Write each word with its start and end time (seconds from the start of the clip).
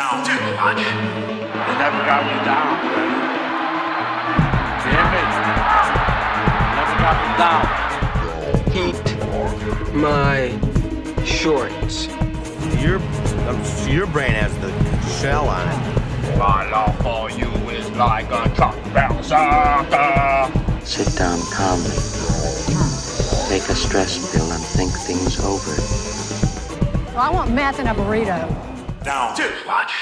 Down 0.00 0.24
too 0.24 0.32
much. 0.56 0.78
They 0.78 1.74
never 1.76 2.00
got 2.08 2.24
me 2.24 2.32
down. 2.42 2.72
Damn 4.80 5.12
it. 5.20 5.30
Never 6.78 6.96
got 7.04 7.16
me 7.20 7.28
down. 7.36 7.62
Heat 8.72 8.96
my 9.94 10.38
shorts. 11.26 12.08
Your 12.82 12.98
uh, 12.98 13.86
your 13.90 14.06
brain 14.06 14.30
has 14.30 14.56
the 14.60 14.70
shell 15.20 15.46
on 15.50 15.68
it. 15.68 16.38
My 16.38 16.70
love 16.70 16.96
for 17.02 17.30
you 17.30 17.50
is 17.68 17.90
like 17.90 18.30
a 18.30 18.48
truck 18.54 18.76
bouncer. 18.94 19.36
Sit 20.82 21.14
down 21.18 21.38
calmly. 21.52 21.90
Take 23.50 23.68
a 23.68 23.76
stress 23.76 24.32
pill 24.32 24.50
and 24.50 24.64
think 24.64 24.92
things 24.92 25.38
over. 25.40 25.76
I 27.18 27.28
want 27.28 27.52
meth 27.52 27.80
in 27.80 27.86
a 27.86 27.94
burrito. 27.94 28.69
Down 29.02 29.36
too 29.36 29.50
much. 29.66 29.92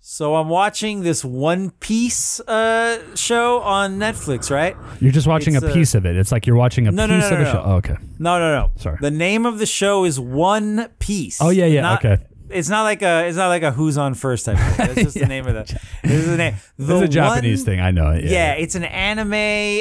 So 0.00 0.36
I'm 0.36 0.48
watching 0.48 1.02
this 1.02 1.24
One 1.24 1.70
Piece 1.70 2.38
uh, 2.40 3.16
show 3.16 3.60
on 3.60 3.98
Netflix, 3.98 4.50
right? 4.50 4.76
You're 5.00 5.12
just 5.12 5.26
watching 5.26 5.54
It's, 5.56 5.64
a 5.64 5.70
uh, 5.70 5.74
piece 5.74 5.94
of 5.94 6.04
it. 6.06 6.14
It's 6.16 6.30
like 6.30 6.46
you're 6.46 6.56
watching 6.56 6.86
a 6.86 6.92
No, 6.92 7.06
piece 7.06 7.10
no, 7.10 7.18
no, 7.18 7.24
of 7.26 7.30
no, 7.32 7.36
a 7.36 7.44
no. 7.44 7.52
show. 7.52 7.62
Oh, 7.64 7.72
okay. 7.76 7.96
No, 8.18 8.38
no, 8.38 8.54
no. 8.54 8.70
Sorry. 8.76 8.98
The 9.00 9.10
name 9.10 9.44
of 9.46 9.58
the 9.58 9.66
show 9.66 10.04
is 10.04 10.20
One 10.20 10.88
Piece. 10.98 11.40
Oh, 11.40 11.48
yeah, 11.50 11.66
yeah, 11.66 11.80
Not- 11.80 12.04
okay. 12.04 12.22
It's 12.50 12.68
not 12.68 12.82
like 12.82 13.02
a 13.02 13.26
it's 13.26 13.38
not 13.38 13.48
like 13.48 13.62
a 13.64 13.72
Who's 13.72 13.96
on 13.98 14.14
First 14.14 14.44
type. 14.44 14.56
Of 14.58 14.76
thing. 14.76 14.86
That's 14.86 15.02
just 15.02 15.18
the 15.18 15.26
name 15.34 15.46
of 15.48 15.54
the. 15.54 15.80
This 16.04 16.12
is 16.12 16.26
the 16.26 16.36
name. 16.36 16.54
This 16.78 16.86
The 16.88 16.94
is 16.96 17.02
a 17.02 17.08
Japanese 17.08 17.60
One- 17.60 17.64
thing. 17.64 17.80
I 17.80 17.90
know 17.90 18.10
it. 18.10 18.24
Yeah, 18.24 18.52
it's 18.52 18.74
an 18.76 18.84
anime 18.84 19.32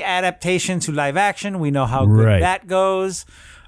adaptation 0.02 0.80
to 0.80 0.92
live 0.94 1.18
action. 1.18 1.60
We 1.60 1.70
know 1.70 1.86
how 1.86 2.06
good 2.06 2.26
Right. 2.26 2.40
that 2.40 2.66
goes. 2.68 3.26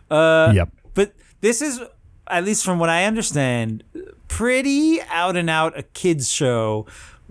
Uh, 0.09 0.53
Yep. 0.55 0.69
But 0.95 1.13
this 1.41 1.61
is, 1.61 1.81
at 2.27 2.43
least 2.43 2.63
from 2.65 2.79
what 2.79 2.89
I 2.89 3.05
understand, 3.05 3.83
pretty 4.27 5.01
out 5.09 5.35
and 5.35 5.49
out 5.49 5.77
a 5.77 5.83
kids 5.83 6.31
show 6.31 6.85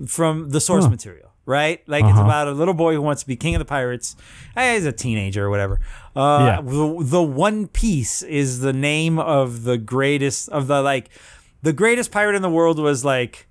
from 0.06 0.50
the 0.50 0.60
source 0.60 0.84
Huh. 0.84 0.90
material, 0.90 1.30
right? 1.46 1.80
Like 1.86 2.04
it's 2.04 2.12
Uh-huh. 2.12 2.22
about 2.24 2.48
a 2.48 2.52
little 2.52 2.74
boy 2.74 2.94
who 2.94 3.02
wants 3.02 3.22
to 3.22 3.28
be 3.28 3.36
king 3.36 3.54
of 3.54 3.58
the 3.58 3.64
pirates. 3.64 4.16
Eh, 4.56 4.74
He's 4.74 4.86
a 4.86 4.92
teenager 4.92 5.44
or 5.46 5.50
whatever. 5.50 5.80
Uh, 6.16 6.44
Yeah. 6.46 6.60
the, 6.62 6.96
the 7.00 7.22
One 7.22 7.66
Piece 7.66 8.22
is 8.22 8.60
the 8.60 8.72
name 8.72 9.18
of 9.18 9.64
the 9.64 9.76
greatest 9.78 10.48
of 10.50 10.66
the 10.68 10.80
like, 10.82 11.10
the 11.62 11.72
greatest 11.72 12.10
pirate 12.10 12.34
in 12.36 12.42
the 12.42 12.50
world 12.50 12.78
was 12.78 13.04
like 13.04 13.46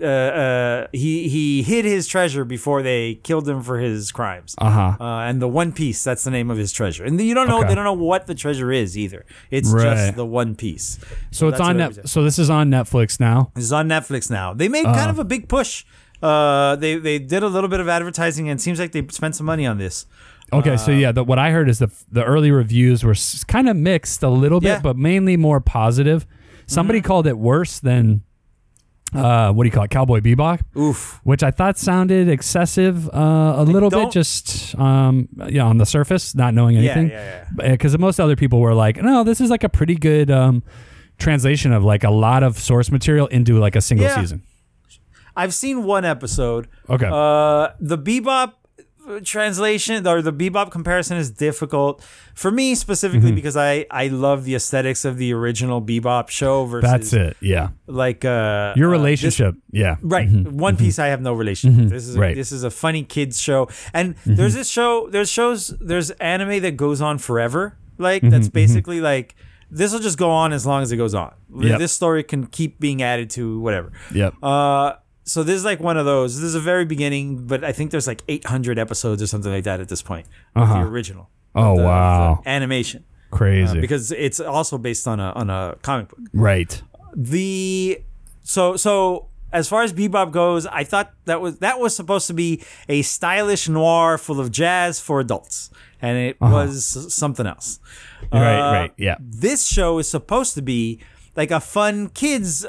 uh, 0.00 0.04
uh, 0.04 0.86
he 0.92 1.28
he 1.28 1.62
hid 1.62 1.84
his 1.84 2.06
treasure 2.06 2.44
before 2.44 2.82
they 2.82 3.14
killed 3.22 3.48
him 3.48 3.62
for 3.62 3.78
his 3.78 4.12
crimes. 4.12 4.54
Uh-huh. 4.58 4.96
Uh, 5.00 5.20
and 5.20 5.40
the 5.40 5.48
One 5.48 5.72
Piece, 5.72 6.04
that's 6.04 6.24
the 6.24 6.30
name 6.30 6.50
of 6.50 6.58
his 6.58 6.72
treasure. 6.72 7.04
And 7.04 7.20
you 7.20 7.34
don't 7.34 7.48
know 7.48 7.60
Okay. 7.60 7.68
they 7.68 7.74
don't 7.74 7.84
know 7.84 7.92
what 7.94 8.26
the 8.26 8.34
treasure 8.34 8.70
is 8.72 8.96
either. 8.98 9.24
It's 9.50 9.70
Right. 9.70 9.82
just 9.96 10.16
the 10.16 10.26
One 10.26 10.54
Piece. 10.54 10.98
So 11.30 11.48
it's 11.48 11.60
on 11.60 11.78
net. 11.78 12.08
So 12.08 12.22
this 12.22 12.38
is 12.38 12.50
on 12.50 12.70
Netflix 12.70 13.18
now. 13.18 13.50
This 13.54 13.64
is 13.64 13.72
on 13.72 13.88
Netflix 13.88 14.30
now. 14.30 14.52
They 14.52 14.68
made 14.68 14.84
kind 14.84 15.08
Uh. 15.08 15.10
of 15.10 15.18
a 15.18 15.24
big 15.24 15.48
push. 15.48 15.84
Uh, 16.22 16.76
they 16.76 16.96
they 16.98 17.18
did 17.18 17.42
a 17.42 17.48
little 17.48 17.68
bit 17.68 17.80
of 17.80 17.88
advertising, 17.88 18.48
and 18.48 18.58
it 18.58 18.62
seems 18.62 18.78
like 18.78 18.92
they 18.92 19.06
spent 19.10 19.34
some 19.36 19.46
money 19.46 19.66
on 19.66 19.78
this. 19.78 20.06
Okay, 20.52 20.74
Uh, 20.74 20.76
so 20.76 20.90
yeah, 20.92 21.10
the, 21.10 21.24
what 21.24 21.38
I 21.38 21.50
heard 21.50 21.68
is 21.68 21.78
the 21.78 21.90
the 22.10 22.24
early 22.24 22.50
reviews 22.50 23.02
were 23.04 23.14
kind 23.48 23.68
of 23.68 23.76
mixed 23.76 24.22
a 24.22 24.28
little 24.28 24.60
bit, 24.60 24.68
Yeah. 24.68 24.74
Mm-hmm. 24.76 24.82
but 24.82 24.96
mainly 24.96 25.36
more 25.36 25.60
positive. 25.60 26.26
Somebody 26.66 27.00
called 27.00 27.26
it 27.26 27.38
worse 27.38 27.78
than 27.80 28.22
uh, 29.14 29.52
what 29.52 29.64
do 29.64 29.68
you 29.68 29.72
call 29.72 29.84
it, 29.84 29.90
Cowboy 29.90 30.20
Bebop? 30.20 30.60
Oof. 30.76 31.20
Which 31.24 31.42
I 31.42 31.50
thought 31.50 31.78
sounded 31.78 32.28
excessive 32.28 33.08
uh, 33.14 33.54
a 33.56 33.62
little 33.64 33.88
bit, 33.90 34.10
just 34.10 34.74
um, 34.78 35.28
yeah, 35.48 35.64
on 35.64 35.78
the 35.78 35.86
surface, 35.86 36.34
not 36.34 36.54
knowing 36.54 36.76
Yeah, 36.76 36.80
anything. 36.92 37.10
yeah, 37.10 37.44
Because 37.70 37.96
most 37.98 38.18
other 38.20 38.36
people 38.36 38.60
were 38.60 38.74
like, 38.74 38.96
no, 38.96 39.24
this 39.24 39.40
is 39.40 39.48
like 39.50 39.64
a 39.64 39.68
pretty 39.68 39.94
good 39.94 40.30
um, 40.30 40.62
translation 41.18 41.72
of 41.72 41.84
like 41.84 42.04
a 42.04 42.10
lot 42.10 42.42
of 42.42 42.58
source 42.58 42.90
material 42.90 43.26
into 43.28 43.58
like 43.58 43.76
a 43.76 43.80
single 43.80 44.06
Yeah. 44.06 44.20
season. 44.20 44.42
I've 45.36 45.54
seen 45.54 45.84
one 45.84 46.04
episode. 46.04 46.66
Okay. 46.88 47.06
Uh, 47.10 47.68
the 47.78 47.98
Bebop 47.98 48.52
translation 49.22 50.06
or 50.06 50.22
the 50.22 50.32
Bebop 50.32 50.70
comparison 50.70 51.16
is 51.16 51.30
difficult 51.30 52.02
for 52.34 52.50
me 52.50 52.74
specifically 52.74 53.28
Mm-hmm. 53.28 53.34
because 53.36 53.56
I 53.56 53.86
I 53.90 54.08
love 54.08 54.44
the 54.44 54.54
aesthetics 54.54 55.04
of 55.04 55.16
the 55.16 55.32
original 55.32 55.80
Bebop 55.80 56.28
show 56.28 56.64
versus 56.66 56.90
That's 56.90 57.12
it. 57.12 57.36
Yeah. 57.40 57.68
like 57.86 58.24
uh 58.24 58.74
Your 58.76 58.88
uh, 58.88 58.92
this- 58.92 59.00
relationship. 59.00 59.54
yeah. 59.70 59.96
Right. 60.02 60.28
Mhm. 60.28 60.52
One 60.52 60.76
Piece 60.76 60.98
I 60.98 61.06
have 61.08 61.20
no 61.20 61.32
relationship. 61.32 61.80
with. 61.80 61.90
This 61.90 62.06
is 62.08 62.16
a, 62.16 62.20
Right. 62.20 62.34
this 62.34 62.52
is 62.52 62.64
a 62.64 62.70
funny 62.70 63.02
kids 63.04 63.40
show. 63.40 63.68
And 63.94 64.14
there's 64.26 64.54
this 64.54 64.68
show 64.68 65.08
there's 65.10 65.30
shows 65.30 65.74
there's 65.80 66.10
anime 66.12 66.60
that 66.62 66.76
goes 66.76 67.00
on 67.00 67.18
forever. 67.18 67.76
Like 67.98 68.22
that's 68.22 68.48
basically 68.48 69.00
like 69.00 69.34
this 69.70 69.92
will 69.92 70.00
just 70.00 70.18
go 70.18 70.30
on 70.30 70.52
as 70.52 70.64
long 70.66 70.82
as 70.82 70.92
it 70.92 70.96
goes 70.96 71.14
on. 71.14 71.32
Yep. 71.54 71.78
This 71.78 71.92
story 71.92 72.22
can 72.22 72.46
keep 72.46 72.78
being 72.78 73.02
added 73.02 73.30
to 73.30 73.58
whatever. 73.60 73.90
Yep. 74.14 74.34
Uh 74.42 74.92
so 75.26 75.42
this 75.42 75.56
is 75.56 75.64
like 75.64 75.80
one 75.80 75.96
of 75.98 76.06
those. 76.06 76.36
This 76.36 76.44
is 76.44 76.54
a 76.54 76.60
very 76.60 76.84
beginning, 76.86 77.46
but 77.46 77.62
I 77.64 77.72
think 77.72 77.90
there's 77.90 78.06
like 78.06 78.22
800 78.28 78.78
episodes 78.78 79.20
or 79.20 79.26
something 79.26 79.52
like 79.52 79.64
that 79.64 79.80
at 79.80 79.88
this 79.88 80.00
point 80.02 80.26
Uh-huh. 80.54 80.74
the 80.84 80.88
original. 80.88 81.28
Oh, 81.54 81.62
the- 81.62 81.68
of 81.70 81.76
the 81.78 81.84
wow. 81.84 82.42
animation. 82.46 83.04
Crazy. 83.30 83.76
Uh, 83.76 83.80
because 83.80 84.12
it's 84.12 84.40
also 84.40 84.78
based 84.78 85.06
on 85.08 85.18
a 85.20 85.30
on 85.34 85.50
a 85.50 85.76
comic 85.82 86.08
book 86.08 86.20
right. 86.32 86.80
the 87.14 88.00
so 88.44 88.76
so 88.76 89.26
as 89.52 89.68
far 89.68 89.82
as 89.82 89.92
bebop 89.92 90.30
goes 90.30 90.64
i 90.66 90.84
thought 90.84 91.12
that 91.24 91.40
was 91.40 91.58
that 91.58 91.80
was 91.80 91.94
supposed 91.94 92.26
to 92.28 92.32
be 92.34 92.62
a 92.88 93.02
stylish 93.02 93.68
noir 93.68 94.16
full 94.16 94.38
of 94.40 94.50
jazz 94.52 95.00
for 95.00 95.18
adults 95.20 95.70
and 96.00 96.16
it 96.16 96.40
was 96.40 97.12
something 97.12 97.46
else 97.46 97.80
Uh-huh. 98.30 98.38
Right. 98.40 98.60
Uh, 98.60 98.72
right. 98.72 98.92
Yeah. 98.96 99.16
this 99.20 99.66
show 99.66 99.98
is 99.98 100.08
supposed 100.08 100.54
to 100.54 100.62
be 100.62 101.00
like 101.36 101.50
a 101.50 101.60
fun 101.60 102.08
kids 102.08 102.64
uh, 102.64 102.68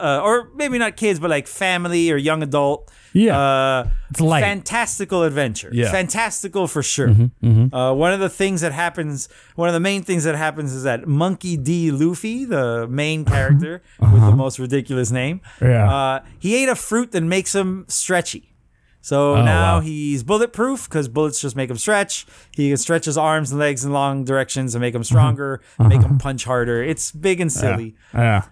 uh 0.00 0.20
or 0.24 0.48
maybe 0.54 0.78
not 0.78 0.96
kids 0.96 1.20
but 1.20 1.30
like 1.30 1.46
family 1.46 2.10
or 2.10 2.16
young 2.16 2.42
adult 2.42 2.90
Yeah. 3.12 3.38
uh 3.38 3.88
It's 4.10 4.20
light. 4.20 4.40
fantastical 4.42 5.22
adventure 5.24 5.70
Yeah. 5.72 5.84
Mm-hmm, 5.86 5.94
fantastical 5.94 6.66
for 6.66 6.82
sure 6.82 7.08
uh 7.10 7.92
one 7.94 8.12
of 8.12 8.20
the 8.20 8.28
things 8.28 8.60
that 8.62 8.72
happens 8.72 9.28
one 9.56 9.68
of 9.68 9.74
the 9.74 9.80
main 9.80 10.02
things 10.02 10.24
that 10.24 10.34
happens 10.36 10.72
is 10.72 10.82
that 10.84 11.06
monkey 11.06 11.56
d 11.56 11.90
luffy 11.90 12.44
the 12.44 12.86
main 12.88 13.24
character 13.24 13.82
with 14.00 14.22
the 14.30 14.36
most 14.36 14.58
ridiculous 14.58 15.10
name 15.10 15.40
Uh-huh. 15.44 15.68
Yeah. 15.68 15.92
uh 15.94 16.20
he 16.38 16.50
ate 16.62 16.68
a 16.68 16.76
fruit 16.76 17.12
that 17.12 17.22
makes 17.22 17.54
him 17.54 17.84
stretchy 17.88 18.49
so 19.00 19.36
Oh, 19.36 19.42
now 19.42 19.76
wow. 19.76 19.80
he's 19.80 20.22
bulletproof 20.22 20.88
because 20.88 21.08
bullets 21.08 21.40
just 21.40 21.56
make 21.56 21.70
him 21.70 21.76
stretch. 21.76 22.26
He 22.54 22.68
can 22.68 22.76
stretch 22.76 23.06
his 23.06 23.16
arms 23.16 23.50
and 23.50 23.60
legs 23.60 23.84
in 23.84 23.92
long 23.92 24.24
directions 24.24 24.74
and 24.74 24.80
make 24.80 24.94
him 24.94 25.00
uh-huh. 25.00 25.04
stronger, 25.04 25.62
make 25.78 26.00
uh-huh. 26.00 26.08
him 26.08 26.18
punch 26.18 26.44
harder. 26.44 26.82
It's 26.82 27.10
big 27.12 27.40
and 27.40 27.52
silly. 27.52 27.94
Yeah. 28.14 28.44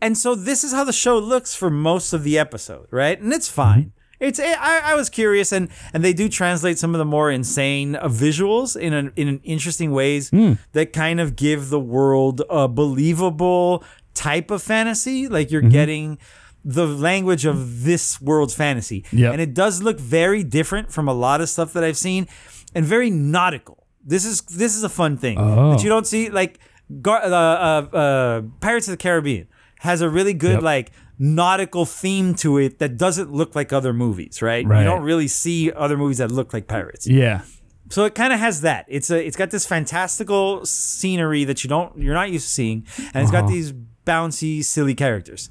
And 0.00 0.18
so 0.18 0.34
this 0.34 0.64
is 0.64 0.72
how 0.72 0.84
the 0.84 0.92
show 0.92 1.18
looks 1.18 1.54
for 1.54 1.70
most 1.70 2.12
of 2.12 2.24
the 2.24 2.38
episode, 2.38 2.88
right? 2.90 3.20
And 3.20 3.32
it's 3.32 3.48
fine. 3.48 3.80
Mm-hmm. 3.80 3.88
It's 4.22 4.38
I, 4.38 4.92
I 4.92 4.94
was 4.94 5.10
curious, 5.10 5.50
and 5.50 5.68
and 5.92 6.04
they 6.04 6.12
do 6.12 6.28
translate 6.28 6.78
some 6.78 6.94
of 6.94 7.00
the 7.00 7.04
more 7.04 7.28
insane 7.28 7.96
uh, 7.96 8.06
visuals 8.06 8.76
in 8.76 8.92
an, 8.92 9.12
in 9.16 9.40
interesting 9.42 9.90
ways 9.90 10.30
hmm. 10.30 10.52
that 10.72 10.92
kind 10.92 11.20
of 11.20 11.34
give 11.34 11.70
the 11.70 11.80
world 11.80 12.40
a 12.48 12.68
believable 12.68 13.82
type 14.14 14.52
of 14.52 14.62
fantasy. 14.62 15.26
Like 15.26 15.50
you're 15.50 15.60
mm-hmm. 15.60 15.70
getting 15.70 16.18
the 16.64 16.86
language 16.86 17.44
of 17.44 17.82
this 17.84 18.20
world's 18.20 18.54
fantasy, 18.54 19.04
Yep. 19.12 19.32
and 19.32 19.40
it 19.40 19.52
does 19.54 19.82
look 19.82 19.98
very 19.98 20.42
different 20.44 20.92
from 20.92 21.08
a 21.08 21.12
lot 21.12 21.40
of 21.40 21.48
stuff 21.48 21.72
that 21.72 21.82
I've 21.84 21.96
seen, 21.96 22.26
and 22.74 22.84
very 22.84 23.10
nautical. 23.10 23.86
This 24.04 24.24
is 24.24 24.40
this 24.42 24.76
is 24.76 24.82
a 24.84 24.88
fun 24.88 25.16
thing 25.16 25.38
Oh. 25.38 25.70
that 25.72 25.82
you 25.82 25.88
don't 25.88 26.06
see 26.06 26.30
like 26.30 26.58
Gar- 27.00 27.22
uh, 27.24 27.28
uh, 27.28 27.96
uh, 27.96 28.42
Pirates 28.60 28.86
of 28.88 28.92
the 28.92 28.96
Caribbean 28.98 29.46
has 29.80 30.00
a 30.02 30.08
really 30.10 30.34
good 30.34 30.54
Yep. 30.56 30.62
like 30.62 30.92
nautical 31.18 31.86
theme 31.86 32.34
to 32.34 32.58
it 32.58 32.78
that 32.80 32.96
doesn't 32.98 33.32
look 33.32 33.54
like 33.54 33.72
other 33.72 33.92
movies, 33.92 34.42
right? 34.42 34.66
Right. 34.66 34.80
You 34.80 34.84
don't 34.84 35.02
really 35.02 35.28
see 35.28 35.70
other 35.72 35.96
movies 35.96 36.18
that 36.18 36.30
look 36.30 36.52
like 36.52 36.66
pirates. 36.68 37.06
Yeah. 37.06 37.42
So 37.90 38.04
it 38.04 38.14
kind 38.14 38.32
of 38.32 38.38
has 38.40 38.60
that. 38.62 38.86
It's 38.88 39.10
a 39.10 39.24
it's 39.24 39.36
got 39.36 39.50
this 39.50 39.66
fantastical 39.66 40.64
scenery 40.66 41.44
that 41.44 41.62
you 41.64 41.68
don't 41.68 41.96
you're 41.98 42.14
not 42.14 42.30
used 42.30 42.46
to 42.46 42.52
seeing, 42.52 42.86
and 43.14 43.22
it's 43.22 43.30
got 43.30 43.44
Uh-huh. 43.44 43.52
these 43.52 43.72
bouncy, 44.06 44.64
silly 44.64 44.94
characters. 44.94 45.48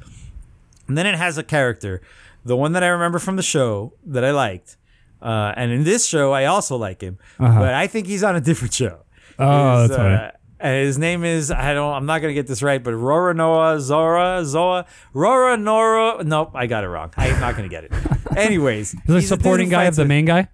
And 0.92 0.98
then 0.98 1.08
it 1.08 1.16
has 1.16 1.38
a 1.38 1.44
character, 1.44 2.02
the 2.44 2.58
one 2.58 2.74
that 2.74 2.84
I 2.84 2.88
remember 2.88 3.18
from 3.18 3.38
the 3.38 3.42
show 3.44 3.94
that 4.06 4.26
I 4.26 4.32
liked. 4.32 4.76
Uh, 5.22 5.54
and 5.56 5.72
in 5.72 5.86
this 5.86 6.06
show, 6.06 6.34
I 6.34 6.44
also 6.46 6.76
like 6.76 7.00
him, 7.00 7.18
but 7.40 7.74
I 7.74 7.88
think 7.88 8.08
he's 8.08 8.24
on 8.26 8.36
a 8.36 8.42
different 8.42 8.74
show. 8.74 9.06
Uh-huh. 9.40 9.50
Oh, 9.84 9.88
that's 9.88 9.98
uh, 9.98 10.32
and 10.60 10.86
his 10.86 10.98
name 10.98 11.24
is 11.24 11.50
I 11.50 11.74
don't 11.74 11.94
I'm 11.94 12.06
not 12.06 12.20
gonna 12.20 12.34
get 12.34 12.46
this 12.48 12.62
right, 12.62 12.84
but 12.84 12.94
Rora 12.94 13.34
Noah 13.34 13.80
Zora 13.80 14.42
Zoa 14.44 14.86
Rora 15.14 15.56
Nora. 15.56 16.26
Nope, 16.26 16.52
I 16.56 16.68
got 16.68 16.84
it 16.84 16.88
wrong. 16.90 17.14
I'm 17.16 17.40
not 17.40 17.56
gonna 17.56 17.70
get 17.70 17.86
it. 17.86 17.94
Anyways, 18.36 18.92
He's 18.92 19.02
he's 19.16 19.24
a 19.24 19.28
supporting 19.28 19.70
guy 19.70 19.86
of 19.86 19.96
the 19.96 20.04
main 20.04 20.26
guy? 20.26 20.50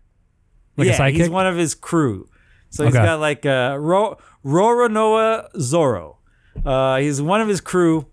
Like 0.78 0.88
yeah, 0.90 1.10
he's 1.10 1.30
one 1.32 1.48
of 1.48 1.56
his 1.58 1.74
crew. 1.74 2.30
So 2.70 2.86
he's 2.86 2.94
Okay. 2.96 3.04
got 3.04 3.20
like 3.20 3.44
uh, 3.44 3.76
Ro- 3.80 4.18
Rora 4.44 4.88
Noah 4.88 5.50
Zoro. 5.60 6.20
Uh, 6.64 6.98
he's 7.00 7.22
one 7.24 7.42
of 7.42 7.48
his 7.48 7.60
crew. 7.60 8.06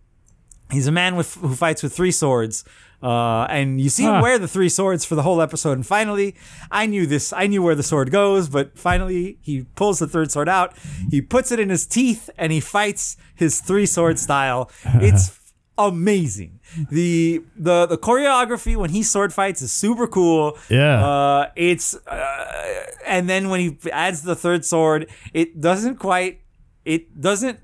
He's 0.75 0.87
a 0.87 0.93
man 0.93 1.17
with 1.17 1.35
who 1.37 1.55
fights 1.55 1.82
with 1.82 1.94
three 1.97 2.12
swords. 2.12 2.65
Uh, 3.03 3.44
and 3.50 3.81
you 3.81 3.91
see 3.91 4.05
him 4.05 4.15
Huh. 4.15 4.21
wear 4.23 4.38
the 4.38 4.49
three 4.49 4.71
swords 4.71 5.05
for 5.05 5.15
the 5.15 5.23
whole 5.23 5.43
episode. 5.43 5.73
And 5.73 5.87
finally, 5.87 6.35
I 6.71 6.87
knew 6.87 7.06
this. 7.06 7.32
I 7.35 7.47
knew 7.47 7.62
where 7.62 7.75
the 7.75 7.82
sword 7.82 8.11
goes, 8.11 8.49
but 8.49 8.79
finally, 8.79 9.37
he 9.43 9.67
pulls 9.75 9.99
the 9.99 10.06
third 10.06 10.31
sword 10.32 10.49
out. 10.49 10.73
He 11.11 11.21
puts 11.21 11.53
it 11.53 11.61
in 11.61 11.69
his 11.69 11.85
teeth 11.87 12.31
and 12.38 12.50
he 12.50 12.61
fights 12.61 13.17
his 13.35 13.61
three 13.61 13.87
sword 13.87 14.19
style. 14.19 14.71
It's 15.09 15.38
amazing. 15.76 16.61
The 16.91 17.43
the 17.56 17.87
the 17.87 17.99
choreography 17.99 18.75
when 18.76 18.91
he 18.91 19.03
sword 19.03 19.32
fights 19.35 19.61
is 19.62 19.71
super 19.73 20.06
cool. 20.06 20.56
Yeah. 20.71 21.05
Uh, 21.05 21.50
it's 21.56 21.94
uh, 22.06 22.85
and 23.06 23.29
then 23.29 23.50
when 23.50 23.61
he 23.61 23.91
adds 23.93 24.23
the 24.23 24.35
third 24.37 24.65
sword, 24.65 25.11
it 25.35 25.61
doesn't 25.61 25.97
quite 25.99 26.41
it 26.85 27.21
doesn't 27.21 27.59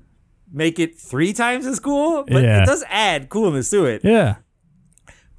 make 0.51 0.79
it 0.79 0.97
three 0.97 1.33
times 1.33 1.65
as 1.65 1.79
cool, 1.79 2.23
but 2.27 2.43
Yeah. 2.43 2.63
it 2.63 2.65
does 2.65 2.83
add 2.89 3.29
coolness 3.29 3.69
to 3.71 3.85
it. 3.85 4.01
Yeah. 4.03 4.35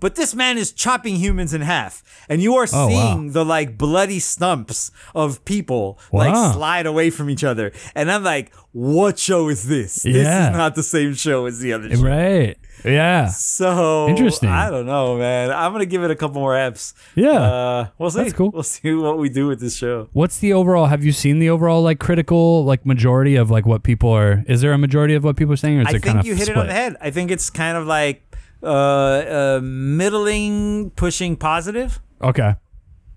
But 0.03 0.17
this 0.17 0.35
man 0.35 0.59
is 0.59 0.73
chopping 0.73 1.17
humans 1.17 1.55
in 1.55 1.61
half, 1.63 2.03
and 2.29 2.43
you 2.43 2.55
are 2.57 2.67
Oh, 2.73 2.89
wow. 2.89 2.89
seeing 2.89 3.33
the 3.33 3.45
like 3.45 3.79
bloody 3.79 4.19
stumps 4.19 4.91
of 5.15 5.43
people 5.47 5.99
like 6.13 6.35
slide 6.53 6.85
away 6.87 7.09
from 7.11 7.31
each 7.31 7.45
other. 7.45 7.73
And 7.95 8.11
I'm 8.11 8.25
like, 8.25 8.53
what 8.73 9.19
show 9.19 9.49
is 9.49 9.69
this? 9.69 10.03
This 10.03 10.17
is 10.17 10.25
not 10.57 10.75
the 10.75 10.83
same 10.83 11.15
show 11.15 11.47
as 11.47 11.61
the 11.61 11.73
other 11.73 11.95
show. 11.95 12.03
Right. 12.03 12.57
Yeah. 12.85 13.29
So 13.29 14.09
Interesting. 14.09 14.49
I 14.49 14.71
don't 14.71 14.87
know, 14.87 15.17
man. 15.19 15.53
I'm 15.53 15.71
gonna 15.73 15.87
give 15.87 16.03
it 16.03 16.11
a 16.11 16.17
couple 16.17 16.41
more 16.41 16.55
eps. 16.55 16.95
Yeah. 17.15 17.31
Uh, 17.31 17.89
we'll 17.99 18.11
see. 18.11 18.19
That's 18.25 18.33
cool. 18.33 18.51
We'll 18.51 18.63
see 18.65 18.93
what 18.95 19.19
we 19.19 19.29
do 19.29 19.47
with 19.47 19.61
this 19.61 19.77
show. 19.77 20.09
What's 20.13 20.39
the 20.39 20.53
overall? 20.53 20.87
Have 20.87 21.05
you 21.05 21.13
seen 21.13 21.39
the 21.39 21.49
overall 21.51 21.81
like 21.83 22.01
critical 22.01 22.65
like 22.65 22.85
majority 22.85 23.37
of 23.37 23.51
like 23.53 23.67
what 23.67 23.85
people 23.85 24.11
are? 24.11 24.43
Is 24.49 24.63
there 24.63 24.73
a 24.73 24.79
majority 24.79 25.15
of 25.15 25.23
what 25.23 25.37
people 25.37 25.53
are 25.53 25.57
saying, 25.57 25.79
or 25.79 25.83
is 25.83 25.87
I 25.89 25.91
it 25.91 25.93
kind 25.93 26.03
think 26.03 26.19
of 26.21 26.27
you 26.27 26.35
hit 26.35 26.49
it 26.49 26.57
on 26.57 26.67
the 26.67 26.73
head. 26.73 26.97
I 27.01 27.11
think 27.11 27.31
it's 27.31 27.51
kind 27.51 27.77
of 27.77 27.87
like 27.87 28.32
uh, 28.63 28.67
uh 28.67 29.61
middling 29.63 30.91
pushing 30.91 31.37
positive. 31.37 32.01
Okay. 32.21 32.55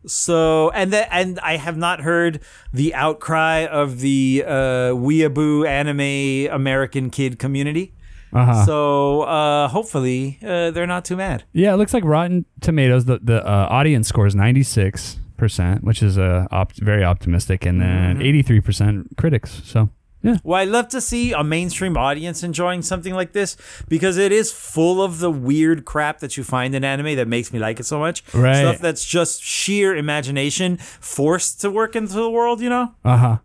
So 0.08 0.70
and 0.72 0.94
that 0.94 1.08
and 1.12 1.40
I 1.40 1.58
have 1.58 1.78
not 1.78 2.02
heard 2.02 2.40
the 2.72 2.94
outcry 2.94 3.66
of 3.66 4.00
the 4.02 4.44
uh, 4.46 4.52
weeaboo 4.94 5.68
anime 5.68 6.54
American 6.54 7.10
kid 7.10 7.40
community. 7.40 7.94
Uh 8.34 8.46
huh. 8.46 8.66
So 8.66 9.22
uh, 9.22 9.68
hopefully 9.70 10.38
uh, 10.44 10.72
they're 10.72 10.88
not 10.88 11.06
too 11.06 11.16
mad. 11.16 11.44
Yeah, 11.54 11.74
it 11.74 11.78
looks 11.78 11.94
like 11.94 12.04
Rotten 12.04 12.46
Tomatoes. 12.62 13.06
The 13.06 13.20
the 13.24 13.46
uh, 13.48 13.68
audience 13.70 14.08
score 14.08 14.28
is 14.28 14.36
ninety 14.36 14.64
six 14.64 15.18
percent, 15.38 15.84
which 15.84 16.04
is 16.04 16.18
uh, 16.18 16.48
opt- 16.52 16.80
very 16.82 17.04
optimistic, 17.04 17.66
and 17.66 17.82
Mm-hmm. 17.82 18.20
then 18.20 18.44
three 18.44 18.62
percent 18.62 19.18
critics. 19.18 19.62
So 19.64 19.90
yeah, 20.26 20.38
Well, 20.44 20.60
I 20.60 20.64
love 20.66 20.88
to 20.90 21.02
see 21.02 21.32
a 21.34 21.44
mainstream 21.44 21.96
audience 21.98 22.44
enjoying 22.44 22.82
something 22.82 23.14
like 23.14 23.34
this 23.34 23.56
because 23.88 24.18
it 24.18 24.32
is 24.32 24.52
full 24.52 25.02
of 25.02 25.20
the 25.20 25.32
weird 25.32 25.86
crap 25.86 26.20
that 26.20 26.36
you 26.38 26.44
find 26.44 26.74
in 26.74 26.84
anime 26.84 27.16
that 27.16 27.28
makes 27.28 27.54
me 27.54 27.60
like 27.60 27.80
it 27.80 27.86
so 27.86 28.00
much. 28.00 28.24
Right. 28.34 28.56
Stuff 28.58 28.80
that's 28.80 29.06
just 29.06 29.44
sheer 29.44 29.96
imagination 29.96 30.78
forced 30.78 31.62
to 31.62 31.70
work 31.70 31.96
into 31.96 32.14
the 32.14 32.30
world, 32.30 32.62
you 32.62 32.70
know? 32.70 32.96
uh 33.04 33.18
huh. 33.18 33.38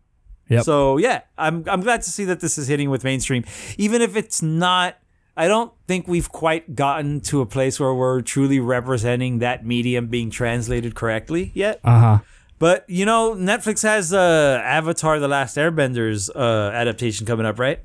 Yep. 0.48 0.64
So 0.64 0.96
yeah, 0.96 1.20
I'm 1.38 1.64
I'm 1.68 1.80
glad 1.80 2.02
to 2.02 2.10
see 2.10 2.24
that 2.24 2.40
this 2.40 2.58
is 2.58 2.66
hitting 2.66 2.90
with 2.90 3.04
mainstream, 3.04 3.44
even 3.78 4.02
if 4.02 4.16
it's 4.16 4.42
not. 4.42 4.96
I 5.36 5.46
don't 5.48 5.72
think 5.86 6.08
we've 6.08 6.30
quite 6.30 6.74
gotten 6.74 7.20
to 7.22 7.40
a 7.40 7.46
place 7.46 7.78
where 7.78 7.94
we're 7.94 8.20
truly 8.20 8.58
representing 8.58 9.38
that 9.38 9.64
medium 9.64 10.08
being 10.08 10.28
translated 10.28 10.94
correctly 10.94 11.52
yet. 11.54 11.80
Uh 11.84 11.98
huh. 12.00 12.18
But 12.60 12.84
you 12.88 13.04
know, 13.06 13.34
Netflix 13.34 13.82
has 13.82 14.12
uh, 14.12 14.60
Avatar: 14.64 15.18
The 15.18 15.26
Last 15.28 15.56
Airbenders 15.56 16.30
uh, 16.36 16.70
adaptation 16.72 17.26
coming 17.26 17.44
up, 17.46 17.58
right? 17.58 17.80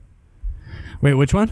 Wait, 1.02 1.16
which 1.16 1.34
one? 1.34 1.52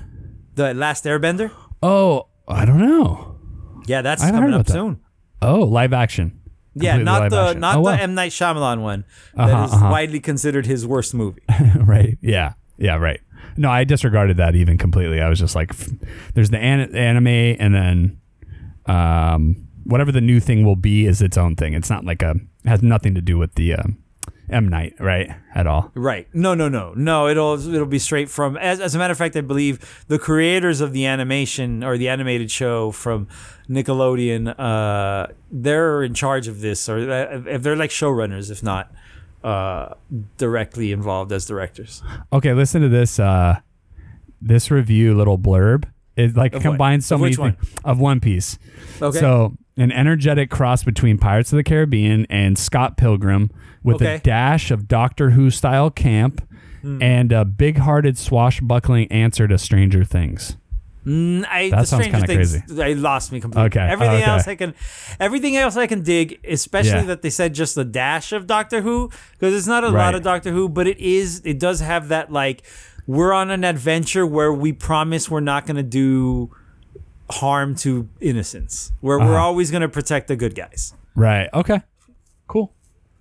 The 0.56 0.74
Last 0.76 1.06
Airbender. 1.06 1.50
Oh, 1.82 2.28
I 2.48 2.66
don't 2.66 2.80
know. 2.80 3.40
Yeah, 3.88 4.02
that's 4.04 4.22
coming 4.30 4.54
up 4.54 4.66
that. 4.68 4.72
soon. 4.74 5.00
Oh, 5.42 5.62
live 5.64 5.94
action. 5.94 6.40
Yeah, 6.76 6.98
not 6.98 7.30
the 7.30 7.40
action. 7.48 7.60
not 7.62 7.78
Oh, 7.78 7.84
the. 7.86 8.02
M 8.02 8.14
Night 8.16 8.32
Shyamalan 8.32 8.82
one 8.82 9.06
that 9.36 9.50
Uh-huh, 9.50 9.64
is 9.66 9.74
uh-huh. 9.74 9.90
widely 9.92 10.20
considered 10.20 10.66
his 10.66 10.86
worst 10.88 11.14
movie. 11.14 11.42
right. 11.80 12.18
Yeah. 12.22 12.54
Yeah. 12.78 12.96
Right. 12.96 13.20
No, 13.58 13.70
I 13.70 13.84
disregarded 13.84 14.38
that 14.38 14.56
even 14.56 14.78
completely. 14.78 15.22
I 15.22 15.30
was 15.30 15.40
just 15.40 15.56
like, 15.56 15.72
there's 16.34 16.50
the 16.50 16.58
an- 16.60 16.96
anime, 16.96 17.28
and 17.28 17.74
then 17.76 18.22
um, 18.88 19.68
whatever 19.84 20.12
the 20.12 20.22
new 20.22 20.40
thing 20.40 20.66
will 20.66 20.76
be 20.76 21.06
is 21.06 21.22
its 21.22 21.38
own 21.38 21.56
thing. 21.56 21.74
It's 21.74 21.90
not 21.90 22.04
like 22.06 22.22
a 22.24 22.36
has 22.66 22.82
nothing 22.82 23.14
to 23.16 23.22
do 23.22 23.38
with 23.38 23.56
the 23.56 23.76
um, 23.76 23.98
M 24.50 24.68
Night, 24.68 24.94
right? 25.00 25.30
At 25.56 25.68
all. 25.68 25.92
Right. 25.96 26.28
No, 26.34 26.54
no, 26.54 26.68
no. 26.70 26.94
No, 26.96 27.28
it'll 27.28 27.54
it'll 27.74 27.86
be 27.86 28.00
straight 28.00 28.30
from 28.30 28.58
as, 28.58 28.80
as 28.80 28.94
a 28.96 28.98
matter 28.98 29.12
of 29.12 29.18
fact, 29.18 29.36
I 29.36 29.42
believe 29.42 30.04
the 30.08 30.20
creators 30.20 30.82
of 30.82 30.94
the 30.94 31.06
animation 31.06 31.84
or 31.84 31.98
the 31.98 32.10
animated 32.10 32.52
show 32.52 32.92
from 32.92 33.28
Nickelodeon, 33.70 34.54
uh, 34.60 35.28
they're 35.52 36.04
in 36.04 36.14
charge 36.14 36.48
of 36.48 36.62
this 36.62 36.88
or 36.90 36.98
uh, 37.10 37.42
if 37.48 37.64
they're 37.64 37.76
like 37.76 37.90
showrunners, 37.92 38.52
if 38.52 38.62
not 38.64 38.92
uh, 39.44 39.94
directly 40.38 40.92
involved 40.92 41.32
as 41.32 41.46
directors. 41.46 42.02
Okay, 42.32 42.54
listen 42.54 42.82
to 42.82 42.90
this. 42.90 43.20
Uh, 43.20 43.60
this 44.42 44.70
review 44.70 45.16
little 45.16 45.38
blurb. 45.40 45.86
It 46.16 46.36
like 46.36 46.54
Of 46.54 46.64
what? 46.64 46.72
combines 46.72 47.06
so 47.06 47.16
Of 47.16 47.22
many 47.22 47.36
one? 47.38 47.54
things 47.54 47.74
of 47.86 48.00
One 48.00 48.20
Piece. 48.20 48.60
Okay. 49.02 49.20
So 49.20 49.54
an 49.78 49.92
energetic 49.92 50.50
cross 50.50 50.84
between 50.84 51.18
Pirates 51.18 51.52
of 51.52 51.58
the 51.58 51.64
Caribbean 51.64 52.26
and 52.30 52.58
Scott 52.58 52.98
Pilgrim, 52.98 53.50
with 53.84 53.98
Okay. 53.98 54.16
a 54.16 54.20
dash 54.20 54.72
of 54.72 54.88
Doctor 54.88 55.32
Who 55.32 55.50
style 55.50 55.90
camp, 55.90 56.42
Hmm. 56.82 57.02
and 57.02 57.32
a 57.32 57.46
big-hearted 57.46 58.18
swashbuckling 58.18 59.08
answer 59.12 59.48
to 59.48 59.58
Stranger 59.58 60.04
Things. 60.04 60.58
Mm, 61.08 61.46
I, 61.50 61.70
That 61.70 61.82
the 61.82 61.86
sounds 61.86 62.04
Stranger 62.06 62.28
kinda 62.28 62.46
Things, 62.46 62.80
I 62.80 62.94
lost 62.94 63.32
me 63.32 63.40
completely. 63.42 63.66
Okay, 63.68 63.80
Everything 63.92 64.16
okay. 64.22 64.24
else 64.32 64.48
I 64.48 64.56
can, 64.56 64.74
everything 65.20 65.56
else 65.58 65.76
I 65.76 65.86
can 65.88 66.02
dig, 66.02 66.40
especially 66.48 66.92
Yeah. 66.92 67.04
that 67.04 67.22
they 67.22 67.30
said 67.30 67.54
just 67.54 67.78
a 67.78 67.84
dash 67.84 68.32
of 68.32 68.48
Doctor 68.48 68.82
Who, 68.82 69.10
because 69.34 69.54
it's 69.54 69.68
not 69.68 69.84
a 69.84 69.88
lot 69.88 69.96
Right. 69.96 70.16
of 70.16 70.24
Doctor 70.24 70.52
Who, 70.52 70.70
but 70.70 70.88
it 70.88 70.98
is, 71.00 71.42
it 71.44 71.60
does 71.60 71.80
have 71.82 72.08
that 72.10 72.32
like, 72.32 72.64
we're 73.06 73.34
on 73.34 73.50
an 73.52 73.64
adventure 73.66 74.26
where 74.26 74.54
we 74.54 74.72
promise 74.72 75.30
we're 75.30 75.42
not 75.42 75.66
going 75.66 75.76
to 75.76 75.84
do 75.84 76.52
harm 77.32 77.76
to 77.76 78.10
innocence. 78.20 78.92
Where 79.02 79.18
we're 79.20 79.26
Uh-huh. 79.26 79.36
always 79.44 79.72
going 79.72 79.82
to 79.82 79.90
protect 79.90 80.28
the 80.28 80.36
good 80.36 80.56
guys. 80.56 80.94
Right. 81.16 81.50
Okay. 81.54 81.82
Cool. 82.48 82.74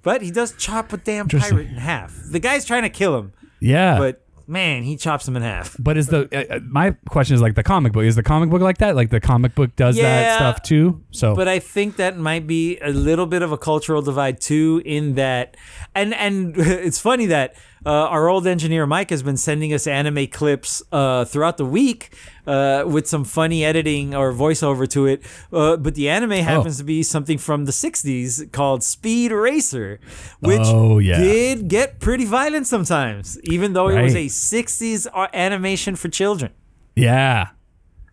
But 0.03 0.23
he 0.23 0.31
does 0.31 0.55
chop 0.59 0.93
a 0.93 0.97
damn 0.97 1.29
pirate 1.29 1.69
in 1.69 1.75
half. 1.77 2.15
The 2.31 2.41
guy's 2.41 2.65
trying 2.65 2.83
to 2.83 2.89
kill 2.91 3.17
him, 3.17 3.33
Yeah. 3.61 3.99
but 3.99 4.27
man, 4.49 4.83
he 4.83 4.97
chops 4.97 5.29
him 5.29 5.37
in 5.37 5.43
half. 5.43 5.77
But 5.79 5.97
is 5.97 6.09
the 6.09 6.29
uh, 6.33 6.57
uh, 6.57 6.61
my 6.69 6.91
question 7.09 7.35
is 7.37 7.41
like 7.41 7.55
the 7.55 7.63
comic 7.63 7.93
book? 7.93 8.03
Is 8.05 8.17
the 8.17 8.23
comic 8.25 8.51
book 8.51 8.61
like 8.61 8.79
that? 8.79 8.97
Like 8.97 9.11
the 9.11 9.21
comic 9.21 9.55
book 9.55 9.77
does 9.77 9.97
Yeah, 9.97 10.03
that 10.03 10.37
stuff 10.37 10.63
too? 10.63 11.03
So 11.13 11.37
but 11.37 11.47
I 11.47 11.61
think 11.61 11.97
that 11.97 12.19
might 12.19 12.47
be 12.49 12.79
a 12.81 12.91
little 12.91 13.27
bit 13.27 13.43
of 13.43 13.53
a 13.53 13.57
cultural 13.59 14.03
divide 14.03 14.41
too. 14.41 14.83
In 14.85 15.15
that, 15.15 15.57
and 15.95 16.13
and 16.15 16.55
it's 16.59 16.99
funny 16.99 17.27
that 17.27 17.55
uh, 17.84 17.90
our 17.90 18.29
old 18.29 18.46
engineer 18.46 18.87
Mike 18.87 19.11
has 19.11 19.23
been 19.23 19.37
sending 19.37 19.73
us 19.73 19.87
anime 19.87 20.26
clips 20.29 20.82
uh, 20.93 21.25
throughout 21.25 21.56
the 21.56 21.64
week 21.64 22.14
uh, 22.46 22.84
with 22.87 23.06
some 23.08 23.25
funny 23.25 23.64
editing 23.64 24.14
or 24.14 24.32
voiceover 24.32 24.88
to 24.88 25.06
it. 25.06 25.23
Uh, 25.52 25.76
but 25.76 25.94
the 25.94 26.08
anime 26.08 26.32
Oh. 26.32 26.43
happens 26.43 26.79
to 26.79 26.84
be 26.84 27.03
something 27.03 27.39
from 27.39 27.65
the 27.65 27.72
'60s 27.72 28.51
called 28.53 28.82
Speed 28.82 29.32
Racer, 29.32 29.98
which 30.41 30.60
Oh, 30.65 30.98
yeah. 30.98 31.19
did 31.19 31.69
get 31.69 31.98
pretty 32.01 32.24
violent 32.24 32.67
sometimes, 32.67 33.39
even 33.44 33.72
though 33.72 33.89
it 33.89 34.01
was 34.03 34.15
a 34.15 34.27
'60s 34.29 35.06
animation 35.34 35.96
for 35.96 36.08
children. 36.08 36.53
yeah, 36.94 37.48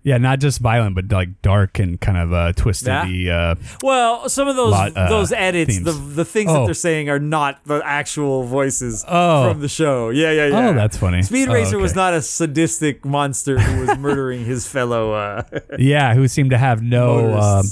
yeah, 0.04 0.18
not 0.18 0.40
just 0.40 0.60
violent, 0.60 0.96
but 0.96 1.12
like 1.12 1.42
dark 1.42 1.78
and 1.80 2.00
kind 2.00 2.18
of 2.18 2.32
uh, 2.34 2.54
twisted. 2.54 2.88
Uh, 2.90 3.56
Well, 3.84 4.30
some 4.30 4.48
of 4.48 4.56
those 4.56 4.72
Lot, 4.72 4.96
uh, 4.98 5.10
those 5.10 5.32
edits, 5.32 5.74
themes. 5.76 5.86
the 5.86 5.92
the 5.92 6.26
things 6.26 6.52
that 6.52 6.60
Oh. 6.60 6.66
they're 6.66 6.74
saying 6.74 7.10
are 7.10 7.20
not 7.20 7.60
the 7.66 7.82
actual 7.84 8.44
voices 8.44 9.04
Oh. 9.08 9.52
from 9.52 9.62
the 9.62 9.68
show. 9.68 10.10
Yeah, 10.10 10.32
yeah, 10.32 10.48
yeah. 10.48 10.70
Oh, 10.70 10.74
that's 10.74 10.98
funny. 10.98 11.22
Speed 11.22 11.50
Oh, 11.50 11.54
Racer 11.54 11.78
was 11.78 11.96
not 11.96 12.14
a 12.14 12.22
sadistic 12.22 13.04
monster 13.06 13.60
who 13.60 13.86
was 13.88 13.98
murdering 13.98 14.46
his 14.46 14.68
fellow 14.68 15.12
uh, 15.14 15.44
yeah, 15.80 16.14
who 16.14 16.28
seemed 16.28 16.52
to 16.52 16.58
have 16.58 16.82
no 16.82 17.38
um, 17.38 17.66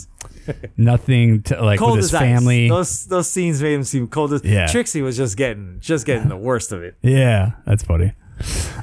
nothing 0.78 1.44
to 1.44 1.62
like 1.64 1.80
cold 1.80 1.98
with 1.98 2.04
his 2.04 2.12
family. 2.12 2.66
ice. 2.66 2.70
Those 2.72 3.06
those 3.08 3.30
scenes 3.30 3.62
made 3.62 3.74
him 3.74 3.84
seem 3.84 4.08
cold 4.08 4.34
as. 4.34 4.44
Yeah. 4.44 4.68
Trixie 4.68 5.02
was 5.02 5.18
just 5.18 5.38
getting 5.38 5.78
just 5.80 6.06
getting 6.06 6.30
the 6.30 6.38
worst 6.38 6.72
of 6.72 6.84
it. 6.84 6.96
Yeah, 7.02 7.52
that's 7.66 7.84
funny. 7.84 8.14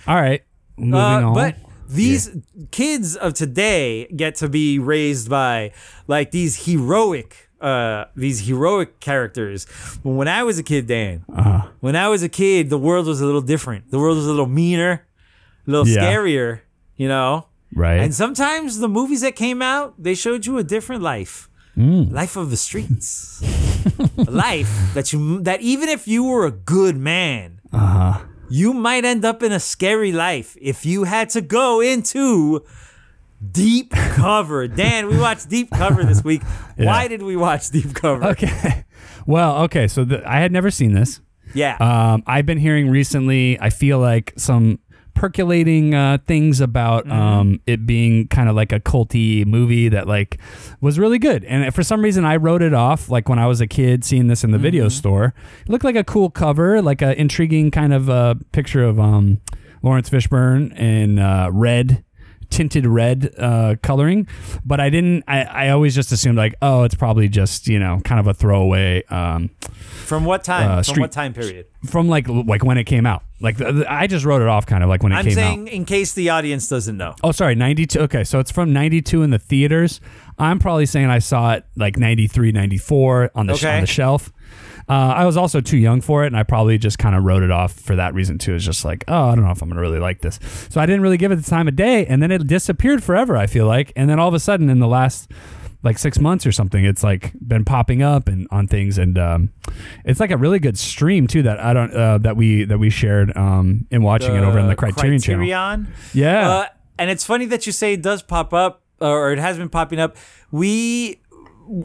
All 0.07 0.17
right, 0.17 0.43
moving 0.77 0.95
Uh, 0.95 1.29
on. 1.29 1.35
But 1.35 1.57
these 1.89 2.31
kids 2.71 3.17
of 3.17 3.35
today 3.35 4.07
get 4.07 4.35
to 4.37 4.49
be 4.49 4.79
raised 4.79 5.29
by 5.29 5.73
like 6.07 6.31
these 6.31 6.67
heroic, 6.67 7.49
uh, 7.61 8.05
these 8.17 8.47
heroic 8.47 9.01
characters. 9.01 9.67
But 10.03 10.11
when 10.11 10.29
I 10.29 10.43
was 10.43 10.59
a 10.59 10.63
kid, 10.63 10.87
Dan, 10.87 11.25
Uh-huh. 11.29 11.69
when 11.81 11.97
I 11.97 12.09
was 12.09 12.23
a 12.23 12.29
kid, 12.29 12.71
the 12.71 12.79
world 12.79 13.07
was 13.07 13.21
a 13.21 13.27
little 13.27 13.43
different. 13.43 13.91
The 13.91 13.99
world 13.99 14.17
was 14.17 14.27
a 14.27 14.31
little 14.31 14.47
meaner, 14.49 15.07
a 15.67 15.71
little 15.71 15.87
Yeah. 15.89 16.01
scarier, 16.03 16.61
you 16.97 17.09
know. 17.09 17.47
right, 17.77 18.01
And 18.01 18.15
sometimes 18.15 18.79
the 18.79 18.89
movies 18.89 19.21
that 19.23 19.35
came 19.35 19.61
out, 19.61 19.95
they 19.99 20.15
showed 20.15 20.47
you 20.47 20.59
a 20.59 20.63
different 20.63 21.03
life. 21.03 21.49
Mm. 21.77 22.13
Life 22.13 22.37
of 22.37 22.51
the 22.51 22.57
streets. 22.57 23.43
a 24.17 24.31
life 24.31 24.71
that 24.95 25.13
you 25.13 25.41
that 25.43 25.61
even 25.61 25.89
if 25.89 26.07
you 26.07 26.23
were 26.23 26.47
a 26.47 26.53
good 26.53 26.97
man, 26.97 27.59
Uh-huh. 27.73 28.21
You 28.49 28.73
might 28.73 29.05
end 29.05 29.25
up 29.25 29.43
in 29.43 29.53
a 29.53 29.61
scary 29.61 30.13
life 30.13 30.57
if 30.61 30.85
you 30.87 31.05
had 31.05 31.31
to 31.31 31.41
go 31.41 31.81
into 31.81 32.65
deep 33.53 33.91
cover. 33.93 34.69
Dan, 34.69 35.07
we 35.09 35.19
watched 35.19 35.49
Deep 35.49 35.71
Cover 35.71 36.05
this 36.05 36.23
week. 36.25 36.43
Why 36.77 37.09
did 37.09 37.23
we 37.23 37.37
watch 37.37 37.71
Deep 37.71 37.95
Cover? 37.95 38.25
okay. 38.25 38.85
Well, 39.27 39.63
okay. 39.65 39.89
So 39.89 40.05
the, 40.05 40.23
I 40.31 40.41
had 40.41 40.53
never 40.53 40.71
seen 40.71 40.93
this. 40.93 41.21
Yeah. 41.55 41.77
Um, 41.77 42.23
I've 42.27 42.47
been 42.47 42.59
hearing 42.59 42.91
recently. 42.91 43.59
I 43.61 43.71
feel 43.71 43.99
like 43.99 44.33
some 44.37 44.79
percolating 45.15 45.95
uh, 45.95 46.19
things 46.27 46.61
about 46.61 47.11
um, 47.11 47.61
it 47.67 47.87
being 47.87 48.29
kind 48.29 48.49
of 48.49 48.57
like 48.57 48.73
a 48.73 48.81
culty 48.81 49.47
movie 49.47 49.89
that 49.89 50.07
like 50.07 50.39
was 50.81 50.99
really 50.99 51.19
good. 51.19 51.45
And 51.45 51.75
for 51.75 51.83
some 51.83 52.03
reason, 52.03 52.25
I 52.25 52.37
wrote 52.37 52.63
it 52.63 52.75
off. 52.75 53.09
Like 53.09 53.29
when 53.29 53.39
I 53.39 53.47
was 53.47 53.61
a 53.61 53.67
kid, 53.67 54.05
seeing 54.05 54.27
this 54.27 54.45
in 54.45 54.51
the 54.51 54.59
video 54.59 54.89
store, 54.89 55.35
it 55.63 55.69
looked 55.69 55.85
like 55.85 55.97
a 55.97 56.05
cool 56.05 56.31
cover, 56.31 56.83
like 56.83 57.03
a 57.03 57.19
intriguing 57.19 57.71
kind 57.71 57.93
of 57.93 58.11
uh, 58.11 58.35
picture 58.53 58.85
of 58.85 58.99
um, 59.01 59.41
Lawrence 59.83 60.11
Fishburne 60.11 60.77
in 60.79 61.19
uh, 61.19 61.51
red 61.53 62.05
tinted 62.55 62.87
red 62.87 63.35
uh, 63.37 63.75
coloring, 63.83 64.29
but 64.65 64.79
I 64.81 64.89
didn't. 64.89 65.25
I, 65.27 65.43
I 65.43 65.69
always 65.71 65.95
just 65.95 66.13
assumed 66.13 66.39
like, 66.39 66.55
oh, 66.63 66.85
it's 66.85 66.95
probably 66.95 67.29
just 67.29 67.67
you 67.67 67.79
know 67.79 68.01
kind 68.05 68.21
of 68.21 68.27
a 68.29 68.35
throwaway 68.35 69.03
um, 69.11 69.51
From 70.07 70.25
what 70.25 70.45
time? 70.45 70.71
Uh, 70.71 70.83
From 70.83 71.01
what 71.01 71.13
time 71.13 71.35
period? 71.35 71.67
from 71.87 72.09
like 72.09 72.27
like 72.29 72.65
when 72.65 72.79
it 72.79 72.85
came 72.85 73.05
out. 73.05 73.23
Like 73.41 73.59
the, 73.59 73.71
the- 73.73 73.93
I 73.93 74.07
just 74.07 74.25
wrote 74.25 74.41
it 74.41 74.49
off 74.49 74.65
kind 74.65 74.83
of 74.83 74.89
like 74.89 75.03
when 75.03 75.13
it 75.13 75.17
I'm 75.17 75.25
came 75.27 75.35
saying 75.35 75.69
in 75.69 75.85
case 75.85 76.15
the 76.15 76.31
audience 76.31 76.67
doesn't 76.69 76.97
know. 76.97 77.15
Oh, 77.23 77.33
sorry, 77.33 77.55
ninety 77.57 77.87
two. 77.87 78.01
Okay, 78.01 78.25
so 78.25 78.39
it's 78.39 78.51
from 78.51 78.73
ninety 78.73 79.03
two 79.03 79.23
in 79.23 79.31
the 79.31 79.39
theaters. 79.39 80.01
I'm 80.39 80.59
probably 80.59 80.87
saying 80.87 81.07
I 81.07 81.21
saw 81.21 81.53
it 81.53 81.65
like 81.77 81.97
93, 81.97 82.51
94 82.51 83.31
on 83.37 83.47
the 83.47 83.55
sh- 83.57 83.65
on 83.67 83.81
the 83.83 83.87
shelf. 83.87 84.33
Uh, 84.89 84.93
I 84.93 85.25
was 85.25 85.37
also 85.37 85.61
too 85.61 85.79
young 85.79 86.01
for 86.01 86.25
it, 86.25 86.29
and 86.29 86.37
I 86.37 86.43
probably 86.43 86.79
just 86.79 86.99
kind 86.99 87.15
of 87.15 87.25
wrote 87.25 87.43
it 87.43 87.51
off 87.51 87.73
for 87.73 87.97
that 87.97 88.15
reason 88.15 88.39
too. 88.39 88.55
It's 88.55 88.65
just 88.65 88.85
like, 88.85 89.05
oh, 89.09 89.31
I 89.31 89.35
don't 89.35 89.45
know 89.45 89.51
if 89.51 89.63
I'm 89.63 89.69
gonna 89.69 89.81
really 89.81 89.99
like 89.99 90.21
this. 90.21 90.39
So 90.71 90.81
I 90.81 90.87
didn't 90.87 91.03
really 91.03 91.17
give 91.17 91.33
it 91.33 91.37
the 91.37 91.51
time 91.51 91.69
of 91.69 91.77
day, 91.77 92.07
and 92.07 92.23
then 92.23 92.31
it 92.31 92.47
disappeared 92.47 93.03
forever. 93.03 93.37
I 93.37 93.47
feel 93.47 93.67
like, 93.67 93.93
and 93.97 94.11
then 94.11 94.19
all 94.19 94.29
of 94.29 94.35
a 94.35 94.41
sudden, 94.41 94.69
in 94.69 94.79
the 94.81 94.89
last 94.89 95.31
like 95.83 95.99
six 95.99 96.19
months 96.19 96.47
or 96.47 96.53
something, 96.53 96.85
it's 96.85 97.03
like 97.03 97.33
been 97.47 97.65
popping 97.65 98.03
up 98.03 98.29
and 98.29 98.49
on 98.51 98.67
things, 98.67 98.99
and 98.99 99.19
um, 99.19 99.53
it's 100.05 100.21
like 100.21 100.31
a 100.31 100.37
really 100.37 100.59
good 100.59 100.79
stream 100.79 101.27
too 101.27 101.43
that 101.43 101.61
I 101.61 101.73
don't 101.73 101.93
uh, 101.95 102.19
that 102.19 102.37
we 102.37 102.65
that 102.65 102.79
we 102.79 102.91
shared 102.91 103.37
um, 103.37 103.87
in 103.91 104.03
watching 104.03 104.35
it 104.35 104.43
over 104.43 104.59
in 104.59 104.67
the 104.67 104.77
Criterion, 104.77 105.21
channel. 105.21 105.47
Criterion. 105.47 105.93
Yeah. 106.13 106.49
Uh, 106.51 106.67
and 106.99 107.11
it's 107.11 107.25
funny 107.25 107.47
that 107.47 107.67
you 107.67 107.73
say 107.73 107.95
it 107.95 108.03
does 108.03 108.23
pop 108.23 108.53
up, 108.53 108.83
or 109.01 109.33
it 109.33 109.39
has 109.39 109.59
been 109.59 109.69
popping 109.69 109.99
up. 109.99 110.17
We, 110.51 111.21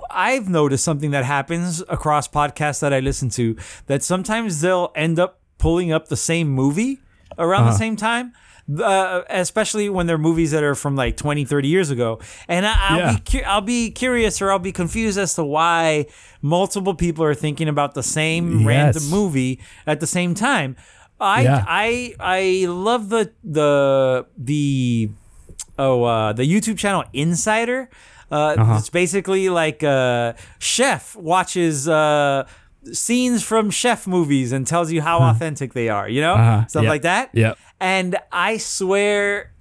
I've 0.09 0.50
noticed 0.50 0.83
something 0.83 1.12
that 1.12 1.25
happens 1.25 1.81
across 1.89 2.27
podcasts 2.27 2.79
that 2.81 2.93
I 2.93 3.00
listen 3.00 3.29
to 3.31 3.55
that 3.88 4.03
sometimes 4.03 4.62
they'll 4.62 4.91
end 4.95 5.19
up 5.19 5.39
pulling 5.57 5.91
up 5.91 6.07
the 6.07 6.17
same 6.17 6.50
movie 6.50 7.00
around 7.38 7.63
Uh-huh. 7.63 7.71
the 7.71 7.77
same 7.77 7.95
time. 7.95 8.33
Uh, 8.83 9.24
especially 9.31 9.89
when 9.89 10.05
they're 10.05 10.19
movies 10.19 10.51
that 10.51 10.62
are 10.63 10.75
from 10.75 10.95
like 10.95 11.17
20 11.17 11.43
30 11.43 11.67
years 11.67 11.89
ago 11.89 12.19
and 12.48 12.67
I, 12.67 12.75
I'll, 12.89 12.98
Yeah. 13.00 13.13
be 13.13 13.19
cu- 13.39 13.45
I'll 13.48 13.62
be 13.62 13.89
curious 13.89 14.43
or 14.43 14.51
i'll 14.51 14.59
be 14.59 14.71
confused 14.71 15.17
as 15.17 15.33
to 15.33 15.43
why 15.43 16.05
multiple 16.43 16.93
people 16.93 17.25
are 17.25 17.33
thinking 17.33 17.67
about 17.67 17.95
the 17.95 18.03
same 18.03 18.67
random 18.67 19.09
movie 19.09 19.59
at 19.88 20.00
the 20.01 20.05
same 20.05 20.36
time 20.36 20.75
I 21.19 21.41
Yeah. 21.41 21.65
I 21.67 22.13
I 22.19 22.65
love 22.69 23.09
the 23.09 23.31
the 23.43 24.27
the 24.38 25.09
oh 25.79 26.03
uh, 26.03 26.33
the 26.33 26.43
YouTube 26.43 26.77
channel 26.77 27.03
Insider. 27.12 27.89
Uh, 28.31 28.55
Uh-huh. 28.57 28.75
It's 28.79 28.89
basically 28.89 29.50
like 29.50 29.83
uh, 29.83 30.33
chef 30.59 31.15
watches 31.15 31.88
uh, 31.88 32.45
scenes 32.91 33.43
from 33.43 33.69
chef 33.71 34.07
movies 34.07 34.51
and 34.51 34.65
tells 34.67 34.91
you 34.91 35.01
how 35.01 35.19
authentic 35.19 35.74
they 35.74 35.89
are. 35.89 36.07
You 36.07 36.21
know, 36.21 36.33
Uh-huh. 36.36 36.67
stuff 36.67 36.83
Yep. 36.83 36.89
like 36.89 37.01
that. 37.03 37.29
Yeah. 37.33 37.53
And 37.79 38.17
I 38.31 38.57
swear, 38.57 39.51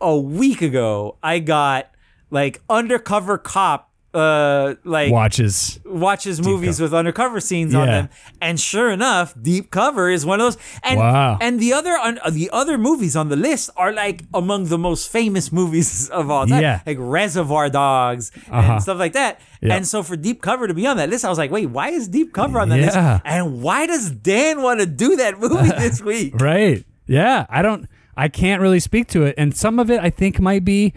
a 0.00 0.16
week 0.16 0.60
ago 0.62 1.16
I 1.22 1.38
got 1.38 1.90
like 2.30 2.60
undercover 2.68 3.38
cop. 3.38 3.90
Uh, 4.16 4.74
like 4.84 5.12
Watches. 5.12 5.78
watches 5.84 6.40
movies 6.40 6.80
with 6.80 6.94
undercover 6.94 7.38
scenes 7.38 7.74
on 7.74 7.86
them, 7.86 8.08
and 8.40 8.58
sure 8.58 8.90
enough, 8.90 9.34
Deep 9.40 9.70
Cover 9.70 10.08
is 10.08 10.24
one 10.24 10.40
of 10.40 10.46
those. 10.46 10.58
And 10.82 10.98
Wow. 10.98 11.36
and 11.40 11.60
the 11.60 11.74
other 11.74 11.92
un, 11.92 12.18
the 12.32 12.48
other 12.50 12.78
movies 12.78 13.14
on 13.14 13.28
the 13.28 13.36
list 13.36 13.68
are 13.76 13.92
like 13.92 14.24
among 14.32 14.68
the 14.68 14.78
most 14.78 15.12
famous 15.12 15.52
movies 15.52 16.08
of 16.20 16.30
all 16.30 16.46
time, 16.46 16.62
Yeah. 16.62 16.80
like 16.86 16.96
Reservoir 16.98 17.68
Dogs 17.68 18.32
Uh-huh. 18.50 18.72
and 18.72 18.82
stuff 18.82 18.98
like 18.98 19.12
that. 19.12 19.38
Yeah. 19.60 19.74
And 19.76 19.86
so 19.86 20.02
for 20.02 20.16
Deep 20.16 20.40
Cover 20.40 20.66
to 20.66 20.72
be 20.74 20.86
on 20.86 20.96
that 20.96 21.10
list, 21.10 21.24
I 21.24 21.28
was 21.28 21.36
like, 21.38 21.50
wait, 21.50 21.66
why 21.66 21.90
is 21.90 22.08
Deep 22.08 22.32
Cover 22.32 22.58
on 22.58 22.70
that 22.70 22.78
Yeah. 22.80 22.86
list? 22.86 23.22
And 23.26 23.60
why 23.62 23.86
does 23.86 24.10
Dan 24.10 24.62
want 24.62 24.80
to 24.80 24.86
do 24.86 25.16
that 25.16 25.38
movie 25.38 25.68
this 25.78 26.00
week? 26.00 26.40
Right. 26.40 26.84
Yeah. 27.06 27.44
I 27.50 27.60
don't. 27.60 27.86
I 28.16 28.28
can't 28.28 28.62
really 28.62 28.80
speak 28.80 29.08
to 29.08 29.24
it, 29.24 29.34
and 29.36 29.54
some 29.54 29.78
of 29.78 29.90
it 29.90 30.00
I 30.00 30.08
think 30.08 30.40
might 30.40 30.64
be, 30.64 30.94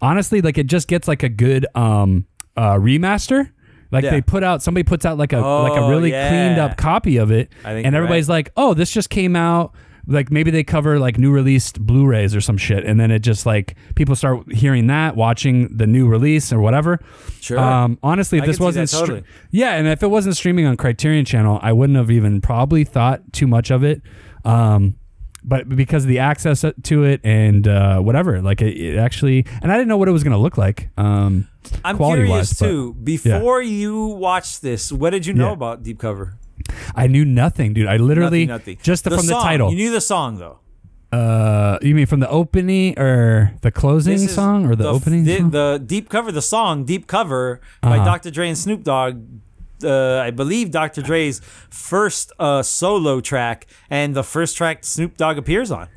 honestly, 0.00 0.40
like 0.40 0.56
it 0.56 0.68
just 0.68 0.86
gets 0.86 1.08
like 1.08 1.24
a 1.24 1.28
good 1.28 1.66
um 1.74 2.26
uh 2.56 2.74
remaster. 2.74 3.50
Like 3.92 4.04
Yeah. 4.04 4.10
they 4.12 4.20
put 4.20 4.44
out 4.44 4.62
somebody 4.62 4.84
puts 4.84 5.04
out 5.04 5.18
like 5.18 5.32
a 5.32 5.38
like 5.40 5.72
a 5.72 5.80
Oh, 5.82 5.90
really 5.90 6.10
yeah. 6.12 6.28
cleaned 6.28 6.58
up 6.60 6.76
copy 6.76 7.16
of 7.16 7.30
it, 7.32 7.50
I 7.64 7.72
think 7.72 7.86
and 7.86 7.92
you're 7.94 8.02
everybody's 8.04 8.28
like, 8.28 8.50
oh, 8.56 8.72
this 8.74 8.90
just 8.90 9.10
came 9.10 9.34
out. 9.34 9.74
Like 10.06 10.30
maybe 10.30 10.50
they 10.50 10.64
cover 10.64 10.98
like 10.98 11.18
new 11.18 11.30
released 11.30 11.78
Blu-rays 11.80 12.34
or 12.34 12.40
some 12.40 12.56
shit, 12.56 12.84
and 12.84 12.98
then 12.98 13.10
it 13.10 13.18
just 13.20 13.46
like 13.46 13.76
people 13.96 14.16
start 14.16 14.50
hearing 14.52 14.86
that, 14.88 15.14
watching 15.14 15.76
the 15.76 15.86
new 15.86 16.08
release 16.08 16.52
or 16.52 16.60
whatever. 16.60 16.98
Sure. 17.40 17.58
Um, 17.58 17.98
honestly, 18.02 18.38
if 18.38 18.44
I 18.44 18.46
this 18.46 18.56
can 18.56 18.62
see 18.62 18.64
wasn't 18.64 18.90
that 18.90 18.96
stre- 18.96 19.00
totally. 19.00 19.22
yeah, 19.50 19.74
and 19.74 19.86
if 19.86 20.02
it 20.02 20.08
wasn't 20.08 20.36
streaming 20.36 20.66
on 20.66 20.76
Criterion 20.76 21.24
Channel, 21.24 21.60
I 21.62 21.72
wouldn't 21.72 21.96
have 21.96 22.10
even 22.10 22.40
probably 22.40 22.82
thought 22.84 23.32
too 23.32 23.46
much 23.46 23.70
of 23.70 23.84
it. 23.84 24.02
Um, 24.44 24.96
but 25.44 25.68
because 25.68 26.04
of 26.04 26.08
the 26.08 26.18
access 26.18 26.64
to 26.82 27.04
it 27.04 27.20
and 27.24 27.66
uh, 27.66 27.98
whatever, 28.00 28.40
like 28.42 28.60
it, 28.62 28.76
it 28.76 28.96
actually, 28.98 29.46
and 29.62 29.70
I 29.72 29.76
didn't 29.76 29.88
know 29.88 29.96
what 29.96 30.08
it 30.08 30.12
was 30.12 30.22
going 30.24 30.32
to 30.32 30.38
look 30.38 30.58
like. 30.58 30.90
Um, 30.96 31.48
I'm 31.84 31.96
curious 31.96 32.52
but- 32.58 32.66
too. 32.66 32.94
Before 32.94 33.62
you 33.62 34.06
watched 34.06 34.62
this, 34.62 34.90
what 34.92 35.10
did 35.10 35.26
you 35.26 35.34
know 35.34 35.48
Yeah. 35.48 35.52
about 35.52 35.82
Deep 35.82 35.98
Cover? 35.98 36.36
I 36.94 37.06
knew 37.06 37.24
nothing, 37.24 37.72
dude. 37.72 37.86
I 37.86 37.96
literally 37.96 38.46
nothing, 38.46 38.74
nothing. 38.74 38.78
just 38.82 39.04
The 39.04 39.10
from 39.16 39.26
the 39.26 39.32
title. 39.34 39.70
You 39.70 39.76
knew 39.76 39.90
the 39.90 40.00
song 40.00 40.38
though. 40.38 40.58
uh, 41.12 41.78
you 41.82 41.94
mean 41.94 42.06
from 42.06 42.20
the 42.20 42.28
opening 42.28 42.96
or 42.98 43.54
the 43.62 43.70
closing 43.70 44.18
song 44.28 44.66
or 44.66 44.76
the, 44.76 44.86
opening? 44.86 45.24
The, 45.24 45.38
song? 45.38 45.50
the 45.50 45.82
deep 45.84 46.08
cover, 46.08 46.30
the 46.30 46.42
song 46.42 46.84
"Deep 46.84 47.06
Cover" 47.06 47.60
by 47.80 47.96
Uh-huh. 47.96 48.04
Dr. 48.04 48.30
Dre 48.30 48.48
and 48.48 48.58
Snoop 48.58 48.84
Dogg. 48.84 49.22
Uh, 49.84 50.20
I 50.24 50.30
believe 50.30 50.70
Dr. 50.70 51.02
Dre's 51.02 51.40
first 51.70 52.32
uh, 52.38 52.62
solo 52.62 53.20
track 53.20 53.66
and 53.88 54.14
the 54.14 54.22
first 54.24 54.56
track 54.56 54.84
Snoop 54.84 55.16
Dogg 55.16 55.38
appears 55.38 55.70
on. 55.70 55.88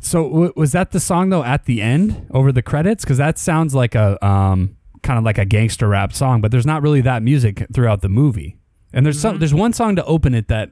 So 0.00 0.28
w- 0.28 0.52
was 0.56 0.72
that 0.72 0.92
the 0.92 1.00
song 1.00 1.28
though 1.30 1.44
at 1.44 1.64
the 1.66 1.82
end 1.82 2.26
over 2.30 2.52
the 2.52 2.62
credits? 2.62 3.04
Because 3.04 3.18
that 3.18 3.38
sounds 3.38 3.74
like 3.74 3.94
a 3.94 4.24
um, 4.24 4.76
kind 5.02 5.18
of 5.18 5.24
like 5.24 5.38
a 5.38 5.44
gangster 5.44 5.88
rap 5.88 6.12
song, 6.12 6.40
but 6.40 6.50
there's 6.50 6.66
not 6.66 6.82
really 6.82 7.00
that 7.02 7.22
music 7.22 7.66
throughout 7.72 8.00
the 8.00 8.08
movie. 8.08 8.56
And 8.92 9.04
there's 9.04 9.16
Mm-hmm. 9.16 9.22
some 9.34 9.38
there's 9.40 9.54
one 9.54 9.72
song 9.72 9.96
to 9.96 10.04
open 10.04 10.34
it 10.34 10.48
that 10.48 10.70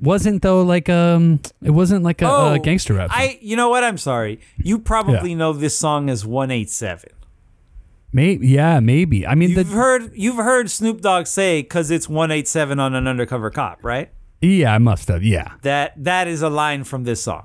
wasn't 0.00 0.40
though 0.42 0.62
like 0.62 0.88
um 0.88 1.40
it 1.62 1.70
wasn't 1.70 2.02
like 2.02 2.22
a, 2.22 2.26
a 2.54 2.58
gangster 2.58 2.94
rap. 2.94 3.10
Song. 3.10 3.18
Oh, 3.20 3.22
I, 3.24 3.38
you 3.42 3.54
know 3.54 3.68
what? 3.68 3.84
I'm 3.84 3.98
sorry. 3.98 4.40
You 4.56 4.78
probably 4.78 5.34
know 5.34 5.52
this 5.52 5.76
song 5.78 6.08
as 6.08 6.24
187. 6.24 7.10
Maybe 8.12 8.46
yeah 8.48 8.80
maybe. 8.80 9.26
I 9.26 9.34
mean 9.34 9.50
You've 9.50 9.68
the 9.68 9.74
heard 9.74 10.10
you've 10.14 10.36
heard 10.36 10.70
Snoop 10.70 11.00
Dogg 11.00 11.26
say 11.26 11.62
because 11.62 11.90
it's 11.90 12.08
187 12.08 12.78
on 12.80 12.94
an 12.94 13.06
undercover 13.06 13.50
cop, 13.50 13.82
right? 13.84 14.10
yeah 14.40 14.74
I 14.74 14.78
must 14.78 15.08
have 15.08 15.22
yeah 15.22 15.52
That 15.62 15.92
that 16.02 16.26
is 16.28 16.40
a 16.42 16.48
line 16.48 16.84
from 16.84 17.04
this 17.04 17.22
song. 17.22 17.44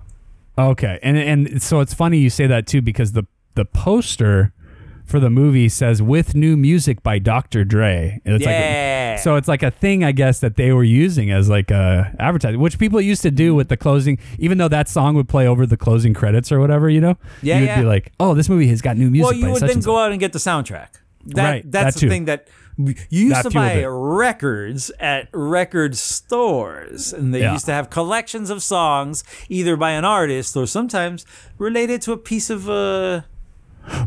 okay 0.57 0.99
and 1.03 1.17
and 1.17 1.61
so 1.61 1.79
it's 1.81 1.93
funny 1.93 2.17
you 2.19 2.29
say 2.29 2.47
that 2.47 2.67
too 2.67 2.81
because 2.81 3.11
the 3.11 3.25
the 3.55 3.65
poster 3.65 4.53
for 5.05 5.19
the 5.19 5.29
movie 5.29 5.69
says 5.69 6.01
with 6.01 6.33
new 6.35 6.57
music 6.57 7.03
by 7.03 7.19
Dr. 7.19 7.63
Dre. 7.63 8.19
And 8.25 8.35
It's 8.35 8.45
like 8.45 8.53
Yeah. 8.53 9.15
a, 9.15 9.17
so 9.19 9.35
it's 9.35 9.47
like 9.47 9.63
a 9.63 9.71
thing 9.71 10.03
I 10.03 10.11
guess 10.11 10.39
that 10.39 10.55
they 10.55 10.71
were 10.71 10.83
using 10.83 11.31
as 11.31 11.47
like 11.49 11.69
a 11.71 12.13
advertising, 12.19 12.59
which 12.59 12.79
people 12.79 12.99
used 12.99 13.21
to 13.21 13.31
do 13.31 13.53
with 13.55 13.69
the 13.69 13.77
closing, 13.77 14.17
even 14.39 14.57
though 14.57 14.67
that 14.67 14.89
song 14.89 15.15
would 15.15 15.29
play 15.29 15.47
over 15.47 15.65
the 15.65 15.77
closing 15.77 16.13
credits 16.13 16.51
or 16.51 16.59
whatever, 16.59 16.89
you 16.89 17.01
know? 17.01 17.17
Yeah, 17.41 17.59
You'd 17.59 17.65
yeah. 17.65 17.79
be 17.81 17.85
like, 17.85 18.11
oh, 18.19 18.33
this 18.33 18.49
movie 18.49 18.67
has 18.67 18.81
got 18.81 18.97
new 18.97 19.09
music 19.11 19.31
well, 19.31 19.33
you 19.39 19.51
would 19.51 19.61
then 19.61 19.79
go 19.81 19.97
out 19.99 20.11
and 20.11 20.19
get 20.19 20.33
the 20.33 20.39
soundtrack. 20.39 20.87
That, 21.27 21.43
Right, 21.51 21.71
That's 21.71 21.95
that 21.95 22.01
the 22.01 22.09
thing 22.09 22.25
that 22.25 22.47
you 22.77 22.93
used 23.09 23.35
That 23.35 23.43
to 23.43 23.49
buy 23.51 23.71
it. 23.73 23.85
records 23.87 24.91
at 24.99 25.29
record 25.33 25.95
stores, 25.95 27.13
and 27.13 27.33
they 27.33 27.39
Yeah. 27.41 27.53
used 27.53 27.65
to 27.65 27.71
have 27.73 27.89
collections 27.89 28.49
of 28.49 28.61
songs, 28.61 29.23
either 29.49 29.75
by 29.77 29.91
an 29.91 30.03
artist 30.05 30.55
or 30.57 30.67
sometimes 30.67 31.25
related 31.57 32.01
to 32.03 32.11
a 32.11 32.17
piece 32.17 32.49
of 32.49 32.69
uh. 32.69 33.21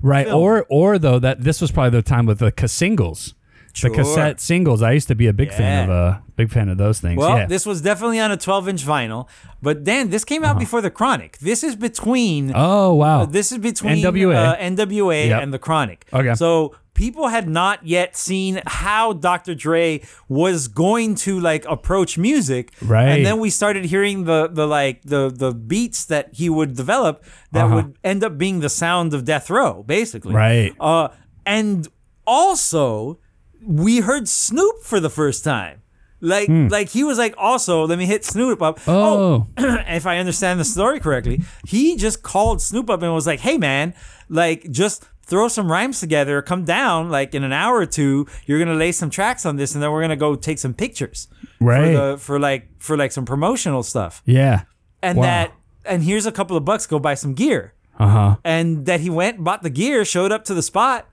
Right. 0.02 0.26
film. 0.26 0.40
Or 0.42 0.66
or 0.68 0.98
though 0.98 1.18
that 1.18 1.42
this 1.42 1.60
was 1.60 1.70
probably 1.70 1.90
the 1.98 2.02
time 2.02 2.26
with 2.26 2.38
the 2.38 2.52
ca- 2.52 2.66
singles. 2.66 3.34
Sure. 3.74 3.90
The 3.90 3.96
cassette 3.96 4.40
singles. 4.40 4.82
I 4.82 4.92
used 4.92 5.06
to 5.08 5.14
be 5.14 5.26
a 5.28 5.32
big 5.32 5.50
fan 5.52 5.88
Yeah. 5.88 5.94
of 5.94 6.14
uh 6.16 6.18
big 6.36 6.50
fan 6.50 6.68
of 6.68 6.78
those 6.78 6.98
things. 7.00 7.18
Well, 7.18 7.38
yeah. 7.38 7.46
this 7.46 7.64
was 7.66 7.80
definitely 7.80 8.18
on 8.18 8.30
a 8.32 8.36
12-inch 8.36 8.84
vinyl, 8.84 9.28
but 9.62 9.84
Dan, 9.84 10.10
this 10.10 10.24
came 10.24 10.42
out 10.44 10.58
before 10.58 10.80
the 10.80 10.90
Chronic. 10.90 11.38
This 11.38 11.62
is 11.62 11.76
between. 11.76 12.52
oh 12.54 12.94
wow. 12.94 13.22
Uh, 13.22 13.26
this 13.26 13.52
is 13.52 13.58
between 13.58 13.98
NWA. 14.02 14.34
Uh, 14.36 14.56
NWA 14.56 15.28
Yep. 15.28 15.42
and 15.42 15.52
the 15.54 15.58
Chronic. 15.58 16.06
Okay. 16.12 16.34
So 16.34 16.74
people 16.98 17.28
had 17.28 17.46
not 17.48 17.86
yet 17.86 18.16
seen 18.16 18.60
how 18.66 19.12
Dr. 19.12 19.54
Dre 19.54 20.02
was 20.28 20.66
going 20.66 21.14
to 21.26 21.38
like 21.50 21.64
approach 21.76 22.18
music. 22.18 22.64
Right. 22.82 23.08
And 23.12 23.24
then 23.26 23.38
we 23.44 23.50
started 23.50 23.84
hearing 23.86 24.24
the 24.30 24.40
the 24.58 24.66
like 24.66 25.02
the 25.14 25.22
the 25.42 25.50
beats 25.54 26.00
that 26.12 26.24
he 26.40 26.46
would 26.56 26.72
develop 26.82 27.14
that 27.52 27.64
Uh-huh. 27.66 27.74
would 27.76 27.90
end 28.02 28.20
up 28.26 28.34
being 28.44 28.58
the 28.60 28.68
sound 28.68 29.14
of 29.14 29.20
Death 29.24 29.48
Row, 29.48 29.84
basically. 29.96 30.34
Right. 30.34 30.72
Uh 30.80 31.08
and 31.46 31.86
also 32.26 33.18
we 33.64 34.00
heard 34.00 34.28
Snoop 34.28 34.76
for 34.82 34.98
the 35.00 35.10
first 35.10 35.44
time. 35.44 35.82
Like, 36.20 36.48
like 36.50 36.88
he 36.88 37.04
was 37.04 37.16
like, 37.16 37.34
also, 37.38 37.86
let 37.86 37.96
me 37.98 38.06
hit 38.06 38.24
Snoop 38.24 38.60
up. 38.60 38.80
Oh. 38.88 39.46
if 39.56 40.04
I 40.04 40.18
understand 40.18 40.58
the 40.58 40.64
story 40.64 40.98
correctly, 40.98 41.42
he 41.64 41.96
just 41.96 42.22
called 42.22 42.60
Snoop 42.60 42.90
up 42.90 43.02
and 43.02 43.14
was 43.14 43.26
like, 43.26 43.38
hey, 43.40 43.56
man, 43.56 43.94
like, 44.28 44.68
just 44.70 45.06
throw 45.28 45.46
some 45.48 45.70
rhymes 45.70 46.00
together, 46.00 46.42
come 46.42 46.64
down, 46.64 47.10
like, 47.10 47.34
in 47.34 47.44
an 47.44 47.52
hour 47.52 47.76
or 47.76 47.86
two, 47.86 48.26
you're 48.46 48.58
going 48.58 48.68
to 48.68 48.74
lay 48.74 48.90
some 48.92 49.10
tracks 49.10 49.46
on 49.46 49.56
this, 49.56 49.74
and 49.74 49.82
then 49.82 49.92
we're 49.92 50.00
going 50.00 50.10
to 50.10 50.16
go 50.16 50.34
take 50.34 50.58
some 50.58 50.74
pictures. 50.74 51.28
Right. 51.60 51.86
For, 51.86 51.92
the, 52.12 52.18
for 52.18 52.38
like, 52.40 52.68
for 52.78 52.96
like 52.96 53.12
some 53.12 53.24
promotional 53.24 53.82
stuff. 53.82 54.22
Yeah. 54.24 54.62
And 55.02 55.18
Wow. 55.18 55.24
that, 55.24 55.52
and 55.84 56.02
here's 56.02 56.26
a 56.26 56.32
couple 56.32 56.56
of 56.56 56.64
bucks, 56.64 56.86
go 56.86 56.98
buy 56.98 57.14
some 57.14 57.34
gear. 57.34 57.74
Uh 57.98 58.08
huh. 58.08 58.36
And 58.44 58.86
that 58.86 59.00
he 59.00 59.10
went, 59.10 59.42
bought 59.44 59.62
the 59.62 59.70
gear, 59.70 60.04
showed 60.04 60.32
up 60.32 60.44
to 60.44 60.54
the 60.54 60.62
spot, 60.62 61.06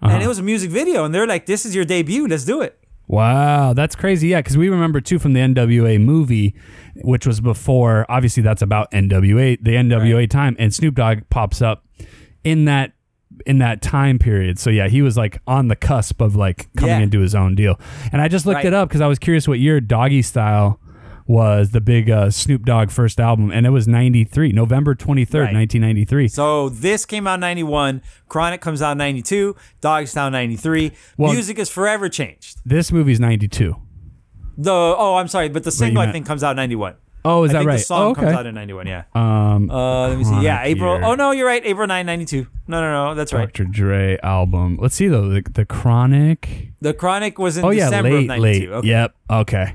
Uh-huh. 0.00 0.14
and 0.14 0.22
it 0.22 0.28
was 0.28 0.38
a 0.38 0.42
music 0.42 0.70
video, 0.70 1.04
and 1.04 1.14
they're 1.14 1.26
like, 1.26 1.46
this 1.46 1.66
is 1.66 1.74
your 1.74 1.84
debut, 1.84 2.26
let's 2.26 2.44
do 2.44 2.60
it. 2.62 2.78
Wow, 3.06 3.74
that's 3.74 3.94
crazy. 3.94 4.28
Yeah, 4.28 4.38
because 4.38 4.56
we 4.56 4.70
remember 4.70 5.00
too 5.02 5.18
from 5.18 5.34
the 5.34 5.40
NWA 5.40 6.00
movie, 6.00 6.54
which 7.02 7.26
was 7.26 7.38
before. 7.42 8.06
Obviously, 8.08 8.42
that's 8.42 8.62
about 8.62 8.90
NWA, 8.92 9.58
the 9.62 9.72
NWA 9.72 10.28
time, 10.30 10.56
and 10.58 10.72
Snoop 10.72 10.94
Dogg 10.94 11.18
pops 11.28 11.60
up 11.60 11.84
in 12.44 12.64
that 12.64 12.93
in 13.46 13.58
that 13.58 13.82
time 13.82 14.18
period. 14.18 14.58
So 14.58 14.70
yeah, 14.70 14.88
he 14.88 15.02
was 15.02 15.16
like 15.16 15.38
on 15.46 15.68
the 15.68 15.76
cusp 15.76 16.20
of 16.20 16.34
like 16.36 16.68
coming 16.76 16.96
Yeah. 16.96 17.02
into 17.02 17.20
his 17.20 17.34
own 17.34 17.54
deal. 17.54 17.78
And 18.12 18.20
I 18.22 18.28
just 18.28 18.46
looked 18.46 18.56
Right. 18.56 18.66
it 18.66 18.74
up 18.74 18.88
because 18.88 19.00
I 19.00 19.06
was 19.06 19.18
curious 19.18 19.46
what 19.48 19.58
year 19.58 19.80
Doggy 19.80 20.22
Style 20.22 20.80
was 21.26 21.70
the 21.70 21.80
big 21.80 22.10
uh, 22.10 22.30
Snoop 22.30 22.66
Dogg 22.66 22.90
first 22.90 23.18
album, 23.18 23.50
and 23.50 23.64
it 23.64 23.70
was 23.70 23.88
'93, 23.88 24.52
November 24.52 24.94
twenty 24.94 25.24
third, 25.24 25.44
Right. 25.44 25.52
nineteen 25.54 25.80
ninety 25.80 26.04
three. 26.04 26.28
So 26.28 26.68
this 26.68 27.06
came 27.06 27.26
out 27.26 27.40
91, 27.40 28.02
Chronic 28.28 28.60
comes 28.60 28.82
out 28.82 28.92
in 28.92 28.98
92, 28.98 29.56
Dogstown 29.80 30.32
93. 30.32 30.92
Well- 31.16 31.32
Music 31.32 31.58
is 31.58 31.70
forever 31.70 32.10
changed. 32.10 32.58
This 32.66 32.92
movie's 32.92 33.20
ninety 33.20 33.48
two. 33.48 33.76
The 34.58 34.70
oh, 34.70 35.16
I'm 35.16 35.28
sorry, 35.28 35.48
but 35.48 35.64
the 35.64 35.70
single 35.72 36.02
I 36.02 36.12
think 36.12 36.26
comes 36.26 36.44
out 36.44 36.56
91. 36.56 36.94
Oh, 37.26 37.44
is 37.44 37.50
I 37.50 37.52
that 37.54 37.58
think 37.60 37.68
right? 37.68 37.76
the 37.78 37.82
song 37.84 38.02
oh, 38.02 38.10
okay. 38.10 38.20
comes 38.20 38.32
out 38.36 38.46
in 38.46 38.54
91, 38.54 38.86
yeah. 38.86 39.04
um, 39.14 39.70
Uh, 39.70 40.08
let 40.08 40.18
me 40.18 40.24
see. 40.24 40.40
Yeah, 40.42 40.62
April. 40.62 40.96
year. 40.96 41.04
Oh 41.04 41.14
no, 41.14 41.30
you're 41.30 41.46
right. 41.46 41.64
April 41.64 41.86
9, 41.86 42.04
92. 42.04 42.46
No, 42.68 42.80
no, 42.82 42.92
no, 43.08 43.14
that's 43.14 43.32
right. 43.32 43.46
Dr. 43.46 43.64
Dre 43.64 44.18
album. 44.22 44.78
Let's 44.80 44.94
see 44.94 45.08
though. 45.08 45.28
The, 45.28 45.42
the 45.52 45.64
Chronic. 45.64 46.70
The 46.82 46.92
Chronic 46.92 47.38
was 47.38 47.56
in 47.56 47.64
Oh 47.64 47.70
yeah, 47.70 47.86
December 47.86 48.10
late, 48.10 48.20
of 48.20 48.26
92. 48.26 48.42
late. 48.42 48.68
Okay. 48.68 48.88
Yep. 48.88 49.14
Okay. 49.30 49.74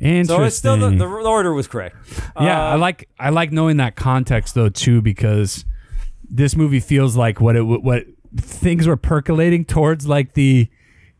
Interesting. 0.00 0.36
So 0.36 0.42
it's 0.44 0.56
still 0.56 0.76
the, 0.78 0.90
the 0.90 1.04
order 1.06 1.52
was 1.52 1.66
correct. 1.68 1.94
yeah, 2.40 2.60
Uh, 2.70 2.72
I 2.72 2.74
like 2.76 3.08
I 3.20 3.28
like 3.30 3.52
knowing 3.52 3.76
that 3.76 3.96
context 3.96 4.54
though 4.54 4.70
too 4.70 5.00
because 5.02 5.64
this 6.28 6.56
movie 6.56 6.80
feels 6.80 7.16
like 7.16 7.40
what 7.40 7.54
it 7.54 7.62
what 7.62 8.04
things 8.36 8.86
were 8.88 8.96
percolating 8.96 9.64
towards 9.64 10.06
like 10.08 10.32
the 10.34 10.68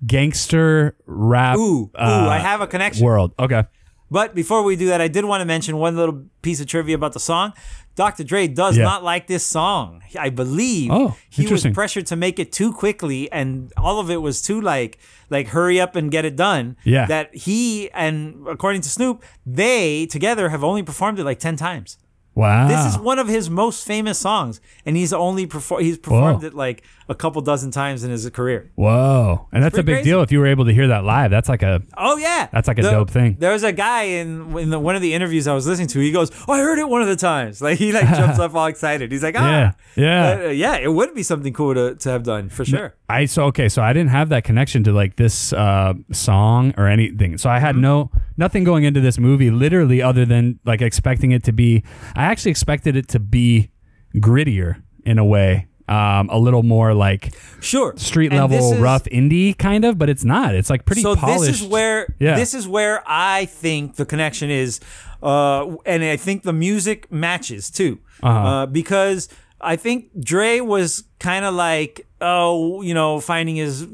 gangster 0.06 0.96
rap 1.06 1.56
Ooh, 1.58 1.60
ooh, 1.84 1.90
uh, 1.94 2.28
I 2.30 2.38
have 2.38 2.60
a 2.60 2.66
connection. 2.66 3.04
world. 3.04 3.32
Okay. 3.38 3.64
But 4.10 4.34
before 4.34 4.62
we 4.64 4.74
do 4.76 4.86
that, 4.86 5.00
I 5.00 5.08
did 5.08 5.24
want 5.24 5.40
to 5.40 5.44
mention 5.44 5.76
one 5.76 5.96
little 5.96 6.24
piece 6.42 6.60
of 6.60 6.66
trivia 6.66 6.94
about 6.96 7.12
the 7.12 7.20
song. 7.20 7.52
Dr. 7.96 8.24
Dre 8.24 8.48
does 8.48 8.76
Yeah. 8.76 8.84
not 8.84 9.04
like 9.04 9.26
this 9.26 9.44
song. 9.46 10.02
I 10.18 10.30
believe 10.30 10.90
Oh, 10.90 11.16
he 11.28 11.46
was 11.46 11.66
pressured 11.66 12.06
to 12.06 12.16
make 12.16 12.38
it 12.38 12.50
too 12.50 12.72
quickly, 12.72 13.30
and 13.30 13.72
all 13.76 14.00
of 14.00 14.10
it 14.10 14.16
was 14.22 14.40
too 14.42 14.60
like 14.60 14.98
like 15.28 15.48
hurry 15.48 15.80
up 15.80 15.94
and 15.96 16.10
get 16.10 16.24
it 16.24 16.34
done. 16.34 16.76
Yeah. 16.84 17.06
That 17.06 17.34
he 17.34 17.90
and 17.90 18.44
according 18.48 18.80
to 18.82 18.88
Snoop, 18.88 19.22
they 19.46 20.06
together 20.06 20.48
have 20.48 20.64
only 20.64 20.82
performed 20.82 21.18
it 21.18 21.24
like 21.24 21.38
ten 21.38 21.56
times. 21.56 21.98
Wow. 22.40 22.68
This 22.68 22.84
is 22.86 22.98
one 22.98 23.18
of 23.18 23.28
his 23.28 23.50
most 23.50 23.86
famous 23.86 24.18
songs, 24.18 24.60
and 24.86 24.96
he's 24.96 25.12
only 25.12 25.46
perform 25.46 25.82
he's 25.82 25.98
performed 25.98 26.40
Whoa. 26.42 26.46
it 26.48 26.54
like 26.54 26.82
a 27.08 27.14
couple 27.14 27.42
dozen 27.42 27.70
times 27.70 28.04
in 28.04 28.10
his 28.10 28.28
career. 28.30 28.70
Whoa. 28.76 29.48
And 29.52 29.62
that's 29.62 29.76
a 29.76 29.82
big 29.82 29.96
crazy. 29.96 30.10
deal 30.10 30.22
if 30.22 30.30
you 30.32 30.38
were 30.38 30.46
able 30.46 30.64
to 30.64 30.72
hear 30.72 30.86
that 30.88 31.04
live. 31.04 31.30
That's 31.30 31.48
like 31.48 31.62
a 31.62 31.82
Oh 31.98 32.16
yeah, 32.16 32.48
That's 32.52 32.68
like 32.68 32.78
a 32.78 32.82
The- 32.82 32.90
dope 32.92 33.10
thing. 33.10 33.36
There 33.38 33.52
was 33.52 33.62
a 33.64 33.72
guy 33.72 34.02
in 34.20 34.56
in 34.58 34.70
the, 34.70 34.78
one 34.78 34.96
of 34.96 35.02
the 35.02 35.12
interviews 35.12 35.46
I 35.46 35.54
was 35.54 35.66
listening 35.66 35.88
to. 35.88 36.00
He 36.00 36.12
goes, 36.12 36.30
"Oh, 36.48 36.52
I 36.54 36.60
heard 36.60 36.78
it 36.78 36.88
one 36.88 37.02
of 37.02 37.08
the 37.08 37.16
times." 37.16 37.60
Like 37.60 37.78
he 37.78 37.92
like 37.92 38.08
jumps 38.16 38.38
up 38.44 38.54
all 38.54 38.66
excited. 38.66 39.10
He's 39.12 39.22
like, 39.22 39.34
"Ah, 39.38 39.50
Yeah, 39.50 39.72
yeah. 39.96 40.46
Uh, 40.46 40.48
yeah." 40.50 40.76
It 40.76 40.92
would 40.92 41.14
be 41.14 41.22
something 41.22 41.52
cool 41.52 41.74
to, 41.74 41.94
to 41.96 42.08
have 42.10 42.22
done 42.22 42.48
for 42.48 42.64
sure. 42.64 42.94
I 43.08 43.26
so 43.26 43.44
okay, 43.46 43.68
so 43.68 43.82
I 43.82 43.92
didn't 43.92 44.10
have 44.10 44.28
that 44.30 44.44
connection 44.44 44.84
to 44.84 44.92
like 44.92 45.16
this 45.16 45.52
uh, 45.52 45.94
song 46.12 46.72
or 46.78 46.86
anything. 46.86 47.36
So 47.38 47.50
I 47.50 47.58
had 47.58 47.74
Mm-hmm. 47.74 47.82
no 47.82 48.10
nothing 48.36 48.64
going 48.64 48.84
into 48.84 49.00
this 49.00 49.18
movie, 49.18 49.50
literally, 49.50 50.00
other 50.00 50.24
than 50.24 50.58
like 50.64 50.80
expecting 50.80 51.32
it 51.32 51.42
to 51.44 51.52
be. 51.52 51.82
I 52.14 52.24
actually 52.30 52.50
expected 52.52 52.96
it 52.96 53.08
to 53.08 53.18
be 53.20 53.70
grittier 54.16 54.82
in 55.04 55.18
a 55.18 55.24
way, 55.24 55.66
um, 55.88 56.28
a 56.30 56.38
little 56.38 56.62
more 56.62 56.94
like 56.94 57.34
Sure, 57.60 57.94
street 57.96 58.32
And 58.32 58.40
level, 58.40 58.72
is- 58.74 58.78
rough 58.78 59.04
indie 59.04 59.56
kind 59.56 59.84
of, 59.84 59.98
but 59.98 60.08
it's 60.08 60.24
not. 60.24 60.54
It's 60.54 60.70
like 60.70 60.84
pretty 60.84 61.02
So 61.02 61.16
polished. 61.16 61.50
this 61.52 61.60
is 61.62 61.66
where 61.66 62.14
Yeah. 62.18 62.36
this 62.36 62.54
is 62.54 62.66
where 62.68 63.02
I 63.06 63.44
think 63.46 63.96
the 63.96 64.04
connection 64.06 64.50
is, 64.50 64.80
uh, 65.22 65.66
and 65.86 66.02
I 66.04 66.16
think 66.16 66.42
the 66.42 66.52
music 66.52 67.10
matches 67.12 67.70
too, 67.70 67.98
Uh-huh. 68.22 68.48
uh, 68.48 68.66
because 68.66 69.28
I 69.62 69.76
think 69.76 70.06
Dre 70.18 70.60
was 70.60 71.04
kind 71.18 71.44
of 71.44 71.52
like, 71.54 72.06
oh, 72.22 72.80
you 72.80 72.94
know, 72.94 73.20
finding 73.20 73.56
his 73.56 73.86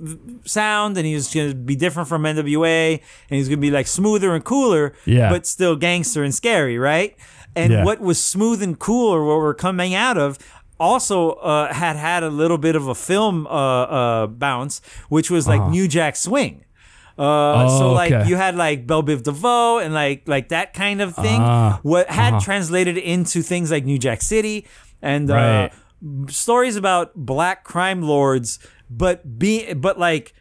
sound, 0.44 0.96
and 0.96 1.04
he's 1.04 1.32
gonna 1.34 1.54
be 1.54 1.74
different 1.74 2.08
from 2.08 2.22
NWA, 2.24 2.92
and 2.92 3.36
he's 3.36 3.48
gonna 3.48 3.60
be 3.60 3.72
like 3.72 3.88
smoother 3.88 4.32
and 4.34 4.44
cooler, 4.44 4.92
Yeah. 5.06 5.28
but 5.28 5.44
still 5.46 5.74
gangster 5.74 6.22
and 6.22 6.32
scary, 6.34 6.78
right? 6.78 7.16
And 7.56 7.72
Yeah. 7.72 7.84
what 7.84 8.00
was 8.00 8.22
smooth 8.22 8.62
and 8.62 8.78
cool, 8.78 9.08
or 9.14 9.24
what 9.24 9.38
we're 9.38 9.54
coming 9.54 9.94
out 9.94 10.16
of. 10.18 10.38
Also, 10.78 11.30
uh, 11.40 11.72
had 11.72 11.96
had 11.96 12.22
a 12.22 12.28
little 12.28 12.58
bit 12.58 12.76
of 12.76 12.86
a 12.86 12.94
film 12.94 13.46
uh, 13.46 13.50
uh, 13.50 14.26
bounce, 14.26 14.82
which 15.08 15.30
was 15.30 15.48
like 15.48 15.62
New 15.70 15.88
Jack 15.88 16.16
Swing. 16.16 16.64
Uh, 17.18 17.66
so 17.78 17.88
Oh, 17.88 17.92
like 17.94 18.12
okay. 18.12 18.28
you 18.28 18.36
had 18.36 18.56
like 18.56 18.86
Belle 18.86 19.02
Biv 19.02 19.22
DeVoe 19.22 19.78
and 19.78 19.94
like 19.94 20.24
like 20.26 20.50
that 20.50 20.74
kind 20.74 21.00
of 21.00 21.14
thing. 21.14 21.40
Ah, 21.40 21.80
what 21.82 22.10
had 22.10 22.40
translated 22.40 22.98
into 22.98 23.40
things 23.40 23.70
like 23.70 23.86
New 23.86 23.98
Jack 23.98 24.20
City 24.20 24.66
and 25.00 25.30
uh, 25.30 25.34
Right. 25.34 25.70
stories 26.28 26.76
about 26.76 27.12
black 27.16 27.64
crime 27.64 28.02
lords, 28.02 28.58
but 28.90 29.38
be 29.38 29.72
but 29.72 29.98
like 29.98 30.34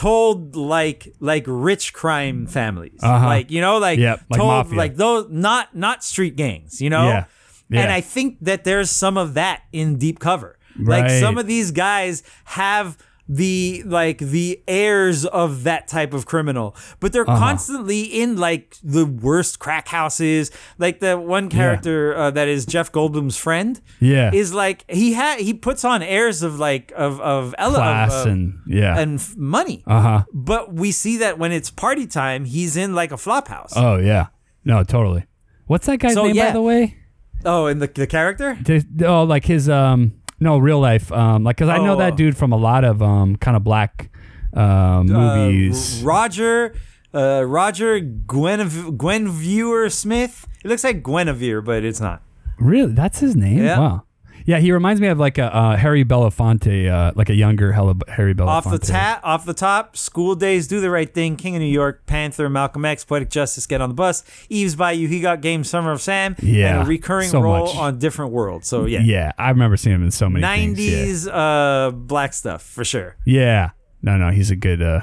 told 0.00 0.56
like 0.56 1.12
like 1.20 1.44
rich 1.46 1.92
crime 1.92 2.46
families, 2.46 3.00
Uh-huh. 3.02 3.26
like 3.26 3.50
you 3.50 3.60
know 3.60 3.76
like 3.78 3.98
Yep, 3.98 4.20
like 4.30 4.38
told 4.38 4.50
mafia. 4.50 4.78
like 4.78 4.96
those 4.96 5.26
not 5.28 5.74
not 5.76 6.02
street 6.02 6.36
gangs, 6.36 6.80
you 6.80 6.88
know. 6.88 7.06
Yeah, 7.08 7.24
yeah. 7.68 7.80
And 7.82 7.92
I 7.92 8.00
think 8.00 8.38
that 8.40 8.64
there's 8.64 8.90
some 8.90 9.18
of 9.18 9.34
that 9.34 9.62
in 9.72 9.98
Deep 9.98 10.18
Cover. 10.18 10.56
Like 10.78 11.10
some 11.10 11.36
of 11.36 11.46
these 11.46 11.70
guys 11.72 12.22
have 12.44 12.96
the 13.32 13.84
like 13.86 14.18
the 14.18 14.60
airs 14.66 15.24
of 15.24 15.62
that 15.62 15.86
type 15.86 16.12
of 16.12 16.26
criminal, 16.26 16.74
but 16.98 17.12
they're 17.12 17.28
Uh-huh. 17.30 17.38
constantly 17.38 18.02
in 18.02 18.36
like 18.36 18.76
the 18.82 19.06
worst 19.06 19.60
crack 19.60 19.86
houses. 19.86 20.50
Like 20.78 20.98
the 20.98 21.16
one 21.16 21.48
character 21.48 22.12
uh, 22.16 22.30
that 22.32 22.48
is 22.48 22.66
Jeff 22.66 22.90
Goldblum's 22.90 23.36
friend, 23.36 23.80
Yeah. 24.00 24.32
is 24.34 24.52
like 24.52 24.84
he 24.90 25.12
had 25.12 25.38
he 25.38 25.54
puts 25.54 25.84
on 25.84 26.02
airs 26.02 26.42
of 26.42 26.58
like 26.58 26.92
of 26.96 27.20
of 27.20 27.54
of, 27.54 27.74
class 27.74 28.26
uh, 28.26 28.30
and 28.30 28.58
yeah. 28.66 28.98
and 28.98 29.20
f- 29.20 29.36
money. 29.36 29.84
uh 29.86 30.00
huh. 30.00 30.22
But 30.34 30.74
we 30.74 30.90
see 30.90 31.16
that 31.18 31.38
when 31.38 31.52
it's 31.52 31.70
party 31.70 32.08
time, 32.08 32.44
he's 32.46 32.76
in 32.76 32.94
like 32.96 33.12
a 33.12 33.16
flop 33.16 33.46
house. 33.46 33.72
Oh 33.76 33.96
yeah. 33.98 34.26
No, 34.64 34.82
totally. 34.82 35.24
What's 35.66 35.86
that 35.86 35.98
guy's 35.98 36.14
So, 36.14 36.26
name 36.26 36.34
by 36.36 36.50
the 36.50 36.62
way? 36.62 36.96
oh, 37.44 37.66
and 37.66 37.80
the 37.80 37.86
the 37.86 38.06
character. 38.08 38.58
Oh, 39.06 39.22
like 39.22 39.44
his 39.46 39.68
um 39.68 40.19
no 40.40 40.58
real 40.58 40.80
life 40.80 41.12
um 41.12 41.44
like 41.44 41.56
because 41.56 41.68
I 41.68 41.78
know 41.78 41.94
Oh, 41.94 41.98
that 41.98 42.14
uh, 42.14 42.16
dude 42.16 42.36
from 42.36 42.52
a 42.52 42.56
lot 42.56 42.82
of 42.84 43.02
um 43.02 43.36
kind 43.36 43.56
of 43.56 43.62
black 43.64 44.10
um 44.54 45.06
movies. 45.06 46.02
Uh, 46.02 46.06
Roger, 46.06 46.74
uh, 47.14 47.44
Roger 47.46 48.00
Gwenev- 48.00 48.96
Guenveur 48.96 49.90
Smith. 49.92 50.46
It 50.64 50.68
looks 50.68 50.82
like 50.84 51.02
Guinevere, 51.02 51.60
but 51.64 51.84
it's 51.84 52.00
not. 52.00 52.22
really, 52.58 52.92
that's 52.92 53.20
his 53.20 53.36
name. 53.36 53.58
Yeah. 53.62 53.78
Wow. 53.78 54.02
Yeah, 54.50 54.58
he 54.58 54.72
reminds 54.72 55.00
me 55.00 55.06
of 55.06 55.18
like 55.20 55.38
a 55.38 55.54
uh, 55.54 55.76
Harry 55.76 56.04
Belafonte, 56.04 56.90
uh, 56.90 57.12
like 57.14 57.30
a 57.30 57.34
younger 57.34 57.70
Harry 57.70 58.34
Belafonte. 58.34 58.48
Off 58.48 58.68
the 58.68 58.78
ta- 58.80 59.20
off 59.22 59.44
the 59.44 59.54
top, 59.54 59.96
School 59.96 60.34
Days, 60.34 60.66
Do 60.66 60.80
the 60.80 60.90
Right 60.90 61.12
Thing, 61.14 61.36
King 61.36 61.54
of 61.54 61.60
New 61.62 61.68
York, 61.68 62.04
Panther, 62.06 62.48
Malcolm 62.50 62.84
X, 62.84 63.04
Poetic 63.04 63.30
Justice, 63.30 63.64
Get 63.68 63.80
on 63.80 63.90
the 63.90 63.94
Bus, 63.94 64.24
Eve's 64.48 64.74
Bayou, 64.74 65.06
He 65.06 65.20
Got 65.20 65.40
Game, 65.40 65.62
Summer 65.62 65.92
of 65.92 66.00
Sam, 66.00 66.34
Yeah, 66.42 66.80
and 66.80 66.82
a 66.82 66.84
recurring 66.84 67.28
so 67.28 67.40
role 67.40 67.66
much. 67.66 67.76
on 67.76 67.98
Different 68.00 68.32
Worlds. 68.32 68.66
So 68.66 68.86
yeah, 68.86 69.00
Yeah, 69.02 69.30
I 69.38 69.50
remember 69.50 69.76
seeing 69.76 69.94
him 69.94 70.02
in 70.02 70.10
so 70.10 70.28
many 70.28 70.44
things, 70.44 70.80
yeah. 70.80 70.96
nineties 70.96 71.28
uh, 71.28 71.90
black 71.94 72.32
stuff 72.32 72.62
for 72.62 72.84
sure. 72.84 73.16
Yeah. 73.24 73.70
No, 74.02 74.16
no, 74.16 74.30
he's 74.30 74.50
a 74.50 74.56
good 74.56 74.82
uh, 74.82 75.02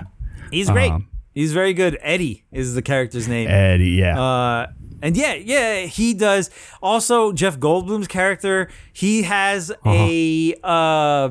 He's 0.52 0.70
great. 0.70 0.92
Um, 0.92 1.08
He's 1.38 1.54
very 1.54 1.74
good. 1.74 2.00
Eddie 2.02 2.46
is 2.52 2.74
the 2.74 2.82
character's 2.82 3.28
name. 3.28 3.48
Eddie. 3.48 3.90
Yeah. 3.92 4.20
Uh, 4.20 4.72
and 5.04 5.16
yeah, 5.16 5.36
yeah, 5.36 5.82
he 5.82 6.16
does. 6.16 6.50
Also, 6.82 7.32
Jeff 7.32 7.60
Goldblum's 7.60 8.08
character, 8.08 8.70
he 8.92 9.22
has 9.22 9.70
Uh-huh. 9.70 9.92
a 9.92 10.56
uh, 10.64 11.30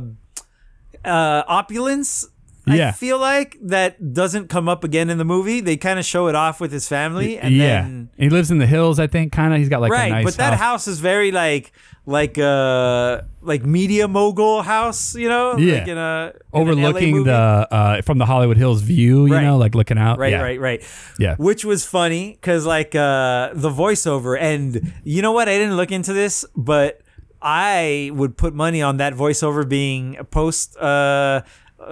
uh, 1.04 1.42
opulence 1.48 2.28
I 2.66 2.92
feel 2.92 3.18
like 3.18 3.56
that 3.62 4.12
doesn't 4.12 4.48
come 4.48 4.68
up 4.68 4.84
again 4.84 5.10
in 5.10 5.18
the 5.18 5.24
movie. 5.24 5.60
They 5.60 5.76
kind 5.76 5.98
of 5.98 6.04
show 6.04 6.28
it 6.28 6.34
off 6.34 6.60
with 6.60 6.72
his 6.72 6.88
family, 6.88 7.38
and 7.38 7.54
yeah. 7.54 7.82
then 7.82 8.10
he 8.18 8.28
lives 8.28 8.50
in 8.50 8.58
the 8.58 8.66
hills, 8.66 8.98
I 8.98 9.06
think. 9.06 9.32
Kind 9.32 9.52
of. 9.52 9.58
He's 9.60 9.68
got 9.68 9.80
like 9.80 9.92
right. 9.92 10.06
a 10.06 10.14
nice 10.16 10.24
but 10.24 10.34
that 10.36 10.58
house. 10.58 10.88
is 10.88 10.98
very 11.00 11.30
like 11.30 11.72
like 12.08 12.38
uh 12.38 13.20
like 13.42 13.64
media 13.64 14.06
mogul 14.08 14.62
house, 14.62 15.14
you 15.16 15.28
know, 15.28 15.56
Yeah. 15.56 15.74
like 15.78 15.88
in 15.88 15.98
a 15.98 16.32
in 16.34 16.60
overlooking 16.60 17.24
the 17.24 17.32
uh, 17.32 18.02
from 18.02 18.18
the 18.18 18.26
Hollywood 18.26 18.56
Hills 18.56 18.82
view. 18.82 19.26
You 19.26 19.34
Right. 19.34 19.44
know, 19.44 19.56
like 19.56 19.74
looking 19.74 19.98
out. 19.98 20.18
Right, 20.18 20.32
yeah. 20.32 20.42
right, 20.42 20.60
right. 20.60 20.84
Yeah. 21.18 21.36
Which 21.36 21.64
was 21.64 21.84
funny 21.84 22.32
because, 22.32 22.64
like, 22.66 22.94
uh, 22.94 23.50
the 23.54 23.70
voiceover, 23.70 24.38
and 24.40 24.92
you 25.04 25.22
know 25.22 25.32
what? 25.32 25.48
I 25.48 25.58
didn't 25.58 25.76
look 25.76 25.92
into 25.92 26.12
this, 26.12 26.44
but 26.56 27.00
I 27.42 28.10
would 28.14 28.36
put 28.36 28.54
money 28.54 28.82
on 28.82 28.96
that 28.96 29.14
voiceover 29.14 29.68
being 29.68 30.16
a 30.16 30.24
post 30.24 30.76
uh, 30.78 31.42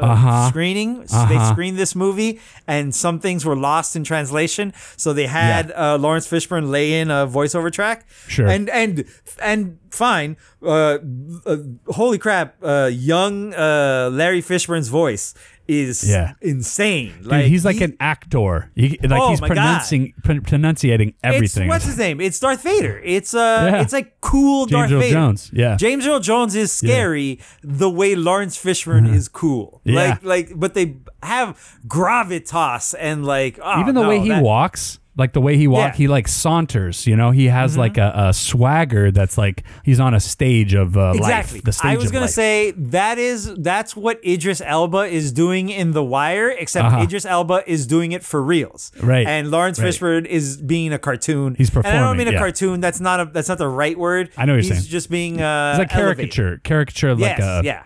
Uh-huh. 0.00 0.48
screening. 0.48 1.00
They 1.00 1.36
Uh-huh. 1.36 1.52
screened 1.52 1.78
this 1.78 1.94
movie, 1.94 2.40
and 2.66 2.94
some 2.94 3.20
things 3.20 3.44
were 3.44 3.56
lost 3.56 3.94
in 3.96 4.04
translation. 4.04 4.72
So 4.96 5.12
they 5.12 5.26
had 5.26 5.70
uh, 5.72 5.98
Lawrence 5.98 6.26
Fishburne 6.28 6.68
lay 6.70 6.98
in 7.00 7.10
a 7.10 7.26
voiceover 7.26 7.70
track. 7.72 8.06
Sure. 8.26 8.46
And 8.48 8.68
and 8.70 9.04
and 9.40 9.78
fine. 9.90 10.36
Uh, 10.62 10.98
uh, 11.46 11.56
holy 11.88 12.18
crap! 12.18 12.56
Uh, 12.62 12.90
young 12.92 13.54
uh, 13.54 14.10
Larry 14.12 14.42
Fishburne's 14.42 14.88
voice 14.88 15.34
is 15.66 16.08
Yeah. 16.08 16.32
insane. 16.40 17.12
Dude, 17.18 17.26
like 17.26 17.44
he's 17.46 17.64
like 17.64 17.76
he- 17.76 17.84
an 17.84 17.96
actor. 18.00 18.70
He, 18.74 18.98
like 19.02 19.20
Oh 19.20 19.30
he's 19.30 19.40
my 19.40 19.48
God. 19.48 19.54
pronouncing 19.54 20.12
pron- 20.22 20.42
pronunciating 20.42 21.14
everything. 21.22 21.64
It's, 21.64 21.68
what's 21.70 21.84
his 21.86 21.98
name? 21.98 22.20
It's 22.20 22.38
Darth 22.38 22.62
Vader. 22.62 23.00
It's 23.04 23.34
uh, 23.34 23.70
Yeah. 23.72 23.80
it's 23.82 23.92
like 23.92 24.20
cool 24.20 24.66
James 24.66 24.72
Darth 24.90 24.92
Earl 24.92 25.00
Vader. 25.00 25.12
Jones, 25.14 25.50
yeah. 25.52 25.76
James 25.76 26.06
Earl 26.06 26.20
Jones 26.20 26.54
is 26.54 26.72
scary 26.72 27.40
the 27.62 27.88
way 27.90 28.14
Lawrence 28.14 28.62
Fishburne 28.62 29.12
is 29.12 29.28
cool. 29.28 29.80
Yeah. 29.84 29.94
Like 29.94 30.24
like, 30.24 30.52
but 30.56 30.74
they 30.74 30.96
have 31.22 31.78
gravitas 31.86 32.94
and 32.98 33.24
like 33.24 33.58
oh, 33.62 33.80
Even 33.80 33.94
the 33.94 34.02
no, 34.02 34.08
way 34.08 34.20
he 34.20 34.28
that- 34.28 34.42
walks, 34.42 34.98
like 35.16 35.32
the 35.32 35.40
way 35.40 35.56
he 35.56 35.68
walks, 35.68 35.80
Yeah. 35.80 35.88
Mm-hmm. 35.90 35.96
he 35.98 36.08
like 36.08 36.26
saunters. 36.28 37.06
You 37.06 37.14
know, 37.16 37.30
he 37.30 37.46
has 37.46 37.76
like 37.78 37.98
a, 37.98 38.12
a 38.16 38.32
swagger 38.32 39.10
that's 39.12 39.38
like 39.38 39.62
he's 39.84 40.00
on 40.00 40.12
a 40.14 40.18
stage 40.20 40.74
of 40.74 40.96
uh, 40.96 41.12
Exactly. 41.14 41.58
life. 41.58 41.64
The 41.64 41.72
stage 41.72 41.90
I 41.92 41.96
was 41.96 42.10
gonna 42.10 42.22
life. 42.24 42.30
say 42.30 42.72
that 42.72 43.18
is 43.18 43.54
that's 43.54 43.94
what 43.94 44.18
Idris 44.26 44.60
Elba 44.60 45.02
is 45.06 45.30
doing 45.32 45.68
in 45.68 45.92
The 45.92 46.02
Wire, 46.02 46.50
except 46.50 46.86
Uh-huh. 46.86 47.02
Idris 47.02 47.24
Elba 47.24 47.62
is 47.66 47.86
doing 47.86 48.12
it 48.12 48.24
for 48.24 48.42
reals. 48.42 48.90
Right. 49.00 49.26
And 49.26 49.50
Lawrence 49.50 49.78
Right. 49.78 49.92
Fishburne 49.94 50.26
is 50.26 50.56
being 50.56 50.92
a 50.92 50.98
cartoon. 50.98 51.54
He's 51.56 51.68
And 51.74 51.78
I 51.86 51.92
don't 51.92 52.00
performing, 52.00 52.18
mean 52.18 52.28
a 52.28 52.32
yeah. 52.32 52.38
cartoon. 52.38 52.80
That's 52.80 53.00
not 53.00 53.20
a 53.20 53.24
that's 53.26 53.48
not 53.48 53.58
the 53.58 53.68
right 53.68 53.96
word. 53.98 54.30
I 54.36 54.46
know 54.46 54.54
what 54.54 54.60
He's 54.62 54.68
you're 54.70 54.76
saying. 54.78 54.90
just 54.90 55.10
being 55.10 55.40
uh 55.40 55.70
It's 55.74 55.78
like 55.78 55.94
elevated. 55.94 56.32
caricature, 56.34 56.60
caricature, 56.64 57.14
like 57.14 57.38
Yes, 57.38 57.40
a 57.40 57.62
yeah. 57.64 57.82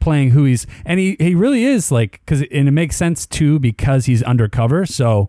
playing 0.00 0.30
who 0.30 0.44
he's, 0.44 0.66
and 0.86 0.98
he 0.98 1.16
he 1.20 1.34
really 1.34 1.64
is 1.64 1.92
like 1.92 2.20
because 2.24 2.40
and 2.40 2.68
it 2.68 2.70
makes 2.72 2.96
sense 2.96 3.26
too 3.26 3.58
because 3.58 4.06
he's 4.06 4.22
undercover. 4.22 4.86
So 4.86 5.28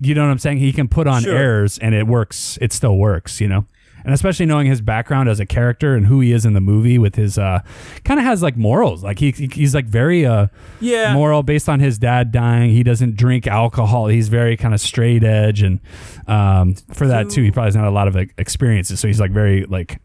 you 0.00 0.14
know 0.14 0.22
what 0.24 0.30
I'm 0.30 0.38
saying? 0.38 0.58
He 0.58 0.72
can 0.72 0.88
put 0.88 1.06
on 1.06 1.22
Sure. 1.22 1.36
airs 1.36 1.78
and 1.78 1.94
it 1.94 2.06
works. 2.06 2.58
It 2.60 2.72
still 2.72 2.96
works, 2.96 3.40
you 3.40 3.48
know. 3.48 3.66
And 4.04 4.14
especially 4.14 4.46
knowing 4.46 4.68
his 4.68 4.80
background 4.80 5.28
as 5.28 5.40
a 5.40 5.46
character 5.46 5.96
and 5.96 6.06
who 6.06 6.20
he 6.20 6.30
is 6.30 6.46
in 6.46 6.52
the 6.52 6.60
movie 6.60 6.96
with 6.96 7.16
his 7.16 7.38
uh 7.38 7.58
kind 8.04 8.20
of 8.20 8.24
has 8.26 8.40
like 8.40 8.56
morals. 8.56 9.02
Like 9.02 9.18
he 9.18 9.32
he's 9.32 9.74
like 9.74 9.86
very 9.86 10.24
uh 10.24 10.46
Yeah. 10.78 11.12
moral 11.12 11.42
based 11.42 11.68
on 11.68 11.80
his 11.80 11.98
dad 11.98 12.30
dying. 12.30 12.70
He 12.70 12.84
doesn't 12.84 13.16
drink 13.16 13.48
alcohol. 13.48 14.06
He's 14.06 14.28
very 14.28 14.56
kind 14.56 14.74
of 14.74 14.80
straight 14.80 15.24
edge 15.24 15.60
and 15.62 15.80
um 16.28 16.74
for 16.92 17.08
that 17.08 17.30
too 17.30 17.42
he 17.42 17.50
probably 17.50 17.68
has 17.68 17.76
not 17.76 17.86
a 17.88 17.90
lot 17.90 18.06
of 18.06 18.14
like, 18.14 18.32
experiences. 18.38 19.00
So 19.00 19.08
he's 19.08 19.18
like 19.18 19.32
very 19.32 19.64
like 19.64 19.98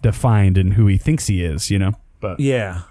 defined 0.00 0.56
in 0.56 0.70
who 0.72 0.86
he 0.86 0.96
thinks 0.96 1.26
he 1.26 1.44
is, 1.44 1.70
you 1.70 1.78
know. 1.78 1.92
But 2.20 2.40
Yeah. 2.40 2.82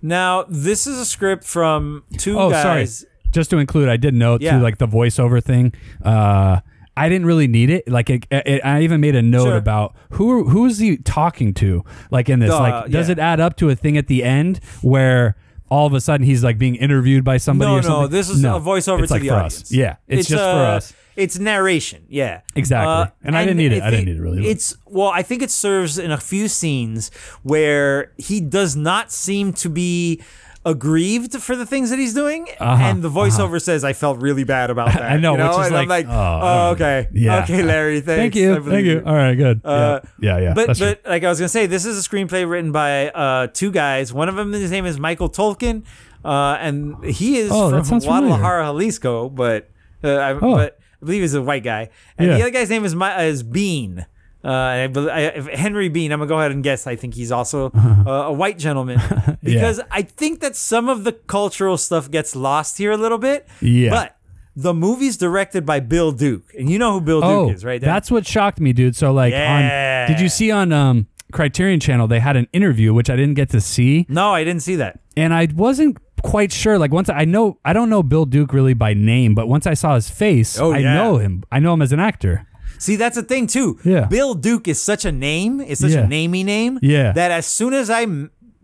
Now 0.00 0.44
this 0.48 0.86
is 0.86 0.96
a 0.98 1.04
script 1.06 1.42
from 1.42 2.04
two 2.18 2.38
oh, 2.38 2.50
guys. 2.50 3.04
Just 3.32 3.50
to 3.50 3.58
include, 3.58 3.88
I 3.88 3.96
did 3.96 4.14
note 4.14 4.40
Yeah. 4.40 4.56
too, 4.58 4.62
like 4.62 4.78
the 4.78 4.88
voiceover 4.88 5.42
thing. 5.42 5.72
Uh, 6.04 6.60
I 6.96 7.08
didn't 7.08 7.26
really 7.26 7.46
need 7.46 7.70
it. 7.70 7.88
Like, 7.88 8.10
it, 8.10 8.26
it, 8.30 8.60
I 8.64 8.82
even 8.82 9.00
made 9.00 9.14
a 9.14 9.22
note 9.22 9.44
Sure. 9.44 9.56
about 9.56 9.94
who 10.12 10.48
who 10.48 10.66
is 10.66 10.78
he 10.78 10.96
talking 10.96 11.54
to? 11.54 11.84
Like 12.10 12.28
in 12.28 12.40
this, 12.40 12.50
Uh, 12.50 12.58
like, 12.60 12.90
does 12.90 13.08
yeah. 13.08 13.12
it 13.12 13.18
add 13.20 13.38
up 13.40 13.56
to 13.58 13.68
a 13.70 13.76
thing 13.76 13.96
at 13.96 14.08
the 14.08 14.24
end 14.24 14.58
where 14.82 15.36
all 15.70 15.86
of 15.86 15.92
a 15.92 16.00
sudden 16.00 16.26
he's 16.26 16.42
like 16.42 16.58
being 16.58 16.74
interviewed 16.74 17.22
by 17.22 17.36
somebody? 17.36 17.70
No, 17.86 18.00
no, 18.02 18.06
this 18.08 18.28
is 18.28 18.42
No. 18.42 18.56
a 18.56 18.60
voiceover 18.60 19.00
It's 19.00 19.08
to 19.08 19.14
like 19.14 19.22
the 19.22 19.28
for 19.28 19.34
audience. 19.34 19.62
us. 19.62 19.70
Yeah, 19.72 19.96
it's, 20.08 20.26
just 20.28 20.42
for 20.42 20.48
uh, 20.48 20.76
us. 20.76 20.92
It's 21.14 21.38
narration. 21.38 22.02
Yeah, 22.08 22.40
Exactly. 22.56 22.92
Uh, 22.92 23.06
And 23.24 23.36
I 23.36 23.44
didn't 23.44 23.58
need 23.58 23.72
it. 23.72 23.82
I 23.82 23.90
didn't 23.90 24.06
need 24.06 24.16
it 24.16 24.20
really. 24.22 24.46
It's 24.48 24.76
well, 24.86 25.08
I 25.08 25.22
think 25.22 25.42
it 25.42 25.50
serves 25.50 25.98
in 25.98 26.10
a 26.10 26.16
few 26.18 26.48
scenes 26.48 27.10
where 27.42 28.12
he 28.18 28.40
does 28.40 28.74
not 28.76 29.12
seem 29.12 29.52
to 29.54 29.68
be 29.68 30.20
aggrieved 30.68 31.34
for 31.42 31.56
the 31.56 31.64
things 31.66 31.90
that 31.90 31.98
he's 31.98 32.14
doing, 32.14 32.46
Uh-huh, 32.60 32.82
and 32.82 33.02
the 33.02 33.10
voiceover 33.10 33.60
says, 33.60 33.84
"I 33.84 33.92
felt 33.92 34.20
really 34.20 34.44
bad 34.44 34.70
about 34.70 34.88
that." 34.92 35.02
I 35.02 35.16
know, 35.16 35.36
you 35.36 35.42
which 35.42 35.50
is 35.52 35.66
and 35.68 35.76
I'm 35.76 35.88
like, 35.88 36.06
like, 36.06 36.14
oh, 36.14 36.40
oh, 36.42 36.70
okay, 36.72 37.08
Yeah. 37.12 37.42
okay, 37.42 37.62
Larry, 37.62 38.00
thanks. 38.08 38.18
Thank 38.20 38.34
you. 38.36 38.62
Thank 38.62 38.86
you. 38.86 39.02
All 39.04 39.14
right, 39.14 39.34
good. 39.34 39.60
Uh, 39.64 40.00
yeah, 40.20 40.36
yeah, 40.36 40.42
yeah. 40.44 40.54
But 40.54 40.76
true. 40.76 40.86
but 40.88 41.02
like 41.06 41.24
I 41.24 41.28
was 41.28 41.38
gonna 41.38 41.48
say, 41.48 41.66
this 41.66 41.84
is 41.86 41.98
a 42.04 42.08
screenplay 42.08 42.48
written 42.48 42.70
by 42.72 43.08
uh, 43.10 43.46
two 43.52 43.70
guys. 43.70 44.12
One 44.12 44.28
of 44.28 44.36
them, 44.36 44.52
his 44.52 44.70
name 44.70 44.86
is 44.86 44.98
Michael 45.00 45.30
Tolkin, 45.30 45.84
uh, 46.24 46.56
and 46.60 47.02
he 47.04 47.38
is 47.38 47.50
Oh, 47.52 47.70
from. 47.82 47.98
Guadalajara, 48.00 48.64
Jalisco. 48.66 49.28
But 49.28 49.70
uh, 50.04 50.08
I, 50.16 50.32
Oh. 50.32 50.54
but 50.54 50.78
I 51.00 51.04
believe 51.04 51.22
he's 51.22 51.34
a 51.34 51.42
white 51.42 51.62
guy, 51.64 51.90
and 52.18 52.28
Yeah. 52.28 52.36
the 52.36 52.42
other 52.42 52.50
guy's 52.50 52.70
name 52.70 52.84
is 52.84 52.94
My, 52.94 53.22
is 53.24 53.42
Bean. 53.42 54.06
Uh, 54.44 54.48
I, 54.48 54.82
I, 54.84 55.20
if 55.34 55.46
Henry 55.48 55.88
Bean. 55.88 56.12
I'm 56.12 56.20
gonna 56.20 56.28
go 56.28 56.38
ahead 56.38 56.52
and 56.52 56.62
guess. 56.62 56.86
I 56.86 56.96
think 56.96 57.14
he's 57.14 57.32
also 57.32 57.70
uh, 57.74 58.10
a 58.10 58.32
white 58.32 58.58
gentleman 58.58 59.00
because 59.42 59.80
I 59.90 60.02
think 60.02 60.40
that 60.40 60.54
some 60.56 60.88
of 60.88 61.04
the 61.04 61.12
cultural 61.12 61.76
stuff 61.76 62.10
gets 62.10 62.36
lost 62.36 62.78
here 62.78 62.92
a 62.92 62.96
little 62.96 63.18
bit. 63.18 63.46
Yeah. 63.60 63.90
but. 63.90 64.14
The 64.56 64.74
movie's 64.74 65.16
directed 65.16 65.64
by 65.64 65.78
Bill 65.78 66.10
Duke, 66.10 66.52
and 66.58 66.68
you 66.68 66.80
know 66.80 66.94
who 66.94 67.00
Bill 67.00 67.22
oh, 67.22 67.46
Duke 67.46 67.54
is, 67.54 67.64
right? 67.64 67.80
Dan? 67.80 67.86
that's 67.86 68.10
what 68.10 68.26
shocked 68.26 68.58
me, 68.58 68.72
dude. 68.72 68.96
So 68.96 69.12
like, 69.12 69.30
Yeah. 69.30 70.06
on 70.08 70.12
did 70.12 70.20
you 70.20 70.28
see 70.28 70.50
on 70.50 70.72
um, 70.72 71.06
Criterion 71.30 71.78
Channel 71.78 72.08
they 72.08 72.18
had 72.18 72.36
an 72.36 72.48
interview 72.52 72.92
which 72.92 73.08
I 73.08 73.14
didn't 73.14 73.34
get 73.34 73.50
to 73.50 73.60
see. 73.60 74.04
no, 74.08 74.34
I 74.34 74.42
didn't 74.42 74.62
see 74.62 74.74
that. 74.74 74.98
and 75.16 75.32
I 75.32 75.46
wasn't 75.54 75.98
quite 76.24 76.50
sure. 76.50 76.76
Like 76.76 76.90
once 76.92 77.08
I 77.08 77.24
know, 77.24 77.60
I 77.64 77.72
don't 77.72 77.88
know 77.88 78.02
Bill 78.02 78.24
Duke 78.26 78.52
really 78.52 78.74
by 78.74 78.94
name, 78.94 79.36
but 79.36 79.46
once 79.46 79.64
I 79.64 79.74
saw 79.74 79.94
his 79.94 80.10
face, 80.10 80.58
Oh, 80.58 80.72
I 80.72 80.78
yeah. 80.78 80.94
know 80.94 81.18
him. 81.18 81.44
I 81.52 81.60
know 81.60 81.74
him 81.74 81.82
as 81.82 81.92
an 81.92 82.00
actor. 82.00 82.44
See, 82.78 82.96
that's 82.96 83.16
the 83.16 83.22
thing 83.22 83.46
too. 83.46 83.78
Yeah. 83.84 84.06
Bill 84.06 84.34
Duke 84.34 84.68
is 84.68 84.80
such 84.80 85.04
a 85.04 85.12
name. 85.12 85.60
It's 85.60 85.80
such 85.80 85.92
Yeah. 85.92 86.04
a 86.04 86.06
namey 86.06 86.44
name. 86.44 86.78
Yeah. 86.82 87.12
That 87.12 87.30
as 87.30 87.46
soon 87.46 87.74
as 87.74 87.90
I 87.90 88.06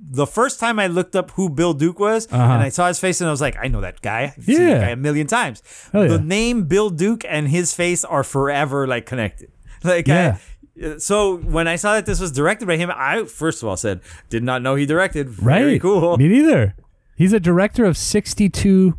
the 0.07 0.27
first 0.27 0.61
time 0.61 0.79
I 0.79 0.87
looked 0.87 1.17
up 1.17 1.31
who 1.33 1.49
Bill 1.49 1.73
Duke 1.73 1.99
was, 1.99 2.29
Uh-huh. 2.31 2.37
and 2.53 2.63
I 2.63 2.69
saw 2.69 2.89
his 2.89 2.99
face, 3.01 3.21
and 3.23 3.29
I 3.29 3.31
was 3.31 3.41
like, 3.41 3.57
I 3.61 3.69
know 3.69 3.81
that 3.81 4.03
guy. 4.03 4.35
I've 4.37 4.45
seen 4.45 4.61
Yeah. 4.61 4.75
that 4.75 4.81
guy 4.81 4.91
a 4.91 4.97
million 4.97 5.27
times. 5.27 5.63
Hell 5.93 6.03
The 6.09 6.17
yeah. 6.17 6.21
name 6.23 6.65
Bill 6.65 6.91
Duke 6.91 7.25
and 7.29 7.49
his 7.49 7.73
face 7.75 8.05
are 8.05 8.23
forever 8.23 8.87
like 8.87 9.07
connected. 9.07 9.51
Like 9.85 10.07
Yeah. 10.07 10.37
I, 10.83 10.99
so 10.99 11.37
when 11.39 11.69
I 11.69 11.77
saw 11.77 11.95
that 11.95 12.05
this 12.07 12.21
was 12.21 12.33
directed 12.33 12.67
by 12.67 12.77
him, 12.77 12.91
I 12.95 13.25
first 13.25 13.63
of 13.63 13.69
all 13.69 13.77
said, 13.77 14.01
did 14.29 14.43
not 14.43 14.61
know 14.61 14.75
he 14.75 14.87
directed. 14.87 15.43
Right? 15.43 15.81
Cool. 15.81 16.17
Me 16.19 16.29
neither. 16.29 16.75
He's 17.17 17.33
a 17.33 17.41
director 17.41 17.85
of 17.85 17.97
sixty-two 17.97 18.99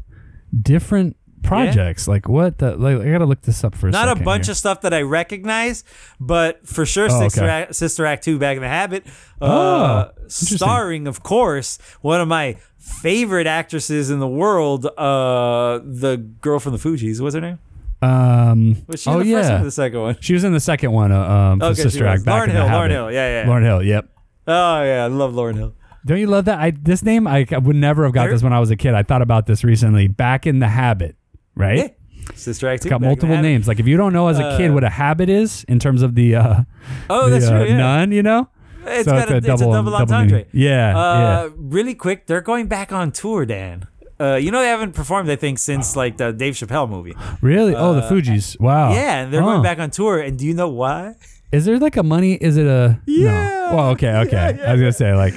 different 0.61 1.17
projects. 1.47 2.07
Like 2.07 2.27
what? 2.27 2.57
The, 2.57 2.75
like 2.75 2.97
I 2.97 3.11
gotta 3.11 3.25
look 3.25 3.41
this 3.41 3.63
up 3.63 3.75
for 3.75 3.87
a 3.87 3.91
Not 3.91 4.09
a 4.09 4.15
bunch 4.21 4.45
here. 4.45 4.51
of 4.51 4.57
stuff 4.57 4.81
that 4.81 4.93
I 4.93 5.01
recognize, 5.01 5.83
but 6.19 6.65
for 6.67 6.85
sure, 6.85 7.07
Oh, 7.09 7.19
Sister, 7.21 7.41
okay. 7.43 7.49
Act, 7.49 7.75
Sister 7.75 8.05
Act 8.05 8.23
2 8.23 8.37
Back 8.39 8.55
in 8.57 8.61
the 8.61 8.67
Habit. 8.69 9.05
Oh, 9.41 9.47
Uh, 9.49 10.11
starring, 10.27 11.07
of 11.07 11.23
course, 11.23 11.77
one 12.01 12.21
of 12.21 12.27
my 12.27 12.57
favorite 12.77 13.47
actresses 13.47 14.09
in 14.09 14.19
the 14.19 14.27
world, 14.27 14.85
uh, 14.85 15.79
the 15.83 16.17
girl 16.41 16.59
from 16.59 16.73
the 16.73 16.79
Fugees. 16.79 17.19
What's 17.21 17.35
her 17.35 17.41
name? 17.41 17.59
Um. 18.01 18.83
Was 18.87 19.01
she 19.01 19.09
oh 19.09 19.19
in 19.21 19.27
the 19.27 19.33
first 19.35 19.49
one 19.49 19.57
yeah. 19.59 19.63
the 19.63 19.71
second 19.71 19.99
one? 20.01 20.17
She 20.19 20.33
was 20.33 20.43
in 20.43 20.53
the 20.53 20.59
second 20.59 20.91
one. 20.91 21.11
Uh, 21.11 21.19
um, 21.27 21.61
Okay, 21.61 21.81
Sister. 21.81 22.05
Act. 22.05 22.25
Back 22.25 22.33
Lauren 22.33 22.49
in 22.49 22.55
the 22.55 22.61
Hill, 22.61 22.67
Habit. 22.69 22.91
Lauryn 22.91 22.91
Hill, 22.91 23.11
yeah, 23.11 23.41
yeah. 23.43 23.49
Lauryn 23.49 23.63
Hill. 23.63 23.83
Yep. 23.83 24.09
Oh, 24.47 24.83
yeah, 24.83 25.03
I 25.05 25.07
love 25.07 25.33
Lauryn 25.33 25.55
Hill. 25.55 25.73
Don't 26.05 26.19
you 26.19 26.27
love 26.27 26.45
that? 26.45 26.59
I 26.59 26.69
this 26.71 27.01
name 27.01 27.25
I, 27.25 27.47
I 27.51 27.57
would 27.57 27.75
never 27.75 28.03
have 28.03 28.13
got 28.13 28.25
There- 28.25 28.33
this 28.33 28.43
when 28.43 28.53
I 28.53 28.59
was 28.59 28.69
a 28.69 28.75
kid. 28.75 28.93
I 28.93 29.01
thought 29.01 29.23
about 29.23 29.47
this 29.47 29.63
recently. 29.63 30.07
Back 30.07 30.45
in 30.45 30.59
the 30.59 30.67
Habit, 30.67 31.15
right? 31.55 31.77
Yeah. 31.77 31.87
Sister 32.35 32.67
Act 32.67 32.77
It's 32.83 32.89
got 32.89 32.89
Back 32.89 32.95
in 32.97 33.01
the 33.01 33.07
multiple 33.27 33.41
names. 33.41 33.67
Like 33.67 33.79
if 33.79 33.87
you 33.87 33.97
don't 33.97 34.11
know 34.13 34.27
as 34.27 34.39
a 34.39 34.57
kid 34.57 34.71
Uh, 34.71 34.73
what 34.73 34.83
a 34.83 34.89
habit 34.89 35.29
is 35.29 35.63
in 35.65 35.79
terms 35.79 36.01
of 36.01 36.15
the 36.15 36.35
uh, 36.35 36.63
Oh, 37.09 37.25
the, 37.25 37.31
that's 37.31 37.45
uh, 37.47 37.51
true, 37.59 37.67
yeah. 37.67 37.77
nun, 37.77 38.11
you 38.11 38.23
know, 38.23 38.49
It's 38.85 39.05
So 39.05 39.11
got 39.11 39.21
it's 39.23 39.31
a, 39.31 39.33
a 39.33 39.37
it's 39.37 39.47
double- 39.47 39.71
a 39.73 39.75
double, 39.77 39.95
entendre. 39.95 40.45
Yeah, 40.51 40.97
Uh, 40.97 41.49
Really 41.55 41.93
quick, 41.95 42.25
they're 42.27 42.41
going 42.41 42.67
back 42.67 42.91
on 42.91 43.11
tour, 43.11 43.45
Dan. 43.45 43.87
Uh, 44.19 44.35
you 44.35 44.49
know 44.49 44.61
they 44.61 44.69
haven't 44.69 44.93
performed, 44.93 45.29
I 45.29 45.35
think, 45.35 45.59
since 45.59 45.95
like 45.97 46.17
the 46.17 46.31
Dave 46.31 46.53
Chappelle 46.55 46.89
movie. 46.89 47.13
really. 47.41 47.75
oh, 47.75 47.93
the 47.93 48.01
Fugees. 48.01 48.59
Wow. 48.59 48.89
uh, 48.91 48.93
Yeah, 48.95 49.21
and 49.23 49.33
they're 49.33 49.43
Oh. 49.43 49.45
going 49.45 49.61
back 49.63 49.77
on 49.79 49.91
tour. 49.91 50.19
And 50.19 50.39
do 50.39 50.45
you 50.47 50.53
know 50.53 50.69
why? 50.69 51.15
Is 51.51 51.65
there 51.65 51.77
like 51.79 51.95
a 51.97 52.03
money? 52.03 52.33
Is 52.35 52.55
it 52.57 52.65
a? 52.65 52.99
Yeah. 53.05 53.31
No. 53.69 53.75
Well, 53.75 53.89
okay, 53.91 54.13
okay. 54.25 54.31
Yeah, 54.31 54.49
yeah, 54.57 54.69
I 54.69 54.71
was 54.71 54.81
gonna 54.81 54.93
say 54.93 55.13
like, 55.13 55.33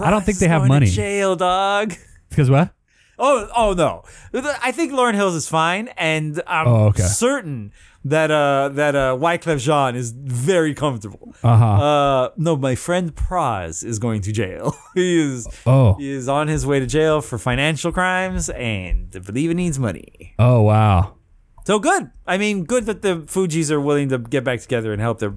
I 0.00 0.10
don't 0.10 0.24
think 0.24 0.38
they 0.38 0.48
have 0.48 0.60
going 0.62 0.68
to 0.70 0.74
money. 0.74 0.86
Jail, 0.86 1.36
dog. 1.36 1.92
Because 2.30 2.48
what? 2.50 2.72
Oh, 3.24 3.48
oh 3.56 3.72
no. 3.72 4.02
I 4.62 4.72
think 4.72 4.92
Lauryn 4.92 5.14
Hills 5.14 5.34
is 5.36 5.48
fine, 5.48 5.88
and 5.96 6.42
I'm 6.46 6.66
Oh, 6.66 6.86
okay. 6.86 7.04
certain 7.04 7.72
that 8.04 8.32
uh 8.32 8.68
that 8.70 8.96
uh 8.96 9.16
Wyclef 9.16 9.60
Jean 9.60 9.94
is 9.94 10.10
very 10.10 10.74
comfortable. 10.74 11.32
Uh-huh. 11.44 11.64
Uh 11.64 12.30
no, 12.36 12.56
my 12.56 12.74
friend 12.74 13.14
Pras 13.14 13.84
is 13.84 14.00
going 14.00 14.22
to 14.22 14.32
jail. 14.32 14.74
he 14.94 15.20
is 15.20 15.46
Oh. 15.64 15.94
he 15.94 16.10
is 16.10 16.28
on 16.28 16.48
his 16.48 16.66
way 16.66 16.80
to 16.80 16.86
jail 16.86 17.20
for 17.20 17.38
financial 17.38 17.92
crimes, 17.92 18.50
and 18.50 19.08
I 19.14 19.20
believe 19.20 19.50
he 19.50 19.54
needs 19.54 19.78
money. 19.78 20.34
Oh 20.40 20.62
wow. 20.62 21.14
So 21.64 21.78
good. 21.78 22.10
I 22.26 22.38
mean, 22.38 22.64
good 22.64 22.86
that 22.86 23.02
the 23.02 23.18
Fugees 23.32 23.70
are 23.70 23.80
willing 23.80 24.08
to 24.08 24.18
get 24.18 24.42
back 24.42 24.58
together 24.60 24.92
and 24.92 25.00
help 25.00 25.20
their 25.20 25.34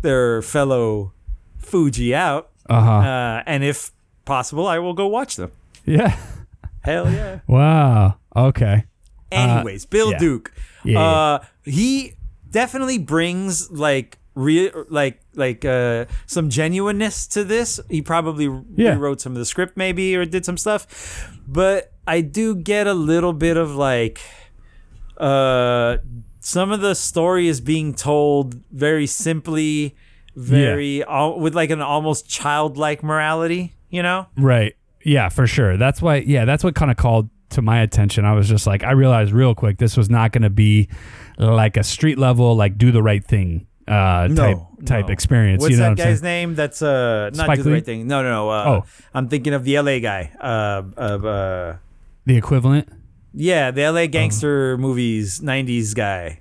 their 0.00 0.40
fellow 0.40 1.12
Fuji 1.58 2.14
out. 2.14 2.48
Uh-huh. 2.70 2.90
Uh, 2.90 3.42
and 3.44 3.62
if 3.64 3.90
possible, 4.24 4.66
I 4.66 4.78
will 4.78 4.94
go 4.94 5.06
watch 5.06 5.36
them. 5.36 5.50
Yeah. 5.84 6.16
Hell 6.88 7.10
yeah. 7.12 7.40
Wow. 7.46 8.16
Okay. 8.34 8.84
Anyways, 9.30 9.84
Bill 9.84 10.08
Uh, 10.08 10.10
yeah. 10.12 10.18
Duke. 10.18 10.52
Yeah, 10.84 11.00
Uh, 11.00 11.38
he 11.64 12.14
definitely 12.50 12.96
brings 12.98 13.70
like 13.70 14.16
re- 14.34 14.72
like 14.88 15.20
like 15.34 15.64
uh 15.64 16.06
some 16.26 16.48
genuineness 16.48 17.26
to 17.28 17.44
this. 17.44 17.78
He 17.90 18.00
probably 18.00 18.44
Yeah. 18.76 18.92
rewrote 18.94 19.20
some 19.20 19.32
of 19.32 19.38
the 19.38 19.44
script 19.44 19.76
maybe 19.76 20.16
or 20.16 20.24
did 20.24 20.44
some 20.46 20.56
stuff. 20.56 20.86
But 21.46 21.92
I 22.06 22.22
do 22.22 22.54
get 22.54 22.86
a 22.86 22.94
little 22.94 23.34
bit 23.34 23.56
of 23.58 23.74
like 23.76 24.20
uh 25.18 25.98
some 26.40 26.70
of 26.72 26.80
the 26.80 26.94
story 26.94 27.48
is 27.48 27.60
being 27.60 27.92
told 27.92 28.54
very 28.72 29.06
simply, 29.06 29.94
very 30.36 31.04
al- 31.04 31.38
with 31.38 31.54
like 31.54 31.68
an 31.70 31.82
almost 31.82 32.28
childlike 32.30 33.02
morality, 33.02 33.74
you 33.90 34.02
know? 34.02 34.28
Right. 34.38 34.74
Yeah, 35.08 35.28
for 35.28 35.46
sure. 35.46 35.76
That's 35.76 36.02
why. 36.02 36.16
Yeah, 36.16 36.44
that's 36.44 36.62
what 36.62 36.74
kind 36.74 36.90
of 36.90 36.96
called 36.96 37.28
to 37.50 37.62
my 37.62 37.80
attention. 37.80 38.24
I 38.24 38.32
was 38.34 38.48
just 38.48 38.66
like, 38.66 38.84
I 38.84 38.92
realized 38.92 39.32
real 39.32 39.54
quick 39.54 39.78
this 39.78 39.96
was 39.96 40.10
not 40.10 40.32
going 40.32 40.42
to 40.42 40.50
be 40.50 40.88
like 41.38 41.76
a 41.76 41.82
street 41.82 42.18
level, 42.18 42.54
like 42.54 42.76
do 42.76 42.92
the 42.92 43.02
right 43.02 43.24
thing 43.24 43.66
uh, 43.86 44.28
type 44.28 44.58
type 44.84 45.06
no. 45.06 45.12
experience. 45.12 45.62
What's 45.62 45.70
you 45.72 45.76
know 45.78 45.84
that 45.84 45.88
what 45.90 45.98
guy's 45.98 46.20
saying? 46.20 46.48
name? 46.50 46.54
That's 46.54 46.82
uh 46.82 47.30
not 47.34 47.44
Spike 47.46 47.56
do 47.58 47.62
the 47.62 47.70
Lee? 47.70 47.74
right 47.76 47.84
thing. 47.86 48.06
No, 48.06 48.22
no, 48.22 48.28
no. 48.30 48.50
Uh, 48.50 48.64
Oh. 48.66 48.84
I'm 49.14 49.28
thinking 49.28 49.54
of 49.54 49.64
the 49.64 49.80
LA 49.80 49.98
guy. 50.00 50.30
Uh, 50.40 50.82
uh, 50.96 51.00
uh 51.00 51.76
The 52.26 52.36
equivalent. 52.36 52.88
yeah, 53.32 53.70
the 53.70 53.84
Oh. 53.86 53.92
LA 53.92 54.06
gangster 54.08 54.76
movies 54.76 55.40
'90s 55.40 55.94
guy. 55.94 56.40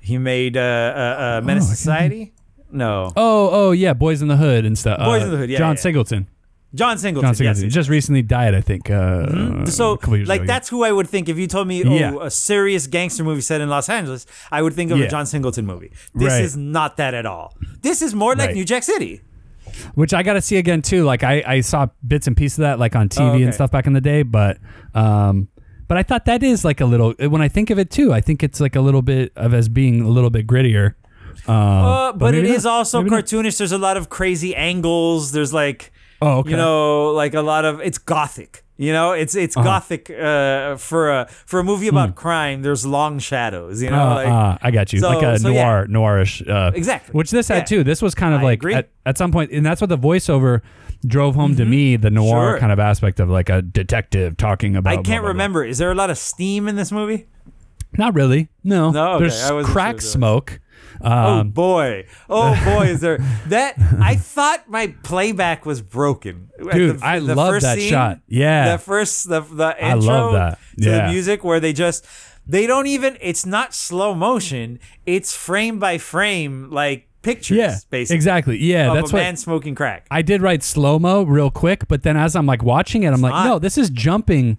He 0.00 0.18
made 0.18 0.58
uh, 0.58 0.60
uh, 0.60 1.22
uh 1.40 1.40
Menace 1.42 1.64
Oh, 1.70 1.74
Society. 1.74 2.34
No, 2.70 3.12
Oh, 3.16 3.48
oh 3.52 3.70
yeah, 3.72 3.94
Boys 3.94 4.20
in 4.20 4.28
the 4.28 4.36
Hood 4.36 4.66
and 4.66 4.76
stuff. 4.76 4.98
Boys 4.98 5.22
Uh, 5.22 5.26
in 5.26 5.30
the 5.30 5.36
Hood, 5.38 5.48
yeah, 5.50 5.58
John 5.58 5.76
yeah. 5.76 5.80
Singleton. 5.80 6.26
John 6.74 6.98
Singleton. 6.98 7.28
John 7.28 7.34
Singleton 7.36 7.64
Yes, 7.64 7.72
just 7.74 7.88
recently 7.88 8.22
died, 8.22 8.54
I 8.54 8.60
think. 8.60 8.90
Uh, 8.90 9.26
Mm-hmm. 9.26 9.64
so 9.66 9.92
a 9.92 9.98
couple 9.98 10.16
years 10.16 10.28
like 10.28 10.40
ago, 10.42 10.46
that's 10.48 10.68
who 10.68 10.82
I 10.84 10.90
would 10.92 11.08
think 11.08 11.28
if 11.28 11.38
you 11.38 11.46
told 11.46 11.68
me 11.68 11.84
oh 11.84 11.94
Yeah. 11.94 12.16
a 12.20 12.30
serious 12.30 12.86
gangster 12.86 13.22
movie 13.24 13.40
set 13.40 13.60
in 13.60 13.68
Los 13.68 13.88
Angeles, 13.88 14.26
I 14.50 14.60
would 14.62 14.74
think 14.74 14.90
of 14.90 14.98
Yeah. 14.98 15.04
a 15.04 15.08
John 15.08 15.26
Singleton 15.26 15.66
movie. 15.66 15.92
This 16.14 16.32
Right. 16.32 16.42
is 16.44 16.56
not 16.56 16.96
that 16.96 17.14
at 17.14 17.26
all. 17.26 17.54
This 17.82 18.02
is 18.02 18.14
more 18.14 18.34
like 18.34 18.48
Right. 18.48 18.56
New 18.56 18.64
Jack 18.64 18.82
City. 18.82 19.20
which 19.94 20.14
I 20.14 20.22
got 20.22 20.34
to 20.34 20.40
see 20.40 20.56
again 20.56 20.82
too. 20.82 21.04
Like 21.04 21.22
I, 21.24 21.42
I 21.46 21.60
saw 21.60 21.88
bits 22.06 22.26
and 22.28 22.36
pieces 22.36 22.58
of 22.58 22.62
that 22.62 22.78
like 22.78 22.94
on 22.94 23.08
TV 23.08 23.20
Oh, 23.20 23.32
okay. 23.34 23.42
and 23.44 23.54
stuff 23.54 23.70
back 23.72 23.86
in 23.86 23.92
the 23.92 24.00
day, 24.00 24.22
but 24.22 24.58
um, 24.94 25.48
but 25.88 25.96
I 25.98 26.02
thought 26.02 26.24
that 26.26 26.42
is 26.42 26.64
like 26.64 26.80
a 26.80 26.84
little. 26.86 27.12
When 27.18 27.42
I 27.42 27.48
think 27.48 27.70
of 27.70 27.78
it 27.78 27.90
too, 27.90 28.12
I 28.12 28.20
think 28.20 28.42
it's 28.42 28.60
like 28.60 28.76
a 28.76 28.80
little 28.80 29.02
bit 29.02 29.32
of 29.36 29.52
as 29.52 29.68
being 29.68 30.00
a 30.00 30.08
little 30.08 30.30
bit 30.30 30.46
grittier. 30.46 30.94
Um, 31.48 31.54
Uh, 31.56 32.12
but, 32.12 32.34
it 32.34 32.42
maybe 32.42 32.54
is 32.54 32.64
also 32.64 32.98
Maybe 33.02 33.10
not. 33.16 33.24
cartoonish. 33.24 33.58
There's 33.58 33.72
a 33.72 33.78
lot 33.78 33.96
of 33.96 34.08
crazy 34.08 34.54
angles. 34.54 35.32
There's 35.32 35.52
like 35.52 35.92
Oh, 36.24 36.38
okay. 36.38 36.50
you 36.50 36.56
know, 36.56 37.10
like 37.10 37.34
a 37.34 37.42
lot 37.42 37.64
of 37.64 37.80
it's 37.80 37.98
gothic. 37.98 38.62
You 38.76 38.92
know, 38.92 39.12
it's 39.12 39.36
it's 39.36 39.56
Uh-huh. 39.56 39.64
gothic 39.64 40.10
uh, 40.10 40.76
for 40.76 41.10
a 41.10 41.28
for 41.46 41.60
a 41.60 41.64
movie 41.64 41.86
about 41.88 42.16
crime. 42.16 42.62
There's 42.62 42.84
long 42.84 43.20
shadows. 43.20 43.80
You 43.82 43.90
know, 43.90 43.96
Hmm. 44.04 44.10
Uh, 44.10 44.14
like 44.16 44.28
uh, 44.28 44.58
I 44.62 44.70
got 44.72 44.92
you. 44.92 44.98
So- 45.00 45.08
like 45.10 45.22
a 45.22 45.38
so, 45.38 45.48
yeah. 45.50 45.62
noir, 45.62 45.86
noirish. 45.88 46.48
Uh, 46.48 46.72
Exactly. 46.74 47.12
Which 47.12 47.30
this 47.30 47.46
had 47.48 47.58
Yeah. 47.58 47.64
too. 47.64 47.84
This 47.84 48.02
was 48.02 48.14
kind 48.16 48.34
of 48.34 48.40
I 48.40 48.44
like 48.44 48.64
at, 48.64 48.88
at 49.06 49.16
some 49.18 49.30
point, 49.30 49.52
and 49.52 49.64
that's 49.64 49.80
what 49.80 49.90
the 49.90 49.98
voiceover 49.98 50.60
drove 51.06 51.34
home 51.36 51.54
to 51.56 51.64
me. 51.64 51.96
The 51.96 52.10
noir 52.10 52.24
Mm-hmm. 52.26 52.50
Sure. 52.54 52.58
kind 52.58 52.72
of 52.72 52.80
aspect 52.80 53.20
of 53.20 53.28
like 53.30 53.48
a 53.48 53.62
detective 53.62 54.36
talking 54.36 54.74
about. 54.74 54.90
I 54.92 54.96
can't 54.96 55.06
blah, 55.06 55.18
blah. 55.20 55.28
remember. 55.28 55.64
Is 55.64 55.78
there 55.78 55.92
a 55.92 55.94
lot 55.94 56.10
of 56.10 56.18
steam 56.18 56.66
in 56.66 56.74
this 56.74 56.90
movie? 56.90 57.26
Not 57.96 58.14
really. 58.16 58.48
No. 58.64 58.90
No, 58.90 59.12
okay. 59.12 59.28
There's 59.28 59.50
crack 59.66 60.00
sure 60.00 60.00
there 60.00 60.60
oh 61.04 61.40
Um, 61.40 61.50
boy! 61.50 62.06
Oh 62.28 62.54
boy! 62.64 62.86
Is 62.86 63.00
there 63.00 63.18
that? 63.48 63.74
I 64.00 64.16
thought 64.16 64.68
my 64.68 64.94
playback 65.02 65.64
was 65.66 65.80
broken. 65.82 66.50
Dude, 66.72 67.02
I 67.02 67.18
love 67.18 67.36
first 67.50 67.64
that 67.64 67.80
shot. 67.80 68.20
Yeah. 68.28 68.72
the 68.72 68.78
first 68.78 69.28
the 69.28 69.40
the 69.40 69.76
I 69.84 69.92
intro 69.94 70.08
love 70.14 70.32
that. 70.34 70.58
to 70.82 70.90
Yeah. 70.90 71.06
the 71.06 71.12
music 71.12 71.44
where 71.44 71.60
they 71.60 71.72
just 71.72 72.06
they 72.46 72.66
don't 72.66 72.86
even. 72.86 73.16
It's 73.20 73.46
not 73.46 73.74
slow 73.74 74.14
motion. 74.14 74.78
It's 75.06 75.34
frame 75.34 75.78
by 75.78 75.98
frame, 75.98 76.70
like 76.70 77.08
pictures. 77.22 77.56
yeah. 77.56 77.76
basically. 77.88 78.16
Exactly. 78.16 78.58
Yeah. 78.58 78.92
That's 78.92 79.10
a 79.12 79.14
what 79.14 79.20
man 79.22 79.36
smoking 79.36 79.74
crack. 79.74 80.06
I 80.10 80.20
did 80.22 80.42
write 80.42 80.62
slow 80.62 80.98
mo 80.98 81.22
real 81.22 81.50
quick, 81.50 81.88
but 81.88 82.02
then 82.02 82.16
as 82.18 82.36
I'm 82.36 82.44
like 82.46 82.62
watching 82.62 83.02
it, 83.04 83.12
I'm 83.14 83.22
like, 83.22 83.32
not. 83.32 83.46
no, 83.46 83.58
this 83.58 83.78
is 83.78 83.88
jumping. 83.90 84.58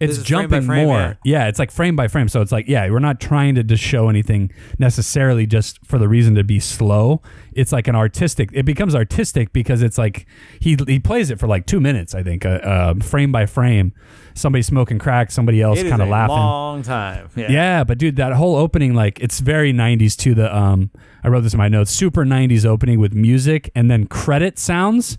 It's 0.00 0.18
is 0.18 0.18
frame 0.18 0.42
jumping 0.42 0.62
frame, 0.62 0.86
more. 0.86 1.18
Yeah. 1.24 1.48
it's 1.48 1.58
like 1.58 1.70
frame 1.70 1.96
by 1.96 2.08
frame. 2.08 2.28
So 2.28 2.40
it's 2.40 2.52
like, 2.52 2.68
yeah, 2.68 2.88
we're 2.90 2.98
not 2.98 3.20
trying 3.20 3.54
to 3.56 3.62
just 3.64 3.82
show 3.82 4.08
anything 4.08 4.52
necessarily 4.78 5.46
just 5.46 5.84
for 5.84 5.98
the 5.98 6.08
reason 6.08 6.34
to 6.36 6.44
be 6.44 6.60
slow. 6.60 7.20
It's 7.52 7.72
like 7.72 7.88
an 7.88 7.96
artistic. 7.96 8.50
It 8.52 8.64
becomes 8.64 8.94
artistic 8.94 9.52
because 9.52 9.82
it's 9.82 9.98
like 9.98 10.26
he 10.60 10.76
he 10.86 10.98
plays 11.00 11.30
it 11.30 11.38
for 11.38 11.46
like 11.46 11.66
two 11.66 11.80
minutes, 11.80 12.14
I 12.14 12.22
think, 12.22 12.44
uh, 12.44 12.60
uh, 12.62 12.94
frame 13.00 13.32
by 13.32 13.46
frame. 13.46 13.92
Somebody 14.34 14.62
smoking 14.62 15.00
crack, 15.00 15.32
somebody 15.32 15.60
else 15.60 15.82
kind 15.82 16.00
of 16.00 16.08
laughing. 16.08 16.36
long 16.36 16.82
time. 16.82 17.28
Yeah. 17.34 17.50
Yeah, 17.50 17.84
but 17.84 17.98
dude, 17.98 18.14
that 18.16 18.34
whole 18.34 18.54
opening, 18.54 18.94
like, 18.94 19.18
it's 19.18 19.40
very 19.40 19.72
'90s 19.72 20.16
to 20.18 20.34
the. 20.34 20.54
Um, 20.56 20.90
I 21.24 21.28
wrote 21.28 21.40
this 21.40 21.54
in 21.54 21.58
my 21.58 21.68
notes. 21.68 21.90
Super 21.90 22.24
'90s 22.24 22.64
opening 22.64 23.00
with 23.00 23.14
music 23.14 23.70
and 23.74 23.90
then 23.90 24.06
credit 24.06 24.58
sounds. 24.58 25.18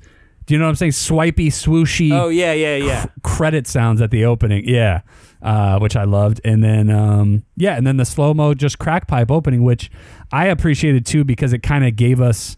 Do 0.49 0.55
you 0.55 0.59
know 0.59 0.65
what 0.65 0.69
I'm 0.69 0.75
saying? 0.77 0.93
Swipey, 0.93 1.49
swooshy 1.49 2.11
Oh 2.11 2.29
yeah, 2.29 2.53
yeah, 2.53 2.75
yeah. 2.75 3.05
credit 3.21 3.67
sounds 3.67 4.01
at 4.01 4.09
the 4.09 4.25
opening. 4.25 4.67
Yeah, 4.67 5.01
uh, 5.43 5.77
which 5.77 5.95
I 5.95 6.05
loved. 6.05 6.41
And 6.43 6.63
then, 6.63 6.89
um, 6.89 7.43
yeah, 7.55 7.75
and 7.77 7.85
then 7.85 7.97
the 7.97 8.03
slow 8.05 8.33
mo, 8.33 8.55
just 8.55 8.79
crack 8.79 9.07
pipe 9.07 9.29
opening, 9.29 9.61
which 9.61 9.91
I 10.31 10.47
appreciated 10.47 11.05
too 11.05 11.23
because 11.23 11.53
it 11.53 11.61
kind 11.61 11.85
of 11.85 11.95
gave 11.95 12.19
us. 12.19 12.57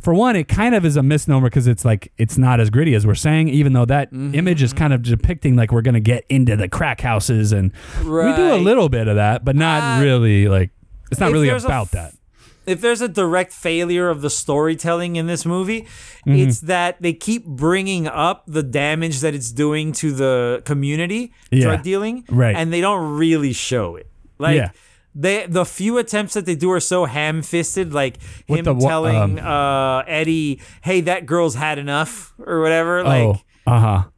For 0.00 0.12
one, 0.12 0.34
it 0.34 0.48
kind 0.48 0.74
of 0.74 0.84
is 0.84 0.96
a 0.96 1.02
misnomer 1.04 1.46
because 1.48 1.68
it's 1.68 1.84
like 1.84 2.12
it's 2.18 2.36
not 2.36 2.58
as 2.58 2.70
gritty 2.70 2.96
as 2.96 3.06
we're 3.06 3.14
saying, 3.14 3.50
even 3.50 3.72
though 3.72 3.84
that 3.84 4.12
Mm-hmm. 4.12 4.34
image 4.34 4.60
is 4.60 4.72
kind 4.72 4.92
of 4.92 5.02
depicting 5.02 5.54
like 5.54 5.70
we're 5.70 5.82
gonna 5.82 6.00
get 6.00 6.24
into 6.28 6.56
the 6.56 6.68
crack 6.68 7.00
houses, 7.00 7.52
and 7.52 7.70
we 7.98 8.04
do 8.34 8.52
a 8.52 8.58
little 8.58 8.88
bit 8.88 9.06
of 9.06 9.14
that, 9.14 9.44
but 9.44 9.54
not 9.54 10.00
Uh, 10.00 10.02
really 10.02 10.48
like 10.48 10.70
it's 11.12 11.20
not 11.20 11.30
really 11.30 11.50
about 11.50 11.82
f- 11.86 11.90
that. 11.92 12.14
If 12.68 12.80
there's 12.80 13.00
a 13.00 13.08
direct 13.08 13.52
failure 13.52 14.08
of 14.08 14.20
the 14.20 14.30
storytelling 14.30 15.16
in 15.16 15.26
this 15.26 15.44
movie, 15.46 15.86
Mm-hmm. 16.26 16.48
it's 16.48 16.60
that 16.60 17.00
they 17.00 17.12
keep 17.14 17.46
bringing 17.46 18.06
up 18.06 18.42
the 18.46 18.62
damage 18.62 19.20
that 19.20 19.34
it's 19.34 19.50
doing 19.50 19.92
to 19.92 20.12
the 20.12 20.62
community, 20.66 21.32
Yeah. 21.50 21.64
drug 21.64 21.82
dealing, 21.82 22.24
Right. 22.28 22.54
And 22.54 22.70
they 22.72 22.80
don't 22.82 23.16
really 23.16 23.52
show 23.54 23.96
it. 23.96 24.08
Like 24.38 24.56
Yeah. 24.56 24.70
they, 25.14 25.46
the 25.46 25.64
few 25.64 25.96
attempts 25.96 26.34
that 26.34 26.44
they 26.44 26.54
do 26.54 26.70
are 26.70 26.80
so 26.80 27.06
ham-fisted, 27.06 27.94
like 27.94 28.18
With 28.48 28.58
him 28.58 28.64
the 28.66 28.74
telling 28.86 29.38
um, 29.40 29.46
uh, 29.46 30.02
Eddie, 30.06 30.60
"Hey, 30.82 31.00
that 31.02 31.24
girl's 31.24 31.54
had 31.54 31.78
enough," 31.78 32.34
or 32.44 32.60
whatever. 32.60 33.02
Like 33.02 33.22
oh, 33.24 33.32
huh. 33.32 33.38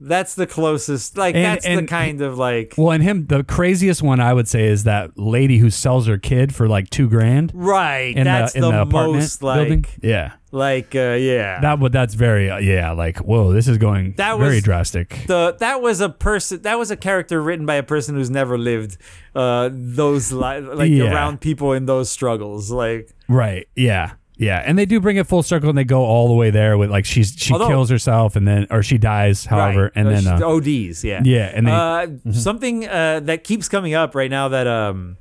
That's 0.00 0.34
the 0.34 0.46
closest. 0.46 1.16
Like 1.18 1.34
And- 1.34 1.44
that's 1.44 1.64
the 1.66 1.86
kind 1.86 2.20
of 2.22 2.38
like. 2.38 2.74
Well, 2.78 2.90
and 2.92 3.02
him, 3.02 3.26
the 3.26 3.44
craziest 3.44 4.02
one 4.02 4.18
I 4.20 4.32
would 4.32 4.48
say 4.48 4.66
is 4.66 4.84
that 4.84 5.18
lady 5.18 5.58
who 5.58 5.70
sells 5.70 6.06
her 6.06 6.18
kid 6.18 6.54
for 6.54 6.68
like 6.68 6.88
two 6.90 7.08
grand 7.08 7.52
Right, 7.54 8.16
in 8.16 8.24
that's 8.24 8.52
the 8.54 8.58
in 8.58 8.62
the, 8.62 8.84
the, 8.84 8.84
most 8.86 9.42
like, 9.42 9.56
building. 9.58 9.84
Yeah, 10.02 10.32
like, 10.52 10.94
uh, 10.94 11.16
yeah. 11.20 11.60
that 11.60 11.78
would 11.78 11.92
that's 11.92 12.14
very 12.14 12.50
uh, 12.50 12.58
yeah 12.58 12.92
like 12.92 13.18
whoa 13.18 13.52
this 13.52 13.68
is 13.68 13.78
going 13.78 14.14
That 14.16 14.38
was 14.38 14.48
very 14.48 14.60
drastic. 14.60 15.24
the 15.26 15.56
that 15.60 15.80
was 15.82 16.00
a 16.00 16.08
person 16.08 16.62
that 16.62 16.78
was 16.78 16.90
a 16.90 16.96
character 16.96 17.40
written 17.42 17.66
by 17.66 17.74
a 17.76 17.82
person 17.82 18.14
who's 18.16 18.30
never 18.30 18.56
lived 18.58 18.96
uh 19.34 19.68
those 19.72 20.32
li- 20.32 20.60
like 20.60 20.90
Yeah. 20.90 21.12
around 21.12 21.40
people 21.40 21.72
in 21.72 21.86
those 21.86 22.10
struggles 22.10 22.70
like 22.70 23.10
Right. 23.28 23.68
Yeah. 23.76 24.12
Yeah. 24.40 24.62
And 24.64 24.78
they 24.78 24.86
do 24.86 25.00
bring 25.00 25.16
it 25.18 25.26
full 25.26 25.42
circle 25.42 25.68
and 25.68 25.76
they 25.76 25.84
go 25.84 26.02
all 26.02 26.26
the 26.28 26.34
way 26.34 26.50
there 26.50 26.78
with 26.78 26.90
like 26.90 27.04
she's 27.04 27.34
she 27.36 27.52
Although- 27.52 27.68
kills 27.68 27.90
herself 27.90 28.36
and 28.36 28.48
then 28.48 28.66
or 28.70 28.82
she 28.82 28.96
dies, 28.98 29.44
however, 29.44 29.82
right. 29.84 29.92
and 29.94 30.08
Uh, 30.08 30.10
then 30.12 30.42
uh, 30.42 30.46
ODs 30.48 31.04
yeah 31.04 31.20
yeah, 31.24 31.52
and 31.54 31.66
they- 31.66 31.72
uh, 31.72 32.06
something 32.32 32.88
uh 32.88 33.20
that 33.20 33.44
keeps 33.44 33.68
coming 33.68 33.94
up 33.94 34.14
right 34.14 34.30
now 34.30 34.48
that 34.48 34.66
um 34.66 35.16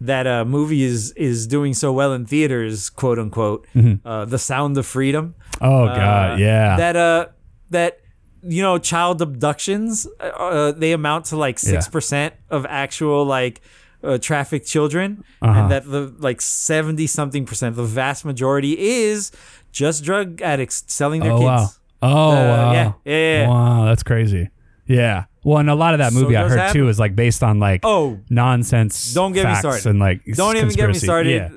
that 0.00 0.26
uh 0.26 0.44
movie 0.44 0.82
is 0.82 1.12
is 1.12 1.46
doing 1.46 1.72
so 1.72 1.92
well 1.92 2.12
in 2.12 2.26
theaters 2.26 2.90
quote 2.90 3.18
unquote 3.18 3.64
uh 4.04 4.24
the 4.24 4.38
sound 4.38 4.76
of 4.76 4.84
freedom 4.86 5.34
oh 5.60 5.84
Uh, 5.84 5.96
god, 5.96 6.38
yeah. 6.40 6.76
that 6.76 6.96
uh 6.96 7.26
that 7.70 8.00
you 8.42 8.60
know 8.60 8.76
child 8.76 9.22
abductions 9.22 10.06
uh, 10.20 10.24
uh, 10.24 10.72
they 10.72 10.92
amount 10.92 11.26
to 11.26 11.36
like 11.36 11.58
Yeah. 11.62 11.78
6% 11.78 12.32
of 12.50 12.66
actual 12.68 13.24
like 13.24 13.60
uh, 14.04 14.18
trafficked 14.18 14.66
children 14.66 15.24
Uh-huh. 15.42 15.60
and 15.60 15.70
that 15.70 15.84
the 15.90 16.14
like 16.18 16.40
70 16.40 17.06
something 17.06 17.44
percent 17.46 17.76
the 17.76 17.84
vast 17.84 18.24
majority 18.24 18.78
is 18.78 19.30
just 19.72 20.04
drug 20.04 20.40
addicts 20.42 20.84
selling 20.86 21.20
their 21.22 21.32
oh 21.32 21.38
kids 21.38 21.46
wow. 21.46 21.68
Oh 22.02 22.30
Uh, 22.30 22.34
wow. 22.34 22.72
yeah, 22.72 22.92
yeah, 23.04 23.38
yeah. 23.42 23.48
Wow, 23.48 23.84
that's 23.86 24.02
crazy. 24.02 24.50
Yeah. 24.86 25.24
Well, 25.42 25.58
and 25.58 25.70
a 25.70 25.74
lot 25.74 25.94
of 25.94 25.98
that 25.98 26.12
So 26.12 26.20
movie 26.20 26.36
I 26.36 26.46
heard 26.48 26.58
happen. 26.58 26.74
too 26.74 26.88
is 26.88 26.98
like 26.98 27.16
based 27.16 27.42
on 27.42 27.58
like 27.58 27.80
Oh. 27.84 28.18
nonsense. 28.28 29.14
Don't 29.14 29.32
get 29.32 29.48
me 29.48 29.54
started. 29.54 29.86
And 29.86 29.98
like 29.98 30.20
Don't 30.34 30.56
even 30.56 30.68
get 30.68 30.88
me 30.88 30.94
started. 30.94 31.30
Yeah. 31.32 31.48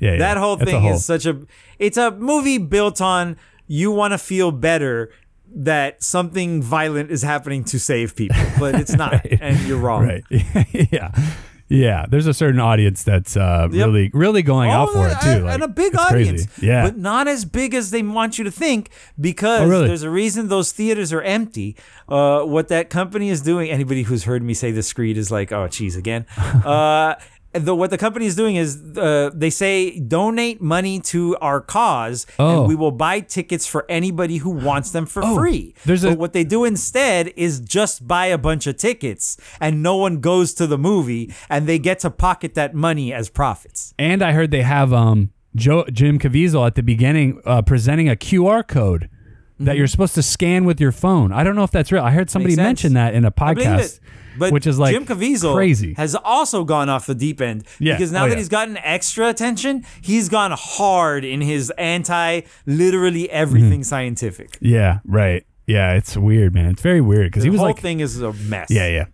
Yeah, 0.00 0.12
yeah. 0.12 0.18
That 0.18 0.36
whole 0.36 0.56
thing 0.56 0.80
whole- 0.82 0.94
is 0.94 1.04
such 1.04 1.24
a 1.26 1.38
it's 1.78 1.96
a 1.96 2.10
movie 2.10 2.58
built 2.58 3.00
on 3.00 3.36
you 3.68 3.92
want 3.92 4.12
to 4.12 4.18
feel 4.18 4.50
better 4.50 5.10
that 5.56 6.02
something 6.02 6.60
violent 6.60 7.12
is 7.12 7.22
happening 7.22 7.62
to 7.62 7.78
save 7.78 8.16
people, 8.16 8.36
but 8.58 8.74
it's 8.74 8.94
not, 8.96 9.24
and 9.40 9.56
you're 9.68 9.78
wrong. 9.78 10.02
right. 10.04 10.24
yeah, 10.92 11.12
yeah. 11.74 12.06
There's 12.08 12.26
a 12.26 12.34
certain 12.34 12.60
audience 12.60 13.02
that's 13.02 13.36
uh, 13.36 13.68
Yep. 13.70 13.86
really, 13.86 14.10
really 14.14 14.42
going 14.42 14.70
out 14.70 14.90
for 14.92 15.08
it 15.08 15.16
too. 15.20 15.44
Like, 15.44 15.54
and 15.54 15.62
a 15.62 15.68
big 15.68 15.94
it's 15.94 16.04
crazy. 16.06 16.30
audience. 16.30 16.58
Yeah, 16.62 16.84
But 16.84 16.96
not 16.98 17.28
as 17.28 17.44
big 17.44 17.74
as 17.74 17.90
they 17.90 18.02
want 18.02 18.38
you 18.38 18.44
to 18.44 18.50
think 18.50 18.90
because 19.20 19.60
Oh, 19.62 19.68
really? 19.68 19.86
there's 19.88 20.02
a 20.02 20.10
reason 20.10 20.48
those 20.48 20.72
theaters 20.72 21.12
are 21.12 21.22
empty. 21.22 21.76
Uh, 22.08 22.42
what 22.44 22.68
that 22.68 22.90
company 22.90 23.28
is 23.30 23.40
doing, 23.40 23.70
anybody 23.70 24.02
who's 24.02 24.24
heard 24.24 24.42
me 24.42 24.54
say 24.54 24.70
the 24.70 24.82
screed 24.82 25.16
is 25.16 25.30
like, 25.30 25.52
oh, 25.52 25.68
geez, 25.68 25.96
again. 25.96 26.26
uh, 26.64 27.14
the, 27.54 27.74
what 27.74 27.90
the 27.90 27.98
company 27.98 28.26
is 28.26 28.36
doing 28.36 28.56
is 28.56 28.82
uh, 28.98 29.30
they 29.34 29.50
say 29.50 29.98
donate 30.00 30.60
money 30.60 31.00
to 31.00 31.36
our 31.40 31.60
cause 31.60 32.26
Oh. 32.38 32.60
and 32.60 32.68
we 32.68 32.74
will 32.74 32.90
buy 32.90 33.20
tickets 33.20 33.66
for 33.66 33.84
anybody 33.88 34.38
who 34.38 34.50
wants 34.50 34.90
them 34.90 35.06
for 35.06 35.22
Oh, 35.24 35.36
free. 35.36 35.74
there's 35.84 36.04
a- 36.04 36.10
but 36.10 36.18
what 36.18 36.32
they 36.32 36.44
do 36.44 36.64
instead 36.64 37.32
is 37.36 37.60
just 37.60 38.06
buy 38.08 38.26
a 38.26 38.38
bunch 38.38 38.66
of 38.66 38.76
tickets 38.76 39.36
and 39.60 39.82
no 39.82 39.96
one 39.96 40.20
goes 40.20 40.52
to 40.54 40.66
the 40.66 40.78
movie 40.78 41.32
and 41.48 41.66
they 41.66 41.78
get 41.78 42.00
to 42.00 42.10
pocket 42.10 42.54
that 42.54 42.74
money 42.74 43.12
as 43.12 43.28
profits. 43.30 43.94
and 43.98 44.22
I 44.22 44.32
heard 44.32 44.50
they 44.50 44.62
have 44.62 44.92
um 44.92 45.30
Joe 45.56 45.84
Jim 45.92 46.18
Caviezel 46.18 46.66
at 46.66 46.74
the 46.74 46.82
beginning 46.82 47.40
uh, 47.44 47.62
presenting 47.62 48.08
a 48.08 48.16
QR 48.16 48.66
code 48.66 49.08
that 49.60 49.76
you're 49.76 49.86
supposed 49.86 50.16
to 50.16 50.22
scan 50.22 50.64
with 50.64 50.80
your 50.80 50.90
phone. 50.90 51.30
I 51.30 51.44
don't 51.44 51.54
know 51.54 51.62
if 51.62 51.70
that's 51.70 51.92
real. 51.92 52.02
I 52.02 52.10
heard 52.10 52.28
somebody 52.28 52.54
Mm-hmm. 52.54 52.62
mention 52.64 52.92
that 52.94 53.14
in 53.14 53.24
a 53.24 53.30
podcast. 53.30 54.00
But 54.38 54.52
which 54.52 54.66
is 54.66 54.78
like 54.78 54.92
Jim 54.94 55.06
Caviezel 55.06 55.54
crazy. 55.54 55.94
has 55.94 56.14
also 56.14 56.64
gone 56.64 56.88
off 56.88 57.06
the 57.06 57.14
deep 57.14 57.40
end 57.40 57.64
Yeah. 57.78 57.94
because 57.94 58.12
now 58.12 58.24
Oh, 58.24 58.28
that 58.28 58.34
yeah. 58.34 58.38
he's 58.38 58.48
gotten 58.48 58.76
extra 58.78 59.28
attention, 59.28 59.84
he's 60.00 60.28
gone 60.28 60.52
hard 60.54 61.24
in 61.24 61.40
his 61.40 61.70
anti 61.78 62.42
literally 62.66 63.30
everything 63.30 63.80
Mm-hmm. 63.80 63.82
scientific. 63.82 64.58
yeah, 64.60 64.98
right. 65.04 65.44
Yeah, 65.66 65.94
it's 65.94 66.16
weird, 66.16 66.52
man. 66.52 66.66
It's 66.70 66.82
very 66.82 67.00
weird 67.00 67.28
because 67.30 67.42
he 67.42 67.48
was 67.50 67.58
whole 67.58 67.68
like, 67.68 67.80
thing 67.80 68.00
is 68.00 68.20
a 68.20 68.32
mess. 68.34 68.70
yeah, 68.70 68.86
yeah. 68.88 69.04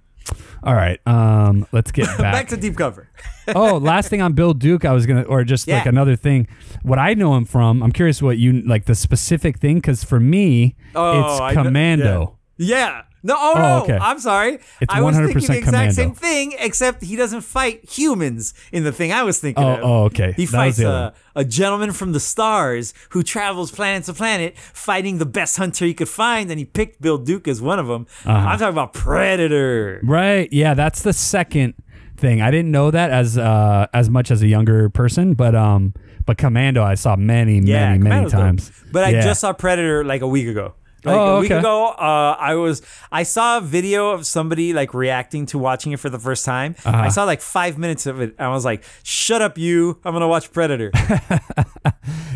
All 0.62 0.74
right, 0.74 1.00
um, 1.06 1.66
let's 1.72 1.90
get 1.90 2.06
back. 2.18 2.18
Back 2.18 2.48
to 2.48 2.56
deep 2.56 2.76
cover. 2.76 3.08
oh, 3.54 3.78
last 3.78 4.08
thing 4.10 4.20
on 4.20 4.34
Bill 4.34 4.52
Duke, 4.52 4.84
I 4.84 4.92
was 4.92 5.06
gonna, 5.06 5.22
or 5.22 5.42
just 5.44 5.66
like 5.68 5.86
another 5.86 6.16
thing. 6.16 6.48
What 6.82 6.98
I 6.98 7.14
know 7.14 7.34
him 7.36 7.44
from, 7.46 7.82
I'm 7.82 7.92
curious 7.92 8.20
what 8.20 8.36
you 8.38 8.60
like 8.62 8.84
the 8.84 8.94
specific 8.94 9.58
thing, 9.58 9.76
because 9.76 10.04
for 10.04 10.20
me, 10.20 10.76
Oh, 10.94 11.46
it's 11.46 11.54
Commando. 11.56 12.36
Yeah. 12.58 12.76
yeah. 12.76 13.02
No, 13.22 13.34
oh, 13.38 13.52
Oh, 13.54 13.58
no. 13.58 13.82
okay. 13.84 13.98
I'm 14.00 14.18
sorry. 14.18 14.54
It's 14.80 14.92
I 14.94 15.00
was 15.02 15.16
thinking 15.16 15.36
100% 15.42 15.46
the 15.48 15.58
exact 15.58 15.92
same 15.94 16.14
thing, 16.14 16.54
except 16.58 17.02
he 17.04 17.16
doesn't 17.16 17.42
fight 17.42 17.88
humans 17.90 18.54
in 18.72 18.84
the 18.84 18.92
thing 18.92 19.12
I 19.12 19.22
was 19.24 19.38
thinking 19.38 19.62
Oh, 19.62 19.72
of. 19.74 19.80
oh, 19.82 20.04
okay. 20.04 20.32
He 20.36 20.46
That 20.46 20.52
fights 20.52 20.78
a, 20.80 21.12
a 21.36 21.44
gentleman 21.44 21.92
from 21.92 22.12
the 22.12 22.20
stars 22.20 22.94
who 23.10 23.22
travels 23.22 23.70
planet 23.70 24.04
to 24.04 24.14
planet 24.14 24.56
fighting 24.58 25.18
the 25.18 25.26
best 25.26 25.56
hunter 25.58 25.84
he 25.84 25.92
could 25.94 26.08
find, 26.08 26.50
and 26.50 26.58
he 26.58 26.64
picked 26.64 27.02
Bill 27.02 27.18
Duke 27.18 27.46
as 27.46 27.60
one 27.60 27.78
of 27.78 27.86
them. 27.88 28.06
Uh-huh. 28.24 28.32
I'm 28.32 28.58
talking 28.58 28.72
about 28.72 28.94
Predator. 28.94 30.00
Right. 30.02 30.48
Yeah, 30.52 30.74
that's 30.74 31.02
the 31.02 31.12
second 31.12 31.74
thing. 32.16 32.40
I 32.40 32.50
didn't 32.50 32.70
know 32.70 32.90
that 32.90 33.10
as 33.10 33.38
uh 33.38 33.86
as 33.94 34.10
much 34.10 34.30
as 34.30 34.42
a 34.42 34.46
younger 34.46 34.88
person, 34.90 35.34
but 35.34 35.54
um 35.54 35.94
but 36.26 36.36
Commando 36.38 36.82
I 36.82 36.94
saw 36.94 37.16
many, 37.16 37.54
Yeah, 37.60 37.90
many, 37.90 37.98
many 37.98 37.98
Commando's 37.98 38.32
dope. 38.32 38.40
times. 38.40 38.72
But 38.92 39.04
I 39.04 39.12
just 39.20 39.40
saw 39.40 39.52
Predator 39.52 40.04
like 40.04 40.20
a 40.22 40.26
week 40.28 40.46
ago. 40.48 40.74
Like 41.04 41.16
Oh, 41.16 41.36
a 41.36 41.40
week 41.40 41.50
okay. 41.50 41.60
ago, 41.60 41.86
uh, 41.88 42.36
I 42.38 42.54
was 42.56 42.82
I 43.10 43.22
saw 43.22 43.58
a 43.58 43.60
video 43.60 44.10
of 44.10 44.26
somebody 44.26 44.72
like 44.72 44.92
reacting 44.92 45.46
to 45.46 45.58
watching 45.58 45.92
it 45.92 46.00
for 46.00 46.10
the 46.10 46.18
first 46.18 46.44
time. 46.44 46.74
Uh-huh. 46.84 46.96
I 46.96 47.08
saw 47.08 47.24
like 47.24 47.40
five 47.40 47.78
minutes 47.78 48.06
of 48.06 48.20
it. 48.20 48.34
And 48.38 48.46
I 48.46 48.50
was 48.50 48.64
like, 48.64 48.84
"Shut 49.02 49.40
up, 49.42 49.56
you! 49.58 49.98
I'm 50.04 50.12
gonna 50.12 50.28
watch 50.28 50.52
Predator." 50.52 50.90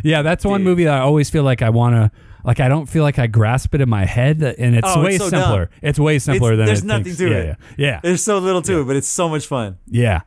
Yeah, 0.03 0.21
that's 0.21 0.45
one 0.45 0.63
movie 0.63 0.85
that 0.85 0.95
I 0.95 0.99
always 1.01 1.31
feel 1.31 1.45
like 1.45 1.63
I 1.63 1.71
wanna 1.71 2.13
like 2.45 2.61
I 2.61 2.69
don't 2.69 2.85
feel 2.87 3.03
like 3.03 3.19
I 3.19 3.27
grasp 3.27 3.75
it 3.75 3.81
in 3.81 3.89
my 3.89 4.05
head 4.05 4.43
and 4.43 4.77
it's 4.77 4.87
Oh, 4.87 5.03
way 5.03 5.15
it's 5.15 5.25
so 5.25 5.31
dumb. 5.31 5.43
simpler. 5.43 5.71
It's 5.81 5.99
way 5.99 6.19
simpler 6.19 6.53
It's- 6.53 6.59
than 6.59 6.67
there's 6.67 6.85
nothing 6.85 7.05
thinks. 7.05 7.19
to 7.19 7.31
yeah, 7.31 7.37
it. 7.37 7.47
Yeah. 7.47 7.87
Yeah. 7.87 8.01
There's 8.03 8.23
so 8.23 8.37
little 8.39 8.61
to 8.63 8.81
it, 8.81 8.85
but 8.85 8.97
it's 8.97 9.09
so 9.09 9.31
much 9.31 9.47
fun. 9.47 9.79
Yeah. 9.87 10.21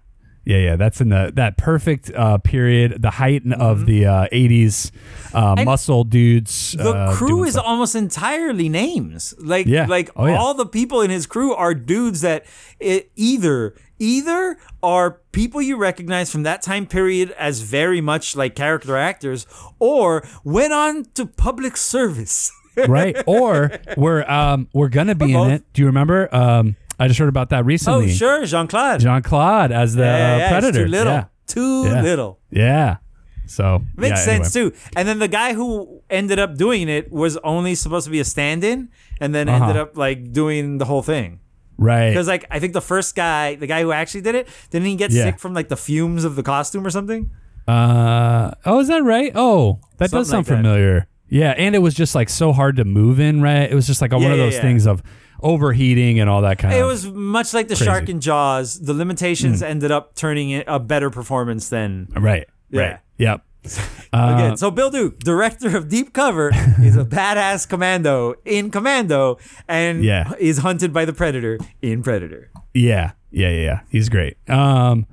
Yeah, 0.47 0.57
yeah, 0.59 0.75
that's 0.77 1.01
in 1.01 1.09
the 1.09 1.31
that 1.35 1.57
perfect 1.57 2.09
uh, 2.15 2.37
period, 2.39 3.01
the 3.01 3.11
height 3.11 3.43
Mm-hmm. 3.43 3.61
of 3.61 3.85
the 3.85 4.05
uh, 4.05 4.27
'80s 4.31 4.91
uh, 5.33 5.61
muscle 5.65 6.03
dudes. 6.05 6.71
The 6.71 6.89
uh, 6.89 7.13
crew 7.15 7.43
is 7.43 7.53
stuff. 7.53 7.65
almost 7.67 7.95
entirely 7.95 8.69
names. 8.69 9.35
Like 9.37 9.67
Yeah. 9.67 9.87
like 9.87 10.09
Oh, 10.15 10.25
yeah. 10.25 10.37
all 10.37 10.53
the 10.53 10.65
people 10.65 11.01
in 11.01 11.09
his 11.11 11.25
crew 11.27 11.53
are 11.53 11.73
dudes 11.75 12.21
that 12.21 12.45
it 12.79 13.11
either 13.17 13.75
either 13.99 14.57
are 14.81 15.19
people 15.33 15.61
you 15.61 15.75
recognize 15.75 16.31
from 16.31 16.43
that 16.43 16.61
time 16.61 16.85
period 16.85 17.31
as 17.37 17.59
very 17.61 17.99
much 17.99 18.35
like 18.35 18.55
character 18.55 18.95
actors 18.95 19.45
or 19.79 20.23
went 20.43 20.71
on 20.71 21.03
to 21.15 21.25
public 21.25 21.75
service. 21.75 22.51
right. 22.87 23.17
Or 23.27 23.71
we're 23.97 24.23
um 24.29 24.69
we're 24.71 24.89
gonna 24.89 25.15
be 25.15 25.25
in 25.33 25.33
both. 25.33 25.51
it. 25.51 25.63
Do 25.73 25.81
you 25.81 25.87
remember? 25.87 26.33
Um, 26.33 26.75
I 26.99 27.07
just 27.07 27.19
heard 27.19 27.29
about 27.29 27.49
that 27.49 27.65
recently. 27.65 28.05
oh, 28.05 28.09
sure, 28.09 28.45
Jean-Claude. 28.45 28.99
Jean 29.01 29.21
Claude 29.21 29.71
as 29.71 29.93
the 29.95 30.03
yeah, 30.03 30.17
yeah, 30.17 30.33
uh, 30.33 30.37
yeah, 30.37 30.49
predator. 30.49 30.67
It's 30.81 30.87
too 30.87 30.91
little. 30.91 31.13
Yeah. 31.13 31.23
Too 31.47 31.83
Yeah. 31.85 32.01
little. 32.01 32.39
Yeah. 32.51 32.97
So 33.45 33.81
Makes 33.95 34.19
yeah, 34.19 34.25
sense 34.39 34.55
anyway. 34.55 34.71
too. 34.71 34.77
And 34.97 35.07
then 35.07 35.19
the 35.19 35.27
guy 35.29 35.53
who 35.53 36.01
ended 36.09 36.37
up 36.39 36.55
doing 36.57 36.89
it 36.89 37.11
was 37.11 37.37
only 37.37 37.75
supposed 37.75 38.05
to 38.05 38.11
be 38.11 38.19
a 38.19 38.25
stand-in, 38.25 38.89
and 39.21 39.33
then 39.33 39.47
Uh-huh. 39.47 39.63
ended 39.65 39.81
up 39.81 39.95
like 39.97 40.33
doing 40.33 40.79
the 40.79 40.85
whole 40.85 41.01
thing. 41.01 41.39
Right. 41.77 42.09
Because 42.09 42.27
like 42.27 42.45
I 42.51 42.59
think 42.59 42.73
the 42.73 42.81
first 42.81 43.15
guy, 43.15 43.55
the 43.55 43.67
guy 43.67 43.83
who 43.83 43.91
actually 43.91 44.21
did 44.21 44.35
it, 44.35 44.47
didn't 44.71 44.87
he 44.87 44.95
get 44.95 45.11
Yeah. 45.11 45.25
sick 45.25 45.39
from 45.39 45.53
like 45.53 45.69
the 45.69 45.77
fumes 45.77 46.25
of 46.25 46.35
the 46.35 46.43
costume 46.43 46.85
or 46.85 46.89
something? 46.89 47.29
Uh 47.67 48.51
oh, 48.65 48.79
is 48.79 48.87
that 48.87 49.03
right? 49.03 49.31
Oh, 49.35 49.79
that 49.97 50.09
does 50.11 50.29
sound 50.29 50.39
like 50.39 50.47
that. 50.47 50.55
familiar. 50.57 51.07
Yeah, 51.29 51.51
and 51.57 51.75
it 51.75 51.79
was 51.79 51.93
just 51.93 52.15
like 52.15 52.29
so 52.29 52.51
hard 52.53 52.77
to 52.77 52.85
move 52.85 53.19
in, 53.19 53.41
right? 53.41 53.69
It 53.69 53.75
was 53.75 53.85
just 53.85 54.01
like 54.01 54.11
one 54.13 54.21
Yeah, 54.23 54.29
of 54.31 54.37
yeah, 54.37 54.43
those 54.45 54.55
yeah. 54.55 54.61
things 54.61 54.85
of 54.87 55.03
overheating 55.41 56.19
and 56.19 56.29
all 56.29 56.41
that 56.41 56.57
kind 56.59 56.73
It 56.73 56.77
of. 56.77 56.83
It 56.83 56.87
was 56.87 57.07
much 57.07 57.53
like 57.53 57.67
the 57.67 57.75
Crazy. 57.75 57.85
shark 57.85 58.09
in 58.09 58.19
Jaws. 58.21 58.79
The 58.79 58.93
limitations 58.93 59.59
Hmm. 59.59 59.65
ended 59.65 59.91
up 59.91 60.15
turning 60.15 60.49
it 60.51 60.65
a 60.67 60.79
better 60.79 61.09
performance 61.09 61.69
than 61.69 62.07
right. 62.15 62.47
Yeah. 62.69 62.81
Right. 62.81 62.99
Yep. 63.17 63.41
Uh, 64.13 64.35
again. 64.37 64.55
So 64.57 64.71
Bill 64.71 64.89
Duke, 64.89 65.19
director 65.19 65.75
of 65.75 65.89
Deep 65.89 66.13
Cover, 66.13 66.51
is 66.81 66.95
a 66.95 67.03
badass 67.03 67.67
commando 67.67 68.35
in 68.45 68.71
Commando, 68.71 69.37
and 69.67 70.01
Yeah. 70.01 70.31
is 70.39 70.59
hunted 70.59 70.93
by 70.93 71.03
the 71.03 71.11
Predator 71.11 71.59
in 71.81 72.01
Predator. 72.01 72.49
Yeah, 72.73 73.11
yeah, 73.31 73.49
yeah, 73.49 73.61
yeah. 73.61 73.79
He's 73.89 74.07
great. 74.07 74.37
Um, 74.49 75.05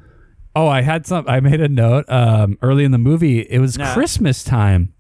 oh, 0.55 0.69
I 0.69 0.83
had 0.83 1.07
some. 1.09 1.25
I 1.27 1.41
made 1.41 1.61
a 1.61 1.69
note. 1.69 2.05
Um, 2.09 2.57
early 2.63 2.85
in 2.85 2.93
the 2.93 2.99
movie, 2.99 3.41
it 3.41 3.59
was 3.59 3.77
Nah. 3.77 3.93
Christmas 3.93 4.45
time, 4.45 4.93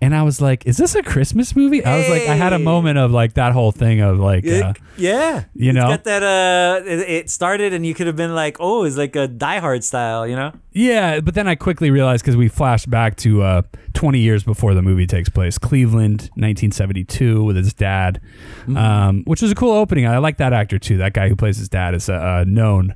and 0.00 0.14
I 0.14 0.22
was 0.22 0.40
like, 0.40 0.66
"Is 0.66 0.76
this 0.76 0.94
a 0.94 1.02
Christmas 1.02 1.54
movie?" 1.54 1.84
I 1.84 1.98
was 1.98 2.08
like, 2.08 2.22
I 2.28 2.34
had 2.34 2.52
a 2.52 2.58
moment 2.58 2.98
of 2.98 3.10
like 3.10 3.34
that 3.34 3.52
whole 3.52 3.72
thing 3.72 4.00
of 4.00 4.18
like, 4.18 4.46
uh, 4.46 4.72
yeah, 4.96 5.44
you 5.54 5.70
It's 5.70 5.74
know? 5.76 5.88
got 5.88 6.04
that. 6.04 6.22
Uh, 6.22 6.82
it, 6.86 6.98
it 7.00 7.30
started, 7.30 7.72
and 7.72 7.84
you 7.84 7.94
could 7.94 8.06
have 8.06 8.16
been 8.16 8.34
like, 8.34 8.56
"Oh, 8.60 8.84
it's 8.84 8.96
like 8.96 9.14
a 9.16 9.28
Die 9.28 9.58
Hard 9.58 9.84
style," 9.84 10.26
you 10.26 10.36
know? 10.36 10.52
yeah. 10.72 11.20
But 11.20 11.34
then 11.34 11.46
I 11.48 11.54
quickly 11.54 11.90
realized 11.90 12.22
because 12.24 12.36
we 12.36 12.48
flashed 12.48 12.88
back 12.88 13.16
to 13.18 13.42
uh, 13.42 13.62
20 13.94 14.18
years 14.18 14.42
before 14.44 14.72
the 14.74 14.82
movie 14.82 15.06
takes 15.06 15.28
place, 15.28 15.58
Cleveland, 15.58 16.30
1972, 16.34 17.42
with 17.44 17.56
his 17.56 17.74
dad, 17.74 18.20
Mm-hmm. 18.62 18.76
um, 18.76 19.22
which 19.24 19.42
was 19.42 19.50
a 19.50 19.54
cool 19.54 19.72
opening. 19.72 20.06
I 20.06 20.18
like 20.18 20.36
that 20.36 20.52
actor 20.52 20.78
too. 20.78 20.98
That 20.98 21.12
guy 21.14 21.28
who 21.28 21.36
plays 21.36 21.56
his 21.56 21.68
dad 21.68 21.94
is 21.94 22.08
a 22.08 22.14
uh, 22.14 22.44
known 22.46 22.94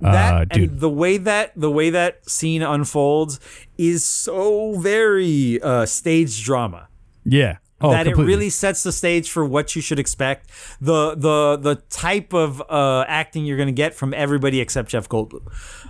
that 0.00 0.34
uh, 0.34 0.44
dude. 0.44 0.70
and 0.70 0.80
the 0.80 0.88
way 0.90 1.16
that 1.16 1.52
the 1.56 1.70
way 1.70 1.90
that 1.90 2.28
scene 2.28 2.62
unfolds 2.62 3.40
is 3.78 4.04
so 4.04 4.78
very 4.78 5.60
uh, 5.62 5.86
stage 5.86 6.44
drama. 6.44 6.88
yeah. 7.24 7.56
Oh, 7.82 7.92
that 7.92 8.04
completely. 8.04 8.22
it 8.22 8.36
really 8.36 8.50
sets 8.50 8.82
the 8.82 8.92
stage 8.92 9.30
for 9.30 9.42
what 9.42 9.74
you 9.74 9.80
should 9.80 9.98
expect. 9.98 10.50
The 10.82 11.14
the 11.14 11.56
the 11.56 11.76
type 11.88 12.34
of 12.34 12.60
uh, 12.68 13.06
acting 13.08 13.46
you're 13.46 13.56
going 13.56 13.68
to 13.68 13.72
get 13.72 13.94
from 13.94 14.12
everybody 14.12 14.60
except 14.60 14.90
Jeff 14.90 15.08
Goldblum. 15.08 15.46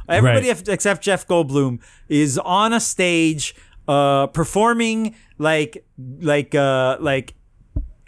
Everybody 0.08 0.48
Right. 0.50 0.68
except 0.68 1.02
Jeff 1.02 1.26
Goldblum 1.26 1.80
is 2.08 2.38
on 2.38 2.72
a 2.72 2.78
stage 2.78 3.56
uh, 3.88 4.28
performing 4.28 5.16
like 5.38 5.84
like 6.20 6.54
uh, 6.54 6.96
like 7.00 7.34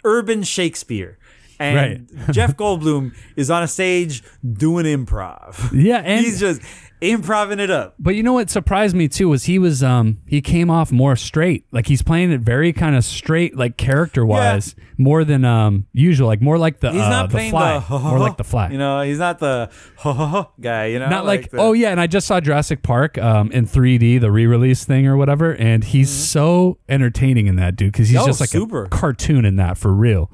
urban 0.05 0.43
Shakespeare. 0.43 1.17
And 1.59 1.75
right. 2.17 2.31
Jeff 2.31 2.55
Goldblum 2.57 3.13
is 3.35 3.49
on 3.51 3.63
a 3.63 3.67
stage 3.67 4.23
doing 4.43 4.85
improv. 4.85 5.69
Yeah, 5.73 5.97
and 6.05 6.25
He's 6.25 6.39
just 6.39 6.61
improving 7.01 7.59
it 7.59 7.69
up. 7.69 7.95
But 7.99 8.15
you 8.15 8.23
know 8.23 8.31
what 8.33 8.49
surprised 8.49 8.95
me 8.95 9.07
too 9.09 9.27
was 9.27 9.43
he 9.43 9.59
was 9.59 9.83
um 9.83 10.19
he 10.25 10.41
came 10.41 10.69
off 10.69 10.91
more 10.91 11.15
straight. 11.17 11.65
Like 11.71 11.87
he's 11.87 12.01
playing 12.01 12.31
it 12.31 12.39
very 12.41 12.71
kind 12.73 12.95
of 12.95 13.03
straight, 13.03 13.57
like 13.57 13.75
character 13.77 14.25
wise, 14.25 14.73
more 14.97 15.23
than 15.25 15.43
um 15.43 15.85
usual. 15.91 16.27
Like 16.27 16.41
more 16.41 16.57
like 16.57 16.79
the 16.79 16.91
He's 16.91 17.01
uh, 17.01 17.09
not 17.09 17.29
the 17.29 17.33
playing 17.35 17.51
fly. 17.51 17.79
the 17.79 17.99
more 17.99 18.19
like 18.19 18.37
the 18.37 18.43
fly. 18.45 18.69
You 18.69 18.77
know, 18.77 19.01
he's 19.01 19.19
not 19.19 19.39
the 19.39 19.69
ha 19.97 20.13
ha 20.13 20.27
ha 20.27 20.49
guy. 20.61 20.85
You 20.87 20.99
know, 20.99 21.09
not 21.09 21.25
like, 21.25 21.51
the- 21.51 21.57
oh 21.57 21.73
yeah, 21.73 21.89
and 21.91 21.99
I 21.99 22.07
just 22.07 22.25
saw 22.25 22.39
Jurassic 22.39 22.83
Park 22.83 23.17
um 23.17 23.51
in 23.51 23.65
3D, 23.67 24.21
the 24.21 24.31
re-release 24.31 24.85
thing 24.85 25.05
or 25.05 25.17
whatever, 25.17 25.53
and 25.55 25.83
he's 25.83 26.09
so 26.09 26.77
entertaining 26.87 27.47
in 27.47 27.57
that 27.57 27.75
dude 27.75 27.91
because 27.91 28.07
he's 28.09 28.13
Mm-hmm. 28.17 28.23
Oh, 28.23 28.27
just 28.27 28.39
like 28.39 28.49
super. 28.49 28.85
a 28.85 28.89
cartoon 28.89 29.43
in 29.43 29.57
that 29.57 29.77
for 29.77 29.91
real. 29.93 30.31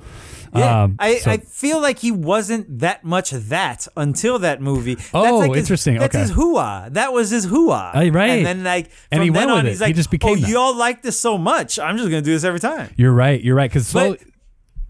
Yeah, 0.55 0.83
Um, 0.83 0.95
I, 0.99 1.15
so- 1.17 1.31
I 1.31 1.37
feel 1.37 1.81
like 1.81 1.99
he 1.99 2.11
wasn't 2.11 2.79
that 2.79 3.03
much 3.03 3.31
that 3.31 3.87
until 3.95 4.39
that 4.39 4.61
movie. 4.61 4.95
That's 4.95 5.09
Oh, 5.13 5.37
like 5.39 5.51
his- 5.51 5.59
interesting. 5.59 5.97
That's 5.99 6.15
Okay. 6.15 6.21
his 6.21 6.31
hooah. 6.31 6.93
That 6.93 7.13
was 7.13 7.29
his 7.29 7.47
hooah. 7.47 7.91
Oh, 7.93 8.07
right. 8.09 8.29
And 8.29 8.45
then 8.45 8.63
like 8.63 8.89
And 9.11 9.21
he 9.23 9.29
then 9.29 9.35
went 9.35 9.49
with 9.51 9.59
on, 9.59 9.65
it. 9.67 9.69
he's 9.69 9.85
He 9.85 9.93
just 9.93 10.11
became 10.11 10.31
oh, 10.31 10.35
that." 10.35 10.49
y'all 10.49 10.75
like 10.75 11.01
this 11.03 11.19
so 11.19 11.37
much. 11.37 11.77
I'm 11.79 11.97
just 11.97 12.09
gonna 12.09 12.21
do 12.21 12.31
this 12.31 12.43
every 12.43 12.59
time. 12.59 12.89
You're 12.97 13.13
right. 13.13 13.41
You're 13.43 13.55
right. 13.55 13.69
Because 13.69 13.93
uh 13.95 14.15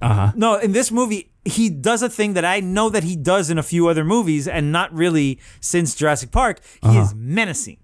huh. 0.02 0.32
No, 0.36 0.56
in 0.56 0.72
this 0.72 0.92
movie, 0.92 1.32
he 1.44 1.70
does 1.70 2.02
a 2.02 2.10
thing 2.10 2.34
that 2.34 2.46
I 2.46 2.62
know 2.62 2.90
that 2.90 3.04
he 3.04 3.16
does 3.16 3.50
in 3.50 3.58
a 3.58 3.64
few 3.64 3.88
other 3.88 4.04
movies, 4.06 4.48
and 4.48 4.72
not 4.72 4.94
really 4.94 5.40
since 5.60 5.94
Jurassic 5.96 6.32
Park. 6.32 6.62
He 6.82 6.98
is 6.98 7.14
menacing. 7.16 7.78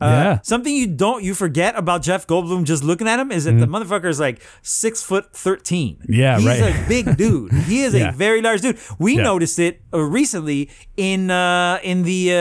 Uh. 0.00 0.04
Yeah. 0.06 0.38
Something 0.42 0.74
you 0.76 0.86
don't 0.86 1.24
you 1.24 1.34
forget 1.34 1.74
about 1.76 2.02
Jeff 2.02 2.26
Goldblum 2.26 2.64
just 2.64 2.84
looking 2.84 3.08
at 3.08 3.18
him 3.18 3.32
is 3.32 3.44
that 3.44 3.52
the 3.58 3.66
motherfucker 3.66 4.06
is 4.10 4.20
like 4.20 4.42
six 4.62 5.02
foot 5.02 5.32
thirteen. 5.32 5.96
Mm-hmm. 5.96 6.12
Yeah, 6.12 6.36
he's 6.38 6.60
right. 6.60 6.74
a 6.84 6.88
big 6.88 7.16
dude. 7.22 7.52
He 7.52 7.82
is 7.82 7.94
Yeah. 7.94 8.10
a 8.10 8.12
very 8.12 8.42
large 8.42 8.60
dude. 8.60 8.78
We 8.98 9.16
Yeah. 9.16 9.22
noticed 9.22 9.58
it 9.58 9.80
uh, 9.94 10.00
recently 10.00 10.68
in 10.98 11.30
uh, 11.30 11.78
in 11.82 12.02
the 12.02 12.32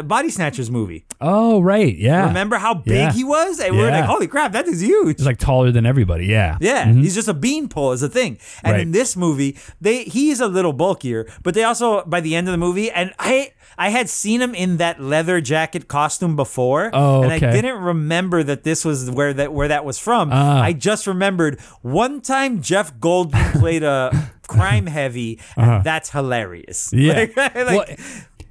uh, 0.00 0.02
Body 0.02 0.30
Snatchers 0.30 0.70
movie. 0.70 1.06
Oh, 1.20 1.60
right. 1.60 1.96
Yeah. 1.96 2.26
Remember 2.26 2.56
how 2.56 2.74
big 2.74 2.94
Yeah. 2.96 3.12
he 3.12 3.24
was? 3.24 3.60
And 3.60 3.74
we 3.76 3.82
were 3.82 3.88
Yeah. 3.88 4.00
like, 4.00 4.04
holy 4.10 4.26
crap, 4.26 4.52
that 4.52 4.66
is 4.66 4.80
huge. 4.82 5.18
He's 5.18 5.26
like 5.26 5.38
taller 5.38 5.70
than 5.70 5.86
everybody. 5.86 6.26
Yeah. 6.26 6.58
Yeah, 6.60 6.92
he's 6.92 7.14
just 7.14 7.28
a 7.28 7.34
beanpole 7.34 7.92
is 7.92 8.02
a 8.02 8.08
thing. 8.08 8.38
And 8.64 8.72
Right. 8.72 8.80
in 8.82 8.90
this 8.90 9.16
movie, 9.16 9.56
they 9.80 10.04
he's 10.04 10.40
a 10.40 10.48
little 10.48 10.72
bulkier, 10.72 11.26
but 11.44 11.54
they 11.54 11.62
also 11.62 12.02
by 12.04 12.20
the 12.20 12.34
end 12.34 12.48
of 12.48 12.52
the 12.52 12.58
movie, 12.58 12.90
and 12.90 13.12
I 13.18 13.52
I 13.78 13.90
had 13.90 14.08
seen 14.08 14.40
him 14.40 14.54
in 14.54 14.78
that 14.78 15.00
leather 15.00 15.40
jacket 15.40 15.86
costume 15.88 16.34
before, 16.36 16.90
Oh, 16.94 17.22
and 17.22 17.32
I 17.32 17.38
didn't 17.38 17.78
remember 17.82 18.42
that 18.42 18.64
this 18.64 18.84
was 18.84 19.10
where 19.10 19.32
that 19.34 19.52
where 19.52 19.68
that 19.68 19.84
was 19.84 19.98
from. 19.98 20.30
Ah. 20.32 20.62
I 20.62 20.72
just 20.72 21.06
remembered 21.06 21.60
one 21.82 22.20
time 22.20 22.62
Jeff 22.62 22.94
Goldblum 22.98 23.60
played 23.60 23.82
a 23.82 24.30
crime 24.48 24.86
heavy, 24.86 25.40
and 25.56 25.84
that's 25.84 26.10
hilarious. 26.10 26.92
Uh-huh. 26.92 27.02
Yeah. 27.02 27.26
Like- 27.36 27.36
like- 27.54 27.66
well, 27.66 27.84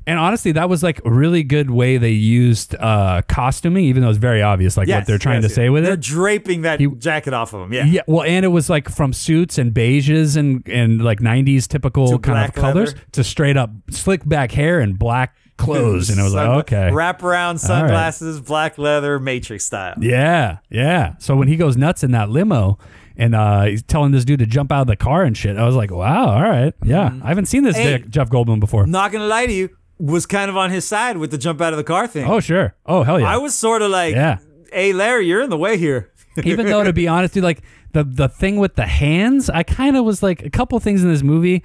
and 0.07 0.19
honestly, 0.19 0.51
that 0.53 0.69
was 0.69 0.83
like 0.83 1.01
a 1.05 1.09
really 1.09 1.43
good 1.43 1.69
way 1.71 1.97
they 1.97 2.11
used 2.11 2.75
uh, 2.75 3.21
costuming, 3.27 3.85
even 3.85 4.03
though 4.03 4.09
it's 4.09 4.17
very 4.17 4.41
obvious, 4.41 4.77
like 4.77 4.87
what 4.87 5.05
they're 5.07 5.17
trying 5.17 5.41
yes, 5.41 5.51
to 5.51 5.55
say 5.55 5.63
yes. 5.65 5.71
with 5.71 5.83
They're 5.85 5.93
it. 5.93 5.99
draping 6.01 6.61
that 6.61 6.79
He- 6.79 6.87
jacket 6.87 7.33
off 7.33 7.53
of 7.53 7.61
him. 7.63 7.73
Yeah. 7.73 7.85
Yeah, 7.85 8.01
well, 8.07 8.23
and 8.23 8.45
it 8.45 8.49
was 8.49 8.69
like 8.69 8.89
from 8.89 9.13
suits 9.13 9.57
and 9.57 9.73
beiges 9.73 10.37
and 10.37 10.67
and 10.67 11.03
like 11.03 11.19
'90s 11.19 11.67
typical 11.67 12.07
To 12.09 12.19
kind 12.19 12.47
of 12.47 12.53
colors 12.55 12.93
leather. 12.93 13.05
to 13.13 13.23
straight 13.23 13.57
up 13.57 13.71
slick 13.89 14.27
back 14.27 14.51
hair 14.51 14.79
and 14.79 14.97
black 14.99 15.35
clothes, 15.57 16.09
and 16.09 16.19
it 16.19 16.23
was 16.23 16.33
like 16.33 16.47
Sungla- 16.47 16.59
okay, 16.59 16.89
Wraparound 16.91 17.59
sunglasses, 17.59 18.41
black 18.41 18.77
leather, 18.77 19.19
Matrix 19.19 19.65
style. 19.65 19.95
yeah, 20.01 20.57
yeah. 20.69 21.15
So 21.19 21.35
when 21.35 21.47
he 21.47 21.55
goes 21.55 21.77
nuts 21.77 22.03
in 22.03 22.11
that 22.11 22.29
limo. 22.29 22.77
And 23.17 23.33
uh, 23.33 23.63
he's 23.63 23.81
telling 23.81 24.11
this 24.11 24.25
dude 24.25 24.39
to 24.39 24.45
jump 24.45 24.73
out 24.73 24.81
of 24.81 24.87
the 24.87 24.97
car 24.97 25.23
and 25.23 25.37
shit. 25.37 25.55
I 25.55 25.63
was 25.65 25.73
like, 25.73 25.89
"Wow, 25.89 26.31
all 26.31 26.41
right, 26.41 26.73
yeah." 26.83 27.17
I 27.23 27.29
haven't 27.29 27.45
seen 27.45 27.63
this 27.63 27.77
Mm-hmm. 27.77 28.03
Hey. 28.03 28.09
Jeff 28.09 28.29
Goldblum 28.29 28.59
before. 28.59 28.85
not 28.85 29.13
gonna 29.13 29.25
lie 29.27 29.45
to 29.45 29.53
you, 29.53 29.69
was 29.97 30.25
kind 30.25 30.49
of 30.49 30.57
on 30.57 30.71
his 30.71 30.85
side 30.85 31.17
with 31.17 31.31
the 31.31 31.37
jump 31.37 31.61
out 31.61 31.73
of 31.73 31.77
the 31.77 31.83
car 31.83 32.07
thing. 32.07 32.25
Oh, 32.29 32.39
sure. 32.39 32.75
Oh, 32.85 33.03
hell 33.03 33.19
yeah. 33.19 33.27
I 33.33 33.37
was 33.37 33.55
sort 33.55 33.81
of 33.81 33.91
like, 33.91 34.13
Yeah. 34.15 34.39
hey, 34.73 34.91
Larry, 34.93 35.25
you're 35.27 35.41
in 35.41 35.49
the 35.49 35.57
way 35.57 35.77
here. 35.77 36.11
even 36.43 36.65
though 36.65 36.83
to 36.83 36.91
be 36.93 37.07
honest, 37.07 37.33
dude, 37.33 37.43
like 37.43 37.61
the 37.93 38.03
the 38.03 38.27
thing 38.27 38.57
with 38.57 38.75
the 38.75 38.85
hands, 38.85 39.49
I 39.49 39.63
kind 39.63 39.95
of 39.95 40.03
was 40.03 40.21
like 40.21 40.43
a 40.43 40.49
couple 40.49 40.77
things 40.81 41.01
in 41.03 41.09
this 41.09 41.23
movie 41.23 41.63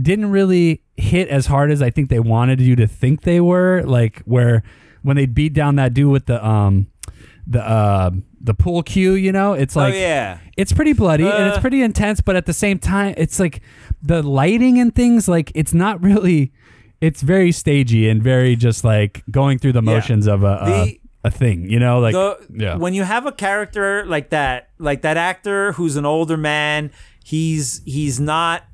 didn't 0.00 0.30
really 0.30 0.82
hit 0.96 1.28
as 1.28 1.46
hard 1.46 1.70
as 1.70 1.82
I 1.82 1.90
think 1.90 2.08
they 2.08 2.18
wanted 2.20 2.60
you 2.60 2.74
to 2.76 2.86
think 2.88 3.22
they 3.22 3.40
were. 3.40 3.82
Like 3.84 4.20
where 4.22 4.64
when 5.02 5.16
they 5.16 5.26
beat 5.26 5.52
down 5.54 5.76
that 5.76 5.94
dude 5.94 6.10
with 6.10 6.26
the 6.26 6.44
um 6.44 6.88
the 7.46 7.62
uh 7.62 8.10
the 8.40 8.54
pool 8.54 8.82
cue, 8.82 9.12
you 9.12 9.30
know, 9.30 9.52
it's 9.52 9.76
like 9.76 9.94
oh 9.94 9.96
yeah, 9.96 10.38
it's 10.56 10.72
pretty 10.72 10.94
bloody 10.94 11.24
and 11.28 11.46
it's 11.48 11.58
Uh. 11.58 11.60
pretty 11.60 11.82
intense, 11.82 12.20
but 12.20 12.34
at 12.34 12.46
the 12.46 12.52
same 12.52 12.80
time, 12.80 13.14
it's 13.16 13.38
like 13.38 13.60
the 14.02 14.20
lighting 14.24 14.80
and 14.80 14.92
things. 14.92 15.28
Like 15.28 15.52
it's 15.54 15.72
not 15.74 16.02
really. 16.02 16.52
It's 17.00 17.22
very 17.22 17.52
stagey 17.52 18.08
and 18.08 18.22
very 18.22 18.56
just 18.56 18.84
like 18.84 19.22
going 19.30 19.58
through 19.58 19.72
the 19.72 19.82
motions 19.82 20.26
of 20.26 20.42
a 20.42 20.58
a, 20.62 20.66
The- 20.84 21.00
a 21.24 21.30
thing, 21.30 21.68
you 21.70 21.78
know. 21.80 21.98
Like 22.00 22.14
the, 22.14 22.38
yeah, 22.50 22.76
when 22.76 22.94
you 22.94 23.02
have 23.04 23.26
a 23.26 23.32
character 23.32 24.04
like 24.06 24.30
that, 24.30 24.70
like 24.78 25.02
that 25.02 25.16
actor 25.16 25.72
who's 25.72 25.96
an 25.96 26.06
older 26.06 26.36
man, 26.36 26.90
he's 27.24 27.82
he's 27.84 28.18
not 28.20 28.64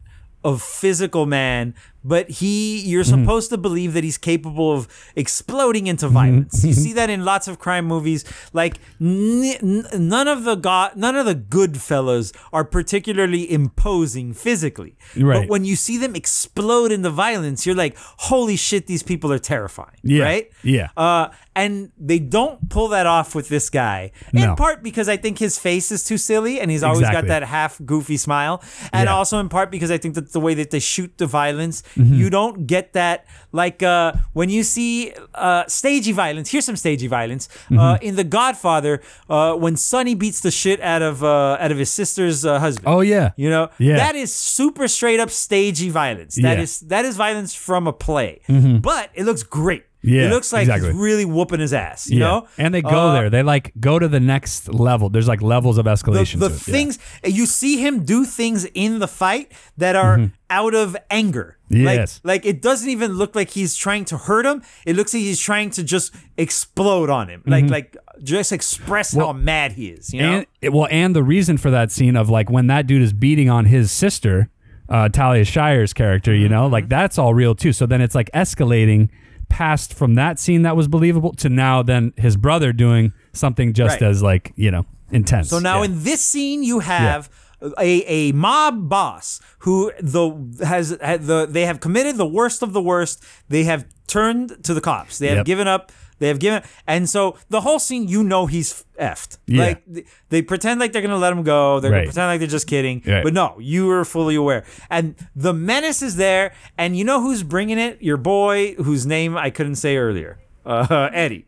a 0.45 0.57
physical 0.59 1.25
man, 1.27 1.75
but 2.05 2.29
he 2.31 2.81
you're 2.81 3.03
Mm-hmm. 3.05 3.23
supposed 3.25 3.51
to 3.51 3.57
believe 3.59 3.93
that 3.95 4.05
he's 4.05 4.19
capable 4.19 4.73
of 4.73 4.89
exploding 5.17 5.87
into 5.87 6.09
violence. 6.09 6.65
you 6.65 6.73
see 6.75 6.93
that 6.93 7.09
in 7.11 7.25
lots 7.25 7.49
of 7.49 7.59
crime 7.59 7.87
movies. 7.87 8.25
Like 8.53 8.79
n- 9.01 9.43
n- 9.63 10.09
none 10.09 10.29
of 10.29 10.45
the 10.45 10.55
go- 10.55 10.91
none 10.95 11.17
of 11.17 11.27
the 11.27 11.35
good 11.35 11.81
fellas 11.81 12.33
are 12.53 12.65
particularly 12.65 13.51
imposing 13.51 14.33
physically. 14.35 14.97
Right. 15.17 15.41
But 15.43 15.49
when 15.49 15.65
you 15.65 15.77
see 15.77 15.97
them 15.99 16.15
explode 16.15 16.93
into 16.93 17.11
violence, 17.11 17.67
you're 17.67 17.75
like, 17.75 17.97
holy 17.97 18.57
shit, 18.57 18.87
these 18.87 19.03
people 19.03 19.33
are 19.33 19.39
terrifying. 19.39 19.99
Yeah. 20.03 20.25
Right? 20.25 20.51
Yeah. 20.63 20.89
Uh, 20.97 21.29
and 21.57 21.93
they 21.99 22.19
don't 22.19 22.69
pull 22.69 22.89
that 22.89 23.07
off 23.07 23.35
with 23.35 23.49
this 23.49 23.71
guy. 23.71 24.11
In 24.33 24.41
No. 24.43 24.57
part 24.57 24.83
because 24.83 25.09
I 25.09 25.17
think 25.17 25.39
his 25.39 25.59
face 25.59 25.93
is 25.93 26.03
too 26.05 26.19
silly 26.19 26.59
and 26.61 26.71
he's 26.71 26.83
always 26.83 27.09
got 27.09 27.27
that 27.29 27.45
half 27.45 27.81
goofy 27.85 28.17
smile. 28.17 28.63
And 28.93 29.07
Yeah. 29.07 29.15
also 29.15 29.39
in 29.39 29.49
part 29.49 29.71
because 29.71 29.91
I 29.91 29.99
think 29.99 30.15
that 30.17 30.33
the 30.33 30.41
way 30.41 30.55
that 30.55 30.71
they 30.71 30.81
shoot 30.81 31.17
the 31.19 31.27
violence, 31.27 31.83
Mm-hmm. 31.95 32.15
you 32.15 32.29
don't 32.31 32.67
get 32.67 32.93
that 32.95 33.27
like 33.53 33.83
uh, 33.83 34.13
when 34.33 34.51
you 34.51 34.63
see 34.65 35.13
uh, 35.35 35.65
stagey 35.67 36.13
violence. 36.13 36.51
Here's 36.51 36.65
some 36.65 36.77
stagey 36.77 37.07
violence. 37.07 37.47
Mm-hmm. 37.49 37.79
Uh, 37.79 37.97
in 38.03 38.17
The 38.17 38.25
Godfather, 38.25 39.01
uh, 39.29 39.55
when 39.55 39.77
Sonny 39.77 40.15
beats 40.15 40.41
the 40.41 40.51
shit 40.51 40.81
out 40.81 41.03
of 41.03 41.23
uh, 41.23 41.57
out 41.61 41.71
of 41.71 41.79
his 41.79 41.91
sister's 41.91 42.45
uh, 42.45 42.59
husband. 42.59 42.89
oh 42.95 43.01
yeah, 43.01 43.31
You 43.37 43.51
know, 43.51 43.69
Yeah. 43.79 43.97
that 43.97 44.15
is 44.17 44.33
super 44.35 44.89
straight 44.89 45.21
up 45.21 45.31
stagey 45.31 45.91
violence. 45.91 46.35
That 46.37 46.57
Yeah. 46.59 46.63
is 46.65 46.81
that 46.81 47.05
is 47.05 47.17
violence 47.17 47.55
from 47.55 47.87
a 47.87 47.93
play, 47.93 48.41
but 48.83 49.11
it 49.15 49.25
looks 49.25 49.43
great. 49.43 49.85
Yeah, 50.07 50.27
it 50.27 50.31
looks 50.31 50.53
like 50.53 50.63
exactly. 50.63 50.91
he's 50.93 50.99
really 51.01 51.25
whooping 51.25 51.61
his 51.61 51.73
ass. 51.73 52.11
You 52.11 52.19
yeah. 52.19 52.25
know, 52.27 52.49
and 52.59 52.75
they 52.75 52.83
go 52.83 52.89
Uh, 53.09 53.13
there. 53.15 53.31
They 53.31 53.43
like 53.43 53.73
go 53.81 53.99
to 53.99 54.07
the 54.07 54.21
next 54.21 54.69
level. 54.69 55.09
There's 55.09 55.27
like 55.29 55.41
levels 55.41 55.79
of 55.79 55.87
escalation. 55.87 56.41
the 56.41 56.49
to 56.51 56.55
it. 56.55 56.69
Yeah. 56.69 56.73
things 56.75 56.99
you 57.25 57.47
see 57.47 57.79
him 57.79 58.05
do 58.05 58.25
things 58.25 58.67
in 58.75 58.99
the 58.99 59.09
fight 59.09 59.53
that 59.79 59.97
are 59.97 60.31
out 60.51 60.75
of 60.75 60.97
anger. 61.11 61.57
Mm-hmm. 61.73 61.85
Yes. 61.87 62.21
Like, 62.23 62.45
like 62.45 62.47
it 62.55 62.61
doesn't 62.61 62.89
even 62.91 63.13
look 63.15 63.35
like 63.35 63.51
he's 63.51 63.75
trying 63.75 64.05
to 64.07 64.19
hurt 64.19 64.45
him. 64.45 64.63
It 64.85 64.95
looks 64.95 65.15
like 65.15 65.23
he's 65.23 65.41
trying 65.41 65.71
to 65.71 65.83
just 65.83 66.15
explode 66.37 67.09
on 67.11 67.29
him. 67.29 67.43
Like 67.47 67.71
like 67.71 67.97
just 68.23 68.53
express 68.53 69.15
how 69.15 69.33
mad 69.33 69.73
he 69.73 69.89
is. 69.89 70.13
You 70.13 70.21
know. 70.23 70.31
Mm-hmm. 70.41 70.67
and 70.67 70.75
well, 70.75 70.89
and 70.91 71.17
the 71.17 71.23
reason 71.23 71.57
for 71.57 71.71
that 71.71 71.91
scene 71.91 72.15
of 72.17 72.29
like 72.29 72.51
when 72.51 72.67
that 72.67 72.87
dude 72.87 73.03
is 73.03 73.13
beating 73.15 73.49
on 73.49 73.65
his 73.65 73.91
sister, 73.91 74.51
uh, 74.89 75.09
Talia 75.09 75.45
Shire's 75.45 75.93
character, 75.95 76.35
you 76.35 76.49
know, 76.49 76.65
Mm-hmm. 76.65 76.73
like 76.75 76.89
that's 76.91 77.19
all 77.19 77.33
real 77.33 77.55
too. 77.55 77.73
So 77.73 77.87
then 77.87 78.01
it's 78.03 78.15
like 78.15 78.31
escalating 78.35 79.09
past 79.55 79.95
from 79.95 80.15
that 80.17 80.39
scene 80.41 80.63
that 80.63 80.75
was 80.77 80.89
believable 80.89 81.33
to 81.35 81.49
now 81.49 81.81
then 81.83 82.13
his 82.17 82.37
brother 82.37 82.73
doing 82.73 83.13
something 83.33 83.73
just 83.73 84.01
Right. 84.01 84.11
as 84.11 84.21
like 84.23 84.53
you 84.57 84.71
know 84.71 84.85
intense. 85.13 85.49
So 85.51 85.59
now 85.61 85.79
Yeah. 85.79 85.85
in 85.87 86.03
this 86.03 86.21
scene, 86.21 86.65
you 86.65 86.81
have 86.81 87.31
a, 87.79 87.93
a 88.19 88.33
mob 88.33 88.89
boss 88.89 89.41
who 89.61 89.93
the 90.01 90.25
has 90.67 90.97
had 91.01 91.23
the 91.27 91.47
they 91.49 91.67
have 91.67 91.79
committed 91.81 92.17
the 92.17 92.27
worst 92.27 92.63
of 92.63 92.73
the 92.73 92.83
worst. 92.83 93.23
They 93.49 93.63
have 93.65 93.87
turned 94.09 94.65
to 94.65 94.75
the 94.75 94.81
cops. 94.81 95.19
They 95.19 95.29
have 95.29 95.39
Yep. 95.39 95.47
given 95.47 95.69
up. 95.69 95.93
They 96.25 96.29
have 96.29 96.39
given, 96.39 96.63
and 96.87 97.07
so 97.09 97.37
the 97.51 97.61
whole 97.61 97.79
scene, 97.79 98.09
you 98.09 98.25
know, 98.25 98.47
he's 98.47 98.83
effed. 98.99 99.37
Yeah. 99.47 99.63
Like 99.67 99.85
th- 99.93 100.07
they 100.31 100.41
pretend 100.41 100.81
like 100.81 100.93
they're 100.95 101.03
gonna 101.03 101.19
let 101.19 101.33
him 101.35 101.43
go. 101.43 101.81
They're 101.81 101.91
Right. 101.91 101.99
gonna 101.99 102.07
pretend 102.07 102.27
like 102.29 102.39
they're 102.41 102.49
just 102.49 102.67
kidding. 102.67 103.03
Right. 103.07 103.23
But 103.23 103.35
no, 103.35 103.57
you 103.61 103.91
are 103.91 104.07
fully 104.07 104.35
aware. 104.37 104.65
And 104.89 105.15
the 105.37 105.53
menace 105.53 106.01
is 106.01 106.17
there. 106.17 106.55
And 106.79 106.97
you 106.97 107.05
know 107.05 107.21
who's 107.21 107.43
bringing 107.43 107.77
it? 107.79 108.01
Your 108.01 108.17
boy, 108.17 108.75
whose 108.77 109.05
name 109.05 109.37
I 109.37 109.51
couldn't 109.51 109.77
say 109.77 109.99
earlier, 109.99 110.39
uh, 110.65 111.11
Eddie. 111.13 111.45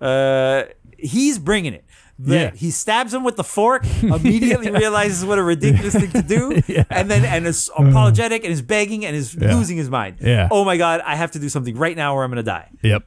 Uh, 0.00 0.64
he's 0.98 1.38
bringing 1.38 1.72
it. 1.72 1.84
The, 2.20 2.34
Yeah. 2.34 2.50
He 2.52 2.70
stabs 2.72 3.14
him 3.14 3.22
with 3.22 3.36
the 3.36 3.44
fork. 3.44 3.86
Immediately 4.02 4.70
realizes 4.84 5.24
what 5.24 5.38
a 5.38 5.42
ridiculous 5.42 5.94
thing 5.94 6.10
to 6.10 6.22
do, 6.22 6.60
and 6.90 7.08
then 7.08 7.24
and 7.24 7.46
is 7.46 7.70
apologetic 7.76 8.42
and 8.42 8.52
is 8.52 8.60
begging 8.60 9.06
and 9.06 9.14
is 9.14 9.36
losing 9.36 9.76
his 9.76 9.88
mind. 9.88 10.16
Yeah. 10.20 10.48
Oh 10.50 10.64
my 10.64 10.76
god, 10.76 11.00
I 11.06 11.14
have 11.14 11.30
to 11.32 11.38
do 11.38 11.48
something 11.48 11.76
right 11.76 11.96
now 11.96 12.16
or 12.16 12.24
I'm 12.24 12.30
gonna 12.32 12.42
die. 12.42 12.70
Yep. 12.82 13.04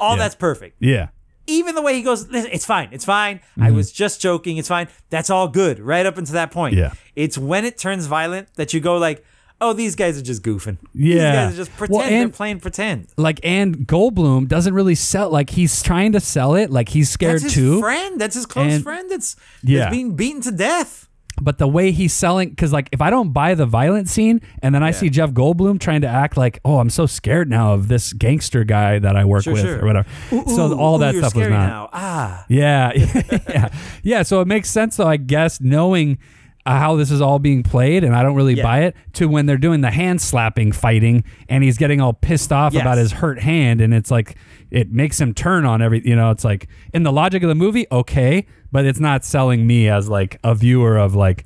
All 0.00 0.16
Yeah. 0.16 0.22
that's 0.22 0.34
perfect. 0.34 0.76
Yeah. 0.80 1.08
Even 1.46 1.74
the 1.74 1.82
way 1.82 1.94
he 1.94 2.02
goes, 2.02 2.28
"Listen, 2.28 2.50
it's 2.52 2.64
fine, 2.66 2.88
it's 2.92 3.04
fine. 3.04 3.38
Mm-hmm. 3.38 3.62
I 3.64 3.70
was 3.72 3.90
just 3.92 4.20
joking. 4.20 4.56
It's 4.56 4.68
fine. 4.68 4.88
That's 5.10 5.30
all 5.30 5.48
good. 5.48 5.78
Right 5.80 6.06
up 6.06 6.16
until 6.18 6.34
that 6.34 6.50
point. 6.50 6.74
Yeah. 6.76 6.92
It's 7.16 7.36
when 7.36 7.64
it 7.64 7.76
turns 7.78 8.06
violent 8.06 8.48
that 8.54 8.72
you 8.72 8.80
go 8.80 8.96
like, 8.98 9.24
oh, 9.60 9.72
these 9.72 9.94
guys 9.96 10.16
are 10.18 10.22
just 10.22 10.42
goofing. 10.42 10.78
Yeah. 10.94 11.14
These 11.14 11.22
guys 11.22 11.52
are 11.52 11.56
just 11.56 11.76
pretend. 11.76 11.98
Well, 11.98 12.08
They're 12.08 12.22
and- 12.22 12.32
playing 12.32 12.60
pretend. 12.60 13.08
Like 13.16 13.40
and 13.42 13.78
Goldblum 13.86 14.48
doesn't 14.48 14.72
really 14.74 14.94
sell. 14.94 15.28
Like 15.30 15.50
he's 15.50 15.82
trying 15.82 16.12
to 16.12 16.20
sell 16.20 16.54
it. 16.54 16.70
Like 16.70 16.88
he's 16.90 17.10
scared 17.10 17.34
That's 17.34 17.44
his 17.44 17.54
too. 17.54 17.80
friend. 17.80 18.20
That's 18.20 18.34
his 18.36 18.46
close 18.46 18.74
And- 18.74 18.82
friend. 18.84 19.10
That's 19.10 19.34
Yeah. 19.62 19.80
that's 19.80 19.90
being 19.96 20.14
beaten 20.16 20.40
to 20.42 20.52
death. 20.52 21.08
But 21.40 21.58
the 21.58 21.66
way 21.68 21.90
he's 21.92 22.12
selling 22.12 22.50
because 22.50 22.72
like 22.72 22.88
if 22.92 23.00
i 23.00 23.10
don't 23.10 23.32
buy 23.32 23.54
the 23.54 23.66
violent 23.66 24.08
scene 24.08 24.40
and 24.62 24.74
then 24.74 24.82
i 24.82 24.90
see 24.90 25.08
jeff 25.10 25.30
goldblum 25.30 25.78
trying 25.80 26.00
to 26.00 26.06
act 26.08 26.36
like 26.36 26.60
oh 26.64 26.78
i'm 26.78 26.90
so 26.90 27.06
scared 27.06 27.48
now 27.48 27.72
of 27.74 27.88
this 27.88 28.12
gangster 28.12 28.64
guy 28.64 28.98
that 28.98 29.16
i 29.16 29.24
work 29.24 29.44
Sure, 29.44 29.52
with 29.54 29.62
sure. 29.62 29.82
or 29.82 29.86
whatever 29.86 30.08
so 30.28 30.72
Ooh, 30.72 30.78
all 30.78 30.96
ooh, 30.96 30.98
that 31.00 31.14
stuff 31.14 31.34
was 31.34 31.48
not 31.48 31.66
now. 31.66 31.88
Ah. 31.92 32.44
yeah 32.48 32.92
yeah 33.48 33.68
yeah 34.02 34.22
so 34.22 34.40
it 34.40 34.46
makes 34.48 34.68
sense 34.70 34.96
though 34.96 35.06
i 35.08 35.16
guess 35.16 35.60
knowing 35.60 36.18
uh, 36.66 36.78
how 36.78 36.94
this 36.94 37.10
is 37.10 37.22
all 37.22 37.38
being 37.38 37.62
played, 37.62 38.04
and 38.04 38.14
I 38.14 38.22
don't 38.22 38.34
really 38.34 38.52
Yeah. 38.52 38.62
buy 38.62 38.80
it. 38.82 38.94
To 39.14 39.28
when 39.30 39.46
they're 39.46 39.56
doing 39.56 39.80
the 39.80 39.90
hand 39.90 40.20
slapping 40.20 40.72
fighting, 40.72 41.24
and 41.48 41.64
he's 41.64 41.78
getting 41.78 42.02
all 42.02 42.12
pissed 42.12 42.52
off 42.52 42.74
Yes. 42.74 42.82
about 42.82 42.98
his 42.98 43.12
hurt 43.12 43.40
hand, 43.40 43.80
and 43.80 43.94
it's 43.94 44.10
like 44.10 44.36
it 44.70 44.90
makes 44.92 45.20
him 45.20 45.34
turn 45.34 45.64
on 45.64 45.82
every. 45.82 46.06
You 46.06 46.16
know, 46.16 46.30
it's 46.30 46.44
like 46.44 46.68
in 46.94 47.02
the 47.02 47.12
logic 47.12 47.42
of 47.42 47.48
the 47.48 47.54
movie, 47.54 47.86
okay, 47.90 48.46
but 48.72 48.84
it's 48.84 49.00
not 49.00 49.24
selling 49.24 49.66
me 49.66 49.88
as 49.88 50.08
like 50.08 50.38
a 50.44 50.54
viewer 50.54 50.96
of 50.96 51.14
like 51.14 51.44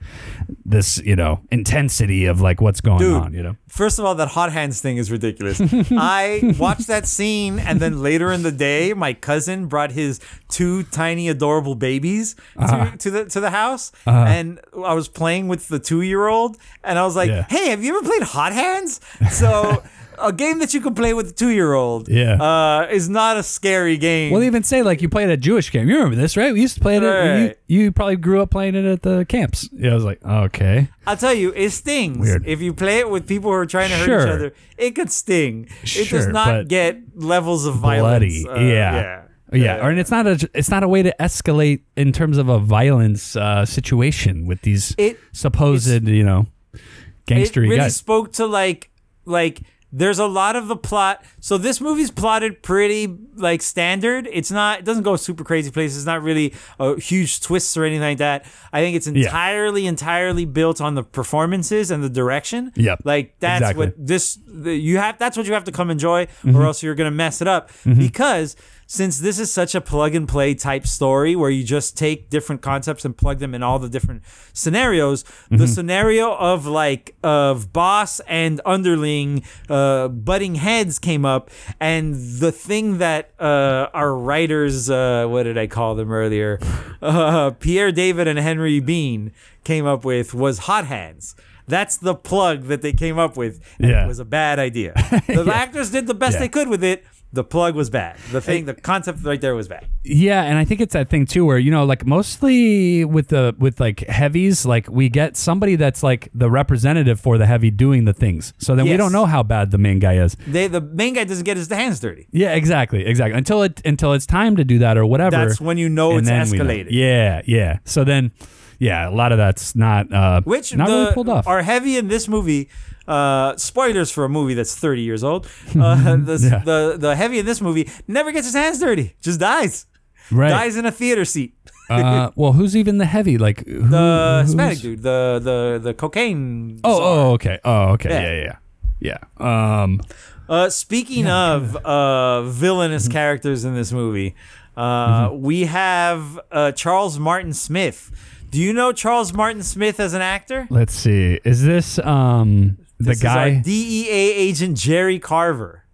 this, 0.64 0.99
you 0.99 1.16
know, 1.16 1.41
intensity 1.51 2.27
of 2.27 2.41
like 2.41 2.61
what's 2.61 2.81
going 2.81 2.99
Dude, 2.99 3.14
on. 3.22 3.33
You 3.35 3.43
know, 3.43 3.57
First 3.68 3.99
of 3.99 4.05
all, 4.05 4.14
that 4.16 4.29
hot 4.29 4.53
hands 4.53 4.81
thing 4.81 4.99
is 4.99 5.11
ridiculous. 5.11 5.61
I 5.93 6.55
watched 6.59 6.87
that 6.89 7.07
scene, 7.07 7.59
and 7.59 7.81
then 7.81 8.03
later 8.03 8.31
in 8.33 8.43
the 8.43 8.53
day, 8.53 8.93
my 8.95 9.14
cousin 9.14 9.66
brought 9.66 9.91
his 9.93 10.20
two 10.49 10.83
tiny, 10.85 11.29
adorable 11.29 11.75
babies 11.75 12.37
Uh-huh. 12.57 12.91
to, 12.93 12.97
to 12.99 13.11
the 13.11 13.25
to 13.27 13.41
the 13.41 13.51
house, 13.51 13.91
and 14.07 14.61
I 14.75 14.95
was 14.95 15.09
playing 15.09 15.49
with 15.49 15.68
the 15.68 15.79
two 15.79 16.03
year 16.03 16.27
old, 16.29 16.57
and 16.83 16.99
I 16.99 17.05
was 17.05 17.16
like, 17.16 17.29
Yeah. 17.31 17.47
"Hey, 17.49 17.70
have 17.70 17.83
you 17.83 17.97
ever 17.97 18.07
played 18.07 18.22
Hot 18.22 18.53
Hands?" 18.53 19.01
So. 19.31 19.83
A 20.19 20.33
game 20.33 20.59
that 20.61 20.73
you 20.75 20.81
can 20.81 20.95
play 20.95 21.15
with 21.15 21.31
a 21.31 21.33
two-year-old, 21.33 22.09
Yeah. 22.09 22.35
uh, 22.43 22.87
is 22.91 23.09
not 23.09 23.37
a 23.37 23.43
scary 23.43 23.97
game. 23.97 24.31
well, 24.31 24.41
they 24.41 24.47
even 24.47 24.62
say 24.62 24.83
like 24.83 25.03
you 25.03 25.09
played 25.09 25.31
a 25.31 25.37
Jewish 25.37 25.71
game. 25.71 25.89
You 25.89 25.97
remember 25.97 26.17
this, 26.17 26.37
right? 26.37 26.53
We 26.53 26.61
used 26.61 26.75
to 26.77 26.81
play 26.81 26.97
it. 26.97 27.03
At, 27.03 27.09
Right. 27.41 27.57
you, 27.67 27.81
you 27.81 27.93
probably 27.93 28.17
grew 28.17 28.41
up 28.43 28.51
playing 28.51 28.75
it 28.75 28.85
at 28.85 29.03
the 29.03 29.25
camps. 29.27 29.69
Yeah, 29.73 29.93
I 29.93 29.95
was 29.95 30.05
like, 30.05 30.25
okay. 30.25 30.89
I'll 31.07 31.17
tell 31.17 31.35
you, 31.35 31.53
it 31.55 31.71
stings. 31.71 32.19
Weird. 32.19 32.47
If 32.47 32.61
you 32.61 32.73
play 32.73 32.99
it 33.01 33.11
with 33.11 33.27
people 33.27 33.51
who 33.51 33.57
are 33.57 33.67
trying 33.67 33.91
to 33.91 33.97
hurt 33.97 34.05
each 34.29 34.33
other, 34.35 34.53
it 34.79 34.93
could 34.93 35.11
sting. 35.11 35.69
it 35.83 36.09
does 36.11 36.27
not 36.29 36.69
get 36.69 36.99
levels 37.15 37.67
of 37.67 37.81
bloody. 37.83 38.45
violence. 38.45 38.47
uh, 38.47 38.61
yeah. 38.61 39.23
yeah. 39.53 39.85
Or 39.85 39.91
and 39.91 39.99
it's 40.01 40.11
not 40.11 40.27
a 40.27 40.51
it's 40.55 40.69
not 40.71 40.83
a 40.83 40.89
way 40.89 41.03
to 41.03 41.15
escalate 41.21 41.83
in 41.97 42.12
terms 42.12 42.39
of 42.39 42.49
a 42.49 42.59
violence 42.59 43.37
uh, 43.37 43.65
situation 43.65 44.47
with 44.47 44.62
these 44.62 44.95
It- 44.99 45.19
supposed 45.33 45.89
you 46.09 46.25
know 46.25 46.47
it 46.73 46.81
gangstery 47.27 47.62
really 47.62 47.77
guys. 47.77 47.97
spoke 47.97 48.33
to 48.35 48.47
like 48.47 48.91
like 49.25 49.61
there's 49.97 50.19
a 50.19 50.27
lot 50.27 50.57
of 50.57 50.67
the 50.67 50.77
plot 50.77 51.25
so 51.39 51.57
this 51.57 51.81
movie's 51.81 52.11
plotted 52.11 52.63
pretty 52.63 53.17
like 53.37 53.63
standard 53.63 54.29
it's 54.33 54.51
not 54.51 54.81
it 54.81 54.85
doesn't 54.85 55.05
go 55.05 55.15
super 55.15 55.45
crazy 55.45 55.71
places 55.71 55.99
it's 55.99 56.07
not 56.07 56.21
really 56.21 56.53
a 56.81 56.99
huge 57.01 57.41
twists 57.41 57.77
or 57.77 57.85
anything 57.85 58.03
like 58.03 58.19
that 58.19 58.45
i 58.73 58.81
think 58.81 58.97
it's 58.97 59.07
Yeah. 59.07 59.25
entirely 59.27 59.87
entirely 59.87 60.45
built 60.47 60.81
on 60.81 60.97
the 60.97 61.05
performances 61.05 61.91
and 61.93 62.03
the 62.03 62.09
direction 62.11 62.73
Yep. 62.75 63.03
like 63.05 63.35
that's 63.39 63.61
Exactly. 63.63 63.87
what 63.87 63.95
this 63.97 64.39
the, 64.47 64.75
you 64.75 64.99
have 64.99 65.17
that's 65.19 65.37
what 65.37 65.47
you 65.47 65.53
have 65.55 65.65
to 65.65 65.73
come 65.73 65.91
enjoy 65.91 66.27
Mm-hmm. 66.27 66.57
or 66.57 66.65
else 66.67 66.83
you're 66.83 66.95
gonna 66.97 67.11
mess 67.11 67.41
it 67.41 67.47
up 67.49 67.71
because 67.85 68.57
since 68.87 69.18
this 69.20 69.39
is 69.39 69.53
such 69.53 69.74
a 69.74 69.80
plug 69.80 70.14
and 70.14 70.28
play 70.28 70.55
type 70.55 70.87
story 70.87 71.35
where 71.35 71.51
you 71.51 71.64
just 71.64 71.97
take 71.97 72.30
different 72.30 72.62
concepts 72.62 73.05
and 73.05 73.16
plug 73.16 73.39
them 73.39 73.55
in 73.55 73.62
all 73.62 73.78
the 73.78 73.89
different 73.89 74.22
scenarios, 74.53 75.24
Mm-hmm. 75.24 75.57
the 75.57 75.66
scenario 75.68 76.35
of 76.35 76.66
like 76.66 77.14
of 77.22 77.72
boss 77.72 78.20
and 78.20 78.61
underling 78.64 79.43
uh, 79.68 80.09
butting 80.09 80.57
heads 80.57 80.99
came 80.99 81.24
up, 81.24 81.51
and 81.80 82.14
the 82.14 82.53
thing 82.53 82.99
that 82.99 83.30
uh, 83.41 83.89
our 83.93 84.14
writers, 84.14 84.89
uh, 84.91 85.26
what 85.28 85.43
did 85.45 85.59
I 85.59 85.66
call 85.66 85.95
them 85.95 86.12
earlier, 86.12 86.59
uh, 87.03 87.51
Pierre 87.53 87.93
David 87.93 88.26
and 88.28 88.39
Henry 88.39 88.80
Bean 88.80 89.32
came 89.64 89.87
up 89.87 90.05
with 90.05 90.35
was 90.35 90.61
hot 90.61 90.87
hands. 90.87 91.35
That's 91.66 91.97
the 91.97 92.14
plug 92.14 92.64
that 92.64 92.82
they 92.82 92.93
came 92.93 93.18
up 93.18 93.39
with. 93.39 93.59
And 93.78 93.91
Yeah. 93.91 94.05
It 94.05 94.09
was 94.09 94.18
a 94.18 94.24
bad 94.26 94.59
idea. 94.59 94.93
The 95.26 95.51
actors 95.51 95.91
did 95.91 96.07
the 96.07 96.12
best 96.14 96.35
Yeah. 96.35 96.41
they 96.41 96.49
could 96.51 96.68
with 96.68 96.85
it. 96.85 97.05
The 97.35 97.45
plug 97.45 97.74
was 97.74 97.91
bad. 97.91 98.16
The 98.32 98.41
thing, 98.41 98.64
the 98.66 98.74
concept 98.74 99.18
right 99.24 99.41
there 99.41 99.55
was 99.55 99.68
bad. 99.68 99.87
Yeah, 100.05 100.43
and 100.43 100.57
I 100.59 100.64
think 100.64 100.80
it's 100.80 100.93
that 100.93 101.09
thing 101.11 101.26
too 101.26 101.45
where 101.45 101.59
you 101.59 101.70
know 101.70 101.85
like 101.85 102.07
mostly 102.07 103.05
with 103.05 103.28
the 103.28 103.55
with 103.59 103.80
like 103.80 104.01
heavies 104.01 104.64
like 104.66 104.89
we 104.89 105.09
get 105.09 105.37
somebody 105.37 105.76
that's 105.76 106.03
like 106.03 106.28
the 106.35 106.51
representative 106.51 107.18
for 107.20 107.39
the 107.39 107.47
heavy 107.47 107.70
doing 107.70 108.05
the 108.05 108.12
things. 108.12 108.53
So 108.59 108.74
then 108.76 108.85
we 108.85 108.91
Yes. 108.93 108.99
don't 108.99 109.12
know 109.12 109.26
how 109.26 109.43
bad 109.43 109.70
the 109.70 109.78
main 109.78 109.99
guy 109.99 110.14
is. 110.16 110.37
They, 110.47 110.68
the 110.68 110.80
main 110.80 111.14
guy 111.14 111.24
doesn't 111.24 111.45
get 111.45 111.57
his 111.57 111.68
hands 111.68 112.01
dirty. 112.01 112.26
Yeah, 112.30 112.55
exactly, 112.55 113.05
exactly. 113.05 113.37
Until 113.37 113.62
it 113.62 113.80
until 113.85 114.12
it's 114.12 114.26
time 114.26 114.57
to 114.57 114.64
do 114.64 114.78
that 114.78 114.97
or 114.97 115.05
whatever. 115.07 115.37
That's 115.37 115.61
when 115.61 115.78
you 115.78 115.89
know 115.89 116.16
it's 116.18 116.28
then 116.28 116.49
we 116.51 116.59
know. 116.59 116.64
escalated. 116.64 116.87
Yeah, 116.91 117.43
yeah. 117.47 117.78
So 117.85 118.05
then, 118.05 118.32
yeah, 118.78 119.09
a 119.09 119.11
lot 119.11 119.32
of 119.32 119.39
that's 119.39 119.74
not 119.74 120.12
uh, 120.12 120.43
Which 120.43 120.74
not 120.76 120.87
the, 120.89 120.93
really 120.93 121.14
pulled 121.14 121.28
off. 121.28 121.47
are 121.47 121.62
heavy 121.62 121.97
in 121.97 122.09
this 122.09 122.28
movie. 122.28 122.68
Uh, 123.07 123.55
spoilers 123.57 124.11
for 124.11 124.25
a 124.25 124.29
movie 124.29 124.55
that's 124.55 124.75
30 124.75 125.03
years 125.03 125.23
old. 125.23 125.47
Uh, 125.79 126.17
the, 126.31 126.39
Yeah. 126.41 126.63
the 126.65 126.97
the 126.99 127.15
heavy 127.17 127.39
in 127.39 127.47
this 127.47 127.61
movie 127.61 127.89
never 128.09 128.33
gets 128.33 128.47
his 128.47 128.55
hands 128.55 128.79
dirty. 128.81 129.15
Just 129.21 129.41
dies. 129.41 129.87
right. 130.33 130.49
Dies 130.51 130.77
in 130.77 130.87
a 130.87 130.91
theater 130.93 131.25
seat. 131.25 131.53
uh, 131.91 132.31
well, 132.37 132.53
who's 132.55 132.75
even 132.75 132.97
the 132.99 133.05
heavy? 133.05 133.37
Like 133.37 133.67
who, 133.67 133.87
The 133.89 134.43
Hispanic 134.47 134.79
dude. 134.81 135.03
The 135.03 135.39
the 135.43 135.81
the 135.83 135.95
cocaine. 135.95 136.81
Oh, 136.83 136.97
czar. 136.99 137.03
oh, 137.07 137.33
okay. 137.33 137.59
Oh, 137.65 137.83
okay. 137.95 138.09
Yeah. 138.11 138.23
Yeah, 138.23 138.33
yeah, 138.43 138.57
yeah. 139.01 139.19
yeah. 139.41 139.83
Um, 139.83 140.01
Uh, 140.49 140.69
speaking 140.71 141.27
of 141.27 141.77
uh, 141.77 142.43
villainous 142.43 143.05
Mm-hmm. 143.05 143.13
characters 143.13 143.65
in 143.65 143.75
this 143.75 143.93
movie, 143.93 144.35
uh, 144.77 145.31
we 145.33 145.65
have 145.67 146.39
uh, 146.53 146.73
Charles 146.73 147.19
Martin 147.19 147.53
Smith. 147.55 148.11
Do 148.51 148.61
you 148.61 148.73
know 148.73 148.93
Charles 148.93 149.33
Martin 149.33 149.63
Smith 149.63 149.99
as 150.01 150.15
an 150.15 150.23
actor? 150.23 150.67
let's 150.71 150.95
see. 150.95 151.41
Is 151.45 151.63
this 151.65 151.99
um 151.99 152.77
the 152.99 153.11
This 153.11 153.23
guy? 153.23 153.61
DEA 153.61 154.09
agent 154.09 154.77
Jerry 154.77 155.19
Carver, 155.19 155.85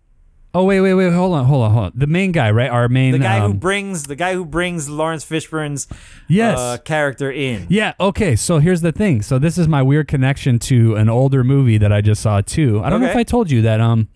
oh, 0.55 0.65
wait, 0.65 0.81
wait, 0.81 0.95
wait. 0.95 1.13
Hold 1.13 1.35
on, 1.35 1.45
hold 1.45 1.65
on, 1.65 1.71
hold 1.73 1.85
on. 1.87 1.93
The 1.95 2.07
main 2.07 2.33
guy, 2.33 2.51
right? 2.51 2.71
Our 2.71 2.89
main. 2.89 3.13
the 3.13 3.19
guy 3.19 3.39
who 3.39 3.47
um, 3.47 3.59
brings 3.59 4.05
the 4.05 4.17
guy 4.17 4.35
who 4.35 4.45
brings 4.45 4.89
Lawrence 4.89 5.25
Fishburne's 5.25 5.87
Yes. 6.29 6.59
uh, 6.59 6.79
character 6.79 7.31
in. 7.31 7.67
Yeah. 7.69 7.95
Okay. 8.01 8.37
So 8.37 8.59
here's 8.59 8.81
the 8.81 8.93
thing. 8.93 9.23
So 9.23 9.39
this 9.39 9.59
is 9.59 9.69
my 9.69 9.83
weird 9.83 10.09
connection 10.09 10.59
to 10.61 10.97
an 10.97 11.09
older 11.09 11.45
movie 11.45 11.79
that 11.79 11.93
I 11.93 12.01
just 12.01 12.23
saw 12.23 12.41
too. 12.41 12.83
I 12.83 12.91
don't 12.91 13.01
know 13.01 13.09
if 13.09 13.17
I 13.17 13.23
told 13.25 13.51
you 13.51 13.63
that. 13.63 13.81
Um. 13.81 14.09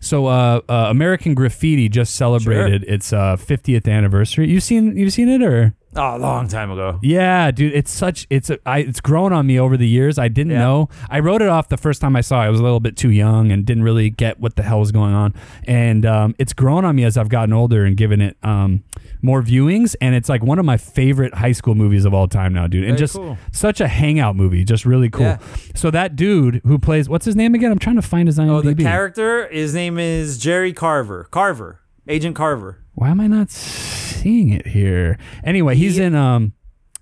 So 0.00 0.26
uh, 0.26 0.60
uh 0.68 0.86
American 0.90 1.34
Graffiti 1.34 1.88
just 1.88 2.16
celebrated 2.16 2.84
its 2.84 3.12
uh 3.12 3.36
50th 3.36 3.88
anniversary. 3.88 4.50
You've 4.50 4.64
seen 4.64 4.96
you've 4.96 5.12
seen 5.12 5.28
it 5.28 5.42
or? 5.42 5.74
Oh, 5.94 6.16
a 6.16 6.18
long 6.18 6.48
time 6.48 6.70
ago. 6.70 6.98
Yeah, 7.02 7.50
dude, 7.50 7.74
it's 7.74 7.90
such 7.90 8.26
it's 8.30 8.48
a, 8.48 8.58
I, 8.64 8.78
it's 8.78 9.00
grown 9.00 9.32
on 9.32 9.46
me 9.46 9.58
over 9.60 9.76
the 9.76 9.86
years. 9.86 10.18
I 10.18 10.28
didn't 10.28 10.52
Yeah. 10.52 10.58
know. 10.60 10.88
I 11.10 11.20
wrote 11.20 11.42
it 11.42 11.48
off 11.48 11.68
the 11.68 11.76
first 11.76 12.00
time 12.00 12.16
I 12.16 12.22
saw 12.22 12.42
it. 12.42 12.46
I 12.46 12.48
was 12.48 12.60
a 12.60 12.62
little 12.62 12.80
bit 12.80 12.96
too 12.96 13.10
young 13.10 13.52
and 13.52 13.66
didn't 13.66 13.82
really 13.82 14.08
get 14.08 14.40
what 14.40 14.56
the 14.56 14.62
hell 14.62 14.80
was 14.80 14.90
going 14.90 15.12
on. 15.12 15.34
And 15.64 16.06
um, 16.06 16.34
it's 16.38 16.54
grown 16.54 16.84
on 16.86 16.96
me 16.96 17.04
as 17.04 17.18
I've 17.18 17.28
gotten 17.28 17.52
older 17.52 17.84
and 17.84 17.94
given 17.96 18.22
it 18.22 18.38
um, 18.42 18.84
more 19.20 19.42
viewings. 19.42 19.94
And 20.00 20.14
it's 20.14 20.30
like 20.30 20.42
one 20.42 20.58
of 20.58 20.64
my 20.64 20.78
favorite 20.78 21.34
high 21.34 21.52
school 21.52 21.74
movies 21.74 22.06
of 22.06 22.14
all 22.14 22.26
time 22.26 22.54
now, 22.54 22.66
dude. 22.66 22.84
And 22.84 22.92
Very 22.92 22.98
just 22.98 23.14
cool. 23.16 23.36
such 23.52 23.80
a 23.82 23.88
hangout 23.88 24.34
movie, 24.34 24.64
just 24.64 24.86
really 24.86 25.10
cool. 25.10 25.26
Yeah. 25.26 25.38
So 25.74 25.90
that 25.90 26.16
dude 26.16 26.62
who 26.64 26.78
plays 26.78 27.08
what's 27.10 27.26
his 27.26 27.36
name 27.36 27.54
again? 27.54 27.70
I'm 27.70 27.78
trying 27.78 27.96
to 27.96 28.02
find 28.02 28.28
his 28.28 28.38
IMDb. 28.38 28.50
Oh, 28.50 28.62
the 28.62 28.74
character, 28.76 29.46
his 29.48 29.74
name 29.74 29.98
is 29.98 30.38
Jerry 30.38 30.72
Carver. 30.72 31.24
Carver, 31.30 31.80
Agent 32.08 32.34
Carver. 32.34 32.78
Why 32.94 33.08
am 33.10 33.20
I 33.20 33.26
not 33.26 33.50
seeing 33.50 34.50
it 34.50 34.66
here? 34.66 35.18
Anyway, 35.44 35.74
he's 35.76 35.96
He- 35.96 36.02
in 36.02 36.14
um 36.14 36.52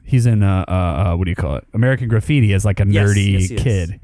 he's 0.05 0.27
in 0.27 0.43
uh, 0.43 0.65
uh 0.69 0.73
uh 0.73 1.17
what 1.17 1.25
do 1.25 1.31
you 1.31 1.37
call 1.37 1.57
it? 1.57 1.67
American 1.75 2.09
Graffiti 2.09 2.53
as 2.53 2.65
like 2.65 2.81
a 2.81 2.87
Yes, 2.87 3.09
nerdy 3.11 3.49
yes, 3.51 3.63
kid. 3.63 4.01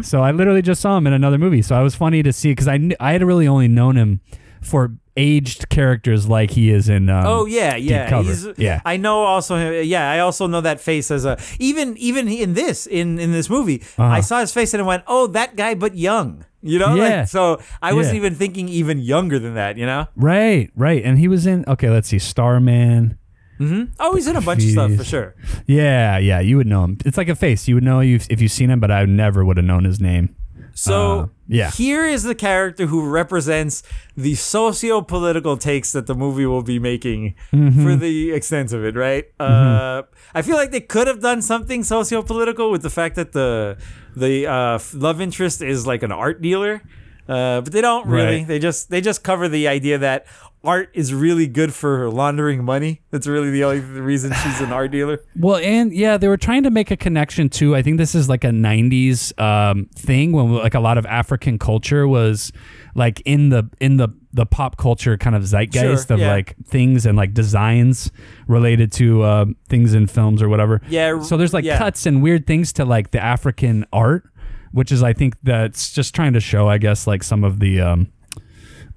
So 0.00 0.22
I 0.22 0.30
literally 0.30 0.62
just 0.62 0.80
saw 0.80 0.96
him 0.96 1.06
in 1.06 1.12
another 1.12 1.36
movie. 1.36 1.60
So 1.60 1.74
I 1.76 1.82
was 1.82 1.94
funny 1.94 2.22
to 2.22 2.32
see 2.32 2.52
because 2.52 2.66
I 2.68 2.78
kn- 2.78 2.94
I 3.00 3.12
had 3.12 3.22
really 3.22 3.46
only 3.46 3.68
known 3.68 3.96
him 3.96 4.20
for 4.62 4.94
aged 5.14 5.68
characters 5.68 6.26
like 6.26 6.52
he 6.52 6.70
is 6.70 6.88
in. 6.88 7.10
Um, 7.10 7.26
Oh 7.26 7.44
yeah, 7.44 7.76
yeah. 7.76 8.08
Cover. 8.08 8.28
He's, 8.30 8.48
yeah. 8.56 8.80
I 8.86 8.96
know 8.96 9.24
also 9.24 9.56
him. 9.56 9.84
Yeah, 9.86 10.10
I 10.10 10.20
also 10.20 10.46
know 10.46 10.62
that 10.62 10.80
face 10.80 11.10
as 11.10 11.26
a 11.26 11.36
even 11.58 11.98
even 11.98 12.28
in 12.28 12.54
this 12.54 12.86
in 12.86 13.18
in 13.18 13.32
this 13.32 13.50
movie. 13.50 13.82
Uh-huh. 13.98 14.04
I 14.04 14.20
saw 14.20 14.40
his 14.40 14.54
face 14.54 14.72
and 14.72 14.82
I 14.82 14.86
went, 14.86 15.02
"Oh, 15.06 15.26
that 15.26 15.54
guy, 15.54 15.74
but 15.74 15.94
young." 15.96 16.46
You 16.66 16.78
know, 16.78 16.94
Yeah. 16.94 17.02
like 17.20 17.28
so. 17.28 17.60
I 17.82 17.92
wasn't 17.92 18.14
Yeah. 18.14 18.20
even 18.24 18.34
thinking 18.34 18.68
even 18.68 18.98
younger 18.98 19.38
than 19.38 19.54
that. 19.54 19.76
You 19.76 19.86
know. 19.86 20.06
right, 20.16 20.70
right, 20.74 21.04
and 21.04 21.18
he 21.18 21.28
was 21.28 21.46
in. 21.46 21.64
Okay, 21.68 21.90
let's 21.90 22.08
see, 22.08 22.18
Starman. 22.18 23.18
Mm-hmm. 23.60 23.92
Oh, 24.00 24.16
he's 24.16 24.26
in 24.26 24.34
a 24.34 24.40
bunch 24.40 24.64
of 24.64 24.70
stuff 24.70 24.94
for 24.96 25.04
sure. 25.04 25.34
Yeah, 25.66 26.18
yeah, 26.18 26.40
you 26.40 26.56
would 26.56 26.66
know 26.66 26.82
him. 26.84 26.98
It's 27.04 27.16
like 27.16 27.28
a 27.28 27.36
face. 27.36 27.68
You 27.68 27.76
would 27.76 27.84
know 27.84 28.00
you 28.00 28.18
if 28.28 28.40
you've 28.40 28.50
seen 28.50 28.70
him, 28.70 28.80
but 28.80 28.90
I 28.90 29.04
never 29.04 29.44
would 29.44 29.56
have 29.58 29.66
known 29.66 29.84
his 29.84 30.00
name. 30.00 30.34
So 30.76 31.20
Uh, 31.20 31.26
yeah. 31.46 31.70
here 31.70 32.04
is 32.04 32.24
the 32.24 32.34
character 32.34 32.86
who 32.86 33.08
represents 33.08 33.84
the 34.16 34.34
socio-political 34.34 35.56
takes 35.56 35.92
that 35.92 36.06
the 36.06 36.16
movie 36.16 36.46
will 36.46 36.62
be 36.64 36.80
making 36.80 37.34
Mm-hmm. 37.52 37.84
for 37.84 37.94
the 37.94 38.32
extent 38.32 38.72
of 38.72 38.84
it, 38.84 38.96
right? 38.96 39.24
Uh, 39.38 40.02
I 40.34 40.42
feel 40.42 40.56
like 40.56 40.70
they 40.70 40.80
could 40.80 41.06
have 41.06 41.20
done 41.20 41.42
something 41.42 41.84
socio-political 41.84 42.70
with 42.70 42.82
the 42.82 42.90
fact 42.90 43.14
that 43.16 43.32
the 43.32 43.78
the 44.16 44.46
uh, 44.46 44.78
love 44.92 45.20
interest 45.20 45.62
is 45.62 45.86
like 45.86 46.02
an 46.02 46.12
art 46.12 46.42
dealer, 46.42 46.82
uh, 47.28 47.60
but 47.60 47.72
they 47.72 47.80
don't 47.80 48.06
really. 48.06 48.38
Right. 48.38 48.46
They 48.46 48.58
just 48.58 48.90
they 48.90 49.00
just 49.00 49.22
cover 49.22 49.48
the 49.48 49.68
idea 49.68 49.98
that 49.98 50.26
art 50.64 50.90
is 50.94 51.12
really 51.12 51.46
good 51.46 51.72
for 51.74 52.10
laundering 52.10 52.64
money. 52.64 53.02
That's 53.10 53.26
really 53.26 53.50
the 53.50 53.64
only 53.64 53.80
reason 53.80 54.32
she's 54.42 54.60
an 54.60 54.72
art 54.72 54.90
dealer. 54.90 55.20
Well, 55.36 55.56
and 55.56 55.92
yeah, 55.92 56.16
they 56.16 56.28
were 56.28 56.36
trying 56.36 56.62
to 56.62 56.70
make 56.70 56.90
a 56.90 56.96
connection 56.96 57.48
to. 57.50 57.76
I 57.76 57.82
think 57.82 57.98
this 57.98 58.14
is 58.14 58.28
like 58.28 58.44
a 58.44 58.50
'90s 58.50 59.38
um, 59.38 59.86
thing 59.94 60.32
when 60.32 60.52
like 60.54 60.74
a 60.74 60.80
lot 60.80 60.96
of 60.96 61.04
African 61.06 61.58
culture 61.58 62.08
was 62.08 62.50
like 62.94 63.20
in 63.24 63.50
the 63.50 63.68
in 63.80 63.98
the 63.98 64.08
the 64.34 64.44
pop 64.44 64.76
culture 64.76 65.16
kind 65.16 65.34
of 65.36 65.42
zeitgeist 65.46 66.08
Sure, 66.08 66.14
of 66.14 66.20
yeah. 66.20 66.32
like 66.32 66.56
things 66.66 67.06
and 67.06 67.16
like 67.16 67.32
designs 67.34 68.10
related 68.48 68.90
to 68.92 69.22
uh, 69.22 69.44
things 69.68 69.94
in 69.94 70.06
films 70.08 70.42
or 70.42 70.48
whatever. 70.48 70.80
Yeah, 70.88 71.20
So 71.22 71.36
there's 71.36 71.54
like 71.54 71.64
yeah. 71.64 71.78
cuts 71.78 72.04
and 72.04 72.22
weird 72.22 72.46
things 72.46 72.72
to 72.74 72.84
like 72.84 73.12
the 73.12 73.22
African 73.22 73.86
art, 73.92 74.24
which 74.72 74.90
is 74.92 75.02
I 75.02 75.12
think 75.12 75.36
that's 75.42 75.92
just 75.92 76.14
trying 76.14 76.32
to 76.32 76.40
show, 76.40 76.68
I 76.68 76.78
guess, 76.78 77.06
like 77.06 77.22
some 77.22 77.44
of 77.44 77.60
the 77.60 77.80
um, 77.80 78.08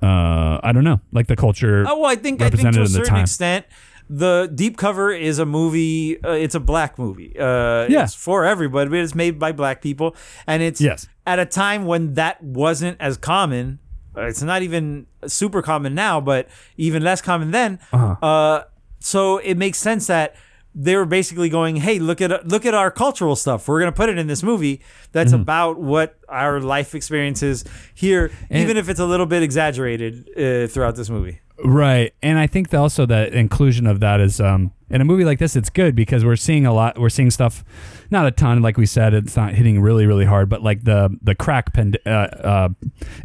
uh, 0.01 0.59
I 0.63 0.71
don't 0.73 0.83
know, 0.83 0.99
like 1.11 1.27
the 1.27 1.35
culture. 1.35 1.85
Oh, 1.87 1.99
well, 1.99 2.09
I 2.11 2.15
think 2.15 2.41
I 2.41 2.49
think 2.49 2.73
to 2.73 2.81
a 2.81 2.87
certain 2.87 3.17
extent, 3.17 3.65
the 4.09 4.49
Deep 4.53 4.77
Cover 4.77 5.11
is 5.11 5.39
a 5.39 5.45
movie. 5.45 6.21
Uh, 6.23 6.31
it's 6.31 6.55
a 6.55 6.59
black 6.59 6.97
movie. 6.97 7.37
Uh, 7.37 7.87
Yeah. 7.89 8.03
it's 8.03 8.13
for 8.13 8.45
everybody, 8.45 8.89
but 8.89 8.99
it's 8.99 9.15
made 9.15 9.37
by 9.39 9.51
black 9.51 9.81
people, 9.81 10.15
and 10.45 10.61
it's 10.63 10.79
Yes. 10.79 11.07
at 11.25 11.39
a 11.39 11.45
time 11.45 11.85
when 11.85 12.13
that 12.13 12.41
wasn't 12.43 12.97
as 12.99 13.17
common. 13.17 13.79
Uh, 14.17 14.21
It's 14.27 14.41
not 14.41 14.61
even 14.63 15.05
super 15.27 15.61
common 15.61 15.93
now, 15.93 16.19
but 16.19 16.47
even 16.77 17.03
less 17.03 17.21
common 17.21 17.51
then. 17.51 17.79
Uh-huh. 17.93 18.15
Uh, 18.25 18.63
so 18.99 19.37
it 19.37 19.55
makes 19.57 19.77
sense 19.77 20.07
that 20.07 20.35
they 20.79 20.95
were 20.95 21.05
basically 21.05 21.49
going, 21.49 21.77
"Hey, 21.77 21.97
look 21.99 22.21
at 22.21 22.47
look 22.47 22.65
at 22.65 22.73
our 22.73 22.91
cultural 22.91 23.35
stuff. 23.35 23.67
We're 23.67 23.79
gonna 23.79 23.91
put 23.91 24.09
it 24.09 24.17
in 24.17 24.27
this 24.27 24.43
movie 24.43 24.81
that's 25.11 25.31
Mm-hmm. 25.31 25.41
about 25.41 25.79
what 25.79 26.17
our 26.29 26.59
life 26.59 26.93
experiences 26.95 27.63
here, 27.95 28.31
And- 28.49 28.61
even 28.63 28.77
if 28.77 28.87
it's 28.89 28.99
a 28.99 29.05
little 29.05 29.25
bit 29.25 29.41
exaggerated 29.43 30.29
uh, 30.37 30.67
throughout 30.67 30.95
this 30.95 31.09
movie." 31.09 31.39
Right. 31.63 32.13
And 32.21 32.37
I 32.37 32.47
think 32.47 32.69
that 32.69 32.77
also 32.77 33.05
the 33.05 33.35
inclusion 33.35 33.87
of 33.87 33.99
that 34.01 34.19
is 34.19 34.39
um 34.39 34.71
in 34.89 35.01
a 35.01 35.05
movie 35.05 35.25
like 35.25 35.39
this 35.39 35.55
it's 35.55 35.69
good 35.69 35.95
because 35.95 36.23
we're 36.23 36.35
seeing 36.37 36.65
a 36.65 36.73
lot 36.73 36.97
we're 36.97 37.09
seeing 37.09 37.29
stuff 37.31 37.63
not 38.09 38.25
a 38.25 38.31
ton 38.31 38.61
like 38.61 38.77
we 38.77 38.85
said 38.85 39.13
it's 39.13 39.35
not 39.35 39.53
hitting 39.53 39.81
really 39.81 40.05
really 40.05 40.23
hard 40.23 40.47
but 40.47 40.61
like 40.63 40.83
the 40.85 41.09
the 41.21 41.35
crack 41.35 41.73
pand- 41.73 41.97
uh, 42.05 42.09
uh, 42.09 42.69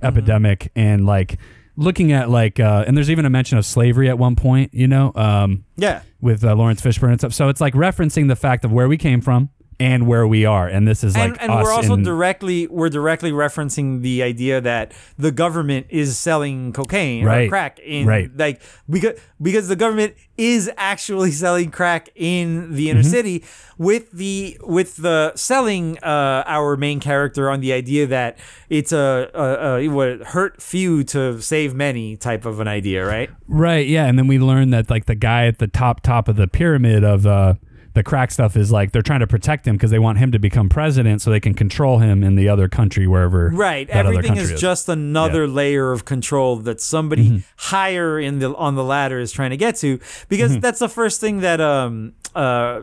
epidemic 0.03 0.73
and 0.75 1.07
like 1.07 1.39
looking 1.77 2.13
at 2.13 2.29
like 2.31 2.59
uh 2.61 2.85
and 2.87 2.97
there's 2.97 3.11
even 3.11 3.25
a 3.25 3.31
mention 3.31 3.59
of 3.59 3.65
slavery 3.65 4.09
at 4.09 4.19
one 4.19 4.35
point, 4.37 4.73
you 4.75 4.87
know, 4.89 5.13
um 5.15 5.65
Yeah. 5.77 6.03
with 6.21 6.45
uh, 6.45 6.55
Lawrence 6.55 6.81
Fishburne 6.83 7.11
and 7.13 7.21
stuff. 7.21 7.33
So 7.33 7.49
it's 7.49 7.61
like 7.61 7.75
referencing 7.75 8.29
the 8.29 8.37
fact 8.37 8.65
of 8.65 8.73
where 8.73 8.89
we 8.89 8.97
came 8.99 9.21
from 9.21 9.51
and 9.83 10.07
where 10.07 10.27
we 10.35 10.45
are 10.45 10.69
and 10.69 10.87
this 10.87 11.03
is 11.03 11.17
like 11.17 11.31
and, 11.43 11.51
and 11.51 11.63
we're 11.63 11.73
also 11.73 11.95
in- 11.95 12.03
directly 12.05 12.67
we're 12.69 12.89
directly 13.01 13.33
referencing 13.33 14.01
the 14.03 14.23
idea 14.23 14.61
that 14.61 14.93
the 15.19 15.33
government 15.33 15.87
is 15.91 16.09
selling 16.17 16.73
cocaine 16.73 17.25
or 17.25 17.29
Right. 17.29 17.49
crack 17.51 17.79
in 17.81 18.07
Right. 18.07 18.31
like 18.37 18.61
because 18.89 19.19
because 19.41 19.67
the 19.69 19.77
government 19.77 20.15
is 20.37 20.71
actually 20.77 21.33
selling 21.45 21.71
crack 21.71 22.11
in 22.15 22.75
the 22.75 22.91
inner 22.91 23.01
Mm-hmm. 23.01 23.11
city 23.11 23.45
with 23.79 24.13
the 24.13 24.57
with 24.63 24.91
the 24.99 25.33
selling 25.35 25.99
uh, 26.03 26.45
our 26.47 26.77
main 26.77 27.01
character 27.01 27.51
on 27.51 27.59
the 27.61 27.73
idea 27.73 28.07
that 28.07 28.39
it's 28.69 28.93
a, 28.93 29.31
a, 29.35 29.77
a 29.79 29.89
what 29.89 30.21
hurt 30.35 30.63
few 30.63 31.03
to 31.05 31.41
save 31.43 31.75
many 31.75 32.17
type 32.17 32.45
of 32.47 32.61
an 32.61 32.69
idea 32.69 33.05
right 33.05 33.31
Right, 33.49 33.87
yeah, 33.87 34.07
and 34.07 34.17
then 34.19 34.29
we 34.29 34.39
learn 34.39 34.71
that 34.71 34.89
like 34.89 35.07
the 35.07 35.15
guy 35.17 35.47
at 35.47 35.59
the 35.59 35.67
top 35.67 36.01
top 36.03 36.29
of 36.29 36.37
the 36.37 36.47
pyramid 36.47 37.03
of 37.05 37.27
uh 37.27 37.55
the 37.95 38.03
crack 38.03 38.31
stuff 38.31 38.57
is 38.57 38.73
like 38.73 38.93
they're 38.93 39.03
trying 39.03 39.21
to 39.21 39.27
protect 39.27 39.67
him 39.67 39.77
because 39.77 39.91
they 39.91 39.99
want 39.99 40.19
him 40.19 40.33
to 40.33 40.39
become 40.39 40.69
president 40.69 41.21
so 41.21 41.31
they 41.31 41.41
can 41.41 41.55
control 41.55 41.99
him 41.99 42.23
in 42.25 42.35
the 42.37 42.49
other 42.49 42.69
country 42.69 43.07
wherever 43.07 43.51
Right. 43.53 43.89
Everything 43.91 44.35
country 44.35 44.55
is 44.55 44.61
just 44.61 44.89
another 44.89 45.47
layer 45.47 45.93
of 45.93 46.05
control 46.05 46.57
that 46.57 46.81
somebody 46.81 47.29
Mm-hmm. 47.29 47.39
higher 47.57 48.19
in 48.19 48.39
the 48.39 48.55
on 48.57 48.75
the 48.75 48.85
ladder 48.85 49.19
is 49.21 49.31
trying 49.33 49.51
to 49.51 49.57
get 49.57 49.77
to 49.77 49.99
because 50.29 50.53
Mm-hmm. 50.53 50.61
that's 50.61 50.79
the 50.79 50.89
first 50.89 51.21
thing 51.21 51.41
that 51.41 51.61
um 51.61 52.15
uh 52.35 52.81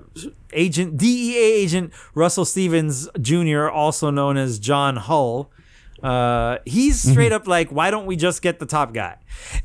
agent 0.53 0.97
DEA 0.97 1.37
agent 1.37 1.91
Russell 2.13 2.45
Stevens 2.45 3.07
Jr. 3.19 3.67
also 3.69 4.09
known 4.11 4.37
as 4.37 4.59
John 4.59 4.95
Hull 4.95 5.51
uh 6.03 6.57
he's 6.65 7.01
Mm-hmm. 7.03 7.11
straight 7.11 7.31
up 7.33 7.47
like 7.47 7.69
why 7.69 7.91
don't 7.91 8.05
we 8.05 8.15
just 8.15 8.41
get 8.41 8.59
the 8.59 8.65
top 8.65 8.93
guy 8.93 9.17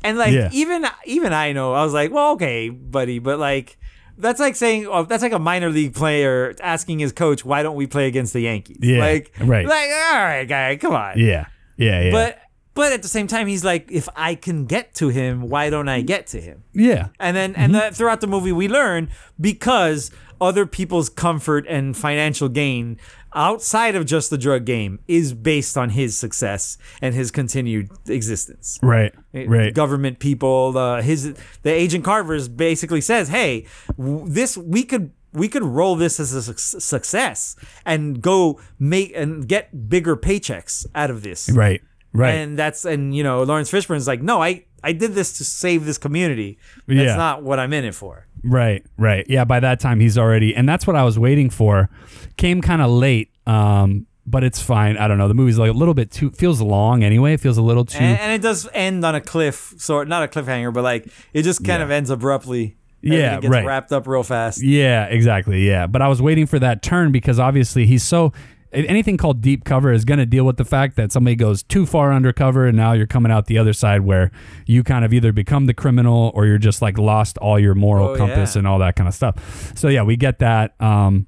and 0.03 0.17
like 0.17 0.33
Yeah. 0.33 0.49
even 0.51 0.85
even 1.05 1.31
i 1.31 1.53
know 1.53 1.73
i 1.73 1.81
was 1.83 1.93
like 1.93 2.11
well 2.11 2.31
okay 2.33 2.67
buddy 2.69 3.19
but 3.19 3.39
like 3.39 3.77
that's 4.17 4.39
like 4.39 4.55
saying 4.55 4.87
oh, 4.87 5.03
that's 5.03 5.23
like 5.23 5.33
a 5.33 5.39
minor 5.39 5.69
league 5.69 5.93
player 5.93 6.55
asking 6.61 6.99
his 6.99 7.11
coach 7.11 7.43
why 7.43 7.63
don't 7.63 7.75
we 7.75 7.87
play 7.87 8.07
against 8.07 8.33
the 8.33 8.41
yankees? 8.41 8.77
Yeah, 8.81 8.99
like 8.99 9.31
right. 9.39 9.65
like 9.65 9.89
all 9.89 10.23
right 10.23 10.45
guy 10.47 10.75
come 10.77 10.93
on. 10.93 11.17
Yeah, 11.17 11.47
yeah, 11.77 12.01
yeah. 12.03 12.11
but 12.11 12.39
but 12.73 12.91
at 12.91 13.01
the 13.01 13.07
same 13.07 13.27
time 13.27 13.47
he's 13.47 13.63
like 13.63 13.89
if 13.91 14.07
i 14.15 14.35
can 14.35 14.65
get 14.65 14.93
to 14.95 15.07
him 15.09 15.49
why 15.49 15.69
don't 15.69 15.89
i 15.89 16.01
get 16.01 16.27
to 16.27 16.41
him? 16.41 16.63
Yeah, 16.73 17.09
and 17.19 17.35
then 17.35 17.55
and 17.55 17.71
mm-hmm. 17.71 17.79
then 17.79 17.93
throughout 17.93 18.21
the 18.21 18.27
movie 18.27 18.51
we 18.51 18.67
learn 18.67 19.09
because 19.39 20.11
other 20.41 20.65
people's 20.65 21.09
comfort 21.09 21.65
and 21.67 21.95
financial 21.97 22.49
gain 22.49 22.97
outside 23.33 23.95
of 23.95 24.05
just 24.05 24.29
the 24.29 24.37
drug 24.37 24.65
game 24.65 24.99
is 25.07 25.33
based 25.33 25.77
on 25.77 25.89
his 25.89 26.17
success 26.17 26.77
and 27.01 27.13
his 27.13 27.31
continued 27.31 27.89
existence 28.07 28.79
right, 28.81 29.13
right. 29.33 29.73
government 29.73 30.19
people 30.19 30.77
uh, 30.77 31.01
his 31.01 31.33
the 31.63 31.71
agent 31.71 32.03
carver's 32.05 32.47
basically 32.47 33.01
says 33.01 33.27
hey 33.29 33.65
w- 33.97 34.23
this 34.27 34.57
we 34.57 34.83
could 34.83 35.11
we 35.33 35.49
could 35.49 35.63
roll 35.63 35.97
this 35.97 36.17
as 36.19 36.31
a 36.33 36.41
suc- 36.41 36.57
success 36.81 37.57
and 37.85 38.21
go 38.21 38.59
make 38.79 39.11
and 39.15 39.47
get 39.49 39.89
bigger 39.89 40.15
paychecks 40.15 40.85
out 40.95 41.09
of 41.11 41.23
this 41.23 41.49
right, 41.51 41.81
right. 42.13 42.35
and 42.35 42.57
that's 42.57 42.85
and 42.85 43.13
you 43.13 43.21
know 43.23 43.43
Lawrence 43.43 43.69
Fishburne's 43.69 44.07
like, 44.07 44.21
no, 44.21 44.41
I 44.41 44.63
I 44.81 44.93
did 44.93 45.13
this 45.13 45.37
to 45.39 45.43
save 45.43 45.85
this 45.85 45.97
community. 45.97 46.57
That's 46.87 46.99
Yeah. 46.99 47.15
not 47.17 47.43
what 47.43 47.59
I'm 47.59 47.73
in 47.73 47.83
it 47.85 47.95
for. 47.95 48.27
Right, 48.45 48.85
right. 48.97 49.25
Yeah, 49.27 49.43
by 49.43 49.59
that 49.59 49.79
time 49.79 49.99
he's 49.99 50.17
already 50.17 50.55
and 50.55 50.69
that's 50.69 50.85
what 50.85 50.95
I 50.95 51.03
was 51.03 51.17
waiting 51.17 51.49
for. 51.49 51.89
Came 52.37 52.61
kind 52.61 52.81
of 52.81 52.91
late. 52.91 53.31
Um 53.45 54.07
but 54.27 54.43
it's 54.43 54.59
fine. 54.59 54.97
I 54.97 55.07
don't 55.07 55.19
know. 55.19 55.27
The 55.27 55.35
movie's 55.35 55.59
like 55.59 55.69
a 55.69 55.73
little 55.73 55.93
bit 55.93 56.11
too 56.11 56.31
feels 56.31 56.61
long 56.61 57.03
anyway. 57.03 57.33
It 57.33 57.39
feels 57.41 57.57
a 57.57 57.61
little 57.61 57.85
too 57.85 57.99
And, 57.99 58.19
and 58.19 58.31
it 58.31 58.41
does 58.41 58.67
end 58.73 59.05
on 59.05 59.13
a 59.13 59.21
cliff, 59.21 59.75
sort 59.77 60.07
not 60.07 60.23
a 60.23 60.27
cliffhanger, 60.27 60.73
but 60.73 60.83
like 60.83 61.07
it 61.33 61.43
just 61.43 61.63
kind 61.63 61.83
of 61.83 61.91
ends 61.91 62.09
abruptly. 62.09 62.77
Yeah, 63.01 63.39
gets 63.39 63.51
right. 63.51 63.65
Wrapped 63.65 63.91
up 63.91 64.07
real 64.07 64.23
fast. 64.23 64.63
Yeah, 64.63 65.05
exactly. 65.05 65.67
Yeah, 65.67 65.85
but 65.85 66.01
I 66.01 66.07
was 66.07 66.23
waiting 66.23 66.47
for 66.47 66.57
that 66.57 66.81
turn 66.81 67.11
because 67.11 67.39
obviously 67.39 67.85
he's 67.85 68.01
so 68.01 68.33
anything 68.75 69.17
called 69.17 69.41
deep 69.41 69.63
cover 69.65 69.91
is 69.91 70.05
going 70.05 70.19
to 70.19 70.25
deal 70.25 70.43
with 70.45 70.57
the 70.57 70.65
fact 70.65 70.95
that 70.97 71.11
somebody 71.11 71.35
goes 71.35 71.63
too 71.63 71.85
far 71.85 72.11
undercover 72.13 72.67
and 72.67 72.75
now 72.77 72.91
you're 72.93 73.07
coming 73.07 73.31
out 73.31 73.45
the 73.47 73.57
other 73.57 73.73
side 73.73 74.01
where 74.01 74.31
you 74.65 74.83
kind 74.83 75.05
of 75.05 75.13
either 75.13 75.31
become 75.31 75.65
the 75.65 75.73
criminal 75.73 76.31
or 76.35 76.45
you're 76.45 76.57
just 76.57 76.81
like 76.81 76.97
lost 76.97 77.37
all 77.39 77.57
your 77.59 77.75
moral 77.75 78.09
Oh, 78.09 78.17
compass 78.17 78.55
yeah. 78.55 78.59
and 78.59 78.67
all 78.67 78.79
that 78.79 78.95
kind 78.95 79.07
of 79.07 79.13
stuff. 79.13 79.71
So 79.77 79.87
yeah, 79.87 80.03
we 80.03 80.15
get 80.17 80.39
that. 80.39 80.79
Um, 80.81 81.25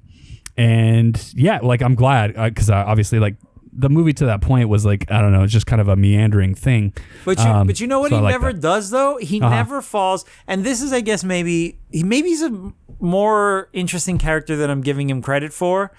and 0.56 1.32
yeah, 1.34 1.58
like 1.62 1.82
I'm 1.82 1.94
glad 1.94 2.34
because 2.34 2.68
uh, 2.70 2.74
obviously 2.86 3.18
like 3.18 3.36
the 3.72 3.88
movie 3.88 4.12
to 4.14 4.26
that 4.26 4.40
point 4.40 4.68
was 4.68 4.84
like 4.84 5.10
I 5.10 5.20
don't 5.20 5.32
know, 5.32 5.44
it's 5.44 5.52
just 5.52 5.66
kind 5.66 5.80
of 5.80 5.88
a 5.88 5.96
meandering 5.96 6.54
thing. 6.54 6.92
But 7.24 7.38
you, 7.38 7.44
Um, 7.44 7.66
but 7.66 7.80
you 7.80 7.86
know 7.86 8.00
what 8.00 8.10
so 8.10 8.16
he 8.16 8.22
like 8.22 8.32
never 8.32 8.52
that. 8.52 8.60
does 8.60 8.90
though. 8.90 9.18
He 9.18 9.40
Uh-huh. 9.40 9.54
never 9.54 9.80
falls, 9.82 10.24
and 10.48 10.64
this 10.64 10.82
is, 10.82 10.92
I 10.92 11.00
guess, 11.00 11.22
maybe 11.22 11.78
he 11.90 12.02
maybe 12.02 12.28
he's 12.30 12.42
a 12.42 12.72
more 13.00 13.68
interesting 13.72 14.18
character 14.18 14.56
than 14.56 14.70
I'm 14.70 14.80
giving 14.80 15.08
him 15.08 15.22
credit 15.22 15.52
for, 15.52 15.92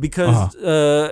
because 0.00 0.54
Uh-huh. 0.56 0.66
uh, 0.66 1.10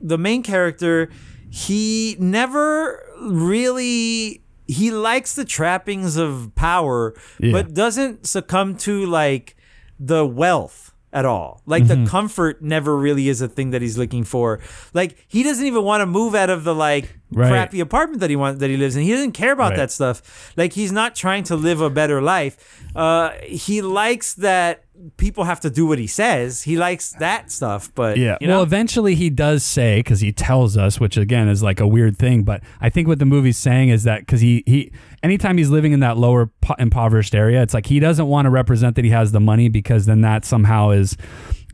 the 0.00 0.18
main 0.18 0.42
character 0.42 1.08
he 1.50 2.16
never 2.18 3.02
really 3.20 4.42
he 4.66 4.92
likes 4.92 5.34
the 5.34 5.44
trappings 5.44 6.16
of 6.16 6.52
power, 6.54 7.12
Yeah. 7.40 7.50
but 7.52 7.74
doesn't 7.74 8.24
succumb 8.26 8.76
to 8.86 9.04
like 9.04 9.56
the 9.98 10.24
wealth 10.24 10.92
at 11.12 11.24
all. 11.24 11.60
Like 11.66 11.82
Mm-hmm. 11.82 12.04
the 12.04 12.10
comfort 12.10 12.62
never 12.62 12.96
really 12.96 13.28
is 13.28 13.42
a 13.42 13.48
thing 13.48 13.70
that 13.70 13.82
he's 13.82 13.98
looking 13.98 14.22
for. 14.22 14.60
Like 14.94 15.16
he 15.26 15.42
doesn't 15.42 15.66
even 15.66 15.82
want 15.82 16.02
to 16.02 16.06
move 16.06 16.36
out 16.36 16.50
of 16.50 16.62
the 16.62 16.74
like 16.74 17.18
Right. 17.32 17.48
crappy 17.48 17.80
apartment 17.80 18.20
that 18.20 18.30
he 18.30 18.36
wants 18.36 18.60
that 18.60 18.70
he 18.70 18.76
lives 18.76 18.94
in. 18.94 19.02
He 19.02 19.10
doesn't 19.10 19.32
care 19.32 19.52
about 19.52 19.70
Right. 19.70 19.76
that 19.78 19.90
stuff. 19.90 20.52
Like 20.56 20.72
he's 20.74 20.92
not 20.92 21.16
trying 21.16 21.42
to 21.44 21.56
live 21.56 21.80
a 21.80 21.90
better 21.90 22.22
life. 22.22 22.56
Uh, 22.94 23.30
he 23.42 23.82
likes 23.82 24.34
that 24.34 24.84
people 25.16 25.44
have 25.44 25.60
to 25.60 25.70
do 25.70 25.86
what 25.86 25.98
he 25.98 26.06
says. 26.06 26.62
He 26.62 26.76
likes 26.76 27.12
that 27.12 27.50
stuff. 27.50 27.90
But 27.94 28.16
Yeah. 28.18 28.36
you 28.40 28.46
know, 28.46 28.56
Well, 28.56 28.62
eventually 28.62 29.14
he 29.14 29.30
does 29.30 29.62
say 29.62 30.00
because 30.00 30.20
he 30.20 30.32
tells 30.32 30.76
us, 30.76 31.00
which 31.00 31.16
again 31.16 31.48
is 31.48 31.62
like 31.62 31.80
a 31.80 31.86
weird 31.86 32.16
thing. 32.18 32.42
But 32.42 32.62
I 32.80 32.90
think 32.90 33.08
what 33.08 33.18
the 33.18 33.24
movie's 33.26 33.56
saying 33.56 33.88
is 33.88 34.04
that 34.04 34.20
because 34.20 34.40
he 34.40 34.62
he 34.66 34.92
anytime 35.22 35.56
he's 35.58 35.70
living 35.70 35.92
in 35.92 36.00
that 36.00 36.16
lower 36.18 36.50
po- 36.60 36.74
impoverished 36.78 37.34
area, 37.34 37.62
it's 37.62 37.74
like 37.74 37.86
he 37.86 37.98
doesn't 38.00 38.26
want 38.26 38.46
to 38.46 38.50
represent 38.50 38.96
that 38.96 39.04
he 39.04 39.10
has 39.10 39.32
the 39.32 39.40
money 39.40 39.68
because 39.68 40.06
then 40.06 40.20
that 40.20 40.44
somehow 40.44 40.90
is 40.90 41.16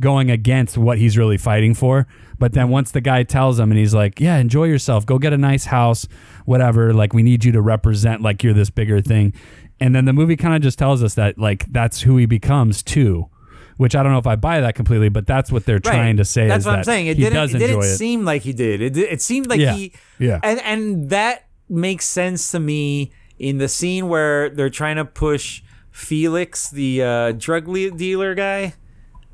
going 0.01 0.31
against 0.31 0.77
what 0.77 0.99
he's 0.99 1.17
really 1.17 1.39
fighting 1.39 1.73
for. 1.75 2.07
But 2.39 2.53
then 2.53 2.69
once 2.69 2.91
the 2.91 3.01
guy 3.01 3.23
tells 3.23 3.59
him 3.59 3.71
and 3.71 3.79
he's 3.79 3.95
like, 3.95 4.21
"Yeah, 4.21 4.37
enjoy 4.37 4.65
yourself. 4.65 5.07
Go 5.07 5.19
get 5.19 5.33
a 5.33 5.39
nice 5.39 5.65
house, 5.65 6.07
whatever. 6.45 6.93
Like 6.93 7.15
we 7.15 7.23
need 7.23 7.45
you 7.47 7.53
to 7.53 7.63
represent 7.63 8.21
like 8.21 8.43
you're 8.45 8.53
this 8.55 8.71
bigger 8.71 9.01
thing." 9.01 9.33
And 9.81 9.95
then 9.95 10.05
the 10.07 10.13
movie 10.13 10.37
kind 10.37 10.55
of 10.55 10.63
just 10.63 10.79
tells 10.79 11.03
us 11.03 11.15
that 11.15 11.39
like 11.39 11.67
that's 11.73 12.01
who 12.03 12.17
he 12.17 12.27
becomes 12.27 12.83
too. 12.83 13.29
Which 13.77 13.95
I 13.95 14.03
don't 14.03 14.13
know 14.13 14.19
if 14.19 14.27
I 14.27 14.37
buy 14.37 14.61
that 14.61 14.75
completely, 14.75 15.11
but 15.11 15.27
that's 15.27 15.53
what 15.53 15.67
they're 15.67 15.79
trying 15.81 16.17
to 16.17 16.25
say. 16.25 16.49
That's 16.49 16.63
is 16.63 16.67
what 16.67 16.73
I'm 16.73 16.79
that 16.81 16.85
saying. 16.87 17.09
It 17.09 17.19
he 17.19 17.25
didn't. 17.25 17.35
does 17.35 17.55
It 17.55 17.59
didn't 17.59 17.77
enjoy 17.77 17.87
it. 17.87 17.97
seem 17.97 18.25
like 18.25 18.41
he 18.43 18.55
did. 18.55 18.81
It, 18.81 18.97
it 18.97 19.21
seemed 19.21 19.49
like 19.49 19.61
Yeah. 19.61 19.75
he. 19.75 19.93
Yeah. 20.19 20.41
And 20.43 20.61
and 20.63 21.11
that 21.11 21.45
makes 21.69 22.07
sense 22.07 22.51
to 22.53 22.59
me 22.61 23.13
in 23.39 23.59
the 23.59 23.69
scene 23.69 24.09
where 24.09 24.49
they're 24.49 24.71
trying 24.71 24.97
to 24.97 25.05
push 25.05 25.63
Felix, 25.91 26.71
the 26.71 27.03
uh, 27.03 27.33
drug 27.33 27.69
le- 27.69 27.91
dealer 27.91 28.35
guy. 28.35 28.73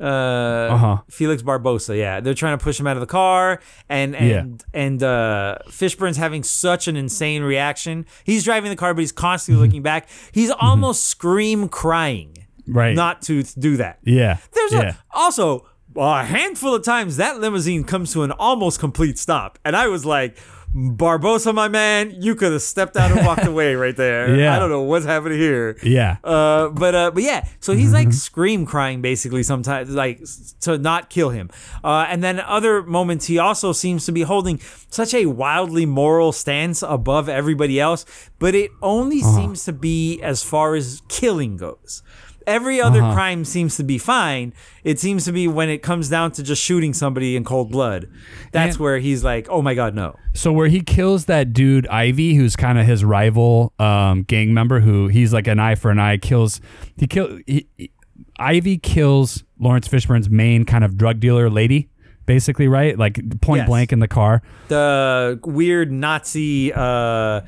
Uh, 0.02 0.74
Uh-huh. 0.74 0.96
Felix 1.08 1.42
Barbosa. 1.42 1.96
Yeah, 1.96 2.20
they're 2.20 2.34
trying 2.34 2.58
to 2.58 2.62
push 2.62 2.78
him 2.80 2.86
out 2.86 2.96
of 2.96 3.00
the 3.00 3.06
car, 3.06 3.60
and 3.88 4.16
and 4.16 4.28
Yeah. 4.28 4.80
and 4.82 5.02
uh, 5.02 5.58
Fishburne's 5.68 6.16
having 6.16 6.42
such 6.42 6.88
an 6.88 6.96
insane 6.96 7.42
reaction. 7.42 8.04
He's 8.24 8.44
driving 8.44 8.70
the 8.70 8.76
car, 8.76 8.92
but 8.94 9.00
he's 9.00 9.12
constantly 9.12 9.58
Mm-hmm. 9.62 9.70
looking 9.70 9.82
back. 9.82 10.08
He's 10.32 10.50
almost 10.50 11.04
scream 11.06 11.68
crying, 11.68 12.36
Right. 12.66 12.94
not 12.96 13.22
to 13.22 13.42
do 13.42 13.76
that. 13.78 13.98
yeah. 14.02 14.38
There's 14.52 14.72
yeah. 14.72 14.90
a, 14.90 14.94
also 15.12 15.66
a 15.96 16.24
handful 16.24 16.74
of 16.74 16.82
times 16.82 17.16
that 17.18 17.38
limousine 17.40 17.84
comes 17.84 18.12
to 18.14 18.22
an 18.22 18.32
almost 18.32 18.80
complete 18.80 19.18
stop, 19.18 19.58
and 19.64 19.76
I 19.76 19.88
was 19.88 20.04
like. 20.04 20.36
Barbosa, 20.74 21.54
my 21.54 21.68
man, 21.68 22.14
you 22.18 22.34
could 22.34 22.52
have 22.52 22.62
stepped 22.62 22.96
out 22.96 23.10
and 23.12 23.26
walked 23.26 23.44
away 23.46 23.74
right 23.74 23.94
there. 23.96 24.34
Yeah. 24.38 24.56
I 24.56 24.58
don't 24.58 24.70
know 24.70 24.82
what's 24.82 25.04
happening 25.04 25.38
here. 25.38 25.76
yeah. 25.82 26.16
Uh, 26.24 26.68
but 26.70 26.94
uh, 26.94 27.10
but 27.10 27.22
yeah, 27.22 27.46
so 27.60 27.74
he's 27.74 27.86
Mm-hmm. 27.92 27.94
like 28.06 28.12
scream 28.14 28.64
crying 28.64 29.02
basically 29.02 29.42
sometimes, 29.42 29.90
like 29.90 30.22
to 30.62 30.78
not 30.78 31.10
kill 31.10 31.28
him. 31.28 31.50
Uh, 31.84 32.06
and 32.08 32.24
then 32.24 32.40
other 32.40 32.82
moments, 32.82 33.26
he 33.26 33.38
also 33.38 33.72
seems 33.72 34.06
to 34.06 34.12
be 34.12 34.22
holding 34.22 34.58
such 34.88 35.12
a 35.12 35.26
wildly 35.26 35.84
moral 35.84 36.32
stance 36.32 36.82
above 36.82 37.28
everybody 37.28 37.78
else. 37.78 38.06
But 38.38 38.54
it 38.54 38.70
only 38.80 39.20
Uh-huh. 39.20 39.36
seems 39.36 39.64
to 39.66 39.72
be 39.74 40.22
as 40.22 40.42
far 40.42 40.74
as 40.74 41.02
killing 41.08 41.58
goes. 41.58 42.02
Every 42.46 42.80
other 42.80 43.02
Uh-huh. 43.02 43.14
crime 43.14 43.44
seems 43.44 43.76
to 43.76 43.84
be 43.84 43.98
fine. 43.98 44.52
It 44.84 44.98
seems 44.98 45.24
to 45.26 45.32
be 45.32 45.46
when 45.48 45.68
it 45.68 45.82
comes 45.82 46.08
down 46.08 46.32
to 46.32 46.42
just 46.42 46.62
shooting 46.62 46.92
somebody 46.94 47.36
in 47.36 47.44
cold 47.44 47.70
blood. 47.70 48.08
That's 48.52 48.76
And- 48.76 48.80
where 48.82 48.98
he's 48.98 49.22
like, 49.24 49.46
"Oh 49.50 49.62
my 49.62 49.74
god, 49.74 49.94
no!" 49.94 50.16
So 50.34 50.52
where 50.52 50.68
he 50.68 50.80
kills 50.80 51.26
that 51.26 51.52
dude 51.52 51.86
Ivy, 51.88 52.34
who's 52.34 52.56
kind 52.56 52.78
of 52.78 52.86
his 52.86 53.04
rival 53.04 53.72
um, 53.78 54.22
gang 54.22 54.52
member, 54.54 54.80
who 54.80 55.08
he's 55.08 55.32
like 55.32 55.46
an 55.46 55.58
eye 55.58 55.74
for 55.74 55.90
an 55.90 55.98
eye, 55.98 56.16
kills. 56.16 56.60
He 56.96 57.06
kill. 57.06 57.38
He, 57.46 57.66
he- 57.78 57.90
Ivy 58.38 58.78
kills 58.78 59.44
Lawrence 59.60 59.86
Fishburne's 59.86 60.28
main 60.30 60.64
kind 60.64 60.82
of 60.84 60.96
drug 60.96 61.20
dealer 61.20 61.48
lady, 61.50 61.88
basically, 62.26 62.66
right? 62.66 62.98
Like 62.98 63.40
point 63.40 63.60
Yes. 63.60 63.68
blank 63.68 63.92
in 63.92 64.00
the 64.00 64.08
car. 64.08 64.42
the 64.68 65.38
weird 65.44 65.92
Nazi. 65.92 66.72
Uh, 66.74 67.42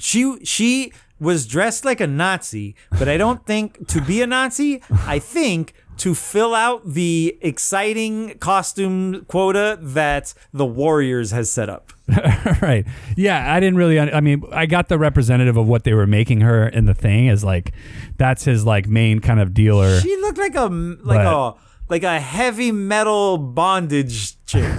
she 0.00 0.38
she 0.44 0.92
was 1.20 1.46
dressed 1.46 1.84
like 1.84 2.00
a 2.00 2.06
Nazi, 2.06 2.74
but 2.98 3.08
I 3.08 3.16
don't 3.16 3.44
think 3.46 3.88
to 3.88 4.00
be 4.00 4.22
a 4.22 4.26
Nazi. 4.26 4.82
I 5.06 5.18
think 5.18 5.74
to 5.98 6.14
fill 6.14 6.54
out 6.54 6.86
the 6.88 7.36
exciting 7.40 8.38
costume 8.38 9.24
quota 9.24 9.78
that 9.82 10.32
the 10.52 10.64
Warriors 10.64 11.32
has 11.32 11.50
set 11.50 11.68
up. 11.68 11.92
right. 12.62 12.86
Yeah, 13.16 13.52
I 13.52 13.58
didn't 13.58 13.76
really. 13.76 13.98
I 13.98 14.20
mean, 14.20 14.44
I 14.52 14.66
got 14.66 14.88
the 14.88 14.98
representative 14.98 15.56
of 15.56 15.66
what 15.66 15.82
they 15.84 15.94
were 15.94 16.06
making 16.06 16.40
her 16.42 16.68
in 16.68 16.84
the 16.86 16.94
thing 16.94 17.26
is 17.26 17.42
like, 17.42 17.72
that's 18.16 18.44
his 18.44 18.64
like 18.64 18.86
main 18.86 19.18
kind 19.20 19.40
of 19.40 19.52
dealer. 19.52 19.98
She 20.00 20.16
looked 20.18 20.38
like 20.38 20.54
a 20.54 20.66
like 20.66 21.24
But- 21.24 21.26
a 21.26 21.54
like 21.90 22.02
a 22.04 22.20
heavy 22.20 22.70
metal 22.70 23.38
bondage 23.38 24.36
chick. 24.46 24.70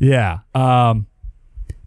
Yeah. 0.00 0.38
Um, 0.54 1.06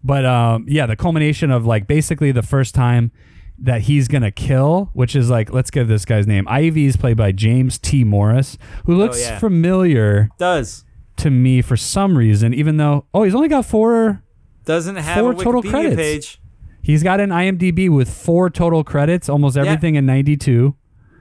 but 0.04 0.26
um, 0.26 0.66
yeah, 0.68 0.86
the 0.86 0.96
culmination 0.96 1.50
of 1.50 1.64
like 1.64 1.86
basically 1.86 2.30
the 2.30 2.42
first 2.42 2.74
time 2.74 3.10
that 3.58 3.82
he's 3.82 4.06
gonna 4.06 4.30
kill, 4.30 4.90
which 4.92 5.16
is 5.16 5.30
like, 5.30 5.52
let's 5.52 5.70
give 5.70 5.88
this 5.88 6.04
guy's 6.04 6.26
name. 6.26 6.46
Ivy 6.48 6.84
is 6.84 6.96
played 6.96 7.16
by 7.16 7.32
James 7.32 7.78
T. 7.78 8.04
Morris, 8.04 8.58
who 8.84 8.94
looks 8.94 9.20
yeah. 9.20 9.38
familiar 9.38 10.28
Does 10.38 10.84
to 11.16 11.30
me 11.30 11.62
for 11.62 11.76
some 11.76 12.18
reason, 12.18 12.52
even 12.52 12.76
though 12.76 13.06
oh, 13.14 13.22
he's 13.22 13.34
only 13.34 13.48
got 13.48 13.64
four. 13.64 14.22
doesn't 14.64 14.96
have 14.96 15.18
Four 15.18 15.32
Wikipedia 15.32 15.44
total 15.44 15.62
credits. 15.62 15.96
page. 15.96 16.40
He's 16.82 17.02
got 17.02 17.18
an 17.18 17.30
IMDb 17.30 17.88
with 17.88 18.12
four 18.12 18.50
total 18.50 18.84
credits, 18.84 19.30
almost 19.30 19.56
everything 19.56 19.94
in 19.94 20.04
'92. 20.04 20.74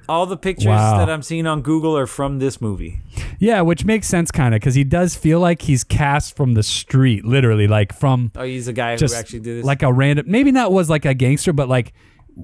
All 0.10 0.26
the 0.26 0.36
pictures 0.38 0.68
Wow. 0.68 0.98
that 0.98 1.10
I'm 1.10 1.22
seeing 1.22 1.48
on 1.48 1.62
Google 1.62 1.98
are 1.98 2.08
from 2.08 2.40
this 2.40 2.60
movie. 2.60 3.00
Yeah, 3.40 3.62
which 3.62 3.86
makes 3.86 4.08
sense 4.08 4.32
kind 4.32 4.54
of 4.54 4.60
because 4.60 4.76
he 4.76 4.84
does 4.84 5.16
feel 5.16 5.40
like 5.40 5.62
he's 5.64 5.84
cast 5.84 6.36
from 6.36 6.54
the 6.56 6.64
street, 6.64 7.24
literally, 7.26 7.68
like 7.68 7.94
from 7.94 8.32
Oh, 8.36 8.44
he's 8.44 8.68
a 8.68 8.74
guy 8.74 8.98
who 8.98 9.06
actually 9.14 9.40
did 9.40 9.60
this. 9.60 9.66
like 9.66 9.82
a 9.84 9.92
random 9.94 10.26
maybe 10.28 10.52
not 10.52 10.72
was 10.72 10.90
like 10.90 11.06
a 11.06 11.14
gangster 11.14 11.54
but 11.54 11.70
like 11.70 11.94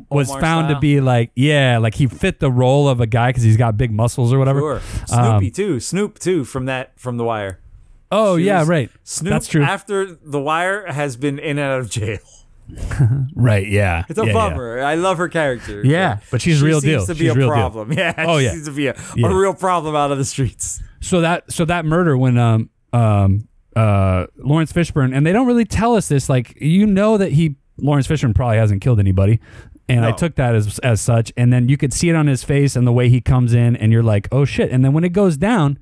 was 0.10 0.30
Omar 0.30 0.42
found 0.42 0.66
style. 0.68 0.76
to 0.76 0.80
be 0.80 1.02
like 1.02 1.32
yeah 1.36 1.78
like 1.80 1.96
he 1.96 2.06
fit 2.08 2.40
the 2.40 2.52
role 2.52 2.88
of 2.88 3.02
a 3.02 3.08
guy 3.08 3.30
because 3.30 3.44
he's 3.44 3.58
got 3.58 3.76
big 3.78 3.92
muscles 3.92 4.32
or 4.32 4.38
whatever 4.40 4.60
Sure. 4.60 4.76
Um, 5.12 5.40
Snoopy 5.40 5.52
too. 5.52 5.80
Snoop 5.80 6.20
too 6.20 6.44
from 6.46 6.66
that 6.66 6.98
from 7.00 7.18
The 7.18 7.24
Wire. 7.24 7.60
oh 8.12 8.38
She 8.38 8.44
yeah 8.46 8.60
was- 8.60 8.70
right 8.70 8.90
Snoop 9.04 9.32
that's 9.32 9.48
true 9.48 9.64
after 9.64 10.06
The 10.06 10.40
Wire 10.40 10.86
has 10.92 11.16
been 11.18 11.40
in 11.40 11.58
and 11.58 11.60
out 11.60 11.80
of 11.82 11.90
jail. 11.90 12.20
right 13.36 13.68
yeah 13.68 14.04
It's 14.10 14.20
a 14.20 14.22
yeah, 14.22 14.28
yeah. 14.28 14.34
bummer. 14.34 14.80
I 14.82 14.96
love 14.96 15.18
her 15.18 15.28
character. 15.30 15.84
Yeah, 15.86 16.20
but 16.32 16.42
she's 16.42 16.60
she 16.60 16.64
real 16.66 16.82
seems 16.82 17.06
deal. 17.06 17.06
to 17.08 17.14
be 17.14 17.20
She's 17.26 17.32
a 17.32 17.36
real 17.36 17.48
deal. 17.48 17.54
problem. 17.56 17.92
Yeah. 17.98 18.14
Oh, 18.28 18.40
she 18.40 18.46
yeah. 18.46 18.52
seems 18.52 18.66
to 18.66 18.72
be 18.72 18.88
a, 18.88 18.96
Yeah. 19.16 19.28
a 19.32 19.36
real 19.36 19.54
problem 19.54 19.96
out 19.96 20.12
of 20.12 20.18
the 20.18 20.26
streets. 20.26 20.82
so 21.02 21.22
that 21.22 21.52
so 21.52 21.66
that 21.66 21.86
murder 21.86 22.18
when 22.18 22.38
um 22.38 22.70
um 22.94 23.48
uh 23.76 24.26
Lawrence 24.38 24.72
Fishburne 24.74 25.16
and 25.16 25.26
they 25.26 25.32
don't 25.32 25.48
really 25.48 25.66
tell 25.66 25.96
us 25.96 26.08
this 26.08 26.30
like 26.30 26.60
you 26.62 26.86
know 26.86 27.18
that 27.18 27.32
he 27.32 27.56
Lawrence 27.78 28.08
Fishburne 28.08 28.36
probably 28.36 28.58
hasn't 28.58 28.82
killed 28.82 29.00
anybody 29.00 29.40
and 29.88 30.06
I 30.06 30.12
took 30.12 30.36
that 30.36 30.54
as 30.56 30.78
as 30.80 31.02
such 31.02 31.32
and 31.38 31.52
then 31.54 31.70
you 31.70 31.78
could 31.78 31.94
see 31.94 32.10
it 32.10 32.16
on 32.16 32.28
his 32.28 32.44
face 32.44 32.76
and 32.76 32.86
the 32.86 32.92
way 32.92 33.10
he 33.10 33.22
comes 33.22 33.54
in 33.54 33.76
and 33.76 33.92
you're 33.92 34.04
like 34.04 34.28
oh 34.32 34.46
shit 34.46 34.72
and 34.72 34.84
then 34.86 34.94
when 34.94 35.04
it 35.04 35.14
goes 35.14 35.38
down 35.38 35.80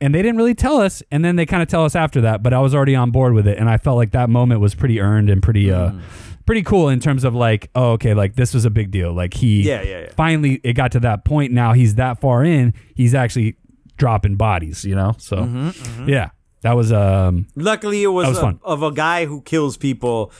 and 0.00 0.14
they 0.14 0.22
didn't 0.22 0.36
really 0.36 0.54
tell 0.54 0.78
us 0.80 1.02
and 1.10 1.24
then 1.24 1.36
they 1.36 1.46
kind 1.46 1.62
of 1.62 1.68
tell 1.68 1.84
us 1.84 1.94
after 1.96 2.20
that 2.22 2.42
but 2.42 2.52
I 2.52 2.60
was 2.60 2.74
already 2.74 2.94
on 2.94 3.10
board 3.10 3.32
with 3.34 3.46
it 3.46 3.58
and 3.58 3.68
I 3.68 3.76
felt 3.78 3.96
like 3.96 4.10
that 4.12 4.28
moment 4.30 4.60
was 4.60 4.74
pretty 4.74 5.00
earned 5.00 5.30
and 5.30 5.42
pretty 5.42 5.70
uh 5.70 5.90
Mm. 5.90 6.00
pretty 6.46 6.62
cool 6.62 6.88
in 6.88 7.00
terms 7.00 7.24
of 7.24 7.34
like 7.34 7.70
oh 7.74 7.92
okay 7.92 8.14
like 8.14 8.36
this 8.36 8.54
was 8.54 8.64
a 8.64 8.70
big 8.70 8.90
deal 8.90 9.12
like 9.12 9.34
he 9.34 9.62
Yeah, 9.62 9.82
yeah, 9.82 10.00
yeah. 10.00 10.08
finally 10.16 10.60
it 10.62 10.74
got 10.74 10.92
to 10.92 11.00
that 11.00 11.24
point 11.24 11.52
now 11.52 11.72
he's 11.72 11.94
that 11.96 12.20
far 12.20 12.44
in 12.44 12.72
he's 12.94 13.14
actually 13.14 13.56
dropping 13.96 14.36
bodies 14.36 14.84
you 14.84 14.94
know 14.94 15.14
so 15.18 15.36
Mm-hmm, 15.38 16.08
yeah 16.08 16.30
that 16.62 16.74
was 16.74 16.92
um 16.92 17.46
Luckily, 17.56 18.02
it 18.02 18.08
was, 18.08 18.28
was 18.28 18.38
a- 18.38 18.58
of 18.64 18.82
a 18.82 18.90
guy 18.90 19.24
who 19.26 19.40
kills 19.42 19.76
people, 19.76 20.32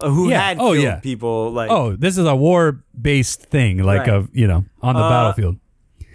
uh, 0.00 0.08
who 0.08 0.30
Yeah. 0.30 0.40
had 0.40 0.58
Oh, 0.58 0.72
killed 0.72 0.82
yeah. 0.84 0.96
people. 1.00 1.50
Like, 1.52 1.70
oh 1.70 1.94
this 1.96 2.16
is 2.16 2.24
a 2.26 2.34
war 2.34 2.82
based 3.00 3.42
thing 3.42 3.78
like 3.82 4.00
Right. 4.06 4.08
of 4.10 4.30
you 4.32 4.46
know 4.46 4.64
on 4.82 4.94
the 4.94 5.02
Uh, 5.02 5.08
battlefield 5.10 5.56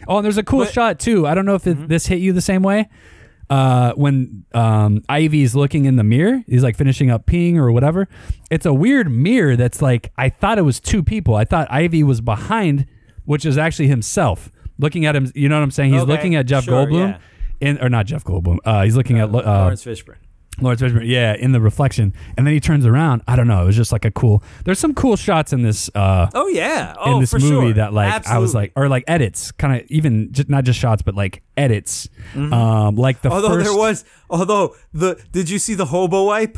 oh 0.09 0.17
and 0.17 0.25
there's 0.25 0.37
a 0.37 0.43
cool 0.43 0.59
but- 0.59 0.65
Mm-hmm. 0.67 0.73
shot 0.73 0.99
too 0.99 1.25
i 1.25 1.33
don't 1.33 1.45
know 1.45 1.55
if 1.55 1.65
it, 1.65 1.87
this 1.87 2.07
hit 2.07 2.19
you 2.19 2.33
the 2.33 2.41
same 2.41 2.61
way 2.63 2.89
uh, 3.51 3.93
when 3.93 4.45
um, 4.53 5.01
Ivy's 5.09 5.55
looking 5.55 5.85
in 5.85 5.95
the 5.95 6.03
mirror, 6.03 6.43
he's 6.45 6.61
like 6.61 6.75
finishing 6.77 7.09
up 7.09 7.25
peeing 7.25 7.55
or 7.55 7.71
whatever. 7.71 8.07
It's 8.51 8.67
a 8.67 8.73
weird 8.75 9.09
mirror 9.11 9.55
that's 9.55 9.81
like 9.81 10.11
I 10.19 10.29
thought 10.29 10.59
it 10.59 10.61
was 10.61 10.79
two 10.79 11.01
people. 11.01 11.33
I 11.33 11.45
thought 11.45 11.67
Ivy 11.71 12.03
was 12.03 12.21
behind, 12.21 12.85
which 13.25 13.45
is 13.47 13.57
actually 13.57 13.87
himself 13.87 14.51
looking 14.77 15.07
at 15.07 15.15
him. 15.15 15.31
You 15.33 15.49
know 15.49 15.55
what 15.57 15.63
I'm 15.63 15.71
saying? 15.71 15.93
He's 15.93 16.03
Okay, 16.03 16.11
looking 16.11 16.35
at 16.35 16.45
Jeff 16.45 16.65
sure, 16.65 16.85
Goldblum, 16.85 17.19
yeah. 17.59 17.67
in 17.67 17.81
or 17.81 17.89
not 17.89 18.05
Jeff 18.05 18.23
Goldblum. 18.23 18.59
Uh, 18.63 18.83
he's 18.83 18.95
looking 18.95 19.17
at 19.17 19.29
uh, 19.29 19.41
Lawrence 19.41 19.83
Fishburne. 19.83 20.17
Lawrence 20.61 20.81
Fishburne, 20.81 21.07
yeah, 21.07 21.35
in 21.35 21.51
the 21.51 21.59
reflection, 21.61 22.13
and 22.37 22.45
then 22.45 22.53
he 22.53 22.59
turns 22.59 22.85
around. 22.85 23.21
I 23.27 23.35
don't 23.35 23.47
know. 23.47 23.63
It 23.63 23.65
was 23.65 23.75
just 23.75 23.91
like 23.91 24.05
a 24.05 24.11
cool. 24.11 24.43
There's 24.65 24.79
some 24.79 24.93
cool 24.93 25.15
shots 25.15 25.53
in 25.53 25.61
this. 25.63 25.89
Uh, 25.95 26.29
Oh 26.33 26.47
yeah. 26.47 26.95
Oh, 26.99 27.13
in 27.15 27.19
this 27.21 27.33
movie 27.33 27.47
sure. 27.47 27.73
that 27.73 27.93
like 27.93 28.27
I 28.27 28.37
was 28.39 28.53
like, 28.53 28.71
or 28.75 28.89
like 28.89 29.03
edits, 29.07 29.51
kind 29.51 29.81
of 29.81 29.87
even 29.89 30.31
just, 30.33 30.49
not 30.49 30.63
just 30.63 30.79
shots, 30.79 31.01
but 31.01 31.15
like 31.15 31.43
edits. 31.57 32.07
Um, 32.35 32.95
like 32.95 33.21
the 33.21 33.29
Mm-hmm. 33.29 33.35
Although 33.35 33.49
first, 33.49 33.65
there 33.65 33.77
was, 33.77 34.05
although 34.29 34.75
the, 34.93 35.21
did 35.31 35.49
you 35.49 35.59
see 35.59 35.73
the 35.75 35.85
hobo 35.85 36.25
wipe? 36.25 36.57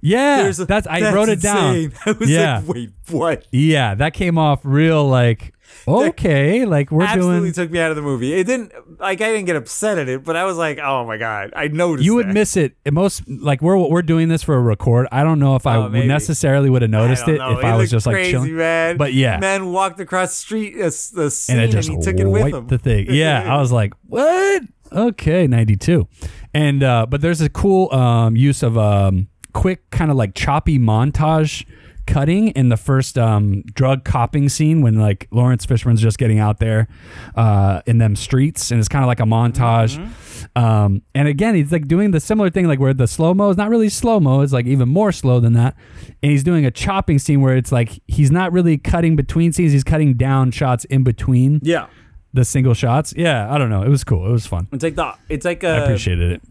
yeah, 0.00 0.46
a- 0.46 0.52
that's 0.64 0.86
I 0.86 1.00
that's 1.00 1.14
wrote 1.14 1.28
it 1.28 1.32
insane. 1.44 1.90
down. 1.90 1.98
I 2.06 2.12
was 2.12 2.30
yeah, 2.30 2.58
like, 2.58 2.68
wait, 2.68 2.90
what? 3.10 3.46
yeah, 3.52 3.94
that 3.96 4.14
came 4.14 4.38
off 4.38 4.60
real 4.64 5.06
like 5.08 5.52
okay, 5.86 6.64
like 6.64 6.90
we're 6.90 7.00
doing 7.00 7.10
Absolutely 7.10 7.40
doing. 7.40 7.52
took 7.52 7.70
me 7.70 7.78
out 7.80 7.90
of 7.90 7.96
the 7.96 8.02
movie. 8.02 8.32
It 8.34 8.44
didn't 8.44 8.72
like 9.00 9.20
I 9.20 9.28
didn't 9.32 9.46
get 9.46 9.56
upset 9.56 9.98
at 9.98 10.08
it, 10.08 10.24
but 10.24 10.36
I 10.36 10.44
was 10.44 10.56
like, 10.56 10.78
oh 10.78 11.06
my 11.06 11.16
god, 11.16 11.52
I 11.56 11.68
noticed. 11.68 12.04
You 12.04 12.14
would 12.16 12.28
that. 12.28 12.34
miss 12.34 12.56
it. 12.56 12.76
It 12.84 12.92
most 12.92 13.22
like 13.28 13.62
we're 13.62 13.76
we're 13.76 14.02
doing 14.02 14.28
this 14.28 14.42
for 14.42 14.54
a 14.54 14.60
record. 14.60 15.06
I 15.12 15.22
don't 15.24 15.38
know 15.38 15.56
if 15.56 15.66
I 15.66 15.76
Oh, 15.76 15.88
maybe. 15.88 16.06
necessarily 16.08 16.68
would 16.70 16.82
have 16.82 16.90
noticed 16.90 17.26
it 17.28 17.38
know. 17.38 17.58
if 17.58 17.64
I 17.64 17.72
was 17.76 17.84
looked 17.84 17.90
just 17.92 18.06
like 18.06 18.14
crazy, 18.14 18.30
chilling. 18.32 18.56
man. 18.56 18.96
But 18.96 19.12
yeah. 19.14 19.38
man 19.38 19.72
walked 19.72 20.00
across 20.00 20.30
the 20.30 20.36
street, 20.36 20.74
uh, 20.80 20.84
s- 20.86 21.10
the 21.10 21.30
scene, 21.30 21.56
and 21.56 21.64
and, 21.64 21.72
it 21.72 21.76
just 21.76 21.88
he 21.88 21.98
took 22.00 22.18
it 22.18 22.26
with 22.26 22.42
wiped 22.42 22.56
him. 22.56 22.66
the 22.68 22.78
thing. 22.78 23.06
Yeah, 23.10 23.42
I 23.54 23.58
was 23.58 23.72
like, 23.72 23.92
what? 24.06 24.62
Okay, 24.90 25.46
ninety 25.46 25.76
two, 25.76 26.08
and 26.54 26.82
uh, 26.82 27.06
but 27.08 27.20
there's 27.20 27.40
a 27.40 27.48
cool 27.50 27.92
um, 27.94 28.36
use 28.36 28.62
of 28.62 28.78
um, 28.78 29.28
quick 29.52 29.88
kind 29.90 30.10
of 30.10 30.16
like 30.16 30.34
choppy 30.34 30.78
montage 30.78 31.66
cutting 32.08 32.48
in 32.48 32.70
the 32.70 32.76
first 32.76 33.18
um, 33.18 33.62
drug 33.74 34.02
copping 34.02 34.48
scene 34.48 34.80
when 34.80 34.98
like 34.98 35.28
Lawrence 35.30 35.66
Fishburne's 35.66 36.00
just 36.00 36.16
getting 36.16 36.38
out 36.38 36.58
there 36.58 36.88
uh, 37.36 37.82
in 37.86 37.98
them 37.98 38.16
streets, 38.16 38.70
and 38.70 38.80
it's 38.80 38.88
kind 38.88 39.04
of 39.04 39.08
like 39.08 39.20
a 39.20 39.24
montage. 39.24 39.98
Mm-hmm. 39.98 40.58
Um, 40.58 41.02
and 41.14 41.28
again, 41.28 41.54
he's 41.54 41.70
like 41.70 41.86
doing 41.86 42.10
the 42.10 42.20
similar 42.20 42.48
thing, 42.48 42.66
like 42.66 42.80
where 42.80 42.94
the 42.94 43.06
slow 43.06 43.34
mo 43.34 43.50
is 43.50 43.58
not 43.58 43.68
really 43.68 43.90
slow 43.90 44.18
mo; 44.18 44.40
it's 44.40 44.52
like 44.54 44.66
even 44.66 44.88
more 44.88 45.12
slow 45.12 45.38
than 45.38 45.52
that. 45.52 45.76
And 46.22 46.32
he's 46.32 46.42
doing 46.42 46.64
a 46.64 46.70
chopping 46.70 47.18
scene 47.18 47.42
where 47.42 47.56
it's 47.56 47.70
like 47.70 48.00
he's 48.08 48.30
not 48.30 48.52
really 48.52 48.78
cutting 48.78 49.14
between 49.14 49.52
scenes; 49.52 49.72
he's 49.72 49.84
cutting 49.84 50.14
down 50.14 50.50
shots 50.50 50.86
in 50.86 51.04
between 51.04 51.60
yeah, 51.62 51.88
the 52.32 52.44
single 52.44 52.74
shots. 52.74 53.12
Yeah, 53.16 53.52
I 53.52 53.58
don't 53.58 53.68
know. 53.68 53.82
It 53.82 53.90
was 53.90 54.02
cool. 54.02 54.26
It 54.26 54.32
was 54.32 54.46
fun. 54.46 54.66
it's 54.72 54.82
like 54.82 54.96
the 54.96 55.14
it's 55.28 55.44
like 55.44 55.62
I 55.62 55.80
uh, 55.80 55.84
appreciated 55.84 56.32
it. 56.32 56.42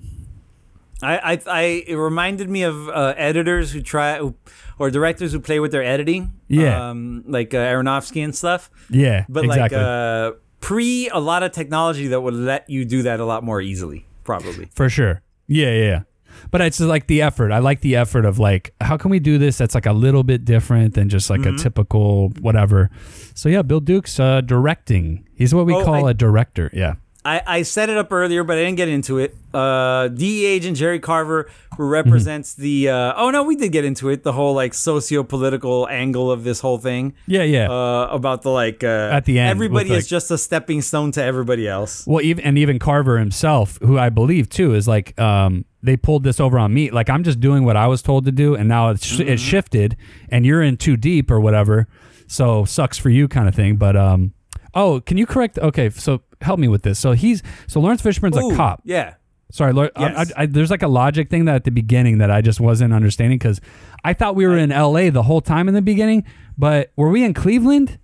I, 1.01 1.17
I, 1.33 1.41
I, 1.47 1.61
it 1.87 1.95
reminded 1.95 2.49
me 2.49 2.63
of 2.63 2.89
uh, 2.89 3.13
editors 3.17 3.71
who 3.71 3.81
try, 3.81 4.17
who, 4.17 4.33
or 4.79 4.89
directors 4.89 5.31
who 5.31 5.39
play 5.39 5.59
with 5.59 5.71
their 5.71 5.83
editing. 5.83 6.33
Yeah. 6.47 6.89
Um, 6.89 7.23
like 7.27 7.53
uh, 7.53 7.57
Aronofsky 7.57 8.23
and 8.23 8.35
stuff. 8.35 8.71
Yeah, 8.89 9.25
But 9.29 9.45
exactly. 9.45 9.77
like, 9.77 9.85
uh, 9.87 10.31
pre 10.59 11.07
a 11.09 11.19
lot 11.19 11.43
of 11.43 11.51
technology 11.51 12.07
that 12.07 12.21
would 12.21 12.33
let 12.33 12.67
you 12.69 12.83
do 12.85 13.03
that 13.03 13.19
a 13.19 13.25
lot 13.25 13.43
more 13.43 13.61
easily, 13.61 14.05
probably. 14.23 14.69
For 14.73 14.89
sure. 14.89 15.21
Yeah, 15.47 15.67
yeah, 15.71 15.83
yeah. 15.83 16.01
But 16.51 16.61
it's 16.61 16.79
like 16.79 17.07
the 17.07 17.21
effort. 17.23 17.51
I 17.51 17.59
like 17.59 17.81
the 17.81 17.95
effort 17.95 18.25
of 18.25 18.37
like, 18.39 18.73
how 18.81 18.95
can 18.97 19.09
we 19.11 19.19
do 19.19 19.37
this 19.37 19.57
that's 19.57 19.73
like 19.75 19.85
a 19.87 19.93
little 19.93 20.23
bit 20.23 20.45
different 20.45 20.93
than 20.93 21.09
just 21.09 21.29
Mm-hmm. 21.29 21.43
like 21.43 21.53
a 21.53 21.57
typical 21.57 22.29
whatever. 22.41 22.89
So 23.35 23.49
yeah, 23.49 23.61
Bill 23.63 23.79
Duke's 23.79 24.19
uh, 24.19 24.41
directing. 24.41 25.27
He's 25.35 25.53
what 25.53 25.65
we 25.65 25.73
Oh, 25.73 25.83
call 25.83 26.05
I- 26.07 26.11
a 26.11 26.13
director. 26.13 26.69
Yeah. 26.73 26.95
I, 27.27 27.41
I 27.57 27.61
set 27.63 27.89
it 27.89 27.97
up 27.97 28.11
earlier, 28.11 28.43
but 28.43 28.57
I 28.57 28.61
didn't 28.63 28.77
get 28.77 28.87
into 28.87 29.17
it. 29.17 29.35
Uh, 29.53 30.07
DE 30.07 30.45
agent 30.45 30.77
Jerry 30.77 30.99
Carver, 30.99 31.49
who 31.77 31.83
represents 31.87 32.53
the. 32.53 32.89
Uh, 32.89 33.13
oh 33.17 33.29
no, 33.31 33.43
we 33.43 33.55
did 33.55 33.71
get 33.71 33.83
into 33.83 34.07
it. 34.09 34.23
The 34.23 34.31
whole 34.31 34.53
like 34.53 34.73
socio-political 34.73 35.87
angle 35.89 36.31
of 36.31 36.43
this 36.43 36.59
whole 36.59 36.77
thing. 36.77 37.13
Yeah, 37.27 37.43
yeah. 37.43 37.69
Uh, 37.69 38.07
about 38.11 38.41
the 38.43 38.49
like 38.51 38.83
uh, 38.83 39.09
At 39.11 39.25
the 39.25 39.39
end, 39.39 39.49
everybody 39.49 39.89
is 39.91 39.95
like- 40.03 40.07
just 40.07 40.31
a 40.31 40.37
stepping 40.37 40.81
stone 40.81 41.11
to 41.13 41.23
everybody 41.23 41.67
else. 41.67 42.05
Well, 42.07 42.21
even 42.21 42.43
and 42.43 42.57
even 42.57 42.79
Carver 42.79 43.17
himself, 43.19 43.77
who 43.81 43.97
I 43.97 44.09
believe 44.09 44.49
too, 44.49 44.73
is 44.73 44.87
like 44.87 45.19
um, 45.19 45.65
they 45.83 45.97
pulled 45.97 46.23
this 46.23 46.39
over 46.39 46.57
on 46.59 46.73
me. 46.73 46.91
Like 46.91 47.09
I'm 47.09 47.23
just 47.23 47.39
doing 47.39 47.65
what 47.65 47.75
I 47.77 47.87
was 47.87 48.01
told 48.01 48.25
to 48.25 48.31
do, 48.31 48.55
and 48.55 48.67
now 48.69 48.89
it's 48.91 49.05
sh- 49.05 49.17
Mm-hmm. 49.19 49.29
it's 49.29 49.41
shifted, 49.41 49.97
and 50.29 50.45
you're 50.45 50.61
in 50.61 50.77
too 50.77 50.95
deep 50.97 51.29
or 51.31 51.39
whatever. 51.39 51.87
So 52.27 52.65
sucks 52.65 52.97
for 52.97 53.09
you, 53.09 53.27
kind 53.27 53.47
of 53.47 53.55
thing. 53.55 53.77
But 53.77 53.95
um, 53.95 54.33
oh, 54.77 55.01
can 55.01 55.17
you 55.17 55.25
correct? 55.25 55.57
Okay, 55.59 55.89
so 55.89 56.21
help 56.41 56.59
me 56.59 56.67
with 56.67 56.83
this. 56.83 56.99
So 56.99 57.11
he's 57.13 57.41
so 57.67 57.79
Lawrence 57.81 58.01
Fishburne's 58.01 58.37
Ooh, 58.37 58.51
a 58.51 58.55
cop. 58.55 58.81
Yeah. 58.85 59.15
Sorry, 59.51 59.71
Lord, 59.73 59.91
Yes. 59.97 60.31
I, 60.35 60.43
I, 60.43 60.45
there's 60.45 60.69
like 60.69 60.83
a 60.83 60.87
logic 60.89 61.29
thing 61.29 61.45
that 61.45 61.55
at 61.55 61.63
the 61.63 61.71
beginning 61.71 62.17
that 62.17 62.29
I 62.29 62.41
just 62.41 62.59
wasn't 62.59 62.93
understanding 62.93 63.37
because 63.39 63.61
I 64.03 64.13
thought 64.13 64.35
we 64.35 64.45
were 64.45 64.57
in 64.57 64.73
L.A. 64.73 65.09
the 65.09 65.23
whole 65.23 65.39
time 65.39 65.67
in 65.69 65.73
the 65.73 65.81
beginning, 65.81 66.25
but 66.57 66.91
were 66.97 67.09
we 67.09 67.23
in 67.23 67.33
Cleveland? 67.33 67.97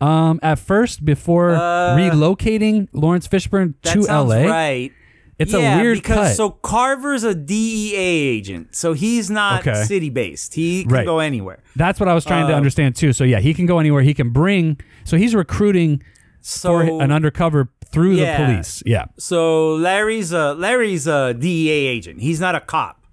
Um, 0.00 0.38
at 0.42 0.58
first, 0.60 1.04
before 1.04 1.50
relocating 1.96 2.88
Lawrence 2.92 3.26
Fishburne 3.28 3.74
Uh, 3.84 3.92
to 3.92 4.08
L.A. 4.08 4.46
right. 4.46 4.92
It's 5.38 5.52
yeah, 5.52 5.78
a 5.78 5.80
weird 5.82 5.98
because 5.98 6.28
cut. 6.30 6.36
so 6.36 6.50
Carver's 6.50 7.22
a 7.22 7.32
DEA 7.32 7.94
agent, 7.96 8.74
so 8.74 8.92
he's 8.92 9.30
not 9.30 9.60
Okay. 9.66 9.84
city 9.84 10.10
based. 10.10 10.54
He 10.54 10.82
can 10.82 10.92
Right. 10.92 11.06
go 11.06 11.20
anywhere. 11.20 11.60
That's 11.76 12.00
what 12.00 12.08
I 12.08 12.14
was 12.14 12.24
trying 12.24 12.48
to 12.48 12.54
Uh, 12.54 12.56
understand 12.56 12.96
too. 12.96 13.12
So 13.12 13.22
yeah, 13.22 13.38
he 13.38 13.54
can 13.54 13.64
go 13.66 13.78
anywhere. 13.78 14.02
He 14.02 14.14
can 14.14 14.30
bring. 14.30 14.78
So 15.04 15.16
he's 15.16 15.36
recruiting 15.36 16.02
So 16.50 17.00
an 17.00 17.12
undercover 17.12 17.68
through 17.92 18.12
Yeah. 18.12 18.38
the 18.38 18.44
police. 18.52 18.82
Yeah. 18.86 19.04
So 19.18 19.74
Larry's 19.74 20.32
a 20.32 20.54
Larry's 20.54 21.06
a 21.06 21.34
DEA 21.34 21.86
agent. 21.86 22.20
He's 22.20 22.40
not 22.40 22.54
a 22.54 22.60
cop. 22.60 23.04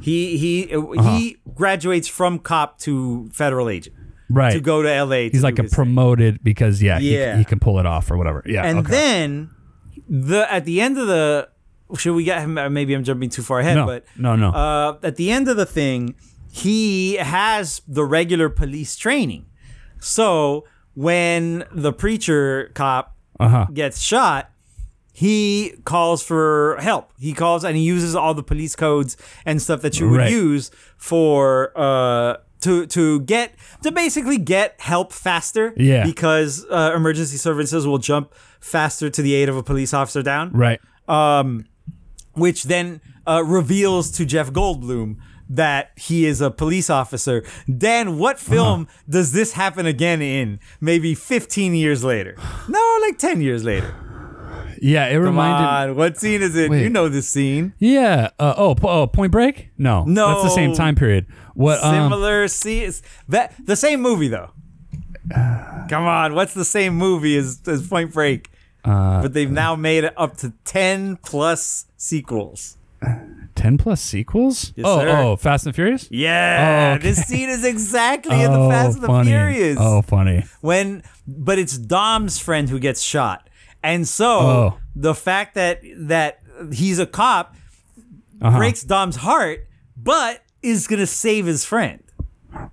He 0.00 0.36
he 0.38 0.74
Uh-huh. 0.74 1.16
he 1.16 1.36
graduates 1.54 2.08
from 2.08 2.38
cop 2.38 2.78
to 2.80 3.28
federal 3.32 3.68
agent 3.68 3.96
Right. 4.30 4.52
to 4.52 4.60
go 4.60 4.82
to 4.82 4.88
LA. 4.88 5.28
to 5.28 5.30
he's 5.32 5.42
like 5.42 5.58
a 5.58 5.62
his 5.62 5.70
thing. 5.72 5.76
promoted 5.76 6.42
because 6.42 6.82
yeah, 6.82 6.98
he- 6.98 7.14
Yeah. 7.16 7.36
He, 7.36 7.44
can 7.44 7.58
pull 7.58 7.78
it 7.78 7.86
off 7.86 8.10
or 8.10 8.16
whatever. 8.16 8.42
Yeah. 8.46 8.64
And 8.64 8.78
okay. 8.80 8.90
then 8.90 9.50
the 10.08 10.50
at 10.52 10.64
the 10.64 10.80
end 10.80 10.98
of 10.98 11.06
the 11.06 11.48
should 11.98 12.14
we 12.14 12.24
get 12.24 12.40
him? 12.40 12.54
Maybe 12.72 12.94
I'm 12.94 13.04
jumping 13.04 13.28
too 13.28 13.42
far 13.42 13.60
ahead, 13.60 13.76
No. 13.76 13.86
but 13.86 14.04
No, 14.16 14.34
no. 14.34 14.48
Uh, 14.50 14.96
at 15.02 15.16
the 15.16 15.30
end 15.30 15.46
of 15.48 15.56
the 15.58 15.66
thing, 15.66 16.14
he 16.50 17.14
has 17.16 17.82
the 17.86 18.04
regular 18.04 18.48
police 18.48 18.96
training. 18.96 19.44
So 20.00 20.64
when 20.94 21.64
the 21.72 21.92
preacher 21.92 22.70
cop 22.74 23.16
uh-huh. 23.40 23.66
gets 23.72 24.00
shot, 24.00 24.50
he 25.12 25.74
calls 25.84 26.22
for 26.22 26.76
help. 26.80 27.12
He 27.18 27.32
calls 27.32 27.64
and 27.64 27.76
he 27.76 27.82
uses 27.82 28.14
all 28.14 28.34
the 28.34 28.42
police 28.42 28.74
codes 28.76 29.16
and 29.44 29.60
stuff 29.60 29.82
that 29.82 30.00
you 30.00 30.08
would 30.08 30.18
Right. 30.20 30.30
use 30.30 30.70
for 30.96 31.72
uh 31.76 32.36
to 32.60 32.86
to 32.86 33.20
get 33.20 33.54
to 33.82 33.92
basically 33.92 34.38
get 34.38 34.80
help 34.80 35.12
faster. 35.12 35.74
Yeah. 35.76 36.04
Because 36.04 36.64
uh, 36.70 36.92
emergency 36.94 37.36
services 37.36 37.86
will 37.86 37.98
jump 37.98 38.32
faster 38.60 39.10
to 39.10 39.22
the 39.22 39.34
aid 39.34 39.48
of 39.48 39.56
a 39.56 39.62
police 39.62 39.92
officer 39.92 40.22
down. 40.22 40.52
Right. 40.52 40.80
Um, 41.08 41.66
Which 42.34 42.62
then 42.62 43.00
uh, 43.26 43.42
reveals 43.44 44.10
to 44.12 44.24
Jeff 44.24 44.50
Goldblum 44.52 45.16
that 45.54 45.90
he 45.96 46.24
is 46.26 46.40
a 46.40 46.50
police 46.50 46.88
officer. 46.90 47.44
Dan, 47.68 48.18
what 48.18 48.36
Uh-huh. 48.36 48.50
film 48.52 48.88
does 49.08 49.32
this 49.32 49.52
happen 49.52 49.86
again 49.86 50.20
in? 50.22 50.58
Maybe 50.80 51.14
15 51.14 51.74
years 51.74 52.02
later. 52.02 52.36
No, 52.68 52.98
like 53.02 53.18
10 53.18 53.40
years 53.40 53.64
later. 53.64 53.94
Yeah. 54.80 55.06
It 55.06 55.14
Come 55.14 55.22
reminded. 55.24 55.68
on, 55.90 55.96
what 55.96 56.18
scene 56.18 56.42
is 56.42 56.56
it? 56.56 56.70
Wait. 56.70 56.82
You 56.82 56.88
know 56.90 57.08
this 57.08 57.28
scene. 57.28 57.74
Yeah. 57.78 58.30
Uh, 58.38 58.54
oh, 58.56 58.74
oh, 58.82 59.06
Point 59.06 59.30
Break? 59.32 59.68
No. 59.78 60.04
No. 60.04 60.28
That's 60.28 60.42
the 60.44 60.50
same 60.56 60.72
time 60.74 60.94
period. 60.96 61.26
What? 61.54 61.82
Um, 61.84 61.94
Similar 61.94 62.48
scenes. 62.48 63.02
That 63.28 63.54
the 63.64 63.76
same 63.76 64.00
movie 64.00 64.28
though. 64.28 64.50
Come 65.88 66.04
on, 66.04 66.34
what's 66.34 66.54
the 66.54 66.64
same 66.64 66.94
movie 66.94 67.36
as, 67.36 67.60
as 67.66 67.86
Point 67.86 68.12
Break? 68.12 68.48
Uh, 68.84 69.22
but 69.22 69.32
they've 69.34 69.50
now 69.50 69.76
made 69.76 70.02
it 70.04 70.12
up 70.16 70.36
to 70.38 70.52
10 70.64 71.16
plus 71.18 71.86
sequels. 71.96 72.76
Ten 73.62 73.78
plus 73.78 74.00
sequels? 74.00 74.72
Yes, 74.76 74.84
oh, 74.88 74.98
sir. 75.00 75.08
oh, 75.08 75.36
Fast 75.36 75.66
and 75.66 75.74
Furious. 75.74 76.08
Yeah, 76.10 76.92
Oh, 76.92 76.96
okay. 76.96 77.02
this 77.08 77.24
scene 77.26 77.48
is 77.48 77.64
exactly 77.64 78.40
in 78.42 78.50
the 78.52 78.58
Oh, 78.58 78.68
Fast 78.70 78.98
and 78.98 79.04
the. 79.04 79.24
Furious. 79.24 79.78
Oh, 79.80 80.02
funny. 80.02 80.44
when 80.60 81.02
but 81.26 81.58
it's 81.58 81.78
Dom's 81.78 82.38
friend 82.38 82.68
who 82.68 82.78
gets 82.78 83.00
shot. 83.02 83.48
And 83.82 84.06
so 84.06 84.26
Oh. 84.38 84.78
the 84.96 85.14
fact 85.14 85.54
that 85.54 85.80
that 85.96 86.40
he's 86.72 86.98
a 86.98 87.06
cop 87.06 87.54
Uh-huh. 88.40 88.58
breaks 88.58 88.82
Dom's 88.82 89.16
heart, 89.16 89.66
but 89.96 90.40
is 90.62 90.86
gonna 90.86 91.06
save 91.06 91.46
his 91.46 91.64
friend. 91.64 92.02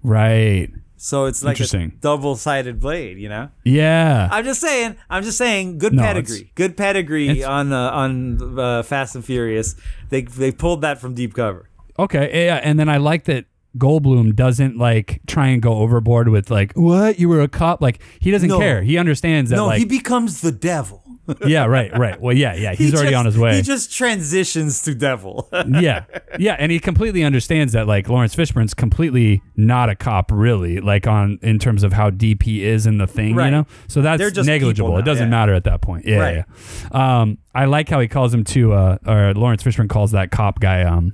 Right. 0.03 0.69
So 1.01 1.25
it's 1.25 1.41
like 1.41 1.57
a 1.61 1.87
double-sided 2.01 2.79
blade, 2.81 3.17
you 3.19 3.29
know. 3.29 3.49
Yeah. 3.63 4.27
I'm 4.31 4.43
just 4.43 4.59
saying. 4.59 4.97
I'm 5.09 5.23
just 5.23 5.37
saying. 5.37 5.77
Good 5.77 5.93
No, 5.93 6.01
pedigree. 6.03 6.35
it's- 6.39 6.51
Good 6.55 6.75
pedigree 6.75 7.29
it's- 7.29 7.45
on 7.47 7.71
uh, 7.71 7.89
on 7.91 8.59
uh, 8.59 8.83
Fast 8.83 9.15
and 9.15 9.23
Furious. 9.23 9.75
They 10.09 10.23
they 10.23 10.51
pulled 10.51 10.81
that 10.81 10.99
from 10.99 11.13
deep 11.13 11.33
cover. 11.33 11.69
Okay, 11.97 12.45
yeah, 12.47 12.57
and 12.63 12.77
then 12.77 12.89
I 12.89 12.97
like 12.97 13.23
that 13.25 13.45
Goldblum 13.77 14.35
doesn't 14.35 14.77
like 14.77 15.21
try 15.27 15.47
and 15.47 15.61
go 15.61 15.75
overboard 15.75 16.27
with 16.29 16.49
like, 16.51 16.73
"What? 16.73 17.17
You 17.17 17.29
were 17.29 17.39
a 17.41 17.47
cop?" 17.47 17.81
Like 17.81 18.01
he 18.19 18.29
doesn't 18.31 18.49
No. 18.49 18.59
care. 18.59 18.83
He 18.83 18.97
understands 18.97 19.51
that. 19.51 19.55
no, 19.55 19.67
like, 19.67 19.79
he 19.79 19.85
becomes 19.85 20.41
the 20.41 20.51
devil. 20.51 21.03
Yeah, 21.45 21.65
right, 21.65 21.95
right. 21.97 22.19
Well, 22.19 22.35
yeah, 22.35 22.53
yeah. 22.55 22.73
He's 22.73 22.89
He 22.91 22.95
already 22.95 23.11
just- 23.11 23.19
on 23.19 23.25
his 23.25 23.37
way. 23.37 23.55
He 23.57 23.61
just 23.61 23.91
transitions 23.95 24.81
to 24.83 24.95
devil. 24.95 25.49
yeah, 25.69 26.05
yeah, 26.37 26.55
and 26.59 26.71
he 26.71 26.79
completely 26.79 27.23
understands 27.23 27.73
that 27.73 27.87
like 27.87 28.07
Lawrence 28.09 28.35
Fishburne's 28.35 28.73
completely 28.73 29.41
not 29.55 29.89
a 29.89 29.95
cop, 29.95 30.31
really. 30.31 30.79
Like 30.79 31.07
on 31.07 31.39
in 31.41 31.59
terms 31.59 31.83
of 31.83 31.93
how 31.93 32.09
deep 32.09 32.43
he 32.43 32.63
is 32.65 32.85
in 32.87 32.97
the 32.97 33.07
thing, 33.07 33.35
Right. 33.35 33.45
you 33.45 33.51
know. 33.51 33.67
So 33.87 34.01
that's 34.01 34.19
negligible. 34.45 34.89
people 34.89 34.97
It 34.99 35.05
doesn't 35.05 35.27
yeah. 35.27 35.29
matter 35.29 35.53
at 35.53 35.63
that 35.65 35.81
point. 35.81 36.05
Yeah, 36.05 36.17
Right. 36.17 36.45
yeah. 36.93 37.19
Um, 37.21 37.37
I 37.55 37.65
like 37.65 37.89
how 37.89 37.99
he 37.99 38.07
calls 38.07 38.33
him 38.33 38.43
to, 38.45 38.73
uh, 38.73 38.97
or 39.07 39.33
Lawrence 39.33 39.63
Fishburne 39.63 39.89
calls 39.89 40.11
that 40.11 40.31
cop 40.31 40.59
guy, 40.59 40.83
um, 40.83 41.13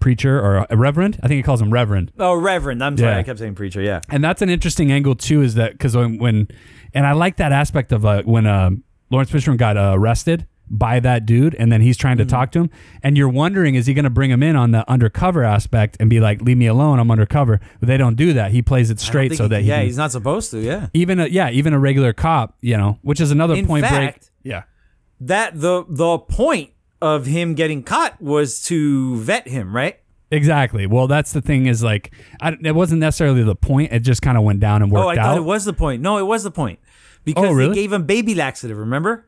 preacher 0.00 0.38
or 0.38 0.66
a 0.68 0.76
reverend. 0.76 1.18
I 1.22 1.28
think 1.28 1.38
he 1.38 1.42
calls 1.42 1.62
him 1.62 1.72
reverend. 1.72 2.12
oh, 2.18 2.34
Reverend. 2.34 2.84
I'm 2.84 2.96
sorry. 2.96 3.12
Yeah. 3.12 3.18
I 3.18 3.22
kept 3.22 3.38
saying 3.38 3.54
preacher. 3.54 3.80
Yeah. 3.80 4.00
and 4.10 4.22
that's 4.22 4.42
an 4.42 4.50
interesting 4.50 4.92
angle 4.92 5.14
too 5.14 5.40
is 5.42 5.54
that 5.54 5.72
because 5.72 5.96
when, 5.96 6.18
when 6.18 6.48
and 6.92 7.06
i 7.06 7.12
like 7.12 7.36
that 7.38 7.52
aspect 7.52 7.90
of 7.90 8.04
uh, 8.04 8.22
when 8.24 8.46
uh, 8.46 8.70
lawrence 9.10 9.30
fishburne 9.30 9.56
got 9.56 9.76
uh, 9.76 9.92
arrested 9.94 10.46
by 10.70 10.98
that 10.98 11.26
dude 11.26 11.54
and 11.56 11.70
then 11.70 11.82
he's 11.82 11.96
trying 11.96 12.16
to 12.16 12.22
Mm-hmm. 12.24 12.30
talk 12.30 12.50
to 12.52 12.60
him 12.60 12.70
and 13.02 13.18
you're 13.18 13.28
wondering 13.28 13.74
is 13.74 13.86
he 13.86 13.92
going 13.92 14.04
to 14.04 14.10
bring 14.10 14.30
him 14.30 14.42
in 14.42 14.56
on 14.56 14.70
the 14.70 14.88
undercover 14.90 15.44
aspect 15.44 15.96
and 16.00 16.08
be 16.08 16.20
like 16.20 16.40
leave 16.40 16.56
me 16.56 16.66
alone 16.66 16.98
i'm 16.98 17.10
undercover 17.10 17.60
but 17.80 17.86
they 17.86 17.98
don't 17.98 18.16
do 18.16 18.32
that 18.32 18.50
he 18.50 18.62
plays 18.62 18.88
it 18.90 18.98
straight 18.98 19.34
so 19.34 19.44
he- 19.44 19.48
that 19.50 19.60
he 19.62 19.68
yeah, 19.68 19.82
he's 19.82 19.98
not 19.98 20.10
supposed 20.10 20.50
to. 20.52 20.60
Yeah. 20.60 20.88
even 20.94 21.20
a, 21.20 21.26
yeah 21.26 21.50
even 21.50 21.74
a 21.74 21.78
regular 21.78 22.12
cop 22.14 22.56
you 22.62 22.76
know 22.78 22.98
which 23.02 23.20
is 23.20 23.30
another 23.30 23.54
In 23.54 23.66
point 23.66 23.86
break 23.86 24.18
yeah 24.42 24.62
That 25.20 25.60
the 25.60 25.84
the 25.88 26.18
point 26.18 26.70
of 27.02 27.26
him 27.26 27.52
getting 27.54 27.82
caught 27.82 28.20
was 28.22 28.64
to 28.64 29.16
vet 29.16 29.46
him, 29.46 29.76
right? 29.76 29.98
exactly 30.30 30.86
well 30.86 31.06
that's 31.06 31.32
the 31.32 31.42
thing 31.42 31.66
is 31.66 31.82
like 31.84 32.10
I, 32.40 32.56
it 32.64 32.74
wasn't 32.74 33.00
necessarily 33.00 33.42
the 33.44 33.54
point 33.54 33.92
it 33.92 34.00
just 34.00 34.22
kind 34.22 34.36
of 34.38 34.42
went 34.42 34.58
down 34.60 34.82
and 34.82 34.90
worked 34.90 35.04
oh, 35.04 35.08
I 35.10 35.16
out 35.18 35.24
thought 35.26 35.36
it 35.36 35.42
was 35.44 35.64
the 35.66 35.74
point. 35.74 36.00
No, 36.02 36.16
it 36.18 36.22
was 36.24 36.42
the 36.42 36.50
point 36.50 36.78
because 37.24 37.44
Oh, 37.48 37.52
really? 37.52 37.74
they 37.74 37.82
gave 37.82 37.92
him 37.92 38.04
baby 38.04 38.34
laxative. 38.34 38.76
Remember? 38.78 39.26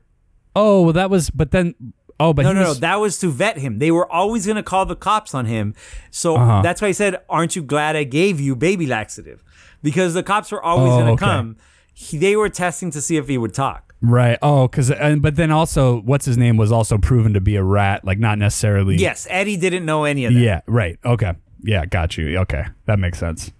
oh 0.54 0.82
well 0.82 0.92
that 0.94 1.10
was 1.10 1.28
but 1.30 1.50
then 1.50 1.74
oh 2.18 2.32
but 2.32 2.42
No, 2.44 2.52
no, 2.52 2.62
no. 2.62 2.74
That 2.74 2.96
was 3.00 3.18
to 3.18 3.30
vet 3.30 3.58
him. 3.58 3.78
They 3.78 3.90
were 3.90 4.10
always 4.10 4.46
going 4.46 4.56
to 4.56 4.62
call 4.62 4.86
the 4.86 4.96
cops 4.96 5.34
on 5.34 5.44
him. 5.46 5.74
So 6.10 6.36
Uh-huh. 6.36 6.62
that's 6.62 6.80
why 6.80 6.88
I 6.88 6.92
said, 6.92 7.16
"Aren't 7.28 7.56
you 7.56 7.62
glad 7.62 7.94
I 7.96 8.04
gave 8.04 8.40
you 8.40 8.56
baby 8.56 8.86
laxative?" 8.86 9.42
Because 9.82 10.14
the 10.14 10.22
cops 10.22 10.50
were 10.50 10.62
always 10.62 10.92
Oh, 10.92 10.96
going 10.96 11.06
to 11.06 11.12
okay. 11.12 11.24
come. 11.24 11.56
He, 11.92 12.16
they 12.18 12.34
were 12.36 12.48
testing 12.48 12.90
to 12.92 13.00
see 13.02 13.16
if 13.18 13.28
he 13.28 13.36
would 13.38 13.52
talk. 13.54 13.94
Right. 14.02 14.38
Oh, 14.42 14.66
because 14.68 14.90
but 15.20 15.36
then 15.36 15.50
also, 15.50 16.00
what's 16.02 16.24
his 16.26 16.36
name 16.38 16.56
was 16.56 16.70
also 16.72 16.98
proven 16.98 17.32
to 17.34 17.40
be 17.40 17.56
a 17.56 17.62
rat. 17.62 18.04
Like 18.04 18.18
not 18.18 18.38
necessarily. 18.38 18.96
Yes, 18.96 19.26
Eddie 19.30 19.56
didn't 19.58 19.84
know 19.84 20.04
any 20.04 20.24
of 20.26 20.32
that. 20.34 20.40
Yeah. 20.40 20.60
Right. 20.66 20.98
Okay. 21.04 21.32
Yeah. 21.62 21.84
Got 21.86 22.16
you. 22.16 22.36
Okay, 22.38 22.64
that 22.86 22.98
makes 22.98 23.18
sense. 23.18 23.52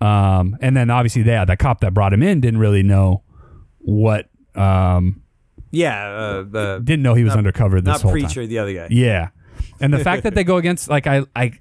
Um, 0.00 0.56
and 0.60 0.76
then 0.76 0.90
obviously, 0.90 1.22
yeah, 1.22 1.44
the 1.44 1.56
cop 1.56 1.80
that 1.80 1.92
brought 1.94 2.12
him 2.12 2.22
in 2.22 2.40
didn't 2.40 2.60
really 2.60 2.82
know 2.82 3.22
what. 3.78 4.28
Um, 4.54 5.22
Yeah, 5.70 6.08
uh, 6.10 6.42
the 6.42 6.80
didn't 6.82 7.02
know 7.02 7.14
he 7.14 7.24
was 7.24 7.34
undercover 7.34 7.80
this 7.80 7.92
not 7.92 8.02
whole 8.02 8.12
preacher, 8.12 8.42
time. 8.42 8.48
the 8.48 8.58
other 8.58 8.72
guy. 8.74 8.88
Yeah. 8.90 9.28
And 9.80 9.92
the 9.92 9.98
fact 9.98 10.22
that 10.24 10.34
they 10.34 10.44
go 10.44 10.56
against, 10.56 10.88
like, 10.88 11.06
I, 11.06 11.22
I, 11.36 11.52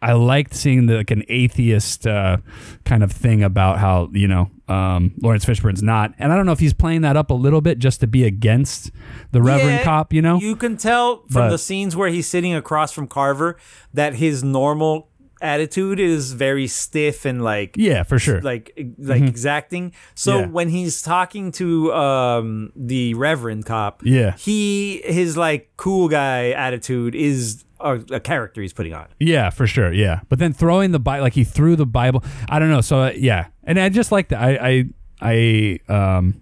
I 0.00 0.12
liked 0.12 0.54
seeing 0.54 0.86
the, 0.86 0.96
like 0.98 1.10
an 1.10 1.24
atheist 1.28 2.06
uh, 2.06 2.38
kind 2.84 3.02
of 3.02 3.10
thing 3.12 3.42
about 3.42 3.78
how 3.78 4.08
you 4.12 4.28
know 4.28 4.50
um, 4.68 5.14
Lawrence 5.22 5.44
Fishburne's 5.44 5.82
not, 5.82 6.12
and 6.18 6.32
I 6.32 6.36
don't 6.36 6.46
know 6.46 6.52
if 6.52 6.58
he's 6.60 6.74
playing 6.74 7.00
that 7.02 7.16
up 7.16 7.30
a 7.30 7.34
little 7.34 7.60
bit 7.60 7.78
just 7.78 8.00
to 8.00 8.06
be 8.06 8.24
against 8.24 8.90
the 9.32 9.42
Reverend 9.42 9.70
Yeah, 9.78 9.84
cop. 9.84 10.12
You 10.12 10.22
know, 10.22 10.38
You 10.38 10.54
can 10.54 10.76
tell 10.76 11.22
from 11.30 11.42
But- 11.42 11.48
the 11.50 11.58
scenes 11.58 11.96
where 11.96 12.08
he's 12.08 12.26
sitting 12.28 12.54
across 12.54 12.92
from 12.92 13.06
Carver 13.08 13.56
that 13.94 14.14
his 14.16 14.44
normal 14.44 15.08
attitude 15.40 16.00
is 16.00 16.32
very 16.32 16.66
stiff 16.66 17.24
and 17.24 17.42
like 17.44 17.74
yeah, 17.76 18.02
for 18.02 18.18
sure. 18.18 18.40
like 18.40 18.78
like 18.98 19.22
exacting. 19.22 19.92
So 20.14 20.38
Yeah. 20.40 20.46
when 20.46 20.68
he's 20.68 21.02
talking 21.02 21.52
to 21.52 21.92
um 21.92 22.72
the 22.74 23.14
Reverend 23.14 23.66
cop, 23.66 24.00
Yeah. 24.04 24.36
he 24.36 25.02
his 25.04 25.36
like 25.36 25.70
cool 25.76 26.08
guy 26.08 26.50
attitude 26.50 27.14
is 27.14 27.64
a, 27.80 28.00
a 28.10 28.20
character 28.20 28.62
he's 28.62 28.72
putting 28.72 28.94
on. 28.94 29.06
Yeah, 29.20 29.50
for 29.50 29.66
sure. 29.66 29.92
Yeah, 29.92 30.20
but 30.30 30.38
then 30.38 30.52
throwing 30.54 30.92
the 30.92 30.98
Bible, 30.98 31.22
like 31.24 31.34
he 31.34 31.44
threw 31.44 31.76
the 31.76 31.84
Bible. 31.86 32.24
I 32.48 32.58
don't 32.58 32.70
know. 32.70 32.80
So 32.80 33.00
uh, 33.02 33.12
yeah, 33.14 33.48
and 33.64 33.78
I 33.78 33.88
just 33.90 34.10
like 34.12 34.28
that. 34.28 34.40
I 34.42 34.84
I 35.20 35.78
I 35.88 36.16
um. 36.16 36.40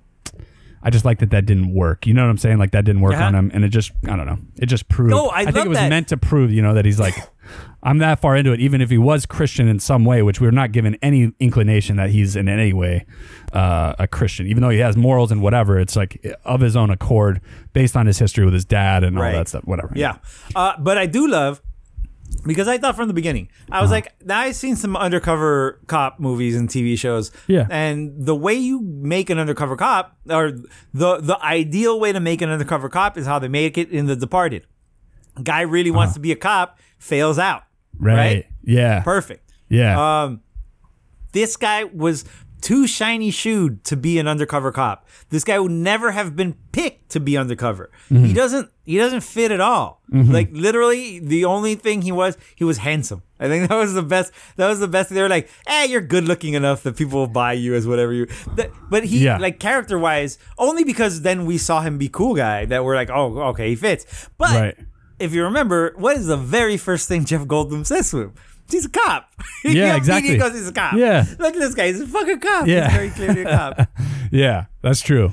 I 0.86 0.90
just 0.90 1.04
like 1.06 1.18
that 1.20 1.30
that 1.30 1.46
didn't 1.46 1.72
work. 1.74 2.06
You 2.06 2.12
know 2.14 2.22
what 2.24 2.30
I'm 2.30 2.36
saying? 2.38 2.58
Like 2.58 2.72
that 2.72 2.84
didn't 2.84 3.00
work 3.00 3.14
Uh-huh. 3.14 3.24
on 3.24 3.34
him, 3.34 3.50
and 3.54 3.64
it 3.64 3.70
just 3.70 3.90
I 4.06 4.16
don't 4.16 4.26
know. 4.26 4.38
It 4.56 4.66
just 4.66 4.88
proved. 4.88 5.10
No, 5.10 5.30
I 5.30 5.44
think 5.44 5.56
love 5.56 5.66
it 5.66 5.68
was 5.70 5.78
that. 5.78 5.88
meant 5.88 6.08
to 6.08 6.16
prove, 6.18 6.50
you 6.52 6.60
know, 6.62 6.74
that 6.74 6.84
he's 6.84 7.00
like, 7.00 7.14
I'm 7.82 7.98
that 7.98 8.20
far 8.20 8.36
into 8.36 8.52
it. 8.52 8.60
Even 8.60 8.80
if 8.80 8.90
he 8.90 8.98
was 8.98 9.24
Christian 9.26 9.66
in 9.66 9.78
some 9.80 10.04
way, 10.04 10.22
which 10.22 10.40
we're 10.40 10.50
not 10.50 10.72
given 10.72 10.96
any 11.02 11.32
inclination 11.40 11.96
that 11.96 12.10
he's 12.10 12.36
in 12.36 12.48
any 12.48 12.72
way 12.72 13.06
uh, 13.52 13.94
a 13.98 14.06
Christian, 14.06 14.46
even 14.46 14.62
though 14.62 14.68
he 14.70 14.78
has 14.80 14.96
morals 14.96 15.32
and 15.32 15.40
whatever. 15.42 15.78
It's 15.78 15.96
like 15.96 16.22
of 16.44 16.60
his 16.60 16.76
own 16.76 16.90
accord, 16.90 17.40
based 17.72 17.96
on 17.96 18.06
his 18.06 18.18
history 18.18 18.44
with 18.44 18.54
his 18.54 18.64
dad 18.66 19.04
and 19.04 19.16
all 19.16 19.22
Right. 19.24 19.32
that 19.32 19.48
stuff. 19.48 19.64
Whatever. 19.64 19.92
Yeah. 19.96 20.16
Uh, 20.54 20.74
but 20.78 20.98
I 20.98 21.06
do 21.06 21.26
love 21.26 21.62
because 22.44 22.68
I 22.68 22.78
thought 22.78 22.96
from 22.96 23.08
the 23.08 23.14
beginning, 23.14 23.48
I 23.70 23.76
Uh-huh. 23.76 23.82
was 23.84 23.90
like, 23.90 24.12
now 24.24 24.40
I've 24.40 24.54
seen 24.56 24.76
some 24.76 24.96
undercover 24.96 25.80
cop 25.86 26.20
movies 26.20 26.54
and 26.56 26.68
TV 26.68 26.96
shows. 26.98 27.30
Yeah. 27.46 27.66
And 27.70 28.12
the 28.26 28.34
way 28.34 28.54
you 28.54 28.80
make 28.82 29.30
an 29.30 29.38
undercover 29.38 29.76
cop, 29.76 30.16
or 30.28 30.52
the 30.92 31.18
the 31.20 31.38
ideal 31.42 31.98
way 31.98 32.12
to 32.12 32.20
make 32.20 32.42
an 32.42 32.50
undercover 32.50 32.88
cop 32.88 33.16
is 33.18 33.26
how 33.26 33.38
they 33.38 33.48
make 33.48 33.76
it 33.78 33.90
in 33.90 34.06
The 34.06 34.16
Departed. 34.16 34.66
Guy 35.42 35.62
really 35.62 35.90
wants 35.90 36.14
to 36.14 36.20
be 36.20 36.30
a 36.32 36.36
cop, 36.36 36.78
fails 36.98 37.38
out. 37.38 37.62
Uh-huh. 37.62 38.06
Right. 38.06 38.16
Right? 38.16 38.46
Yeah. 38.62 39.00
Perfect. 39.02 39.52
Yeah. 39.68 40.22
Um, 40.24 40.40
this 41.32 41.56
guy 41.56 41.84
was 41.84 42.24
too 42.64 42.86
shiny 42.86 43.30
shoed 43.30 43.84
to 43.84 43.94
be 43.96 44.18
an 44.18 44.26
undercover 44.26 44.72
cop. 44.72 45.06
This 45.28 45.44
guy 45.44 45.58
would 45.60 45.70
never 45.70 46.12
have 46.12 46.34
been 46.34 46.54
picked 46.72 47.10
to 47.10 47.20
be 47.20 47.36
undercover. 47.36 47.90
Mm-hmm. 48.10 48.24
He 48.24 48.32
doesn't. 48.32 48.70
He 48.86 48.96
doesn't 48.98 49.20
fit 49.20 49.50
at 49.52 49.60
all. 49.60 50.00
Like 50.10 50.48
literally, 50.52 51.18
the 51.18 51.44
only 51.44 51.74
thing 51.74 52.02
he 52.02 52.12
was, 52.12 52.36
he 52.54 52.64
was 52.64 52.78
handsome. 52.78 53.22
I 53.40 53.48
think 53.48 53.68
that 53.68 53.74
was 53.76 53.92
the 53.94 54.02
best. 54.02 54.32
That 54.56 54.68
was 54.68 54.80
the 54.80 54.88
best. 54.88 55.10
They 55.10 55.20
were 55.20 55.28
like, 55.28 55.50
"Hey, 55.68 55.86
you're 55.90 56.00
good 56.00 56.24
looking 56.24 56.54
enough 56.54 56.82
that 56.84 56.96
people 56.96 57.18
will 57.20 57.26
buy 57.26 57.52
you 57.52 57.74
as 57.74 57.86
whatever 57.86 58.12
you." 58.12 58.26
That, 58.56 58.70
but 58.90 59.04
he, 59.04 59.24
Yeah. 59.24 59.36
like 59.38 59.58
character 59.60 59.98
wise, 59.98 60.38
only 60.58 60.84
because 60.84 61.20
then 61.22 61.44
we 61.46 61.58
saw 61.58 61.82
him 61.82 61.98
be 61.98 62.08
cool 62.08 62.34
guy 62.34 62.64
that 62.66 62.82
we're 62.84 62.94
like, 62.96 63.10
"Oh, 63.10 63.38
okay, 63.50 63.68
he 63.70 63.76
fits." 63.76 64.28
But 64.38 64.54
Right. 64.54 64.76
if 65.18 65.32
you 65.34 65.44
remember, 65.44 65.92
what 65.96 66.16
is 66.16 66.26
the 66.26 66.36
very 66.38 66.76
first 66.78 67.08
thing 67.08 67.24
Jeff 67.26 67.42
Goldblum 67.42 67.84
says 67.86 68.10
to 68.12 68.22
him? 68.22 68.32
He's 68.70 68.86
a 68.86 68.90
cop. 68.90 69.30
Yeah, 69.64 69.70
immediately 69.70 69.96
exactly. 69.96 70.36
goes, 70.38 70.52
he's 70.52 70.68
a 70.68 70.72
cop. 70.72 70.94
Yeah. 70.94 71.24
Look 71.38 71.54
at 71.54 71.58
this 71.60 71.74
guy. 71.74 71.86
He's 71.86 72.00
a 72.02 72.06
fucking 72.06 72.40
cop. 72.40 72.66
Yeah. 72.66 72.88
He's 72.88 72.96
very 72.96 73.10
clearly 73.10 73.42
a 73.42 73.56
cop. 73.56 73.88
yeah. 74.30 74.66
That's 74.82 75.00
true. 75.00 75.30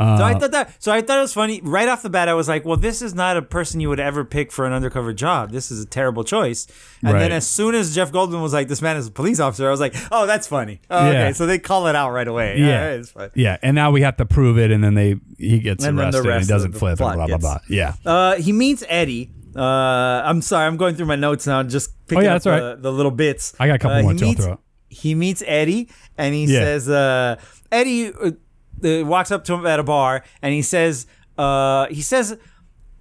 so 0.00 0.04
Uh, 0.04 0.18
I 0.20 0.34
thought 0.36 0.50
that. 0.50 0.82
So 0.82 0.90
I 0.90 1.00
thought 1.00 1.18
it 1.18 1.20
was 1.20 1.32
funny. 1.34 1.60
Right 1.62 1.86
off 1.86 2.02
the 2.02 2.10
bat, 2.10 2.28
I 2.28 2.34
was 2.34 2.48
like, 2.48 2.64
"Well, 2.64 2.76
this 2.76 3.02
is 3.02 3.14
not 3.14 3.36
a 3.36 3.42
person 3.42 3.78
you 3.78 3.88
would 3.88 4.00
ever 4.00 4.24
pick 4.24 4.50
for 4.50 4.66
an 4.66 4.72
undercover 4.72 5.12
job. 5.12 5.52
This 5.52 5.70
is 5.70 5.80
a 5.84 5.86
terrible 5.86 6.24
choice." 6.24 6.66
And 7.04 7.20
then 7.20 7.30
as 7.30 7.46
soon 7.46 7.76
as 7.76 7.94
Jeff 7.94 8.10
Goldblum 8.10 8.42
was 8.42 8.52
like, 8.52 8.66
"This 8.66 8.82
man 8.82 8.96
is 8.96 9.06
a 9.06 9.10
police 9.12 9.38
officer," 9.38 9.68
I 9.68 9.70
was 9.70 9.78
like, 9.80 9.94
"Oh, 10.10 10.26
that's 10.26 10.48
funny." 10.48 10.80
Oh, 10.90 11.04
Yeah. 11.12 11.24
Okay, 11.26 11.32
so 11.34 11.46
they 11.46 11.58
call 11.60 11.86
it 11.86 11.94
out 11.94 12.10
right 12.10 12.26
away. 12.26 12.58
Yeah. 12.58 12.66
Yeah, 12.66 12.90
it's 12.94 13.10
fine. 13.12 13.30
Yeah, 13.36 13.58
and 13.62 13.76
now 13.76 13.92
we 13.92 14.00
have 14.02 14.16
to 14.16 14.24
prove 14.26 14.58
it, 14.58 14.72
and 14.72 14.82
then 14.82 14.94
they 14.94 15.16
he 15.38 15.60
gets 15.60 15.84
And 15.84 15.96
then 15.96 16.10
the 16.10 16.18
arrested, 16.18 16.32
and 16.32 16.42
he 16.42 16.48
doesn't 16.48 16.72
flip, 16.72 16.98
and 17.00 17.14
blah 17.16 17.26
blah 17.26 17.36
blah. 17.38 17.58
Yeah, 17.68 17.94
Uh, 18.04 18.34
he 18.36 18.52
meets 18.52 18.82
Eddie. 18.88 19.30
Uh, 19.56 20.22
I'm 20.24 20.42
sorry, 20.42 20.66
I'm 20.66 20.76
going 20.76 20.94
through 20.96 21.06
my 21.06 21.16
notes 21.16 21.46
now, 21.46 21.62
just 21.62 21.90
picking 22.06 22.22
Oh, 22.22 22.24
yeah, 22.24 22.30
up 22.36 22.42
that's 22.42 22.44
the, 22.44 22.50
right. 22.74 22.82
the 22.82 22.92
little 22.92 23.10
bits. 23.12 23.54
I 23.60 23.66
got 23.66 23.76
a 23.76 23.78
couple 23.78 23.96
Uh, 23.98 24.02
more 24.02 24.12
he 24.14 24.20
meets- 24.20 24.42
throw 24.44 24.52
out. 24.52 24.60
He 24.88 25.14
meets 25.14 25.42
Eddie, 25.46 25.88
and 26.18 26.34
he 26.34 26.44
Yeah. 26.44 26.60
says, 26.60 26.88
uh, 26.88 27.36
Eddie 27.70 28.08
uh, 28.12 28.30
uh, 28.84 29.04
walks 29.06 29.30
up 29.30 29.44
to 29.44 29.54
him 29.54 29.64
at 29.66 29.80
a 29.80 29.82
bar, 29.82 30.22
and 30.42 30.52
he 30.52 30.60
says, 30.62 31.06
uh, 31.38 31.86
he 31.86 32.02
says 32.02 32.36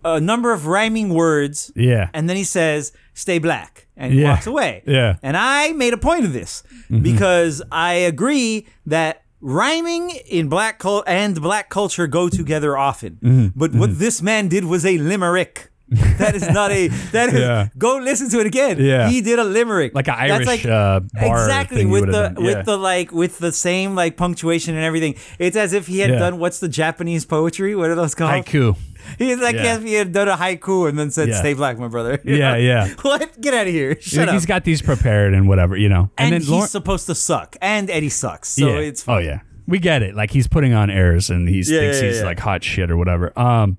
a 0.06 0.20
number 0.22 0.52
of 0.54 0.68
rhyming 0.68 1.10
words, 1.14 1.72
yeah, 1.76 2.10
and 2.14 2.30
then 2.30 2.36
he 2.38 2.44
says, 2.46 2.92
"Stay 3.14 3.40
black," 3.40 3.88
and 3.98 4.14
he 4.14 4.22
Yeah. 4.22 4.30
walks 4.32 4.48
away. 4.48 4.84
Yeah. 4.88 5.18
And 5.22 5.36
I 5.38 5.74
made 5.74 5.94
a 5.94 5.98
point 5.98 6.24
of 6.26 6.32
this 6.34 6.64
Mm-hmm. 6.90 7.04
because 7.04 7.62
I 7.72 7.94
agree 7.94 8.68
that 8.86 9.22
rhyming 9.42 10.12
in 10.30 10.48
black 10.48 10.80
cul- 10.80 11.04
and 11.08 11.42
black 11.42 11.70
culture 11.70 12.08
go 12.08 12.30
together 12.30 12.78
often. 12.78 13.18
Mm-hmm. 13.22 13.48
But 13.56 13.74
what 13.74 14.00
this 14.00 14.22
man 14.22 14.48
did 14.48 14.64
was 14.66 14.86
a 14.86 14.98
limerick. 14.98 15.71
That 15.92 16.36
is 16.36 16.48
not 16.50 16.72
a. 16.72 16.88
That 17.12 17.30
is. 17.30 17.40
Yeah. 17.42 17.68
Go 17.78 17.98
listen 17.98 18.30
to 18.30 18.40
it 18.40 18.48
again. 18.48 18.78
Yeah. 18.80 19.10
He 19.10 19.22
did 19.22 19.40
a 19.40 19.44
limerick, 19.44 19.94
Like 19.94 20.08
an 20.08 20.16
Irish, 20.18 20.66
uh, 20.66 21.02
bar 21.02 21.42
exactly 21.44 21.78
thing 21.78 21.90
with 21.90 22.06
the. 22.12 22.34
Yeah. 22.38 22.44
with 22.46 22.66
the 22.66 22.78
like 22.78 23.12
with 23.12 23.38
the 23.40 23.52
same 23.52 23.94
like 23.96 24.16
punctuation 24.18 24.76
and 24.76 24.84
everything. 24.86 25.16
It's 25.38 25.58
as 25.58 25.74
if 25.74 25.88
he 25.88 26.00
had 26.00 26.12
Yeah. 26.12 26.20
done 26.20 26.40
what's 26.40 26.60
the 26.60 26.70
Japanese 26.70 27.26
poetry? 27.26 27.76
What 27.76 27.90
are 27.90 27.96
those 27.96 28.16
called? 28.16 28.32
haiku. 28.32 28.78
He's 29.18 29.40
like 29.40 29.56
Yeah. 29.56 29.80
he 29.80 29.94
had 29.96 30.12
done 30.14 30.30
a 30.30 30.38
haiku 30.38 30.88
and 30.88 30.98
then 30.98 31.12
said, 31.12 31.28
Yeah. 31.30 31.40
"Stay 31.40 31.54
black, 31.54 31.78
my 31.78 31.88
brother." 31.88 32.20
Yeah, 32.26 32.56
yeah. 32.56 32.88
what? 33.02 33.42
Get 33.42 33.54
out 33.54 33.68
of 33.68 33.74
here! 33.74 34.00
Shut 34.00 34.30
up. 34.30 34.34
He's 34.34 34.46
got 34.46 34.64
these 34.64 34.82
prepared 34.82 35.34
and 35.34 35.48
whatever, 35.48 35.76
you 35.76 35.90
know. 35.90 36.10
and 36.18 36.32
then 36.34 36.42
he's 36.42 36.50
Lauren- 36.50 36.70
supposed 36.70 37.08
to 37.08 37.16
suck, 37.16 37.56
and 37.62 37.90
Eddie 37.90 38.10
sucks. 38.10 38.50
So 38.50 38.68
yeah. 38.70 38.80
it's 38.88 39.04
oh 39.08 39.18
yeah, 39.18 39.40
we 39.68 39.80
get 39.80 40.04
it. 40.04 40.16
Like 40.16 40.32
he's 40.32 40.48
putting 40.48 40.74
on 40.74 40.90
airs 40.90 41.30
and 41.30 41.50
he 41.50 41.64
thinks 41.64 42.00
he's 42.00 42.22
like 42.24 42.40
hot 42.40 42.64
shit 42.64 42.90
or 42.92 42.96
whatever. 42.98 43.38
Um, 43.38 43.78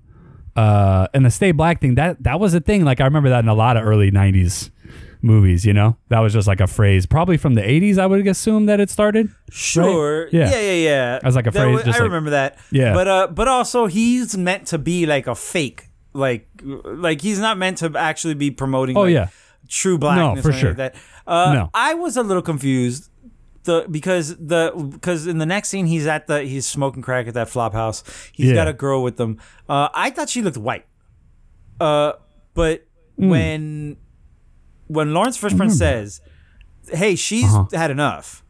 uh, 0.55 1.07
and 1.13 1.25
the 1.25 1.31
stay 1.31 1.51
black 1.51 1.81
thing 1.81 1.95
that 1.95 2.21
that 2.23 2.39
was 2.39 2.53
a 2.53 2.59
thing. 2.59 2.83
Like 2.85 3.01
I 3.01 3.05
remember 3.05 3.29
that 3.29 3.43
in 3.43 3.49
a 3.49 3.53
lot 3.55 3.77
of 3.77 3.85
early 3.85 4.11
'90s 4.11 4.69
movies. 5.21 5.65
You 5.65 5.73
know, 5.73 5.97
that 6.09 6.19
was 6.19 6.33
just 6.33 6.47
like 6.47 6.59
a 6.61 6.67
phrase, 6.67 7.05
probably 7.05 7.37
from 7.37 7.53
the 7.55 7.61
'80s. 7.61 7.97
I 7.97 8.05
would 8.05 8.25
assume 8.27 8.65
that 8.67 8.79
it 8.79 8.89
started. 8.89 9.29
Sure. 9.49 10.27
Yeah. 10.31 10.49
Yeah. 10.51 10.59
Yeah. 10.59 10.71
Yeah. 10.73 11.19
As 11.23 11.35
like 11.35 11.47
a 11.47 11.51
That 11.51 11.59
phrase, 11.63 11.73
was- 11.75 11.83
just 11.85 11.95
I 11.97 12.01
like- 12.01 12.07
remember 12.09 12.29
that. 12.31 12.57
Yeah. 12.71 12.93
But 12.93 13.07
uh, 13.07 13.27
but 13.27 13.47
also 13.47 13.85
he's 13.87 14.37
meant 14.37 14.67
to 14.67 14.77
be 14.77 15.05
like 15.05 15.27
a 15.27 15.35
fake, 15.35 15.89
like 16.13 16.47
like 16.63 17.21
he's 17.21 17.39
not 17.39 17.57
meant 17.57 17.77
to 17.79 17.91
actually 17.97 18.35
be 18.35 18.51
promoting. 18.51 18.97
Oh, 18.97 19.01
like, 19.01 19.13
yeah. 19.13 19.27
True 19.69 19.97
blackness. 19.97 20.43
for 20.43 20.49
or 20.49 20.53
sure. 20.53 20.69
Like 20.71 20.77
that. 20.77 20.95
Uh, 21.25 21.53
No. 21.53 21.69
I 21.73 21.93
was 21.93 22.17
a 22.17 22.21
little 22.23 22.43
confused. 22.43 23.09
The, 23.65 23.85
because 23.89 24.35
the 24.37 24.73
because 24.91 25.25
in 25.25 25.37
the 25.37 25.45
next 25.45 25.69
scene 25.69 25.85
he's 25.85 26.05
at 26.05 26.27
the 26.27 26.41
he's 26.43 26.65
smoking 26.67 27.01
crack 27.01 27.27
at 27.27 27.33
that 27.35 27.47
flop 27.49 27.73
house. 27.73 28.03
He's 28.33 28.47
Yeah. 28.49 28.55
got 28.55 28.67
a 28.67 28.73
girl 28.73 29.01
with 29.03 29.17
him. 29.19 29.37
Uh, 29.69 29.87
I 29.93 30.09
thought 30.09 30.29
she 30.29 30.41
looked 30.41 30.57
white. 30.57 30.85
Uh, 31.79 32.13
but 32.53 32.85
Hmm. 33.17 33.29
when 33.29 33.97
when 34.87 35.13
Lawrence 35.13 35.37
Fishburne 35.37 35.71
says, 35.71 36.19
"Hey, 36.91 37.15
she's 37.15 37.45
Uh-huh. 37.53 37.65
had 37.77 37.89
enough," 37.91 38.43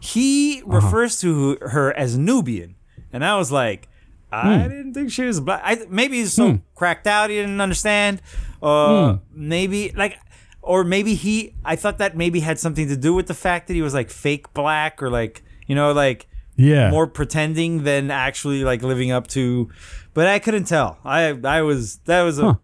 he 0.00 0.62
refers 0.64 1.18
to 1.20 1.58
her 1.60 1.92
as 1.96 2.16
Nubian, 2.16 2.74
and 3.12 3.24
I 3.24 3.36
was 3.36 3.52
like, 3.52 3.88
I 4.32 4.62
Hmm. 4.62 4.68
didn't 4.68 4.94
think 4.94 5.10
she 5.12 5.24
was 5.24 5.40
black. 5.40 5.60
I, 5.64 5.84
maybe 5.90 6.16
he's 6.18 6.32
so 6.32 6.60
cracked 6.74 7.06
out 7.06 7.30
he 7.30 7.36
didn't 7.36 7.60
understand. 7.60 8.20
Uh, 8.62 9.12
Hmm. 9.12 9.18
maybe 9.32 9.92
like, 9.94 10.18
or 10.64 10.84
maybe 10.84 11.14
he. 11.14 11.54
I 11.64 11.76
thought 11.76 11.98
that 11.98 12.16
maybe 12.16 12.40
had 12.40 12.58
something 12.58 12.88
to 12.88 12.96
do 12.96 13.14
with 13.14 13.26
the 13.26 13.34
fact 13.34 13.68
that 13.68 13.74
he 13.74 13.82
was 13.82 13.94
like 13.94 14.10
fake 14.10 14.52
black 14.54 15.02
or 15.02 15.10
like 15.10 15.42
you 15.66 15.74
know 15.74 15.92
like 15.92 16.26
Yeah. 16.56 16.90
more 16.90 17.06
pretending 17.06 17.84
than 17.84 18.10
actually 18.10 18.64
like 18.64 18.82
living 18.82 19.10
up 19.10 19.26
to. 19.28 19.70
But 20.14 20.26
I 20.26 20.38
couldn't 20.38 20.64
tell. 20.64 20.98
I 21.04 21.38
I 21.44 21.62
was 21.62 21.98
that 22.06 22.22
was 22.22 22.38
a. 22.38 22.44
Huh. 22.44 22.54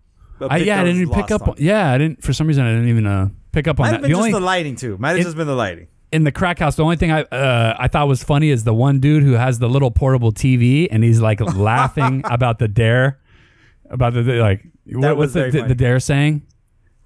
a 0.40 0.44
I, 0.52 0.56
yeah, 0.58 0.80
I 0.80 0.84
didn't 0.84 1.10
pick 1.12 1.30
up. 1.30 1.48
on 1.48 1.54
yeah, 1.58 1.92
I 1.92 1.98
didn't. 1.98 2.22
For 2.22 2.32
some 2.32 2.46
reason, 2.46 2.64
I 2.64 2.70
didn't 2.72 2.88
even 2.88 3.06
uh, 3.06 3.28
pick 3.52 3.68
up 3.68 3.78
on 3.80 3.84
Might 3.84 3.90
that. 3.90 3.94
have 3.96 4.02
been 4.02 4.10
The 4.10 4.14
just 4.16 4.18
only 4.20 4.32
the 4.32 4.40
lighting 4.40 4.76
too. 4.76 4.96
Might 4.98 5.10
have 5.10 5.18
It- 5.20 5.24
just 5.24 5.36
been 5.36 5.46
the 5.46 5.54
lighting. 5.56 5.88
in 6.12 6.24
the 6.24 6.32
crack 6.32 6.58
house, 6.58 6.76
the 6.76 6.82
only 6.84 6.96
thing 6.96 7.12
I 7.12 7.22
uh, 7.22 7.76
I 7.78 7.88
thought 7.88 8.08
was 8.08 8.22
funny 8.24 8.50
is 8.50 8.64
the 8.64 8.74
one 8.74 9.00
dude 9.00 9.22
who 9.22 9.32
has 9.32 9.58
the 9.58 9.68
little 9.68 9.90
portable 9.90 10.32
TV 10.32 10.88
and 10.90 11.04
he's 11.04 11.20
like 11.20 11.40
laughing 11.40 12.22
about 12.30 12.58
the 12.58 12.68
dare, 12.68 13.20
about 13.90 14.14
the 14.14 14.22
like 14.22 14.64
what, 14.86 15.16
was 15.16 15.34
what's 15.36 15.52
the, 15.52 15.60
the, 15.62 15.68
the 15.68 15.74
dare 15.74 16.00
saying? 16.00 16.42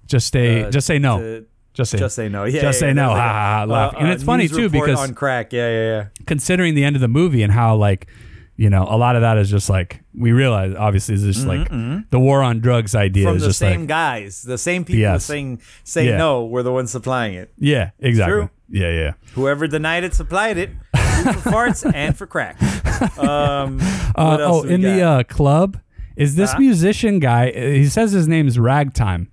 Just 0.07 0.27
stay, 0.27 0.63
Uh, 0.63 0.71
just 0.71 0.85
say 0.87 0.99
no, 0.99 1.19
to- 1.19 1.45
just 1.73 1.91
say, 1.91 1.97
Just 1.97 2.15
say 2.15 2.29
no. 2.29 2.43
Yeah. 2.45 2.61
just 2.61 2.63
yeah, 2.63 2.71
say 2.79 2.87
yeah, 2.87 2.93
no, 2.93 3.09
ha 3.09 3.15
ha 3.15 3.55
ha, 3.59 3.63
laughing. 3.67 3.97
uh, 3.97 3.99
and 4.01 4.09
uh, 4.09 4.13
it's 4.13 4.23
funny 4.23 4.47
too 4.47 4.69
because 4.69 4.99
on 4.99 5.13
crack. 5.13 5.51
Yeah, 5.51 5.69
yeah, 5.69 5.83
yeah. 5.97 6.05
considering 6.25 6.73
the 6.75 6.83
end 6.83 6.95
of 6.95 7.01
the 7.01 7.07
movie 7.07 7.43
and 7.43 7.51
how 7.51 7.75
like 7.75 8.07
you 8.57 8.69
know 8.69 8.87
a 8.89 8.95
lot 8.97 9.17
of 9.17 9.21
that 9.23 9.37
is 9.37 9.49
just 9.49 9.69
like 9.69 10.01
we 10.17 10.31
realize 10.31 10.73
obviously 10.77 11.15
is 11.15 11.23
just 11.23 11.45
like 11.45 11.67
the 12.11 12.19
war 12.19 12.41
on 12.41 12.61
drugs 12.61 12.95
idea 12.95 13.25
Mm-hmm, 13.25 13.29
From 13.31 13.35
is 13.37 13.41
the 13.43 13.49
just 13.49 13.59
same 13.59 13.81
like 13.81 13.89
guys, 13.89 14.41
the 14.43 14.57
same 14.57 14.85
people 14.85 15.01
Yes. 15.01 15.25
saying 15.25 15.59
say 15.83 16.07
Yeah. 16.07 16.17
no 16.17 16.45
were 16.45 16.63
the 16.63 16.71
ones 16.71 16.91
supplying 16.91 17.33
it. 17.33 17.51
yeah 17.59 17.89
exactly 17.99 18.31
True. 18.33 18.49
yeah 18.69 18.91
yeah 18.91 19.11
Whoever 19.33 19.67
denied 19.67 20.05
it 20.05 20.13
supplied 20.13 20.57
it 20.57 20.69
for 20.93 21.51
farts 21.51 21.91
and 21.93 22.15
for 22.15 22.25
crack. 22.27 22.55
Um, 23.19 23.79
Uh, 24.15 24.37
oh, 24.39 24.63
in 24.63 24.79
the 24.79 24.99
got? 24.99 25.19
uh, 25.19 25.23
club, 25.23 25.77
is 26.15 26.35
this 26.35 26.51
Uh-huh. 26.51 26.59
musician 26.61 27.19
guy? 27.19 27.49
uh, 27.49 27.59
He 27.59 27.87
says 27.87 28.13
his 28.13 28.29
name 28.29 28.47
is 28.47 28.57
Ragtime, 28.57 29.27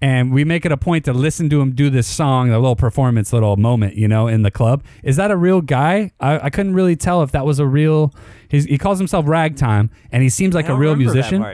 and 0.00 0.32
we 0.32 0.44
make 0.44 0.64
it 0.64 0.72
a 0.72 0.76
point 0.76 1.04
to 1.06 1.12
listen 1.12 1.50
to 1.50 1.60
him 1.60 1.72
do 1.74 1.90
this 1.90 2.06
song, 2.06 2.50
the 2.50 2.58
little 2.58 2.76
performance, 2.76 3.32
little 3.32 3.56
moment, 3.56 3.96
you 3.96 4.06
know, 4.06 4.28
in 4.28 4.42
the 4.42 4.50
club. 4.50 4.84
Is 5.02 5.16
that 5.16 5.30
a 5.30 5.36
real 5.36 5.60
guy? 5.60 6.12
I, 6.20 6.46
I 6.46 6.50
couldn't 6.50 6.74
really 6.74 6.94
tell 6.96 7.22
if 7.22 7.32
that 7.32 7.44
was 7.44 7.58
a 7.58 7.66
real. 7.66 8.14
He's, 8.48 8.64
he 8.64 8.78
calls 8.78 8.98
himself 8.98 9.26
Ragtime, 9.26 9.90
and 10.12 10.22
he 10.22 10.28
seems 10.28 10.54
like 10.54 10.68
a 10.68 10.74
real 10.76 10.94
musician. 10.96 11.44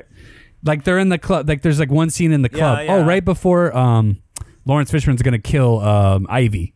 Like 0.63 0.85
they're 0.85 0.99
in 0.99 1.09
the 1.11 1.19
club. 1.19 1.49
Like 1.49 1.63
there's 1.63 1.79
like 1.79 1.91
one 1.91 2.11
scene 2.11 2.33
in 2.33 2.43
the 2.43 2.49
club. 2.49 2.81
yeah. 2.85 2.95
Oh, 2.97 3.05
right 3.05 3.25
before 3.25 3.77
um, 3.77 4.23
Lawrence 4.65 4.91
Fishburne's 4.91 5.21
gonna 5.23 5.39
kill 5.39 5.81
um, 5.81 6.27
Ivy, 6.31 6.75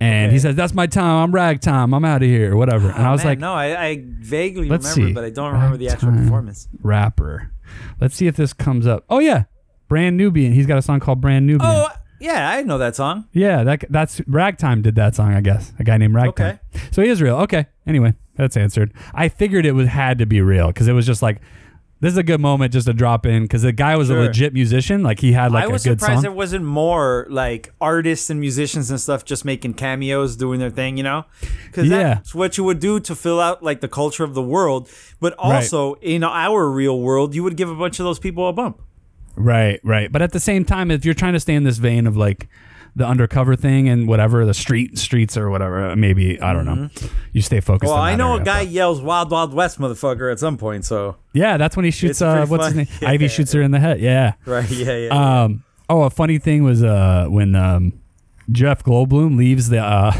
and 0.00 0.32
he 0.32 0.38
says, 0.38 0.56
"That's 0.56 0.72
my 0.72 0.86
time. 0.86 1.24
I'm 1.24 1.34
Ragtime. 1.34 1.92
I'm 1.92 2.04
out 2.04 2.22
of 2.22 2.28
here. 2.28 2.56
Whatever." 2.56 2.88
and 2.90 3.06
I 3.06 3.12
was 3.12 3.20
Man, 3.20 3.26
like, 3.26 3.38
no, 3.38 3.52
I, 3.52 3.84
I 3.88 4.04
vaguely 4.06 4.62
remember, 4.64 4.86
see. 4.86 5.12
but 5.12 5.24
I 5.24 5.30
don't 5.30 5.52
remember 5.52 5.76
the 5.76 5.88
actual 5.90 6.12
performance. 6.12 6.66
rapper. 6.82 7.52
Let's 8.00 8.16
see 8.16 8.26
if 8.26 8.36
this 8.36 8.52
comes 8.54 8.86
up. 8.86 9.04
Oh 9.10 9.18
yeah, 9.18 9.44
Brand 9.90 10.16
Nubian. 10.16 10.54
He's 10.54 10.66
got 10.66 10.78
a 10.78 10.82
song 10.82 11.00
called 11.00 11.20
Brand 11.20 11.46
Nubian. 11.46 11.70
Oh, 11.70 11.88
yeah, 12.20 12.48
I 12.50 12.62
know 12.62 12.78
that 12.78 12.96
song. 12.96 13.26
Yeah, 13.32 13.62
that 13.64 13.84
that's 13.90 14.22
Ragtime 14.26 14.80
did 14.80 14.94
that 14.94 15.14
song, 15.14 15.34
I 15.34 15.42
guess. 15.42 15.72
A 15.78 15.84
guy 15.84 15.98
named 15.98 16.14
Ragtime. 16.14 16.58
Okay. 16.74 16.84
So 16.92 17.02
he 17.02 17.08
is 17.10 17.20
real. 17.20 17.36
Okay. 17.38 17.66
Anyway, 17.86 18.14
that's 18.36 18.56
answered. 18.56 18.92
I 19.12 19.28
figured 19.28 19.66
it 19.66 19.72
was 19.72 19.88
had 19.88 20.18
to 20.18 20.26
be 20.26 20.40
real 20.40 20.68
because 20.68 20.88
it 20.88 20.92
was 20.94 21.04
just 21.06 21.20
like 21.22 21.40
this 22.02 22.12
is 22.12 22.18
a 22.18 22.22
good 22.22 22.40
moment 22.40 22.72
just 22.72 22.86
to 22.86 22.94
drop 22.94 23.26
in 23.26 23.42
because 23.42 23.60
the 23.62 23.72
guy 23.72 23.94
was 23.96 24.08
Sure. 24.08 24.16
a 24.18 24.22
legit 24.22 24.54
musician. 24.54 25.02
Like 25.02 25.18
he 25.20 25.32
had 25.32 25.50
like 25.52 25.64
I 25.64 25.66
a 25.66 25.70
was 25.70 25.82
good 25.84 25.98
surprised 26.00 26.16
song. 26.18 26.22
there 26.22 26.32
wasn't 26.32 26.64
more 26.64 27.26
like 27.28 27.74
artists 27.80 28.30
and 28.30 28.38
musicians 28.40 28.90
and 28.90 28.98
stuff 28.98 29.24
just 29.26 29.44
making 29.44 29.74
cameos, 29.74 30.34
doing 30.36 30.60
their 30.60 30.70
thing, 30.70 30.96
you 30.96 31.02
know? 31.02 31.24
Because 31.66 31.88
Yeah. 31.88 32.14
that's 32.14 32.34
what 32.34 32.56
you 32.56 32.64
would 32.64 32.80
do 32.80 33.00
to 33.00 33.14
fill 33.14 33.38
out 33.40 33.62
like 33.62 33.80
the 33.82 33.88
culture 33.88 34.24
of 34.24 34.32
the 34.34 34.42
world. 34.42 34.88
But 35.20 35.34
also 35.38 35.94
in 36.00 36.22
our 36.24 36.70
real 36.70 36.98
world, 37.00 37.34
you 37.34 37.42
would 37.42 37.56
give 37.56 37.68
a 37.68 37.74
bunch 37.74 37.98
of 38.00 38.04
those 38.04 38.18
people 38.18 38.48
a 38.48 38.52
bump. 38.54 38.80
Right, 39.36 39.80
right. 39.84 40.10
But 40.10 40.22
at 40.22 40.32
the 40.32 40.40
same 40.40 40.64
time, 40.64 40.90
if 40.90 41.04
you're 41.04 41.14
trying 41.14 41.32
to 41.34 41.40
stay 41.40 41.54
in 41.54 41.64
this 41.64 41.78
vein 41.78 42.06
of 42.06 42.16
like 42.16 42.48
the 42.96 43.06
undercover 43.06 43.54
thing 43.56 43.88
and 43.88 44.08
whatever, 44.08 44.44
the 44.44 44.52
street 44.54 44.98
streets 44.98 45.36
or 45.36 45.48
whatever, 45.48 45.94
maybe 45.96 46.40
I 46.40 46.52
don't 46.52 46.66
know. 46.66 46.88
You 47.32 47.40
stay 47.42 47.60
focused. 47.60 47.90
Mm-hmm. 47.90 47.94
Well, 47.94 48.02
on 48.02 48.08
I 48.08 48.10
that 48.12 48.16
know 48.18 48.30
area, 48.32 48.42
a 48.42 48.44
guy 48.44 48.64
but- 48.64 48.72
yells 48.72 49.00
"Wild 49.00 49.30
Wild 49.30 49.54
West, 49.54 49.78
motherfucker" 49.78 50.30
at 50.30 50.38
some 50.40 50.56
point. 50.58 50.84
So 50.84 51.16
Yeah, 51.32 51.56
that's 51.56 51.76
when 51.76 51.84
he 51.84 51.90
shoots. 51.92 52.12
It's 52.12 52.22
Uh, 52.22 52.34
pretty 52.38 52.50
what's 52.50 52.66
his 52.66 52.74
name? 52.76 52.88
Ivy 53.08 53.28
shoots 53.28 53.52
her 53.52 53.62
in 53.62 53.70
the 53.70 53.78
head. 53.80 54.00
Yeah. 54.00 54.32
right, 54.46 54.68
yeah, 54.70 54.86
yeah. 54.86 54.96
yeah. 55.06 55.42
Um. 55.44 55.64
Oh, 55.88 56.02
a 56.02 56.10
funny 56.10 56.38
thing 56.38 56.62
was 56.64 56.82
uh 56.82 57.26
when 57.28 57.54
um 57.54 57.92
Jeff 58.50 58.82
Goldblum 58.84 59.36
leaves 59.36 59.68
the 59.68 59.78
uh 59.78 60.12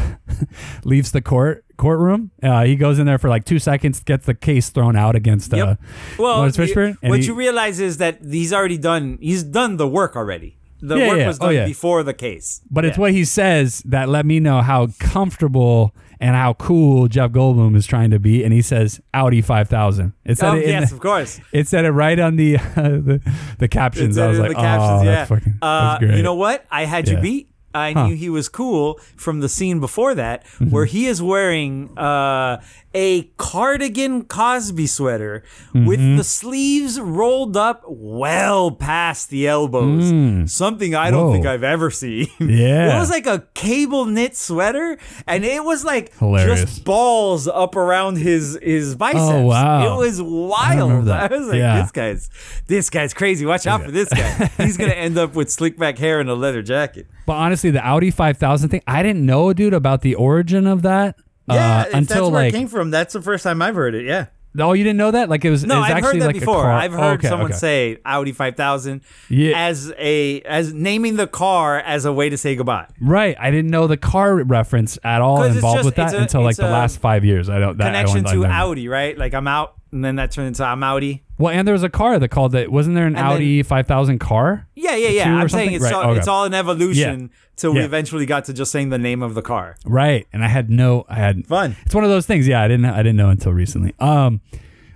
leaves 0.83 1.11
the 1.11 1.21
court 1.21 1.63
courtroom. 1.81 2.31
Uh, 2.41 2.63
he 2.63 2.75
goes 2.77 2.97
in 2.99 3.05
there 3.05 3.17
for 3.17 3.27
like 3.29 3.43
two 3.43 3.59
seconds, 3.59 3.99
gets 4.01 4.25
the 4.25 4.33
case 4.35 4.69
thrown 4.69 4.95
out 4.95 5.15
against 5.15 5.53
uh, 5.53 5.57
Yep. 5.57 5.81
Well, 6.19 6.37
Lawrence 6.37 6.55
Fishburne. 6.57 6.95
what 7.01 7.19
he- 7.19 7.25
you 7.25 7.33
realize 7.33 7.79
is 7.81 7.97
that 7.97 8.19
he's 8.23 8.53
already 8.53 8.77
done. 8.77 9.17
He's 9.19 9.43
done 9.43 9.75
the 9.77 9.87
work 9.87 10.15
already. 10.15 10.57
The 10.83 10.95
Yeah, 10.97 11.07
work 11.09 11.17
yeah. 11.19 11.27
was 11.27 11.37
Oh, 11.39 11.45
done 11.47 11.55
yeah. 11.55 11.65
before 11.67 12.01
the 12.03 12.13
case. 12.13 12.61
But 12.71 12.85
it's 12.85 12.97
what 12.97 13.11
he 13.11 13.23
says 13.25 13.83
that 13.85 14.09
let 14.09 14.25
me 14.25 14.39
know 14.39 14.61
how 14.61 14.87
comfortable 14.99 15.93
and 16.19 16.35
how 16.35 16.53
cool 16.53 17.07
Jeff 17.07 17.31
Goldblum 17.31 17.75
is 17.75 17.85
trying 17.85 18.09
to 18.11 18.19
be. 18.19 18.43
And 18.43 18.51
he 18.51 18.61
says 18.63 18.99
Audi 19.13 19.41
five 19.41 19.69
thousand. 19.69 20.13
It 20.25 20.39
said 20.39 20.49
Oh 20.49 20.55
it 20.57 20.67
yes, 20.67 20.89
the- 20.89 20.95
of 20.95 21.01
course. 21.01 21.39
It 21.51 21.67
said 21.67 21.85
it 21.85 21.91
right 21.91 22.17
on 22.19 22.35
the 22.35 22.57
uh, 22.57 22.61
the, 22.75 23.21
the 23.59 23.67
captions. 23.67 24.17
I 24.17 24.27
was 24.27 24.39
like, 24.39 24.53
captions, 24.55 25.01
oh, 25.01 25.03
yeah. 25.03 25.11
that's 25.11 25.29
fucking 25.29 25.55
uh, 25.61 25.89
that's 25.99 26.03
great. 26.05 26.17
You 26.17 26.23
know 26.23 26.33
what? 26.35 26.65
I 26.71 26.85
had 26.85 27.07
you 27.07 27.17
beat. 27.17 27.50
I 27.73 27.93
Huh. 27.93 28.07
knew 28.07 28.15
he 28.15 28.29
was 28.29 28.49
cool 28.49 28.99
from 29.15 29.39
the 29.39 29.49
scene 29.49 29.79
before 29.79 30.13
that, 30.15 30.43
Mm-hmm. 30.45 30.69
where 30.71 30.85
he 30.85 31.05
is 31.07 31.21
wearing 31.21 31.89
uh, 31.97 32.61
a 32.93 33.23
cardigan 33.37 34.23
Cosby 34.25 34.85
sweater 34.87 35.43
with 35.73 35.99
Mm-hmm. 35.99 36.17
the 36.17 36.23
sleeves 36.23 36.99
rolled 36.99 37.55
up 37.55 37.83
well 37.87 38.71
past 38.71 39.29
the 39.29 39.47
elbows. 39.47 40.51
Something 40.51 40.93
I 40.95 41.09
don't 41.11 41.21
Mm. 41.21 41.25
Whoa. 41.27 41.33
think 41.33 41.45
I've 41.45 41.63
ever 41.63 41.89
seen. 41.91 42.27
Yeah. 42.39 42.95
it 42.95 42.99
was 42.99 43.09
like 43.09 43.27
a 43.27 43.47
cable 43.53 44.05
knit 44.05 44.35
sweater, 44.35 44.97
and 45.27 45.45
it 45.45 45.63
was 45.63 45.85
like 45.85 46.13
Hilarious. 46.17 46.61
just 46.61 46.83
balls 46.85 47.47
up 47.47 47.75
around 47.75 48.17
his 48.17 48.57
his 48.61 48.95
biceps. 48.95 49.21
Oh, 49.23 49.41
wow. 49.45 49.93
It 49.93 49.97
was 50.05 50.21
wild. 50.21 50.89
remember 50.91 51.11
I, 51.13 51.27
was 51.27 51.47
like, 51.47 51.57
Yeah. 51.57 51.81
this 51.81 51.91
guy's 51.91 52.29
this 52.67 52.89
guy's 52.89 53.13
crazy. 53.13 53.45
Watch 53.45 53.67
out 53.67 53.83
for 53.83 53.91
this 53.91 54.09
guy. 54.09 54.47
He's 54.57 54.75
gonna 54.77 54.91
end 54.93 55.17
up 55.17 55.33
with 55.35 55.49
slick 55.51 55.77
back 55.77 55.97
hair 55.97 56.19
and 56.19 56.29
a 56.29 56.35
leather 56.35 56.61
jacket. 56.61 57.07
But 57.25 57.33
honestly, 57.33 57.71
the 57.71 57.85
Audi 57.85 58.11
5000 58.11 58.69
thing, 58.69 58.81
I 58.87 59.03
didn't 59.03 59.25
know, 59.25 59.53
dude, 59.53 59.73
about 59.73 60.01
the 60.01 60.15
origin 60.15 60.67
of 60.67 60.81
that. 60.81 61.15
Yeah, 61.47 61.79
uh, 61.81 61.85
if 61.87 61.93
until 61.93 62.15
that's 62.15 62.31
where 62.33 62.43
like, 62.43 62.53
it 62.53 62.57
came 62.57 62.67
from. 62.67 62.91
That's 62.91 63.13
the 63.13 63.21
first 63.21 63.43
time 63.43 63.61
I've 63.61 63.75
heard 63.75 63.95
it. 63.95 64.05
Yeah. 64.05 64.27
oh, 64.59 64.73
you 64.73 64.83
didn't 64.83 64.97
know 64.97 65.11
that? 65.11 65.29
Like 65.29 65.43
it 65.45 65.49
was, 65.49 65.63
No, 65.63 65.75
it 65.77 65.79
was 65.79 65.89
I've 65.89 65.97
actually 65.97 66.11
heard 66.13 66.21
that 66.21 66.25
like 66.27 66.39
before. 66.39 66.61
Car. 66.63 66.71
I've 66.71 66.91
heard 66.93 67.19
okay, 67.19 67.27
someone 67.29 67.51
okay. 67.51 67.57
say 67.57 67.97
Audi 68.05 68.31
5000 68.33 69.01
Yeah. 69.29 69.53
as 69.67 69.93
a 69.97 70.41
as 70.41 70.73
naming 70.73 71.15
the 71.15 71.27
car 71.27 71.79
as 71.79 72.05
a 72.05 72.11
way 72.13 72.29
to 72.29 72.37
say 72.37 72.55
goodbye. 72.55 72.87
Right, 72.99 73.35
I 73.39 73.49
didn't 73.51 73.71
know 73.71 73.87
the 73.87 73.97
car 73.97 74.35
reference 74.43 74.99
at 75.03 75.21
all 75.21 75.43
involved 75.43 75.77
just- 75.79 75.85
with 75.85 75.95
that 75.95 76.13
a- 76.13 76.19
until 76.19 76.41
like 76.43 76.57
the 76.57 76.63
last 76.63 76.99
five 76.99 77.23
years. 77.25 77.49
I 77.49 77.59
don't 77.59 77.77
that 77.77 77.85
Connection 77.85 78.25
I 78.27 78.33
to 78.33 78.45
Audi, 78.45 78.87
right? 78.87 79.17
Like 79.17 79.33
I'm 79.33 79.47
out, 79.47 79.75
and 79.91 80.03
then 80.03 80.17
that 80.17 80.31
turned 80.31 80.49
into 80.49 80.65
I'm 80.65 80.83
Audi. 80.83 81.23
Well, 81.37 81.51
and 81.51 81.67
there 81.67 81.73
was 81.73 81.81
a 81.83 81.89
car 81.89 82.19
that 82.19 82.27
called 82.29 82.53
it. 82.53 82.71
Wasn't 82.71 82.93
there 82.95 83.07
an 83.07 83.15
And 83.15 83.25
Audi 83.25 83.63
5000 83.63 84.19
car? 84.19 84.67
Yeah, 84.75 84.95
yeah, 84.95 85.07
yeah. 85.09 85.35
I'm 85.37 85.49
saying 85.49 85.73
it's 85.73 85.83
Right, 85.83 85.93
all, 85.93 86.03
okay. 86.11 86.19
it's 86.19 86.27
all 86.27 86.43
an 86.45 86.53
evolution 86.53 87.31
till 87.61 87.71
we 87.73 87.79
Yeah. 87.79 87.85
eventually 87.85 88.25
got 88.25 88.45
to 88.45 88.53
just 88.53 88.71
saying 88.71 88.89
the 88.89 88.97
name 88.97 89.21
of 89.23 89.33
the 89.35 89.41
car. 89.41 89.75
Right, 89.85 90.27
and 90.33 90.43
I 90.43 90.47
had 90.47 90.69
no, 90.69 91.05
I 91.07 91.15
had 91.15 91.45
Fun. 91.47 91.75
It's 91.85 91.95
one 91.95 92.03
of 92.03 92.09
those 92.09 92.25
things. 92.25 92.47
Yeah, 92.47 92.61
I 92.61 92.67
didn't, 92.67 92.85
I 92.85 92.97
didn't 92.97 93.15
know 93.17 93.29
until 93.29 93.53
recently. 93.53 93.93
Um, 93.99 94.41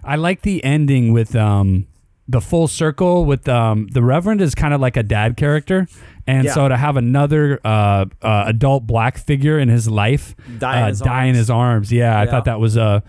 I 0.04 0.16
like 0.18 0.42
the 0.42 0.64
ending 0.64 1.14
with 1.14 1.36
um 1.36 1.88
the 2.28 2.42
full 2.42 2.68
circle 2.68 3.24
with 3.26 3.48
um 3.48 3.88
the 3.94 4.02
Reverend 4.02 4.42
is 4.42 4.56
kind 4.56 4.74
of 4.74 4.82
like 4.82 4.98
a 4.98 5.04
dad 5.04 5.38
character, 5.38 5.88
and 6.26 6.46
Yeah. 6.46 6.54
so 6.54 6.68
to 6.68 6.76
have 6.78 6.98
another 6.98 7.60
uh, 7.64 8.06
uh 8.22 8.44
adult 8.48 8.88
black 8.88 9.18
figure 9.20 9.60
in 9.60 9.70
his 9.70 9.88
life 9.88 10.36
Die 10.60 10.78
in 10.78 10.84
uh, 10.84 10.88
his 10.88 11.00
die 11.02 11.24
in 11.26 11.28
arms. 11.30 11.38
his 11.38 11.50
arms. 11.50 11.92
Yeah, 11.92 12.20
I 12.20 12.24
Yeah. 12.24 12.32
thought 12.32 12.46
that 12.46 12.60
was 12.60 12.78
uh 12.78 13.02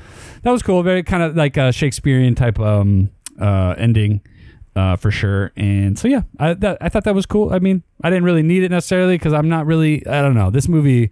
that 0.42 0.50
was 0.50 0.62
cool. 0.62 0.82
Very 0.82 1.02
kind 1.02 1.22
of 1.22 1.34
like 1.36 1.56
a 1.56 1.72
Shakespearean 1.72 2.34
type 2.34 2.58
um 2.60 3.08
uh 3.40 3.74
ending. 3.78 4.20
Uh, 4.76 4.94
for 4.94 5.10
sure, 5.10 5.52
and 5.56 5.98
so 5.98 6.06
yeah, 6.06 6.20
I 6.38 6.52
that, 6.52 6.76
I 6.82 6.90
thought 6.90 7.04
that 7.04 7.14
was 7.14 7.24
cool. 7.24 7.50
I 7.50 7.58
mean, 7.60 7.82
I 8.04 8.10
didn't 8.10 8.24
really 8.24 8.42
need 8.42 8.62
it 8.62 8.70
necessarily 8.70 9.14
because 9.14 9.32
I'm 9.32 9.48
not 9.48 9.64
really. 9.64 10.06
I 10.06 10.20
don't 10.20 10.34
know. 10.34 10.50
This 10.50 10.68
movie, 10.68 11.04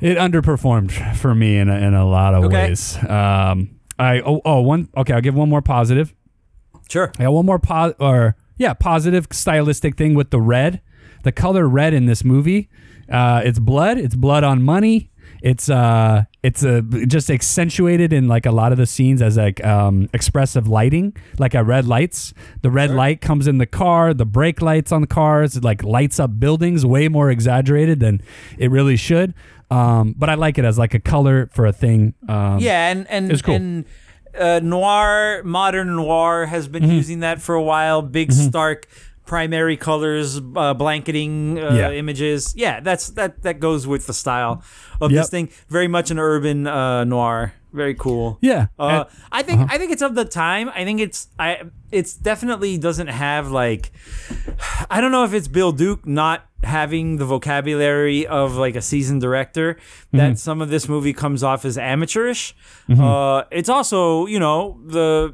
it 0.00 0.18
underperformed 0.18 1.14
for 1.16 1.32
me 1.32 1.56
in 1.58 1.68
a, 1.68 1.76
in 1.76 1.94
a 1.94 2.04
lot 2.04 2.34
of 2.34 2.44
Okay. 2.46 2.70
ways. 2.70 2.96
Um, 3.04 3.78
I 4.00 4.20
oh, 4.20 4.40
oh 4.44 4.62
one 4.62 4.88
okay. 4.96 5.12
I'll 5.14 5.20
give 5.20 5.36
one 5.36 5.48
more 5.48 5.62
positive. 5.62 6.12
Sure. 6.88 7.12
I 7.20 7.22
got 7.22 7.32
one 7.32 7.46
more 7.46 7.60
po- 7.60 7.94
or 8.00 8.34
yeah, 8.58 8.74
positive 8.74 9.28
stylistic 9.30 9.96
thing 9.96 10.14
with 10.14 10.30
the 10.30 10.40
red, 10.40 10.80
the 11.22 11.30
color 11.30 11.68
red 11.68 11.94
in 11.94 12.06
this 12.06 12.24
movie. 12.24 12.68
Uh, 13.08 13.42
it's 13.44 13.60
blood. 13.60 13.96
It's 13.96 14.16
blood 14.16 14.42
on 14.42 14.62
money. 14.64 15.10
It's 15.42 15.68
uh, 15.70 16.24
it's 16.42 16.64
uh, 16.64 16.82
just 17.06 17.30
accentuated 17.30 18.12
in 18.12 18.28
like 18.28 18.46
a 18.46 18.50
lot 18.50 18.72
of 18.72 18.78
the 18.78 18.86
scenes 18.86 19.22
as 19.22 19.36
like 19.36 19.64
um, 19.64 20.08
expressive 20.12 20.68
lighting, 20.68 21.16
like 21.38 21.54
a 21.54 21.64
red 21.64 21.86
lights. 21.86 22.34
The 22.62 22.70
red 22.70 22.90
light 22.90 23.20
comes 23.20 23.46
in 23.46 23.58
the 23.58 23.66
car. 23.66 24.12
The 24.14 24.26
brake 24.26 24.60
lights 24.62 24.92
on 24.92 25.00
the 25.00 25.06
cars 25.06 25.56
it, 25.56 25.64
like 25.64 25.82
lights 25.82 26.20
up 26.20 26.38
buildings, 26.38 26.84
way 26.84 27.08
more 27.08 27.30
exaggerated 27.30 28.00
than 28.00 28.20
it 28.58 28.70
really 28.70 28.96
should. 28.96 29.34
Um, 29.70 30.14
but 30.18 30.28
I 30.28 30.34
like 30.34 30.58
it 30.58 30.64
as 30.64 30.78
like 30.78 30.94
a 30.94 31.00
color 31.00 31.48
for 31.52 31.64
a 31.66 31.72
thing. 31.72 32.14
Um, 32.28 32.58
Yeah, 32.58 32.90
and 32.90 33.06
and 33.08 33.30
It's 33.32 33.40
cool. 33.42 33.54
and 33.54 33.84
uh, 34.38 34.60
noir, 34.62 35.42
modern 35.44 35.96
noir 35.96 36.46
has 36.46 36.68
been 36.68 36.82
Mm-hmm. 36.82 36.92
using 36.92 37.20
that 37.20 37.40
for 37.40 37.54
a 37.54 37.62
while. 37.62 38.02
Big 38.02 38.32
stark 38.32 38.86
primary 39.30 39.76
colors, 39.78 40.40
uh, 40.56 40.74
blanketing 40.74 41.56
uh, 41.56 41.70
Yeah. 41.72 41.90
images. 42.02 42.52
Yeah, 42.56 42.80
that's 42.82 43.10
that 43.14 43.42
that 43.46 43.60
goes 43.60 43.86
with 43.86 44.06
the 44.10 44.12
style 44.12 44.54
of 45.00 45.12
Yep. 45.12 45.18
this 45.20 45.30
thing. 45.30 45.46
Very 45.70 45.86
much 45.86 46.10
an 46.10 46.18
urban 46.18 46.66
uh, 46.66 47.04
noir. 47.04 47.52
Very 47.72 47.94
cool. 47.94 48.38
Yeah. 48.42 48.66
Uh, 48.76 48.86
And- 48.88 49.06
I 49.30 49.42
think 49.46 49.58
Uh-huh. 49.60 49.74
I 49.74 49.78
think 49.78 49.92
it's 49.94 50.02
of 50.02 50.14
the 50.18 50.24
time. 50.26 50.66
I 50.74 50.82
think 50.84 50.98
it's 50.98 51.28
I 51.38 51.62
it's 51.92 52.12
definitely 52.18 52.72
doesn't 52.78 53.06
have 53.26 53.44
like 53.62 53.92
I 54.90 55.00
don't 55.00 55.12
know 55.14 55.22
if 55.22 55.32
it's 55.32 55.46
Bill 55.46 55.70
Duke 55.70 56.02
not 56.04 56.38
having 56.64 57.18
the 57.22 57.24
vocabulary 57.24 58.26
of 58.26 58.56
like 58.64 58.74
a 58.74 58.82
seasoned 58.82 59.22
director 59.22 59.78
that 60.12 60.32
Mm-hmm. 60.34 60.46
some 60.48 60.58
of 60.64 60.68
this 60.74 60.88
movie 60.88 61.14
comes 61.14 61.42
off 61.46 61.64
as 61.64 61.78
amateurish. 61.78 62.42
Uh, 62.90 63.44
it's 63.54 63.70
also 63.70 64.26
you 64.26 64.40
know 64.40 64.58
the 64.96 65.32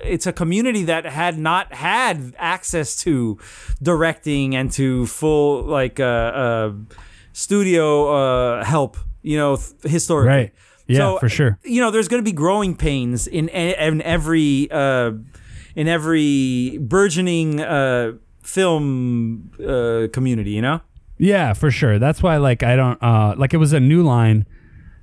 it's 0.00 0.26
a 0.26 0.32
community 0.32 0.84
that 0.84 1.04
had 1.04 1.38
not 1.38 1.72
had 1.72 2.34
access 2.38 2.96
to 3.04 3.38
directing 3.82 4.54
and 4.54 4.70
to 4.72 5.06
full 5.06 5.62
like 5.62 6.00
uh, 6.00 6.04
uh, 6.04 6.72
studio 7.32 8.14
uh, 8.14 8.64
help. 8.64 8.96
You 9.22 9.38
know, 9.38 9.56
th- 9.56 9.90
historically. 9.90 10.28
Right. 10.36 10.52
Yeah, 10.86 10.98
So, 10.98 11.18
for 11.18 11.30
sure. 11.30 11.58
You 11.64 11.80
know, 11.80 11.90
there's 11.90 12.08
going 12.08 12.22
to 12.22 12.30
be 12.30 12.34
growing 12.36 12.76
pains 12.76 13.26
in 13.26 13.48
in 13.48 14.02
every 14.02 14.70
uh, 14.70 15.12
in 15.74 15.88
every 15.88 16.78
burgeoning 16.78 17.60
uh, 17.60 18.12
film 18.42 19.50
uh, 19.66 20.08
community. 20.12 20.50
You 20.50 20.62
know. 20.62 20.80
Yeah, 21.16 21.54
for 21.54 21.70
sure. 21.70 21.98
That's 21.98 22.22
why 22.22 22.36
like 22.36 22.62
I 22.62 22.76
don't 22.76 23.02
uh 23.02 23.34
like 23.38 23.54
it 23.54 23.58
was 23.58 23.72
a 23.72 23.80
new 23.80 24.02
line 24.02 24.46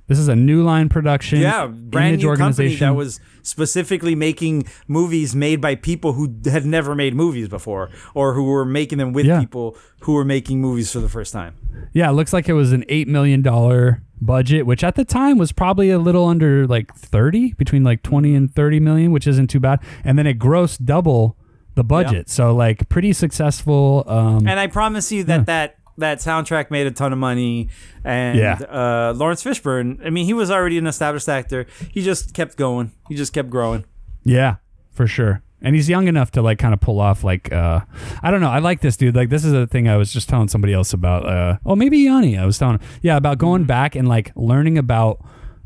This 0.08 0.18
is 0.18 0.28
a 0.28 0.36
new 0.36 0.62
line 0.62 0.88
production. 0.88 1.40
Yeah, 1.40 1.66
brand 1.68 2.18
new 2.18 2.26
company 2.26 2.26
organization. 2.28 2.86
that 2.88 2.94
was 2.94 3.20
specifically 3.42 4.14
making 4.14 4.64
movies 4.88 5.34
made 5.34 5.60
by 5.60 5.74
people 5.74 6.12
who 6.14 6.34
had 6.44 6.64
never 6.66 6.94
made 6.94 7.14
movies 7.14 7.48
before, 7.48 7.90
or 8.14 8.34
who 8.34 8.44
were 8.44 8.64
making 8.64 8.98
them 8.98 9.12
with 9.12 9.26
Yeah. 9.26 9.40
people 9.40 9.76
who 10.00 10.12
were 10.14 10.24
making 10.24 10.60
movies 10.60 10.92
for 10.92 11.00
the 11.00 11.08
first 11.08 11.32
time. 11.32 11.54
Yeah, 11.92 12.10
it 12.10 12.12
looks 12.14 12.32
like 12.32 12.48
it 12.48 12.52
was 12.54 12.72
an 12.72 12.84
eight 12.88 13.08
million 13.08 13.42
dollar 13.42 14.02
budget, 14.20 14.66
which 14.66 14.84
at 14.84 14.94
the 14.96 15.04
time 15.04 15.38
was 15.38 15.50
probably 15.52 15.90
a 15.90 15.98
little 15.98 16.26
under 16.26 16.66
like 16.66 16.94
thirty, 16.94 17.52
between 17.54 17.82
like 17.84 18.02
twenty 18.02 18.34
and 18.34 18.52
thirty 18.54 18.80
million, 18.80 19.12
which 19.12 19.26
isn't 19.26 19.48
too 19.48 19.60
bad. 19.60 19.80
And 20.04 20.18
then 20.18 20.26
it 20.26 20.38
grossed 20.38 20.84
double 20.84 21.36
the 21.74 21.84
budget, 21.84 22.28
so 22.28 22.54
like 22.54 22.88
pretty 22.88 23.12
successful. 23.12 24.04
Um, 24.06 24.46
And 24.46 24.60
I 24.60 24.66
promise 24.66 25.10
you 25.10 25.24
that 25.24 25.46
that 25.46 25.76
that 25.98 26.18
soundtrack 26.18 26.70
made 26.70 26.86
a 26.86 26.90
ton 26.90 27.12
of 27.12 27.18
money. 27.18 27.68
And 28.04 28.38
Yeah. 28.38 28.54
uh, 28.54 29.12
Lawrence 29.16 29.42
Fishburne, 29.44 30.04
I 30.04 30.10
mean, 30.10 30.26
he 30.26 30.32
was 30.34 30.50
already 30.50 30.78
an 30.78 30.86
established 30.86 31.28
actor. 31.28 31.66
He 31.92 32.02
just 32.02 32.34
kept 32.34 32.56
going. 32.56 32.92
He 33.08 33.14
just 33.14 33.32
kept 33.32 33.50
growing. 33.50 33.84
yeah, 34.24 34.56
for 34.90 35.06
sure. 35.06 35.42
And 35.64 35.76
he's 35.76 35.88
young 35.88 36.08
enough 36.08 36.32
to 36.32 36.42
like 36.42 36.58
kind 36.58 36.74
of 36.74 36.80
pull 36.80 37.00
off 37.00 37.22
like 37.22 37.52
uh 37.52 37.80
I 38.20 38.30
don't 38.32 38.40
know. 38.40 38.50
I 38.50 38.58
like 38.58 38.80
this 38.80 38.96
dude. 38.96 39.14
Like 39.14 39.28
this 39.28 39.44
is 39.44 39.52
a 39.52 39.64
thing 39.66 39.88
I 39.88 39.96
was 39.96 40.12
just 40.12 40.28
telling 40.28 40.48
somebody 40.48 40.72
else 40.74 40.92
about. 40.92 41.24
Uh 41.24 41.58
oh 41.64 41.76
maybe 41.76 41.98
Yanni. 41.98 42.36
I 42.36 42.44
was 42.44 42.58
telling 42.58 42.80
yeah 43.00 43.16
about 43.16 43.38
going 43.38 43.62
back 43.62 43.94
and 43.94 44.08
like 44.08 44.32
learning 44.34 44.76
about 44.76 45.24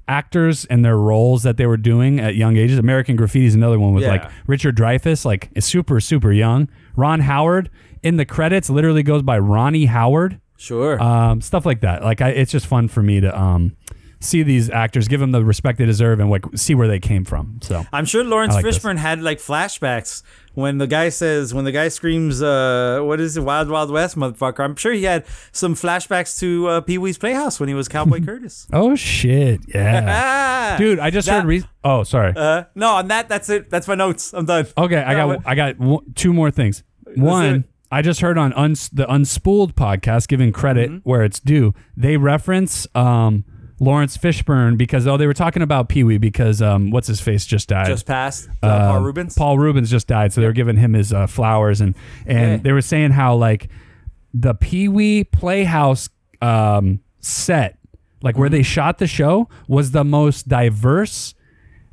actors 0.08 0.64
and 0.66 0.84
their 0.84 0.96
roles 0.98 1.42
that 1.42 1.56
they 1.56 1.66
were 1.66 1.76
doing 1.78 2.20
at 2.20 2.36
young 2.36 2.56
ages. 2.56 2.78
American 2.78 3.16
Graffiti 3.16 3.46
is 3.46 3.54
another 3.54 3.78
one 3.78 3.92
with 3.94 4.04
Yeah. 4.04 4.10
like 4.10 4.30
Richard 4.46 4.76
Dreyfuss, 4.76 5.24
like 5.24 5.50
is 5.54 5.64
super 5.64 5.98
super 6.00 6.30
young. 6.32 6.68
Ron 6.94 7.20
Howard 7.20 7.70
in 8.02 8.16
the 8.16 8.24
credits 8.24 8.68
literally 8.70 9.02
goes 9.02 9.22
by 9.22 9.38
Ronnie 9.38 9.86
Howard. 9.86 10.40
Sure. 10.58 11.00
Um, 11.02 11.40
stuff 11.40 11.66
like 11.66 11.80
that. 11.80 12.02
Like 12.02 12.20
I, 12.20 12.30
it's 12.30 12.50
just 12.52 12.66
fun 12.66 12.88
for 12.88 13.02
me 13.02 13.20
to 13.20 13.38
um 13.38 13.76
see 14.18 14.42
these 14.42 14.70
actors, 14.70 15.06
give 15.08 15.20
them 15.20 15.30
the 15.32 15.44
respect 15.44 15.78
they 15.78 15.84
deserve, 15.84 16.18
and 16.20 16.30
like 16.30 16.44
see 16.54 16.74
where 16.74 16.88
they 16.88 16.98
came 16.98 17.24
from. 17.24 17.58
So 17.62 17.84
I'm 17.92 18.06
sure 18.06 18.24
Lawrence 18.24 18.54
like 18.54 18.64
this. 18.64 18.78
Fishburne 18.78 18.96
had 18.96 19.20
like 19.22 19.38
flashbacks 19.38 20.22
when 20.54 20.78
the 20.78 20.86
guy 20.86 21.10
says, 21.10 21.52
when 21.52 21.66
the 21.66 21.72
guy 21.72 21.88
screams, 21.88 22.40
uh, 22.42 23.00
"What 23.02 23.20
is 23.20 23.36
it, 23.36 23.42
Wild 23.42 23.68
Wild 23.68 23.90
West, 23.90 24.16
motherfucker?" 24.16 24.60
I'm 24.60 24.74
sure 24.76 24.92
he 24.92 25.04
had 25.04 25.26
some 25.52 25.74
flashbacks 25.74 26.38
to 26.40 26.66
uh, 26.68 26.80
Pee 26.80 26.96
Wee's 26.96 27.18
Playhouse 27.18 27.60
when 27.60 27.68
he 27.68 27.74
was 27.74 27.88
Cowboy 27.88 28.20
Curtis. 28.24 28.66
oh 28.72 28.96
shit, 28.96 29.60
yeah. 29.68 30.04
Ah, 30.08 30.76
Dude, 30.78 30.98
I 30.98 31.10
just 31.10 31.26
that- 31.28 31.42
heard. 31.42 31.48
Re- 31.48 31.64
oh, 31.84 32.02
sorry. 32.04 32.32
Uh, 32.34 32.64
no, 32.74 32.94
on 32.94 33.08
that, 33.08 33.28
that's 33.28 33.50
it. 33.50 33.68
That's 33.68 33.86
my 33.86 33.94
notes. 33.94 34.32
I'm 34.32 34.46
done. 34.46 34.66
okay, 34.78 35.02
I 35.02 35.12
no, 35.12 35.34
got 35.36 35.42
I 35.46 35.54
got 35.54 35.78
one, 35.78 36.04
two 36.14 36.32
more 36.32 36.50
things. 36.50 36.82
One. 37.14 37.64
I 37.90 38.02
just 38.02 38.20
heard 38.20 38.36
on 38.38 38.52
uns- 38.54 38.88
the 38.88 39.06
Unspooled 39.06 39.72
podcast, 39.74 40.28
giving 40.28 40.52
credit 40.52 40.90
Mm-hmm. 40.90 41.08
where 41.08 41.22
it's 41.24 41.40
due. 41.40 41.72
They 41.96 42.16
reference 42.16 42.86
um, 42.94 43.44
Lawrence 43.78 44.16
Fishburne 44.16 44.76
because 44.76 45.06
oh, 45.06 45.16
they 45.16 45.26
were 45.26 45.34
talking 45.34 45.62
about 45.62 45.88
Pee 45.88 46.02
Wee 46.02 46.18
because 46.18 46.60
um, 46.62 46.90
what's 46.90 47.06
his 47.06 47.20
face 47.20 47.44
just 47.46 47.68
died. 47.68 47.86
Just 47.86 48.06
passed. 48.06 48.48
Uh, 48.62 48.68
Paul 48.88 48.96
Um, 48.98 49.04
Reubens. 49.04 49.34
Paul 49.36 49.58
Reubens 49.58 49.90
just 49.90 50.06
died, 50.08 50.32
so 50.32 50.40
they 50.40 50.46
were 50.46 50.52
giving 50.52 50.76
him 50.76 50.94
his 50.94 51.12
uh, 51.12 51.26
flowers, 51.26 51.80
and 51.80 51.94
and 52.26 52.50
Yeah. 52.52 52.56
they 52.58 52.72
were 52.72 52.82
saying 52.82 53.10
how 53.12 53.36
like 53.36 53.68
the 54.34 54.54
Pee 54.54 54.88
Wee 54.88 55.24
Playhouse 55.24 56.08
um, 56.42 57.00
set, 57.20 57.78
like 58.22 58.36
where 58.36 58.48
they 58.48 58.58
Mm-hmm. 58.60 58.64
shot 58.64 58.98
the 58.98 59.06
show, 59.06 59.48
was 59.68 59.92
the 59.92 60.04
most 60.04 60.48
diverse. 60.48 61.34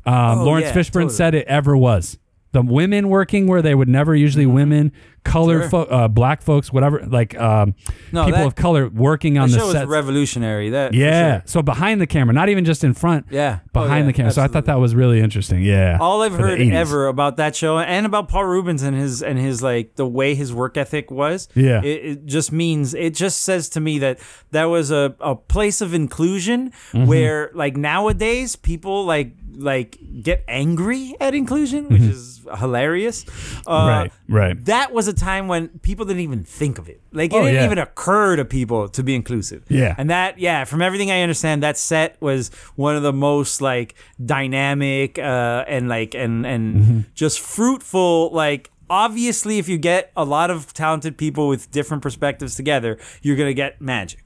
Um, 0.05 0.39
Oh, 0.39 0.43
Lawrence 0.45 0.67
yeah, 0.67 0.73
Fishburne 0.73 0.93
totally. 0.93 1.13
said 1.13 1.35
it 1.35 1.47
ever 1.47 1.77
was. 1.77 2.17
The 2.51 2.61
women 2.61 3.09
working 3.09 3.47
where 3.47 3.61
they 3.61 3.73
would 3.73 3.87
never 3.89 4.15
usually 4.15 4.45
women, 4.45 4.91
Mm-hmm. 5.23 5.61
Sure. 5.61 5.69
fo- 5.69 5.83
uh, 5.83 6.07
black 6.07 6.41
folks, 6.41 6.71
whatever, 6.71 7.01
like 7.07 7.37
um, 7.39 7.75
No, 8.11 8.25
people 8.25 8.39
that- 8.41 8.47
of 8.47 8.55
color 8.55 8.89
working 8.89 9.37
on 9.37 9.49
the 9.49 9.57
show 9.57 9.67
was 9.73 9.85
revolutionary. 9.85 10.69
That 10.69 10.93
yeah, 10.93 11.39
sure. 11.39 11.43
so 11.45 11.61
behind 11.61 11.99
the 12.01 12.07
camera, 12.07 12.33
not 12.33 12.49
even 12.49 12.65
just 12.65 12.83
in 12.83 12.93
front. 12.93 13.27
Yeah. 13.31 13.59
Oh, 13.75 13.81
behind 13.83 14.03
yeah, 14.03 14.07
the 14.07 14.13
camera. 14.13 14.31
So 14.31 14.41
I 14.43 14.47
thought 14.47 14.65
that 14.65 14.79
was 14.79 14.93
really 14.95 15.19
interesting. 15.19 15.63
Yeah, 15.63 15.97
all 15.99 16.21
I've 16.21 16.33
heard 16.33 16.59
ever 16.61 17.07
about 17.07 17.37
that 17.37 17.55
show 17.55 17.79
and 17.79 18.05
about 18.05 18.27
Paul 18.27 18.45
Reubens 18.45 18.83
and 18.83 18.95
his 18.95 19.23
and 19.23 19.39
his 19.39 19.63
like 19.63 19.95
the 19.95 20.05
way 20.07 20.35
his 20.35 20.53
work 20.53 20.77
ethic 20.77 21.09
was. 21.09 21.47
Yeah. 21.55 21.81
it, 21.83 22.05
it 22.05 22.25
just 22.25 22.51
means 22.51 22.93
it 22.93 23.15
just 23.15 23.41
says 23.41 23.69
to 23.69 23.79
me 23.79 23.99
that 23.99 24.19
that 24.51 24.65
was 24.65 24.91
a, 24.91 25.15
a 25.19 25.35
place 25.35 25.81
of 25.81 25.93
inclusion 25.93 26.71
Mm-hmm. 26.93 27.05
where 27.07 27.49
like 27.53 27.75
nowadays 27.77 28.55
people 28.55 29.05
like 29.05 29.33
like 29.55 29.97
get 30.21 30.43
angry 30.47 31.15
at 31.19 31.33
inclusion, 31.35 31.87
which 31.89 32.01
is 32.01 32.45
hilarious. 32.59 33.25
Uh, 33.67 33.83
Mm-hmm. 33.83 33.87
Right, 33.87 34.11
right. 34.27 34.65
That 34.65 34.91
was 34.93 35.07
a 35.07 35.13
time 35.13 35.47
when 35.47 35.69
people 35.81 36.05
didn't 36.05 36.21
even 36.21 36.43
think 36.43 36.77
of 36.79 36.89
it. 36.89 37.01
Like 37.11 37.31
it 37.33 37.35
Oh, 37.37 37.41
didn't 37.43 37.55
yeah. 37.55 37.65
even 37.65 37.77
occur 37.77 38.35
to 38.35 38.45
people 38.45 38.89
to 38.89 39.03
be 39.03 39.15
inclusive. 39.15 39.63
Yeah. 39.69 39.95
And 39.97 40.09
that, 40.09 40.39
yeah, 40.39 40.63
from 40.65 40.81
everything 40.81 41.11
I 41.11 41.21
understand, 41.21 41.63
that 41.63 41.77
set 41.77 42.17
was 42.21 42.49
one 42.75 42.95
of 42.95 43.03
the 43.03 43.13
most 43.13 43.61
like 43.61 43.95
dynamic 44.23 45.19
uh, 45.19 45.63
and 45.67 45.87
like 45.89 46.15
and 46.15 46.45
and 46.45 46.75
Mm-hmm. 46.75 46.99
just 47.13 47.39
fruitful. 47.39 48.31
Like 48.31 48.71
obviously, 48.89 49.57
if 49.59 49.67
you 49.69 49.77
get 49.77 50.11
a 50.15 50.25
lot 50.25 50.49
of 50.51 50.73
talented 50.73 51.17
people 51.17 51.47
with 51.47 51.71
different 51.71 52.03
perspectives 52.03 52.55
together, 52.55 52.97
you're 53.21 53.35
gonna 53.37 53.53
get 53.53 53.79
magic. 53.81 54.23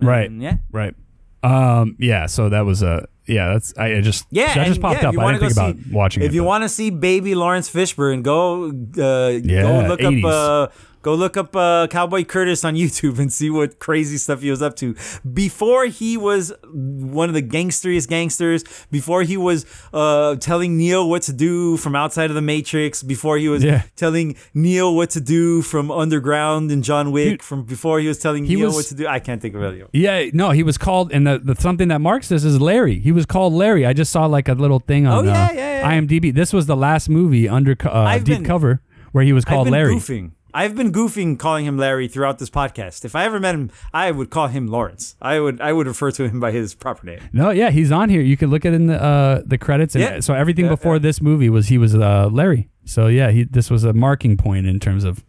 right 0.00 0.30
And, 0.30 0.40
yeah. 0.42 0.56
right 0.72 0.94
um 1.42 1.96
yeah 1.98 2.26
so 2.26 2.48
that 2.50 2.66
was 2.66 2.82
a 2.82 3.08
yeah 3.26 3.52
that's 3.52 3.72
i, 3.78 3.96
I 3.96 4.00
just 4.00 4.26
Yeah, 4.30 4.54
that 4.54 4.66
just 4.66 4.80
popped 4.80 5.02
yeah, 5.02 5.08
up 5.10 5.18
i 5.18 5.32
didn't 5.32 5.40
think 5.40 5.54
go 5.54 5.62
about 5.62 5.76
see- 5.76 5.92
watching 5.94 6.22
If 6.22 6.30
it 6.32 6.34
you 6.34 6.44
want 6.44 6.62
to 6.64 6.68
see 6.68 6.90
baby 6.90 7.34
Lawrence 7.34 7.70
Fishburne, 7.70 8.22
go 8.22 8.68
uh, 8.70 9.28
Yeah, 9.44 9.62
go 9.62 9.88
look 9.88 10.00
80s. 10.00 10.24
up 10.24 10.70
uh, 10.70 10.72
go 11.02 11.14
look 11.14 11.36
up 11.36 11.54
uh, 11.56 11.86
Cowboy 11.88 12.24
Curtis 12.24 12.64
on 12.64 12.74
YouTube 12.82 13.18
and 13.18 13.32
see 13.32 13.50
what 13.50 13.78
crazy 13.78 14.16
stuff 14.18 14.40
he 14.42 14.50
was 14.50 14.62
up 14.62 14.76
to 14.76 14.94
before 15.32 15.86
he 15.86 16.16
was 16.16 16.52
one 16.72 17.28
of 17.28 17.34
the 17.34 17.42
gangsteriest 17.42 18.08
gangsters. 18.08 18.64
Before 18.90 19.22
he 19.22 19.36
was 19.36 19.66
uh, 19.92 20.36
telling 20.36 20.76
Neo 20.76 21.06
what 21.06 21.22
to 21.22 21.32
do 21.32 21.76
from 21.76 21.94
outside 21.96 22.30
of 22.30 22.34
the 22.34 22.42
Matrix. 22.42 23.02
Before 23.02 23.38
he 23.38 23.48
was 23.48 23.62
Yeah. 23.64 23.82
telling 23.96 24.36
Neo 24.54 24.90
what 24.92 25.10
to 25.10 25.20
do 25.20 25.62
from 25.62 25.90
Underground 25.90 26.70
and 26.70 26.82
John 26.84 27.12
Wick. 27.12 27.42
From 27.42 27.64
before 27.64 28.00
he 28.00 28.08
was 28.08 28.18
telling 28.18 28.44
he 28.44 28.56
Neo 28.56 28.66
was- 28.66 28.74
what 28.76 28.84
to 28.86 28.94
do. 28.94 29.06
I 29.06 29.18
can't 29.20 29.40
think 29.42 29.54
of 29.54 29.62
it. 29.62 29.88
yeah 29.92 30.26
no 30.32 30.50
he 30.50 30.62
was 30.62 30.76
called 30.78 31.12
and 31.12 31.26
the, 31.26 31.38
the 31.38 31.54
something 31.56 31.88
that 31.88 32.00
marks 32.00 32.28
this 32.28 32.44
is 32.44 32.60
larry 32.60 32.98
he 32.98 33.12
was 33.12 33.26
called 33.26 33.52
larry 33.52 33.84
i 33.86 33.92
just 33.92 34.10
saw 34.12 34.26
like 34.26 34.48
a 34.48 34.52
little 34.54 34.78
thing 34.80 35.06
on 35.06 35.26
Oh, 35.28 35.30
yeah, 35.32 35.46
uh, 35.48 35.52
yeah, 35.52 35.78
yeah. 35.92 36.00
imdb 36.00 36.34
this 36.34 36.52
was 36.52 36.66
the 36.66 36.76
last 36.76 37.08
movie 37.08 37.48
under 37.48 37.76
uh, 37.84 38.16
deep 38.18 38.26
been- 38.26 38.44
cover 38.44 38.80
where 39.12 39.24
he 39.24 39.32
was 39.32 39.44
I've 39.44 39.50
called 39.52 39.66
been 39.66 39.72
larry 39.72 39.94
goofing. 39.96 40.32
I've 40.54 40.74
been 40.76 40.92
goofing 40.92 41.38
calling 41.38 41.64
him 41.66 41.76
Larry 41.78 42.08
throughout 42.08 42.38
this 42.38 42.50
podcast. 42.50 43.04
If 43.04 43.14
I 43.14 43.24
ever 43.24 43.38
met 43.40 43.54
him, 43.54 43.70
I 43.92 44.10
would 44.10 44.30
call 44.30 44.48
him 44.48 44.66
Lawrence. 44.66 45.16
I 45.22 45.40
would 45.40 45.60
I 45.60 45.72
would 45.72 45.86
refer 45.86 46.10
to 46.12 46.28
him 46.28 46.40
by 46.40 46.50
his 46.52 46.74
proper 46.74 47.06
name. 47.06 47.20
no 47.32 47.50
yeah 47.50 47.70
he's 47.70 47.92
on 47.92 48.08
here 48.08 48.20
you 48.22 48.36
can 48.36 48.50
look 48.50 48.64
at 48.64 48.72
in 48.72 48.86
the 48.86 49.02
uh 49.02 49.42
the 49.46 49.58
credits 49.58 49.94
and 49.94 50.02
Yeah. 50.04 50.20
so 50.20 50.34
everything 50.34 50.64
Yeah, 50.66 50.70
before 50.72 50.94
yeah. 50.96 51.00
this 51.00 51.20
movie 51.20 51.48
was 51.50 51.68
he 51.68 51.78
was 51.78 51.94
uh 51.94 52.28
larry 52.30 52.68
so 52.84 53.06
yeah 53.06 53.30
he 53.30 53.44
this 53.44 53.70
was 53.70 53.84
a 53.84 53.92
marking 53.92 54.36
point 54.36 54.66
in 54.66 54.78
terms 54.80 55.04
of 55.04 55.24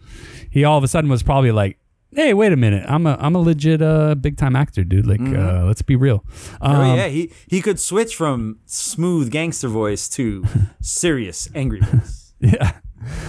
he 0.50 0.64
all 0.64 0.78
of 0.78 0.84
a 0.84 0.88
sudden 0.88 1.10
was 1.10 1.24
probably 1.24 1.52
like 1.52 1.78
hey 2.14 2.34
wait 2.34 2.52
a 2.52 2.58
minute 2.58 2.84
i'm 2.90 3.06
a 3.08 3.16
i'm 3.20 3.36
a 3.36 3.40
legit 3.40 3.82
uh 3.82 4.16
big 4.16 4.36
time 4.38 4.56
actor 4.56 4.84
dude 4.84 5.06
like 5.08 5.22
uh 5.22 5.64
let's 5.66 5.82
be 5.82 5.96
real 5.96 6.24
um, 6.62 6.76
oh 6.76 6.96
yeah, 6.96 7.08
he 7.08 7.32
he 7.48 7.62
could 7.62 7.80
switch 7.80 8.16
from 8.16 8.60
smooth 8.66 9.32
gangster 9.32 9.68
voice 9.68 10.10
to 10.10 10.44
serious 10.82 11.50
angry 11.56 11.80
voice. 11.82 12.34
Yeah. 12.42 12.72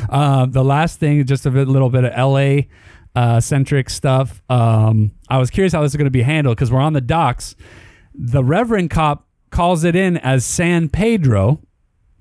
Uh, 0.09 0.47
the 0.47 0.65
last 0.65 0.99
thing, 1.01 1.25
just 1.27 1.47
a 1.47 1.51
bit, 1.51 1.69
little 1.69 1.91
bit 1.91 2.05
of 2.05 2.13
LA 2.17 2.63
uh, 3.15 3.41
centric 3.41 3.91
stuff. 3.91 4.43
Um, 4.49 5.13
I 5.29 5.39
was 5.39 5.51
curious 5.51 5.73
how 5.73 5.83
this 5.83 5.93
is 5.93 5.97
going 5.97 6.07
to 6.07 6.11
be 6.11 6.23
handled 6.23 6.57
because 6.57 6.71
we're 6.73 6.81
on 6.81 6.93
the 6.93 7.01
docks. 7.01 7.55
The 8.15 8.43
Reverend 8.45 8.91
cop 8.91 9.27
calls 9.51 9.85
it 9.85 9.95
in 9.97 10.17
as 10.19 10.45
San 10.45 10.89
Pedro. 10.89 11.61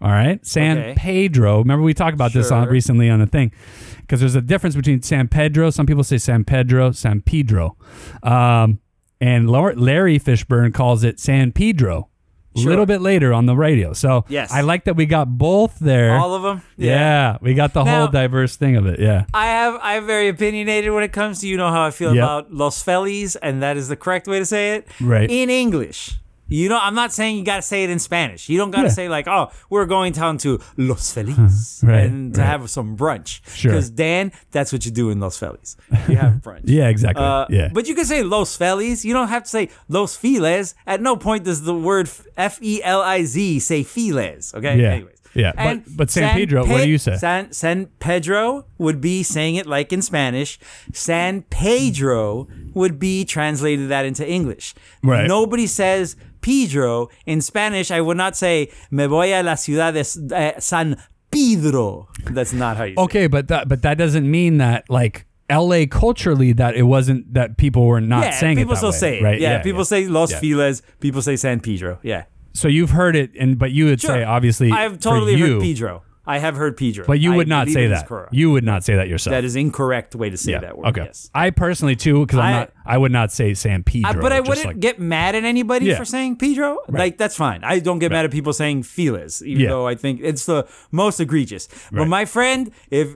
All 0.02 0.10
right, 0.10 0.44
San 0.46 0.78
Okay. 0.80 0.94
Pedro. 0.98 1.60
Remember 1.60 1.84
we 1.84 1.94
talked 1.94 2.16
about 2.16 2.34
this 2.34 2.50
on 2.52 2.68
recently 2.68 3.08
on 3.10 3.20
the 3.20 3.28
thing 3.28 3.52
because 4.00 4.20
there's 4.20 4.34
a 4.36 4.42
difference 4.42 4.76
between 4.76 5.02
San 5.04 5.28
Pedro. 5.28 5.70
Some 5.70 5.86
people 5.86 6.04
say 6.04 6.18
San 6.18 6.44
Pedro, 6.44 6.92
San 6.92 7.22
Pedro, 7.22 7.78
um, 8.24 8.80
and 9.20 9.48
Larry 9.50 10.20
Fishburne 10.20 10.74
calls 10.74 11.04
it 11.04 11.20
San 11.20 11.52
Pedro. 11.52 12.10
A 12.56 12.60
Sure. 12.60 12.70
little 12.70 12.86
bit 12.86 13.00
later 13.02 13.34
on 13.34 13.46
the 13.46 13.56
radio. 13.56 13.94
So 13.94 14.26
Yes. 14.28 14.52
I 14.52 14.60
like 14.62 14.84
that 14.84 14.96
we 14.98 15.06
got 15.06 15.38
both 15.38 15.80
there. 15.80 16.18
All 16.18 16.34
of 16.36 16.44
them. 16.44 16.62
Yeah. 16.78 17.38
we 17.42 17.54
got 17.54 17.74
the 17.74 17.84
Now- 17.84 18.00
whole 18.00 18.08
diverse 18.10 18.58
thing 18.58 18.76
of 18.76 18.86
it. 18.86 19.00
Yeah. 19.00 19.24
I 19.34 19.46
have 19.46 19.80
I'm 19.82 20.06
very 20.06 20.28
opinionated 20.28 20.92
when 20.92 21.04
it 21.04 21.14
comes 21.14 21.40
to 21.42 21.48
you 21.48 21.56
know 21.56 21.70
how 21.72 21.84
I 21.84 21.92
feel 21.92 22.14
Yep. 22.14 22.24
about 22.24 22.54
Los 22.54 22.84
Feliz, 22.84 23.36
and 23.38 23.64
that 23.64 23.78
is 23.78 23.88
the 23.88 23.96
correct 23.96 24.28
way 24.28 24.40
to 24.40 24.46
say 24.46 24.76
it. 24.76 24.88
Right. 25.00 25.30
In 25.32 25.50
English. 25.50 26.18
You 26.52 26.70
know, 26.70 26.80
I'm 26.82 26.96
not 26.96 27.12
saying 27.14 27.38
you 27.38 27.44
gotta 27.46 27.62
say 27.62 27.84
it 27.84 27.90
in 27.90 28.00
Spanish. 28.00 28.50
You 28.50 28.58
don't 28.58 28.72
gotta 28.72 28.88
Yeah. 28.90 28.94
say 28.94 29.10
like, 29.10 29.28
"Oh, 29.28 29.50
we're 29.70 29.86
going 29.86 30.14
down 30.14 30.38
to 30.40 30.60
Los 30.78 31.12
Feliz 31.14 31.82
Right, 31.84 32.06
and 32.06 32.34
to 32.36 32.42
right. 32.42 32.48
have 32.48 32.70
some 32.70 32.98
brunch." 32.98 33.40
Sure. 33.56 33.72
Because 33.72 33.90
Dan, 33.90 34.32
that's 34.52 34.72
what 34.74 34.86
you 34.86 34.92
do 34.92 35.10
in 35.10 35.20
Los 35.20 35.38
Feliz. 35.38 35.78
You 36.10 36.18
have 36.18 36.34
brunch. 36.46 36.62
Yeah, 36.66 36.90
exactly. 36.90 37.24
Uh, 37.24 37.46
yeah. 37.50 37.70
But 37.74 37.88
you 37.88 37.96
can 37.96 38.06
say 38.06 38.22
Los 38.24 38.56
Feliz. 38.56 39.04
You 39.06 39.14
don't 39.14 39.30
have 39.30 39.44
to 39.44 39.50
say 39.50 39.70
Los 39.90 40.16
Files. 40.16 40.76
At 40.86 41.02
no 41.02 41.16
point 41.16 41.46
does 41.46 41.62
the 41.64 41.74
word 41.74 42.10
F 42.38 42.60
E 42.62 42.82
L 42.84 43.02
I 43.02 43.24
Z 43.24 43.60
say 43.60 43.84
Files. 43.84 44.54
Okay. 44.54 44.80
Yeah. 44.80 44.92
Anyways. 44.92 45.16
Yeah, 45.34 45.54
but- 45.56 45.62
And 45.66 45.84
but 45.96 46.12
San 46.12 46.34
Pedro, 46.36 46.66
what 46.66 46.84
do 46.84 46.90
you 46.90 46.98
say? 46.98 47.16
San, 47.16 47.54
San 47.54 47.86
Pedro 48.00 48.66
would 48.78 49.00
be 49.00 49.24
saying 49.24 49.56
it 49.56 49.66
like 49.66 49.94
in 49.94 50.02
Spanish. 50.02 50.60
San 50.92 51.44
Pedro 51.44 52.50
would 52.74 53.00
be 53.00 53.24
translated 53.24 53.88
that 53.88 54.04
into 54.06 54.28
English. 54.30 54.74
Right. 55.02 55.28
Nobody 55.28 55.68
says 55.68 56.18
Pedro. 56.42 57.10
In 57.26 57.42
Spanish, 57.42 57.92
I 57.92 58.02
would 58.02 58.18
not 58.18 58.36
say 58.36 58.70
me 58.92 59.06
voy 59.08 59.34
a 59.34 59.42
la 59.44 59.56
ciudad 59.56 59.94
de 59.94 60.02
uh, 60.36 60.60
San 60.60 60.98
Pedro. 61.32 62.10
That's 62.32 62.54
not 62.54 62.78
how 62.78 62.84
you 62.86 62.96
say 62.96 63.02
Okay, 63.04 63.28
but 63.28 63.48
that 63.48 63.68
but 63.68 63.82
that 63.84 63.98
doesn't 63.98 64.30
mean 64.30 64.58
that 64.58 64.90
like 64.90 65.26
L.A. 65.50 65.86
culturally 65.88 66.54
that 66.54 66.76
it 66.76 66.84
wasn't 66.84 67.34
that 67.34 67.58
people 67.58 67.86
were 67.86 68.02
not 68.02 68.24
yeah, 68.24 68.32
saying 68.32 68.58
people 68.58 68.72
it 68.72 68.76
that 68.76 68.78
still 68.80 68.92
way, 68.92 68.98
say 68.98 69.20
it. 69.20 69.24
right? 69.24 69.40
Yeah, 69.40 69.62
people 69.62 69.84
say 69.86 70.08
Los 70.08 70.32
Yeah. 70.32 70.40
Feliz. 70.40 70.82
People 71.00 71.22
say 71.22 71.36
San 71.36 71.60
Pedro. 71.60 72.00
Yeah. 72.04 72.24
So 72.54 72.68
you've 72.68 72.92
heard 72.92 73.16
it, 73.16 73.32
and 73.40 73.58
but 73.58 73.72
you 73.72 73.86
would 73.86 74.02
say 74.02 74.08
Sure. 74.20 74.26
obviously 74.26 74.72
I've 74.72 75.00
totally 75.00 75.36
you, 75.36 75.54
heard 75.54 75.62
Pedro. 75.62 76.04
I 76.26 76.38
have 76.38 76.56
heard 76.56 76.78
Pedro. 76.78 77.06
but 77.08 77.20
you 77.20 77.34
I 77.34 77.36
would 77.38 77.48
not 77.48 77.66
believe 77.66 77.74
say 77.74 77.84
it 77.86 77.92
is 77.92 78.00
that. 78.02 78.08
correct. 78.08 78.34
You 78.34 78.52
would 78.52 78.64
not 78.64 78.84
say 78.84 78.96
that 78.96 79.08
yourself. 79.08 79.32
that 79.32 79.44
is 79.44 79.56
incorrect 79.56 80.16
way 80.16 80.30
to 80.30 80.38
say 80.38 80.52
that 80.54 80.78
word. 80.78 80.88
Okay. 80.88 81.06
Yes. 81.06 81.30
I 81.34 81.50
personally 81.50 81.96
too, 81.96 82.26
because 82.26 82.40
I'm 82.40 82.46
I- 82.46 82.60
not. 82.60 82.72
I 82.86 82.98
would 82.98 83.12
not 83.12 83.32
say 83.32 83.54
San 83.54 83.84
Pedro. 83.84 84.10
I- 84.10 84.14
but 84.14 84.32
I 84.32 84.38
just 84.40 84.50
wouldn't 84.50 84.68
like- 84.68 84.80
get 84.80 85.00
mad 85.00 85.34
at 85.36 85.44
anybody 85.44 85.88
Yeah. 85.88 85.98
for 85.98 86.06
saying 86.06 86.36
Pedro. 86.38 86.78
Like 86.90 87.18
that's 87.18 87.36
fine. 87.36 87.64
I 87.64 87.80
don't 87.80 88.00
get 88.00 88.12
mad 88.12 88.26
at 88.26 88.32
people 88.32 88.54
saying 88.54 88.84
Feliz, 88.84 89.42
even 89.44 89.64
Yeah. 89.64 89.70
though 89.70 89.88
I 89.88 89.96
think 89.96 90.20
it's 90.24 90.46
the 90.46 90.68
most 90.92 91.20
egregious. 91.20 91.68
But 91.92 92.00
Right. 92.02 92.08
my 92.08 92.26
friend, 92.26 92.72
if 92.92 93.16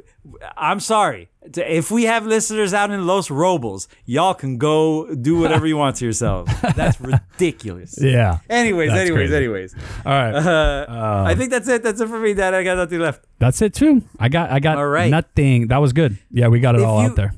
I'm 0.57 0.79
sorry, 0.79 1.29
if 1.55 1.91
we 1.91 2.03
have 2.05 2.25
listeners 2.25 2.73
out 2.73 2.89
in 2.91 3.05
Los 3.05 3.29
Robles, 3.29 3.87
y'all 4.05 4.33
can 4.33 4.57
go 4.57 5.13
do 5.13 5.39
whatever 5.39 5.67
you 5.67 5.77
want 5.77 5.97
to 5.97 6.05
yourselves. 6.05 6.51
That's 6.75 6.99
ridiculous. 7.39 7.97
Yeah. 8.01 8.39
Anyways, 8.49 8.91
anyways, 8.91 9.11
crazy. 9.29 9.35
anyways. 9.35 9.75
All 10.05 10.11
right. 10.11 10.33
Uh, 10.35 11.23
I 11.27 11.35
think 11.35 11.51
that's 11.51 11.67
it. 11.67 11.83
That's 11.83 12.01
it 12.01 12.07
for 12.07 12.19
me, 12.19 12.33
Dad. 12.33 12.53
I 12.53 12.63
got 12.63 12.77
nothing 12.77 12.99
left. 12.99 13.25
That's 13.39 13.61
it 13.61 13.73
too. 13.73 14.01
I 14.19 14.29
got. 14.29 14.49
I 14.49 14.59
got 14.59 14.77
All 14.77 14.87
right. 14.87 15.11
nothing. 15.11 15.67
That 15.67 15.77
was 15.77 15.93
good. 15.93 16.17
Yeah, 16.31 16.47
we 16.47 16.59
got 16.59 16.75
it 16.75 16.81
If 16.81 16.87
all 16.87 17.01
you- 17.03 17.09
out 17.09 17.15
there. 17.15 17.33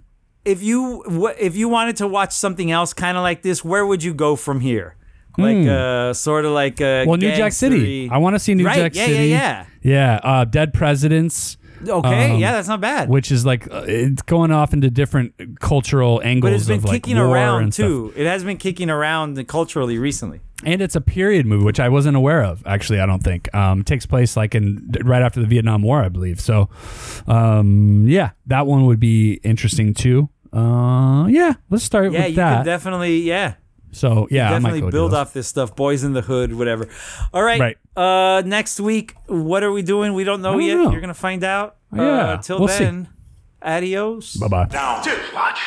if 0.46 0.64
you 0.64 1.04
if 1.40 1.56
you 1.58 1.68
wanted 1.68 1.98
to 1.98 2.08
watch 2.08 2.32
something 2.34 2.72
else 2.72 2.94
kind 2.94 3.18
of 3.18 3.24
like 3.24 3.42
this, 3.42 3.66
where 3.66 3.86
would 3.86 4.02
you 4.04 4.14
go 4.14 4.36
from 4.38 4.62
here? 4.62 4.96
Like 5.40 5.68
uh, 5.68 6.14
sort 6.14 6.46
of 6.46 6.52
like 6.54 6.82
uh. 6.82 7.04
Well, 7.06 7.18
New 7.18 7.32
Jack 7.36 7.52
City. 7.52 8.10
I 8.10 8.18
want 8.18 8.36
to 8.36 8.40
see 8.40 8.56
New 8.56 8.66
Right, 8.66 8.78
Jack 8.78 8.96
yeah, 8.96 9.06
City. 9.06 9.28
Yeah, 9.28 9.66
Yeah. 9.84 10.20
Uh, 10.24 10.46
Dead 10.46 10.74
Presidents. 10.74 11.58
Yeah. 11.84 11.94
Okay, 11.94 12.32
Um, 12.34 12.40
yeah, 12.40 12.52
that's 12.54 12.68
not 12.68 12.82
bad. 12.82 13.10
Which 13.10 13.32
is 13.32 13.46
like 13.46 13.72
uh, 13.72 13.84
it's 13.88 14.22
going 14.24 14.52
off 14.52 14.74
into 14.74 14.90
different 14.90 15.60
cultural 15.60 16.22
angles 16.24 16.52
but 16.52 16.54
it's 16.56 16.68
been 16.68 16.84
of 16.84 16.90
kicking 16.90 17.18
war 17.18 17.28
around 17.28 17.64
and 17.64 17.74
stuff. 17.74 17.86
too. 17.88 18.14
It 18.16 18.26
has 18.26 18.44
been 18.44 18.58
kicking 18.58 18.90
around 18.90 19.46
culturally 19.48 19.98
recently. 19.98 20.40
and 20.66 20.82
it's 20.82 20.96
a 20.96 21.02
period 21.02 21.46
movie, 21.46 21.64
which 21.66 21.80
I 21.80 21.90
wasn't 21.90 22.18
aware 22.18 22.44
of. 22.44 22.66
Actually, 22.66 23.00
I 23.00 23.06
don't 23.06 23.24
think 23.24 23.54
um, 23.54 23.84
takes 23.84 24.06
place 24.08 24.36
like 24.36 24.56
in 24.56 24.92
right 25.04 25.22
after 25.22 25.40
the 25.40 25.46
Vietnam 25.48 25.82
War, 25.84 26.02
I 26.04 26.10
believe. 26.10 26.40
So, 26.42 26.70
um, 27.28 28.06
yeah, 28.08 28.32
that 28.48 28.66
one 28.68 28.86
would 28.86 29.00
be 29.00 29.34
interesting 29.44 29.94
too. 29.94 30.30
Uh, 30.54 31.28
yeah, 31.28 31.54
let's 31.70 31.84
start 31.84 32.12
Yeah, 32.12 32.22
with 32.22 32.30
you 32.30 32.36
that. 32.38 32.56
can 32.58 32.66
definitely 32.66 33.20
yeah. 33.22 33.56
So 33.92 34.28
yeah, 34.30 34.48
I 34.52 34.60
might 34.60 34.70
definitely 34.70 34.82
go 34.82 34.92
build 34.92 35.14
off 35.14 35.34
this 35.34 35.48
stuff. 35.48 35.76
Boyz 35.76 36.04
n 36.04 36.14
the 36.14 36.22
Hood, 36.22 36.54
whatever. 36.54 36.88
All 37.34 37.42
right. 37.44 37.60
Right. 37.60 37.78
Uh, 37.96 38.42
next 38.46 38.80
week, 38.80 39.16
what 39.28 39.64
are 39.64 39.72
we 39.72 39.82
doing? 39.82 40.14
We 40.14 40.24
don't 40.24 40.42
know 40.42 40.54
don't 40.54 40.62
yet. 40.62 40.76
know. 40.76 40.92
You're 40.92 41.02
gonna 41.02 41.14
find 41.14 41.44
out. 41.44 41.78
Yeah, 41.96 42.04
Uh, 42.04 42.38
till 42.38 42.60
we'll 42.60 42.68
see. 42.68 42.84
then, 42.84 43.08
adios. 43.62 44.36
Bye 44.36 44.48
bye. 44.48 44.66
Down. 44.66 45.04
Watch. 45.34 45.60